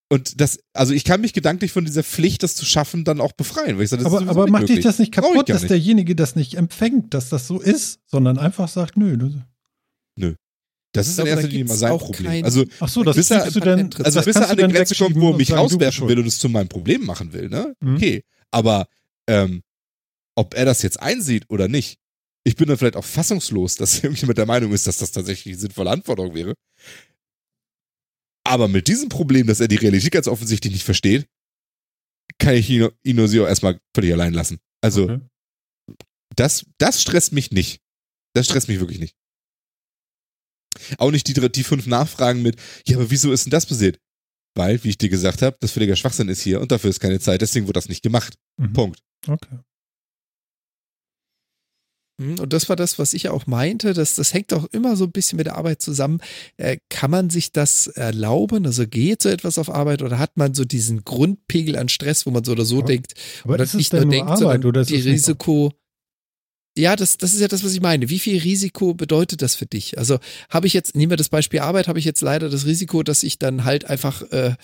[0.09, 3.33] und das, also ich kann mich gedanklich von dieser Pflicht, das zu schaffen, dann auch
[3.33, 3.77] befreien.
[3.77, 5.71] Weil ich sage, das aber aber macht dich das nicht kaputt, dass nicht.
[5.71, 9.17] derjenige das nicht empfängt, dass das so ist, sondern einfach sagt, nö.
[9.17, 10.35] Du,
[10.93, 12.25] Das ist in erster Linie mal sein Problem.
[12.31, 14.57] kein- Also, ach so, das Bis er- du dann, also also das bis er an
[14.57, 17.49] dann Grenze kommt, wo er mich rauswerfen will und es zu meinem Problem machen will,
[17.49, 17.75] ne?
[17.81, 17.97] Mhm.
[17.97, 18.23] Okay.
[18.53, 18.87] Aber
[19.27, 19.63] ähm,
[20.37, 21.99] ob er das jetzt einsieht oder nicht,
[22.45, 25.61] ich bin dann vielleicht auch fassungslos, dass irgendjemand der Meinung ist, dass das tatsächlich eine
[25.61, 26.55] sinnvolle Anforderung wäre.
[28.47, 31.27] Aber mit diesem Problem, dass er die Realität ganz offensichtlich nicht versteht,
[32.39, 32.93] kann ich auch
[33.47, 34.59] erstmal völlig allein lassen.
[34.81, 35.21] Also, Okay.
[36.37, 37.81] das, das stresst mich nicht.
[38.35, 39.17] Das stresst mich wirklich nicht.
[40.99, 43.99] Auch nicht die, die fünf Nachfragen mit, ja, aber wieso ist denn das passiert?
[44.55, 47.19] Weil, wie ich dir gesagt habe, das völliger Schwachsinn ist hier und dafür ist keine
[47.19, 48.35] Zeit, deswegen wurde das nicht gemacht.
[48.59, 48.73] Mhm.
[48.73, 49.01] Punkt.
[49.27, 49.59] Okay.
[52.19, 53.93] Hm, Und das war das, was ich auch meinte.
[53.93, 56.21] Das, das hängt auch immer so ein bisschen mit der Arbeit zusammen.
[56.57, 58.65] Äh, kann man sich das erlauben?
[58.65, 62.31] Also geht so etwas auf Arbeit oder hat man so diesen Grundpegel an Stress, wo
[62.31, 63.15] man so oder so Aber- denkt,
[63.45, 65.73] Aber oder ist nicht nur denkt, Arbeit sondern oder die nicht auch- Risiko.
[66.79, 68.11] Ja, das, das ist ja das, was ich meine.
[68.11, 69.97] Wie viel Risiko bedeutet das für dich?
[69.97, 70.19] Also
[70.51, 73.23] habe ich jetzt, nehmen wir das Beispiel Arbeit, habe ich jetzt leider das Risiko, dass
[73.23, 74.57] ich dann halt einfach äh,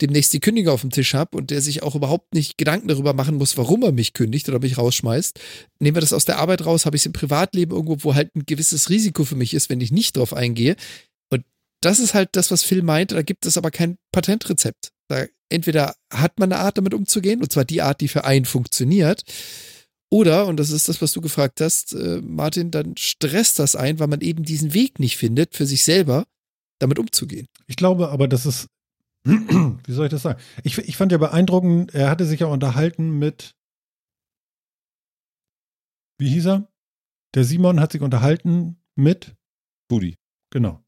[0.00, 3.12] demnächst die Kündigung auf dem Tisch habe und der sich auch überhaupt nicht Gedanken darüber
[3.12, 5.38] machen muss, warum er mich kündigt oder mich rausschmeißt.
[5.78, 8.34] Nehmen wir das aus der Arbeit raus, habe ich es im Privatleben irgendwo, wo halt
[8.34, 10.74] ein gewisses Risiko für mich ist, wenn ich nicht drauf eingehe.
[11.28, 11.44] Und
[11.82, 14.92] das ist halt das, was Phil meinte, da gibt es aber kein Patentrezept.
[15.08, 18.46] Da entweder hat man eine Art, damit umzugehen, und zwar die Art, die für einen
[18.46, 19.22] funktioniert,
[20.10, 23.98] oder, und das ist das, was du gefragt hast, äh, Martin, dann stresst das ein,
[23.98, 26.24] weil man eben diesen Weg nicht findet, für sich selber
[26.78, 27.46] damit umzugehen.
[27.66, 28.68] Ich glaube aber, dass es,
[29.24, 30.40] wie soll ich das sagen?
[30.62, 33.54] Ich, ich fand ja beeindruckend, er hatte sich ja unterhalten mit
[36.18, 36.68] Wie hieß er?
[37.34, 39.36] Der Simon hat sich unterhalten mit,
[39.88, 40.16] Budi.
[40.50, 40.82] genau.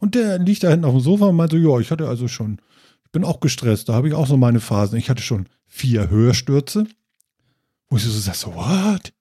[0.00, 2.28] Und der liegt da hinten auf dem Sofa und meint so, ja, ich hatte also
[2.28, 2.60] schon,
[3.04, 4.98] ich bin auch gestresst, da habe ich auch so meine Phasen.
[4.98, 6.86] Ich hatte schon vier Hörstürze.
[7.90, 9.12] Wo ich so sag, so, what?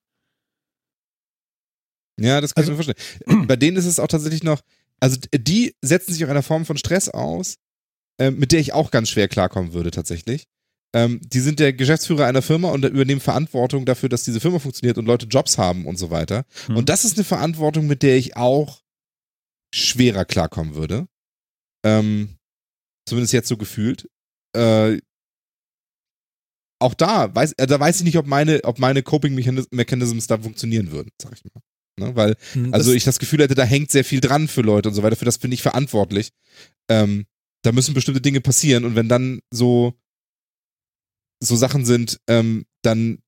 [2.19, 3.47] Ja, das kann Also- ich mir vorstellen.
[3.47, 4.61] Bei denen ist es auch tatsächlich noch,
[4.99, 7.57] also die setzen sich auch einer Form von Stress aus,
[8.19, 10.47] ähm, mit der ich auch ganz schwer klarkommen würde tatsächlich.
[10.95, 14.97] Ähm, die sind der Geschäftsführer einer Firma und übernehmen Verantwortung dafür, dass diese Firma funktioniert
[14.97, 16.45] und Leute Jobs haben und so weiter.
[16.67, 16.77] Hm.
[16.77, 18.81] Und das ist eine Verantwortung, mit der ich auch
[19.73, 21.07] schwerer klarkommen würde.
[21.85, 22.37] Ähm,
[23.05, 24.09] zumindest jetzt so gefühlt.
[24.55, 24.99] Äh,
[26.79, 30.27] auch da weiß, äh, da weiß ich nicht, ob meine, ob meine Coping Mechanis- Mechanisms
[30.27, 31.61] da funktionieren würden, sag ich mal.
[31.99, 32.15] Ne?
[32.15, 34.89] Weil, Hm, also das- ich das Gefühl hätte, da hängt sehr viel dran für Leute
[34.89, 35.15] und so weiter.
[35.15, 36.29] Für das bin ich verantwortlich.
[36.89, 37.25] Ähm,
[37.63, 39.93] da müssen bestimmte Dinge passieren und wenn dann so
[41.43, 43.19] so Sachen sind, ähm, dann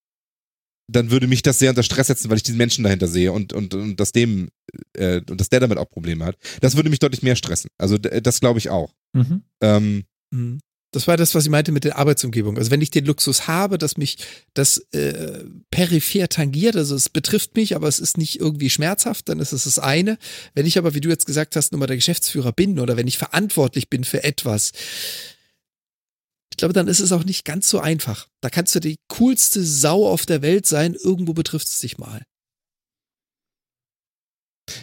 [0.91, 3.53] dann würde mich das sehr unter Stress setzen, weil ich diesen Menschen dahinter sehe und
[3.53, 4.49] und und dass dem
[4.97, 6.37] äh, und dass der damit auch Probleme hat.
[6.61, 7.69] Das würde mich deutlich mehr stressen.
[7.77, 8.93] Also das glaube ich auch.
[9.13, 9.43] Mhm.
[9.61, 10.59] Ähm, Mhm.
[10.91, 12.57] Das war das, was ich meinte mit der Arbeitsumgebung.
[12.57, 14.17] Also wenn ich den Luxus habe, dass mich
[14.55, 19.39] das äh, peripher tangiert, also es betrifft mich, aber es ist nicht irgendwie schmerzhaft, dann
[19.39, 20.17] ist es das eine.
[20.55, 23.07] Wenn ich aber, wie du jetzt gesagt hast, nur mal der Geschäftsführer bin oder wenn
[23.07, 24.71] ich verantwortlich bin für etwas,
[26.51, 28.27] ich glaube, dann ist es auch nicht ganz so einfach.
[28.41, 32.23] Da kannst du die coolste Sau auf der Welt sein, irgendwo betrifft es dich mal.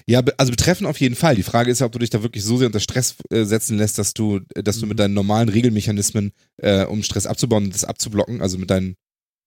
[0.07, 1.37] Ja, also betreffen auf jeden Fall.
[1.37, 3.79] Die Frage ist ja, ob du dich da wirklich so sehr unter Stress äh, setzen
[3.79, 7.85] lässt, dass du, dass du mit deinen normalen Regelmechanismen, äh, um Stress abzubauen und das
[7.85, 8.97] abzublocken, also mit deinen,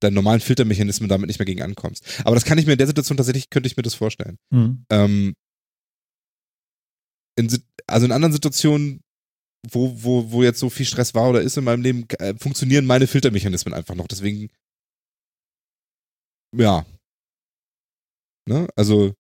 [0.02, 2.06] deinen normalen Filtermechanismen damit nicht mehr gegen ankommst.
[2.24, 4.38] Aber das kann ich mir in der Situation tatsächlich, könnte ich mir das vorstellen.
[4.52, 4.86] Mhm.
[4.90, 5.34] Ähm,
[7.38, 9.02] in, also in anderen Situationen,
[9.70, 12.86] wo, wo, wo jetzt so viel Stress war oder ist in meinem Leben, äh, funktionieren
[12.86, 14.08] meine Filtermechanismen einfach noch.
[14.08, 14.50] Deswegen,
[16.56, 16.86] ja.
[18.48, 18.68] Ne?
[18.76, 19.14] Also,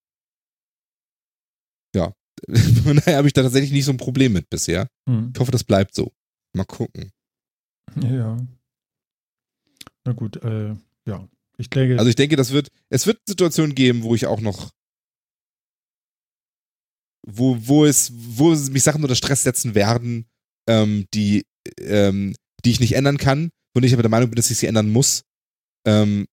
[1.95, 2.13] ja.
[2.83, 4.87] Von daher habe ich da tatsächlich nicht so ein Problem mit bisher.
[5.05, 5.31] Mhm.
[5.33, 6.13] Ich hoffe, das bleibt so.
[6.53, 7.11] Mal gucken.
[8.01, 8.37] Ja.
[10.05, 10.75] Na gut, äh,
[11.05, 11.27] ja.
[11.57, 14.71] Ich denke, Also ich denke, das wird, es wird Situationen geben, wo ich auch noch,
[17.27, 20.25] wo, wo es, wo mich Sachen unter Stress setzen werden,
[20.69, 21.45] ähm, die,
[21.79, 24.67] ähm, die ich nicht ändern kann, wo ich aber der Meinung bin, dass ich sie
[24.67, 25.23] ändern muss.
[25.85, 26.27] Ähm,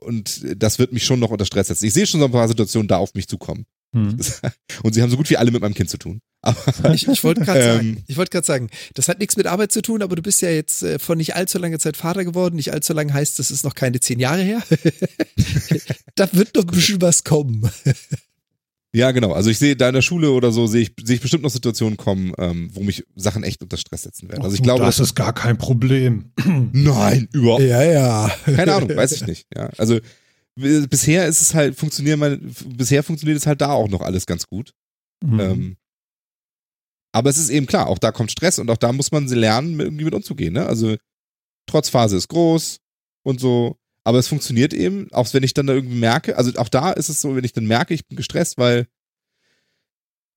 [0.00, 1.86] und das wird mich schon noch unter Stress setzen.
[1.86, 3.66] Ich sehe schon so ein paar Situationen da auf mich zukommen.
[3.92, 4.16] Hm.
[4.82, 6.20] Und sie haben so gut wie alle mit meinem Kind zu tun.
[6.40, 6.56] Aber
[6.94, 7.76] Ich, ich wollte gerade Ähm.
[7.76, 10.40] sagen, ich wollte gerade sagen, das hat nichts mit Arbeit zu tun, aber du bist
[10.42, 12.56] ja jetzt äh, vor nicht allzu langer Zeit Vater geworden.
[12.56, 14.62] Nicht allzu lang heißt, das ist noch keine zehn Jahre her.
[16.14, 17.70] da wird noch ein bisschen was kommen.
[18.94, 19.32] ja, genau.
[19.32, 21.50] Also ich sehe da in der Schule oder so, sehe ich, sehe ich bestimmt noch
[21.50, 24.42] Situationen kommen, ähm, wo mich Sachen echt unter Stress setzen werden.
[24.42, 26.32] Also ich glaube, das ist gar kein Problem.
[26.72, 28.34] nein, überhaupt Ja, ja.
[28.46, 29.46] Keine Ahnung, weiß ich nicht.
[29.54, 30.00] Ja, also
[30.54, 34.26] bisher ist es halt funktionieren meine, f- bisher funktioniert es halt da auch noch alles
[34.26, 34.72] ganz gut.
[35.24, 35.40] Mhm.
[35.40, 35.76] Ähm,
[37.14, 39.76] aber es ist eben klar, auch da kommt Stress und auch da muss man lernen,
[39.76, 40.54] mit- irgendwie mit umzugehen.
[40.54, 40.66] Ne?
[40.66, 40.96] Also
[41.68, 42.78] Trotzphase ist groß
[43.24, 46.68] und so, aber es funktioniert eben, auch wenn ich dann da irgendwie merke, also auch
[46.68, 48.88] da ist es so, wenn ich dann merke, ich bin gestresst, weil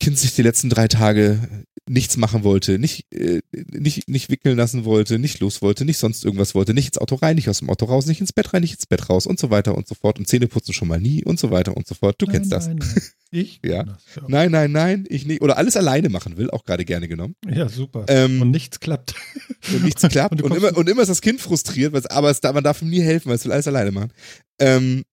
[0.02, 4.86] Kind sich die letzten drei Tage nichts machen wollte, nicht, äh, nicht, nicht wickeln lassen
[4.86, 7.70] wollte, nicht los wollte, nicht sonst irgendwas wollte, nicht ins Auto rein, nicht aus dem
[7.70, 9.94] Auto raus, nicht ins Bett rein, nicht ins Bett raus und so weiter und so
[9.94, 12.16] fort und Zähne putzen schon mal nie und so weiter und so fort.
[12.18, 12.68] Du kennst nein, das.
[12.68, 13.02] Nein, nein.
[13.32, 13.60] Ich?
[13.66, 13.84] Ja.
[13.84, 14.24] Das, ja.
[14.28, 15.42] Nein, nein, nein, ich nicht.
[15.42, 17.36] Oder alles alleine machen will, auch gerade gerne genommen.
[17.46, 18.06] Ja, super.
[18.08, 19.16] Ähm, Und nichts klappt.
[19.74, 20.42] und nichts klappt.
[20.42, 23.02] Und Und, immer, und immer ist das Kind frustriert, aber es, man darf ihm nie
[23.02, 24.14] helfen, weil es will alles alleine machen.
[24.60, 25.04] Ähm,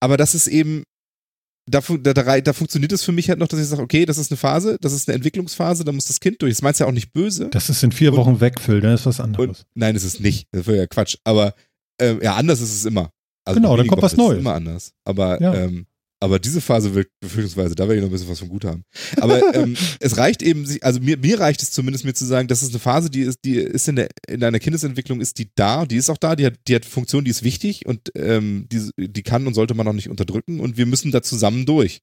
[0.00, 0.82] aber das ist eben,
[1.66, 4.18] da, da, da, da funktioniert es für mich halt noch, dass ich sage, okay, das
[4.18, 6.54] ist eine Phase, das ist eine Entwicklungsphase, da muss das Kind durch.
[6.54, 7.48] Das meinst ja auch nicht böse.
[7.50, 9.46] Das ist in vier Und- Wochen weg, Phil, dann ist was anderes.
[9.60, 10.48] Und, nein, es ist nicht.
[10.52, 11.16] Das wäre ja Quatsch.
[11.24, 11.54] Aber
[12.00, 13.10] ähm, ja, anders ist es immer.
[13.44, 14.38] Also Genau, dann kommt was ist es Neues.
[14.40, 14.92] immer anders.
[15.04, 15.54] Aber, Ja.
[15.54, 15.86] ähm,
[16.22, 18.84] aber diese Phase wirkt befürchtungsweise, da werde ich noch ein bisschen was von gut haben.
[19.16, 22.62] Aber ähm, es reicht eben, also mir, mir reicht es zumindest mir zu sagen, das
[22.62, 25.84] ist eine Phase, die ist, die ist in der in deiner Kindesentwicklung ist die da,
[25.84, 28.90] die ist auch da, die hat, die hat Funktion, die ist wichtig und ähm, die,
[28.96, 32.02] die kann und sollte man auch nicht unterdrücken und wir müssen da zusammen durch.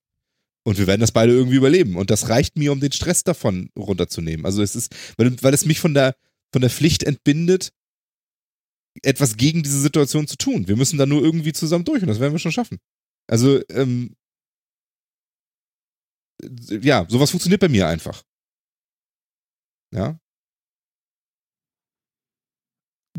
[0.66, 1.96] Und wir werden das beide irgendwie überleben.
[1.96, 4.46] Und das reicht mir, um den Stress davon runterzunehmen.
[4.46, 6.16] Also es ist, weil, weil es mich von der,
[6.52, 7.72] von der Pflicht entbindet,
[9.02, 10.68] etwas gegen diese Situation zu tun.
[10.68, 12.80] Wir müssen da nur irgendwie zusammen durch und das werden wir schon schaffen.
[13.30, 14.16] Also, ähm,
[16.82, 18.24] ja, sowas funktioniert bei mir einfach.
[19.93, 20.19] Ja.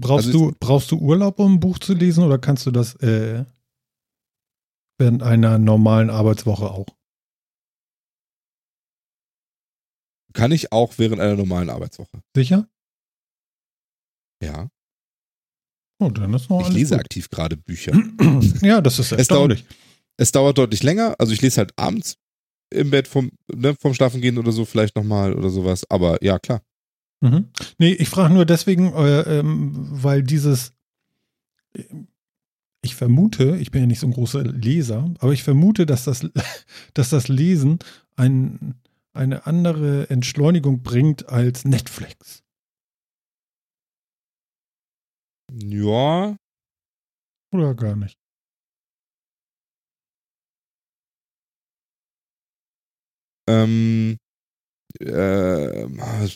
[0.00, 2.94] Brauchst, Also du, brauchst du Urlaub, um ein Buch zu lesen oder kannst du das
[2.96, 3.44] äh,
[4.98, 6.86] während einer normalen Arbeitswoche auch?
[10.32, 12.22] Kann ich auch während einer normalen Arbeitswoche.
[12.34, 12.68] Sicher?
[14.42, 14.70] Ja.
[16.02, 17.00] Oh, dann ist noch Ich lese gut.
[17.04, 17.92] aktiv gerade Bücher.
[18.62, 19.64] Ja, das ist Es dauert- erstaunlich.
[20.20, 21.14] Es dauert deutlich länger.
[21.18, 22.18] Also ich lese halt abends
[22.68, 25.84] im Bett vom, ne, vom Schlafen gehen oder so vielleicht nochmal oder sowas.
[25.88, 26.60] Aber ja, klar.
[27.22, 27.48] Mhm.
[27.78, 30.74] Nee, ich frage nur deswegen, äh, ähm, weil dieses,
[32.82, 36.20] ich vermute, ich bin ja nicht so ein großer Leser, aber ich vermute, dass das,
[36.94, 37.78] dass das Lesen
[38.16, 38.74] ein,
[39.14, 42.42] eine andere Entschleunigung bringt als Netflix.
[45.50, 46.36] Ja,
[47.52, 48.18] Oder gar nicht.
[53.50, 54.16] Ähm,
[55.00, 55.86] äh,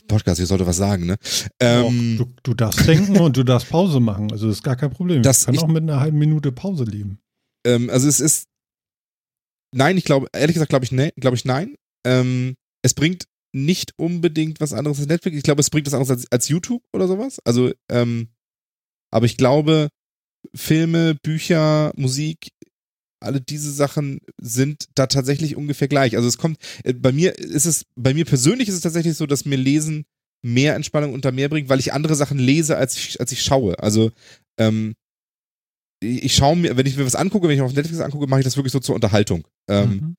[0.07, 1.17] Podcast, ich sollte was sagen, ne?
[1.61, 4.31] Ähm, Doch, du, du darfst denken und du darfst Pause machen.
[4.33, 5.23] Also das ist gar kein Problem.
[5.23, 7.19] Das- kann ich- auch mit einer halben Minute Pause leben.
[7.67, 8.47] ähm, also es ist,
[9.75, 11.75] nein, ich glaube, ehrlich gesagt glaube ich, ne, glaube ich nein.
[12.07, 15.37] Ähm, es bringt nicht unbedingt was anderes als Netflix.
[15.37, 17.39] Ich glaube, es bringt was anderes als, als YouTube oder sowas.
[17.45, 18.29] Also, ähm,
[19.13, 19.89] aber ich glaube,
[20.55, 22.51] Filme, Bücher, Musik,
[23.25, 26.17] alle diese Sachen sind da tatsächlich ungefähr gleich.
[26.17, 29.27] Also es kommt, äh, bei mir ist es, bei mir persönlich ist es tatsächlich so,
[29.27, 30.05] dass mir Lesen
[30.43, 33.79] mehr Entspannung unter mehr bringt, weil ich andere Sachen lese, als ich, als ich schaue.
[33.79, 34.11] Also,
[34.59, 34.95] ähm,
[36.03, 38.45] ich schaue mir, wenn ich mir was angucke, wenn ich auf Netflix angucke, mache ich
[38.45, 39.47] das wirklich so zur Unterhaltung.
[39.69, 40.17] Ähm, Mhm.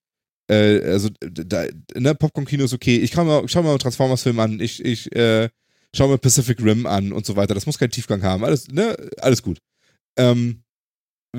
[0.51, 2.97] äh, also da, ne, Popcorn-Kino ist okay.
[2.97, 5.49] Ich kann mal, schau mir mal einen Transformers-Film an, ich, ich äh,
[5.95, 7.53] schau mir Pacific Rim an und so weiter.
[7.53, 8.43] Das muss keinen Tiefgang haben.
[8.43, 9.59] Alles, ne, alles gut.
[10.17, 10.63] Ähm,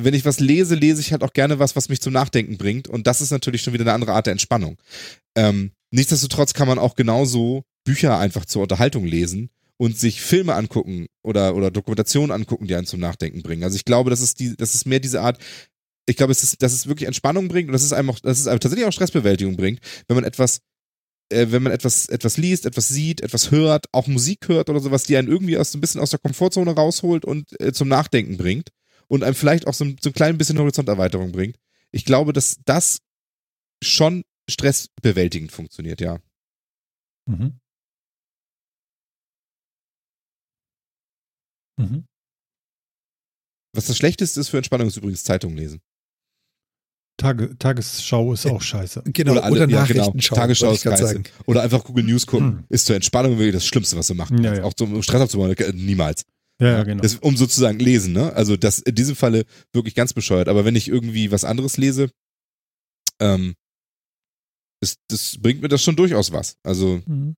[0.04, 2.88] wenn ich was lese, lese ich halt auch gerne was, was mich zum Nachdenken bringt.
[2.88, 4.78] Und das ist natürlich schon wieder eine andere Art der Entspannung.
[5.36, 11.06] Ähm, nichtsdestotrotz kann man auch genauso Bücher einfach zur Unterhaltung lesen und sich Filme angucken
[11.22, 13.64] oder, oder Dokumentationen angucken, die einen zum Nachdenken bringen.
[13.64, 15.38] Also ich glaube, das ist die, das ist mehr diese Art,
[16.06, 18.38] ich glaube, es ist, dass es wirklich Entspannung bringt und dass es einem auch, dass
[18.38, 20.60] es einem tatsächlich auch Stressbewältigung bringt, wenn man etwas,
[21.30, 25.04] äh, wenn man etwas, etwas liest, etwas sieht, etwas hört, auch Musik hört oder sowas,
[25.04, 28.70] die einen irgendwie aus, ein bisschen aus der Komfortzone rausholt und äh, zum Nachdenken bringt
[29.08, 31.56] und einem vielleicht auch so ein, so ein klein bisschen Horizonterweiterung bringt.
[31.92, 32.98] Ich glaube, dass das
[33.82, 36.18] schon stressbewältigend funktioniert, ja.
[37.28, 37.58] Mhm.
[41.78, 42.06] Mhm.
[43.74, 45.80] Was das Schlechteste ist für Entspannung, ist übrigens Zeitung lesen.
[47.18, 49.02] Tage, Tagesschau ist auch scheiße.
[49.06, 50.12] Genau, Oder oder, alle- ja, genau.
[50.12, 51.24] Tagesschau ist sagen.
[51.46, 52.58] Oder einfach Google News gucken.
[52.58, 52.64] Hm.
[52.68, 54.58] Ist zur Entspannung wirklich das Schlimmste, was du machen Ja, kannst.
[54.60, 54.64] ja.
[54.64, 56.24] Auch zum um Stress abzubauen, äh, niemals.
[56.60, 57.02] Ja, ja, genau.
[57.02, 58.32] Das, um sozusagen lesen, ne?
[58.32, 60.48] Also das in diesem Falle wirklich ganz bescheuert.
[60.48, 62.10] Aber wenn ich irgendwie was anderes lese,
[63.20, 63.54] ähm,
[64.80, 66.56] das, das bringt mir das schon durchaus was.
[66.62, 67.34] Also, Mhm.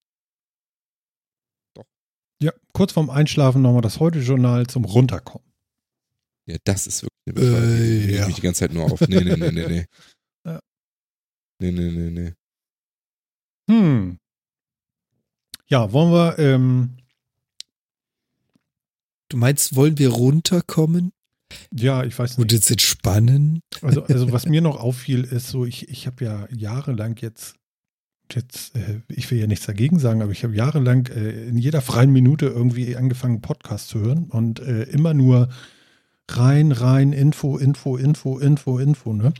[1.77, 1.85] Doch.
[2.43, 5.47] Ja, kurz vorm Einschlafen nochmal das Heute-Journal zum Runterkommen.
[6.49, 7.79] ja, das ist wirklich eine Bescheuerung.
[7.81, 8.27] Äh, Ich ja.
[8.27, 9.01] mich die ganze Zeit nur auf.
[9.09, 9.87] Nee, nee, nee, nee, nee.
[10.47, 10.61] Ja.
[11.61, 12.35] Nee, nee, nee, nee.
[13.71, 14.19] Hm.
[15.67, 16.97] Ja, wollen wir, ähm,
[19.28, 21.12] Du meinst, wollen wir runterkommen
[21.73, 22.52] ja, ich weiß und nicht.
[22.52, 23.60] jetzt entspannen?
[23.82, 27.57] Also, also was mir noch auffiel, ist so, ich, ich habe ja jahrelang jetzt,
[28.31, 31.81] jetzt, äh, ich will ja nichts dagegen sagen, aber ich habe jahrelang äh, in jeder
[31.81, 35.48] freien Minute irgendwie angefangen, Podcast zu hören und äh, immer nur
[36.31, 39.32] rein, rein, Info, Info, Info, Info, Info, ne?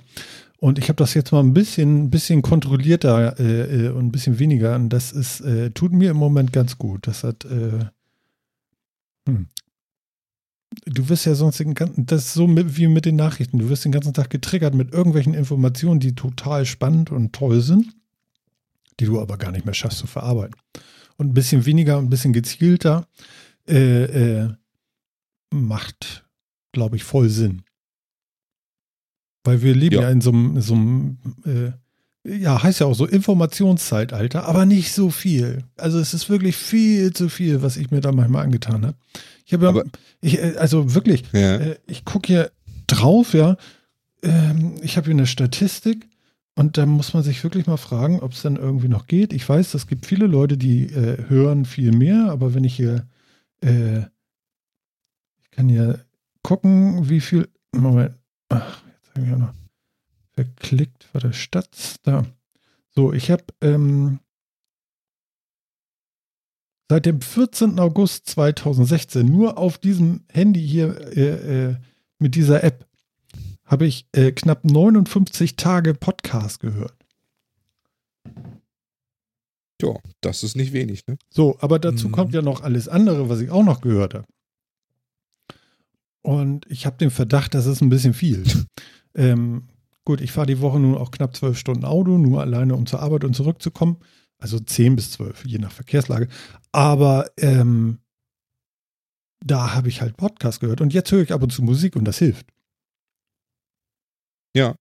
[0.61, 4.41] Und ich habe das jetzt mal ein bisschen, ein bisschen kontrollierter äh, und ein bisschen
[4.41, 4.75] weniger.
[4.75, 7.07] Und das ist, äh, tut mir im Moment ganz gut.
[7.07, 7.87] Das hat, äh,
[9.29, 9.47] hm.
[10.85, 13.59] Du wirst ja sonst den ganzen, das ist so mit, wie mit den Nachrichten.
[13.59, 17.95] Du wirst den ganzen Tag getriggert mit irgendwelchen Informationen, die total spannend und toll sind,
[19.01, 20.57] die du aber gar nicht mehr schaffst zu verarbeiten.
[21.17, 23.09] Und ein bisschen weniger ein bisschen gezielter
[23.67, 24.05] äh,
[24.45, 24.49] äh,
[25.51, 26.27] macht,
[26.73, 27.63] glaube ich, voll Sinn.
[29.45, 30.11] Weil wir leben ja, Ja.
[30.11, 31.73] in so einem, so einem äh,
[32.25, 35.65] ja, heißt ja auch so Informationszeitalter, aber nicht so viel.
[35.77, 38.99] Also es ist wirklich viel zu viel, was ich mir da manchmal angetan habe.
[39.49, 39.83] Ich habe ja,
[40.21, 41.57] ich, äh, also wirklich, Ja.
[41.57, 42.51] äh, ich gucke hier
[42.87, 43.57] drauf, ja.
[44.23, 46.07] Ähm, ich habe hier eine Statistik
[46.55, 49.33] und da muss man sich wirklich mal fragen, ob es dann irgendwie noch geht.
[49.33, 53.07] Ich weiß, es gibt viele Leute, die äh, hören viel mehr, aber wenn ich hier,
[53.63, 56.05] äh, ich kann hier
[56.43, 58.17] gucken, wie viel, Moment,
[58.51, 59.55] ach, jetzt habe ich ja noch
[60.35, 62.27] verklickt, war der Stats, da.
[62.95, 64.19] So, ich habe ähm,
[66.89, 67.79] seit dem 14.
[67.79, 71.77] August 2016 nur auf diesem Handy hier äh, äh,
[72.19, 72.87] mit dieser App
[73.65, 76.95] habe ich äh, knapp 59 Tage Podcast gehört.
[79.81, 81.19] ja, das ist nicht wenig, ne?
[81.31, 82.13] So, aber dazu Mhm.
[82.13, 84.27] kommt ja noch alles andere, was ich auch noch gehört habe.
[86.23, 88.43] Und ich habe den Verdacht, das ist ein bisschen viel.
[89.15, 89.69] ähm,
[90.05, 93.01] gut, ich fahre die Woche nun auch knapp zwölf Stunden Auto, nur alleine, um zur
[93.01, 93.99] Arbeit und zurückzukommen.
[94.41, 96.29] Also zehn bis zwölf, je nach Verkehrslage.
[96.73, 97.99] Aber ähm,
[99.45, 100.81] da habe ich halt Podcast gehört.
[100.81, 102.47] Und jetzt höre ich ab und zu Musik und das hilft.
[104.57, 104.77] Ja.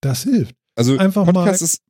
[0.00, 0.54] Das hilft.
[0.76, 1.82] Also Einfach Podcast mal- ist,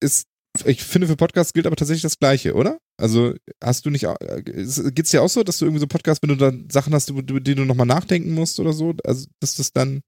[0.00, 0.28] ist,
[0.64, 2.78] ich finde für Podcasts gilt aber tatsächlich das Gleiche, oder?
[2.96, 4.06] Also hast du nicht,
[4.44, 7.10] geht es dir auch so, dass du irgendwie so Podcasts, wenn du dann Sachen hast,
[7.10, 10.02] über die du nochmal nachdenken musst oder so, also dass das dann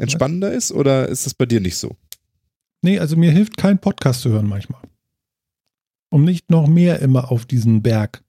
[0.00, 1.96] entspannender ist oder ist das bei dir nicht so?
[2.82, 4.80] Nee, also mir hilft kein Podcast zu hören manchmal.
[6.10, 8.22] Um nicht noch mehr immer auf diesen Berg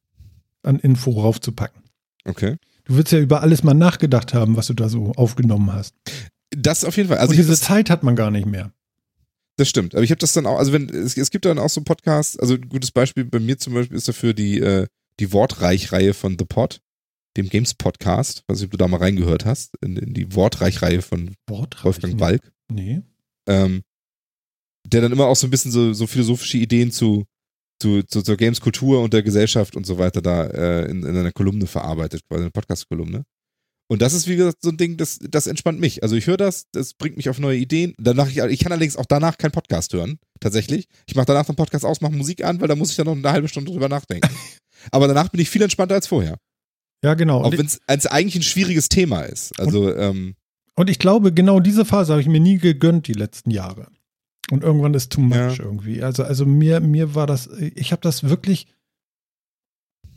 [0.64, 1.84] an Info raufzupacken.
[2.26, 2.58] Okay.
[2.86, 5.96] Du willst ja über alles mal nachgedacht haben, was du da so aufgenommen hast.
[6.52, 7.20] Das auf jeden Fall.
[7.20, 8.72] Also und diese Zeit hat man gar nicht mehr.
[9.58, 9.94] das stimmt.
[9.94, 12.38] Aber ich habe das dann auch, also wenn, es, es gibt dann auch so Podcasts,
[12.40, 14.88] also ein gutes Beispiel bei mir zum Beispiel ist dafür die, äh,
[15.20, 16.82] die Wortreich-Reihe von The Pod,
[17.38, 18.44] dem Games-Podcast.
[18.48, 22.18] Weiß nicht, ob du da mal reingehört hast, in, in die Wortreich-Reihe von Wortreich, Wolfgang.
[22.18, 22.52] Balk.
[22.72, 23.04] Nee.
[23.48, 23.84] ähm,
[24.94, 27.26] der dann immer auch so ein bisschen so, so philosophische Ideen zu,
[27.82, 31.32] zu, zu, zur Games-Kultur und der Gesellschaft und so weiter da äh, in, in einer
[31.32, 33.24] Kolumne verarbeitet, quasi eine Podcast-Kolumne.
[33.92, 36.04] Und das ist, wie gesagt, so ein Ding, das, das entspannt mich.
[36.04, 37.96] Also ich höre das, das bringt mich auf neue Ideen.
[37.98, 40.88] Danach, ich, ich kann allerdings auch danach keinen Podcast hören, tatsächlich.
[41.08, 43.16] Ich mache danach den Podcast aus, mache Musik an, weil da muss ich dann noch
[43.16, 44.30] eine halbe Stunde drüber nachdenken.
[44.92, 46.38] Aber danach bin ich viel entspannter als vorher.
[47.04, 47.42] Ja, genau.
[47.42, 49.60] Auch Und, wenn es eigentlich ein schwieriges Thema ist.
[49.60, 50.36] Also, ähm,
[50.76, 53.88] und ich glaube, genau diese Phase habe ich mir nie gegönnt die letzten Jahre.
[54.52, 55.54] Und irgendwann ist too much Ja.
[55.60, 56.02] irgendwie.
[56.04, 58.68] Also, also mir, mir war das, ich habe das wirklich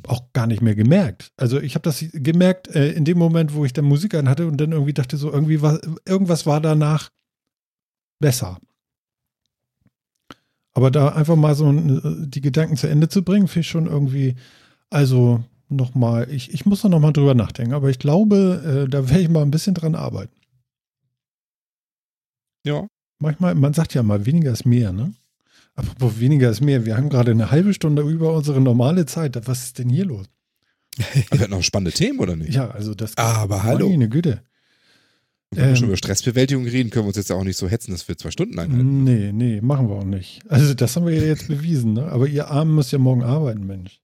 [0.08, 1.32] auch gar nicht mehr gemerkt.
[1.36, 4.46] Also ich habe das gemerkt äh, in dem Moment, wo ich dann Musik an hatte
[4.46, 7.10] und dann irgendwie dachte so, irgendwie war, irgendwas war danach
[8.18, 8.58] besser.
[10.74, 13.86] Aber da einfach mal so äh, die Gedanken zu Ende zu bringen, finde ich schon
[13.86, 14.34] irgendwie,
[14.90, 19.22] also nochmal, ich, ich muss da nochmal drüber nachdenken, aber ich glaube, äh, da werde
[19.22, 20.34] ich mal ein bisschen dran arbeiten.
[22.64, 22.86] ja.
[23.22, 25.14] Manchmal, man sagt ja mal, weniger ist mehr, ne?
[25.74, 29.40] Apropos weniger ist mehr, wir haben gerade eine halbe Stunde über unsere normale Zeit.
[29.46, 30.26] Was ist denn hier los?
[30.98, 32.52] Aber wir hatten noch spannende Themen, oder nicht?
[32.54, 33.16] Ja, also das.
[33.16, 33.88] Aber hallo.
[33.88, 34.42] Meine Güte.
[35.50, 35.76] Und wenn wir Ähm.
[35.76, 38.30] schon über Stressbewältigung reden, können wir uns jetzt auch nicht so hetzen, dass wir zwei
[38.32, 39.04] Stunden einhalten.
[39.04, 40.40] Nee, nee, machen wir auch nicht.
[40.48, 42.06] Also das haben wir ja jetzt bewiesen, ne?
[42.12, 44.00] Aber ihr Armen müsst ja morgen arbeiten, Mensch.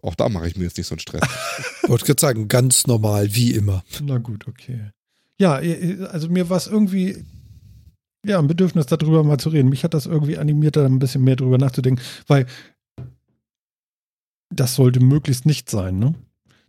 [0.00, 1.22] Auch da mache ich mir jetzt nicht so einen Stress.
[1.88, 3.82] Wollte gerade sagen, ganz normal, wie immer.
[4.02, 4.92] Na gut, okay.
[5.38, 7.24] Ja, äh, also mir war es irgendwie,
[8.24, 9.68] ja, ein Bedürfnis darüber mal zu reden.
[9.68, 12.46] Mich hat das irgendwie animiert, da ein bisschen mehr drüber nachzudenken, weil
[14.50, 16.14] das sollte möglichst nicht sein, ne?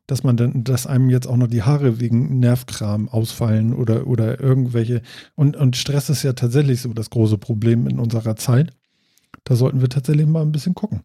[0.06, 4.40] Dass man dann, dass einem jetzt auch noch die Haare wegen Nervkram ausfallen oder, oder
[4.40, 5.04] irgendwelche.
[5.36, 8.72] Und, und Stress ist ja tatsächlich so das große Problem in unserer Zeit.
[9.44, 11.02] Da sollten wir tatsächlich mal ein bisschen gucken.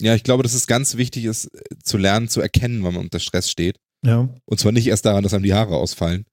[0.00, 3.04] ja, ich glaube, dass es ganz wichtig ist, äh, zu lernen, zu erkennen, wann man
[3.04, 3.78] unter Stress steht.
[4.04, 4.28] Ja.
[4.46, 6.24] Und zwar nicht erst daran, dass einem die Haare ausfallen,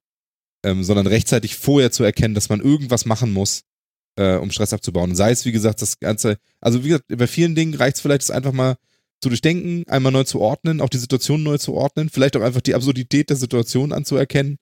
[0.66, 3.62] ähm, sondern rechtzeitig vorher zu erkennen, dass man irgendwas machen muss,
[4.16, 5.12] äh, um Stress abzubauen.
[5.12, 8.02] Und sei es, wie gesagt, das Ganze, also wie gesagt, bei vielen Dingen reicht es
[8.02, 8.76] vielleicht, es einfach mal
[9.22, 12.62] zu durchdenken, einmal neu zu ordnen, auch die Situation neu zu ordnen, vielleicht auch einfach
[12.62, 14.58] die Absurdität der Situation anzuerkennen.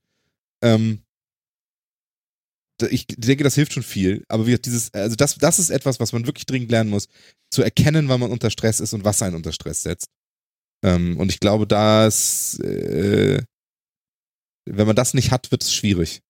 [0.61, 1.03] Ähm,
[2.89, 4.25] ich denke, das hilft schon viel.
[4.27, 7.07] Aber wie dieses, also das, das ist etwas, was man wirklich dringend lernen muss,
[7.49, 10.09] zu erkennen, wann man unter Stress ist und was einen unter Stress setzt.
[10.83, 13.41] Ähm, und ich glaube, dass, äh,
[14.65, 16.21] wenn man das nicht hat, wird es schwierig.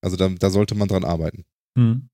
[0.00, 1.44] Also da, da sollte man dran arbeiten.
[1.76, 2.08] Hm.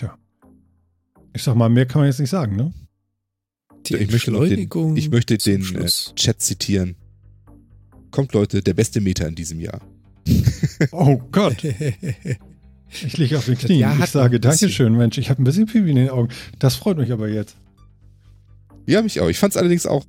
[0.00, 0.18] Ja.
[1.32, 2.72] Ich sag mal, mehr kann man jetzt nicht sagen, ne?
[3.86, 5.86] Die ich möchte, den, ich möchte den äh.
[5.86, 6.96] Chat zitieren.
[8.16, 9.78] Kommt Leute, der beste Meter in diesem Jahr.
[10.90, 11.62] Oh Gott.
[11.64, 13.78] Ich liege auf den Knien.
[13.78, 14.40] Ja, ich sage.
[14.40, 15.18] Dankeschön, Mensch.
[15.18, 16.30] Ich habe ein bisschen Pipi in den Augen.
[16.58, 17.56] Das freut mich aber jetzt.
[18.86, 19.28] Ja, mich auch.
[19.28, 20.06] Ich fand es allerdings auch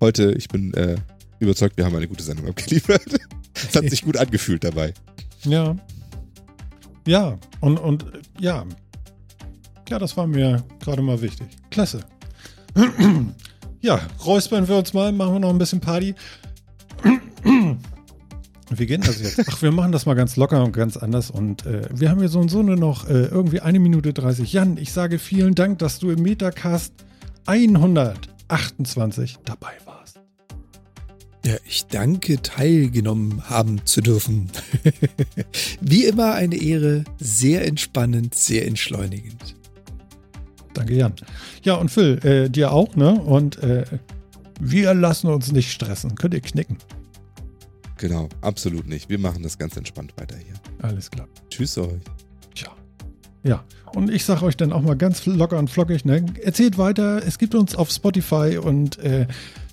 [0.00, 0.96] heute, ich bin äh,
[1.38, 3.02] überzeugt, wir haben eine gute Sendung abgeliefert.
[3.54, 4.94] Es hat sich gut angefühlt dabei.
[5.44, 5.76] Ja.
[7.06, 8.06] Ja, und, und
[8.38, 8.64] ja.
[9.90, 11.46] Ja, das war mir gerade mal wichtig.
[11.70, 12.00] Klasse.
[13.82, 16.14] Ja, räuspern wir uns mal, machen wir noch ein bisschen Party.
[18.70, 19.48] Wie geht das jetzt?
[19.48, 21.30] Ach, wir machen das mal ganz locker und ganz anders.
[21.30, 24.52] Und äh, wir haben hier so und so nur noch äh, irgendwie eine Minute 30.
[24.52, 26.94] Jan, ich sage vielen Dank, dass du im Metacast
[27.46, 30.20] 128 dabei warst.
[31.44, 34.50] Ja, ich danke, teilgenommen haben zu dürfen.
[35.80, 39.56] Wie immer eine Ehre, sehr entspannend, sehr entschleunigend.
[40.74, 41.14] Danke, Jan.
[41.62, 43.14] Ja, und Phil, äh, dir auch, ne?
[43.20, 43.84] Und äh,
[44.60, 46.14] wir lassen uns nicht stressen.
[46.14, 46.78] Könnt ihr knicken.
[47.96, 49.08] Genau, absolut nicht.
[49.08, 50.54] Wir machen das ganz entspannt weiter hier.
[50.80, 51.28] Alles klar.
[51.50, 52.00] Tschüss euch.
[52.54, 52.70] Tja.
[53.42, 53.64] Ja.
[53.94, 56.24] Und ich sage euch dann auch mal ganz locker und flockig, ne?
[56.42, 59.26] Erzählt weiter, es gibt uns auf Spotify und äh,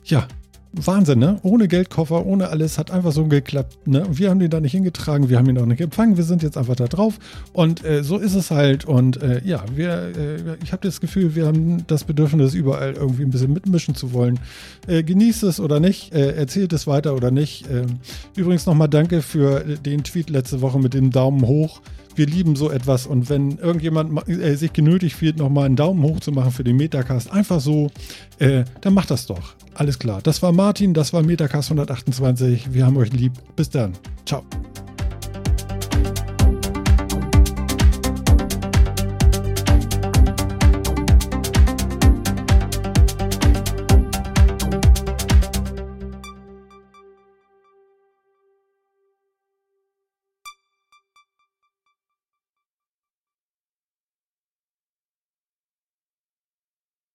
[0.05, 0.27] ja,
[0.73, 1.39] Wahnsinn, ne?
[1.43, 4.05] Ohne Geldkoffer, ohne alles, hat einfach so geklappt, ne?
[4.09, 6.57] Wir haben den da nicht hingetragen, wir haben ihn auch nicht empfangen, wir sind jetzt
[6.57, 7.19] einfach da drauf
[7.53, 11.35] und äh, so ist es halt und äh, ja, wir, äh, ich habe das Gefühl,
[11.35, 14.39] wir haben das Bedürfnis, überall irgendwie ein bisschen mitmischen zu wollen.
[14.87, 17.65] Äh, genießt es oder nicht, äh, erzählt es weiter oder nicht.
[17.71, 17.99] Ähm,
[18.35, 21.81] übrigens nochmal danke für den Tweet letzte Woche mit dem Daumen hoch
[22.17, 26.19] wir lieben so etwas und wenn irgendjemand äh, sich genötigt fühlt, nochmal einen Daumen hoch
[26.19, 27.91] zu machen für den Metacast, einfach so,
[28.39, 29.55] äh, dann macht das doch.
[29.73, 30.21] Alles klar.
[30.23, 32.73] Das war Martin, das war Metacast 128.
[32.73, 33.33] Wir haben euch lieb.
[33.55, 33.93] Bis dann.
[34.25, 34.43] Ciao.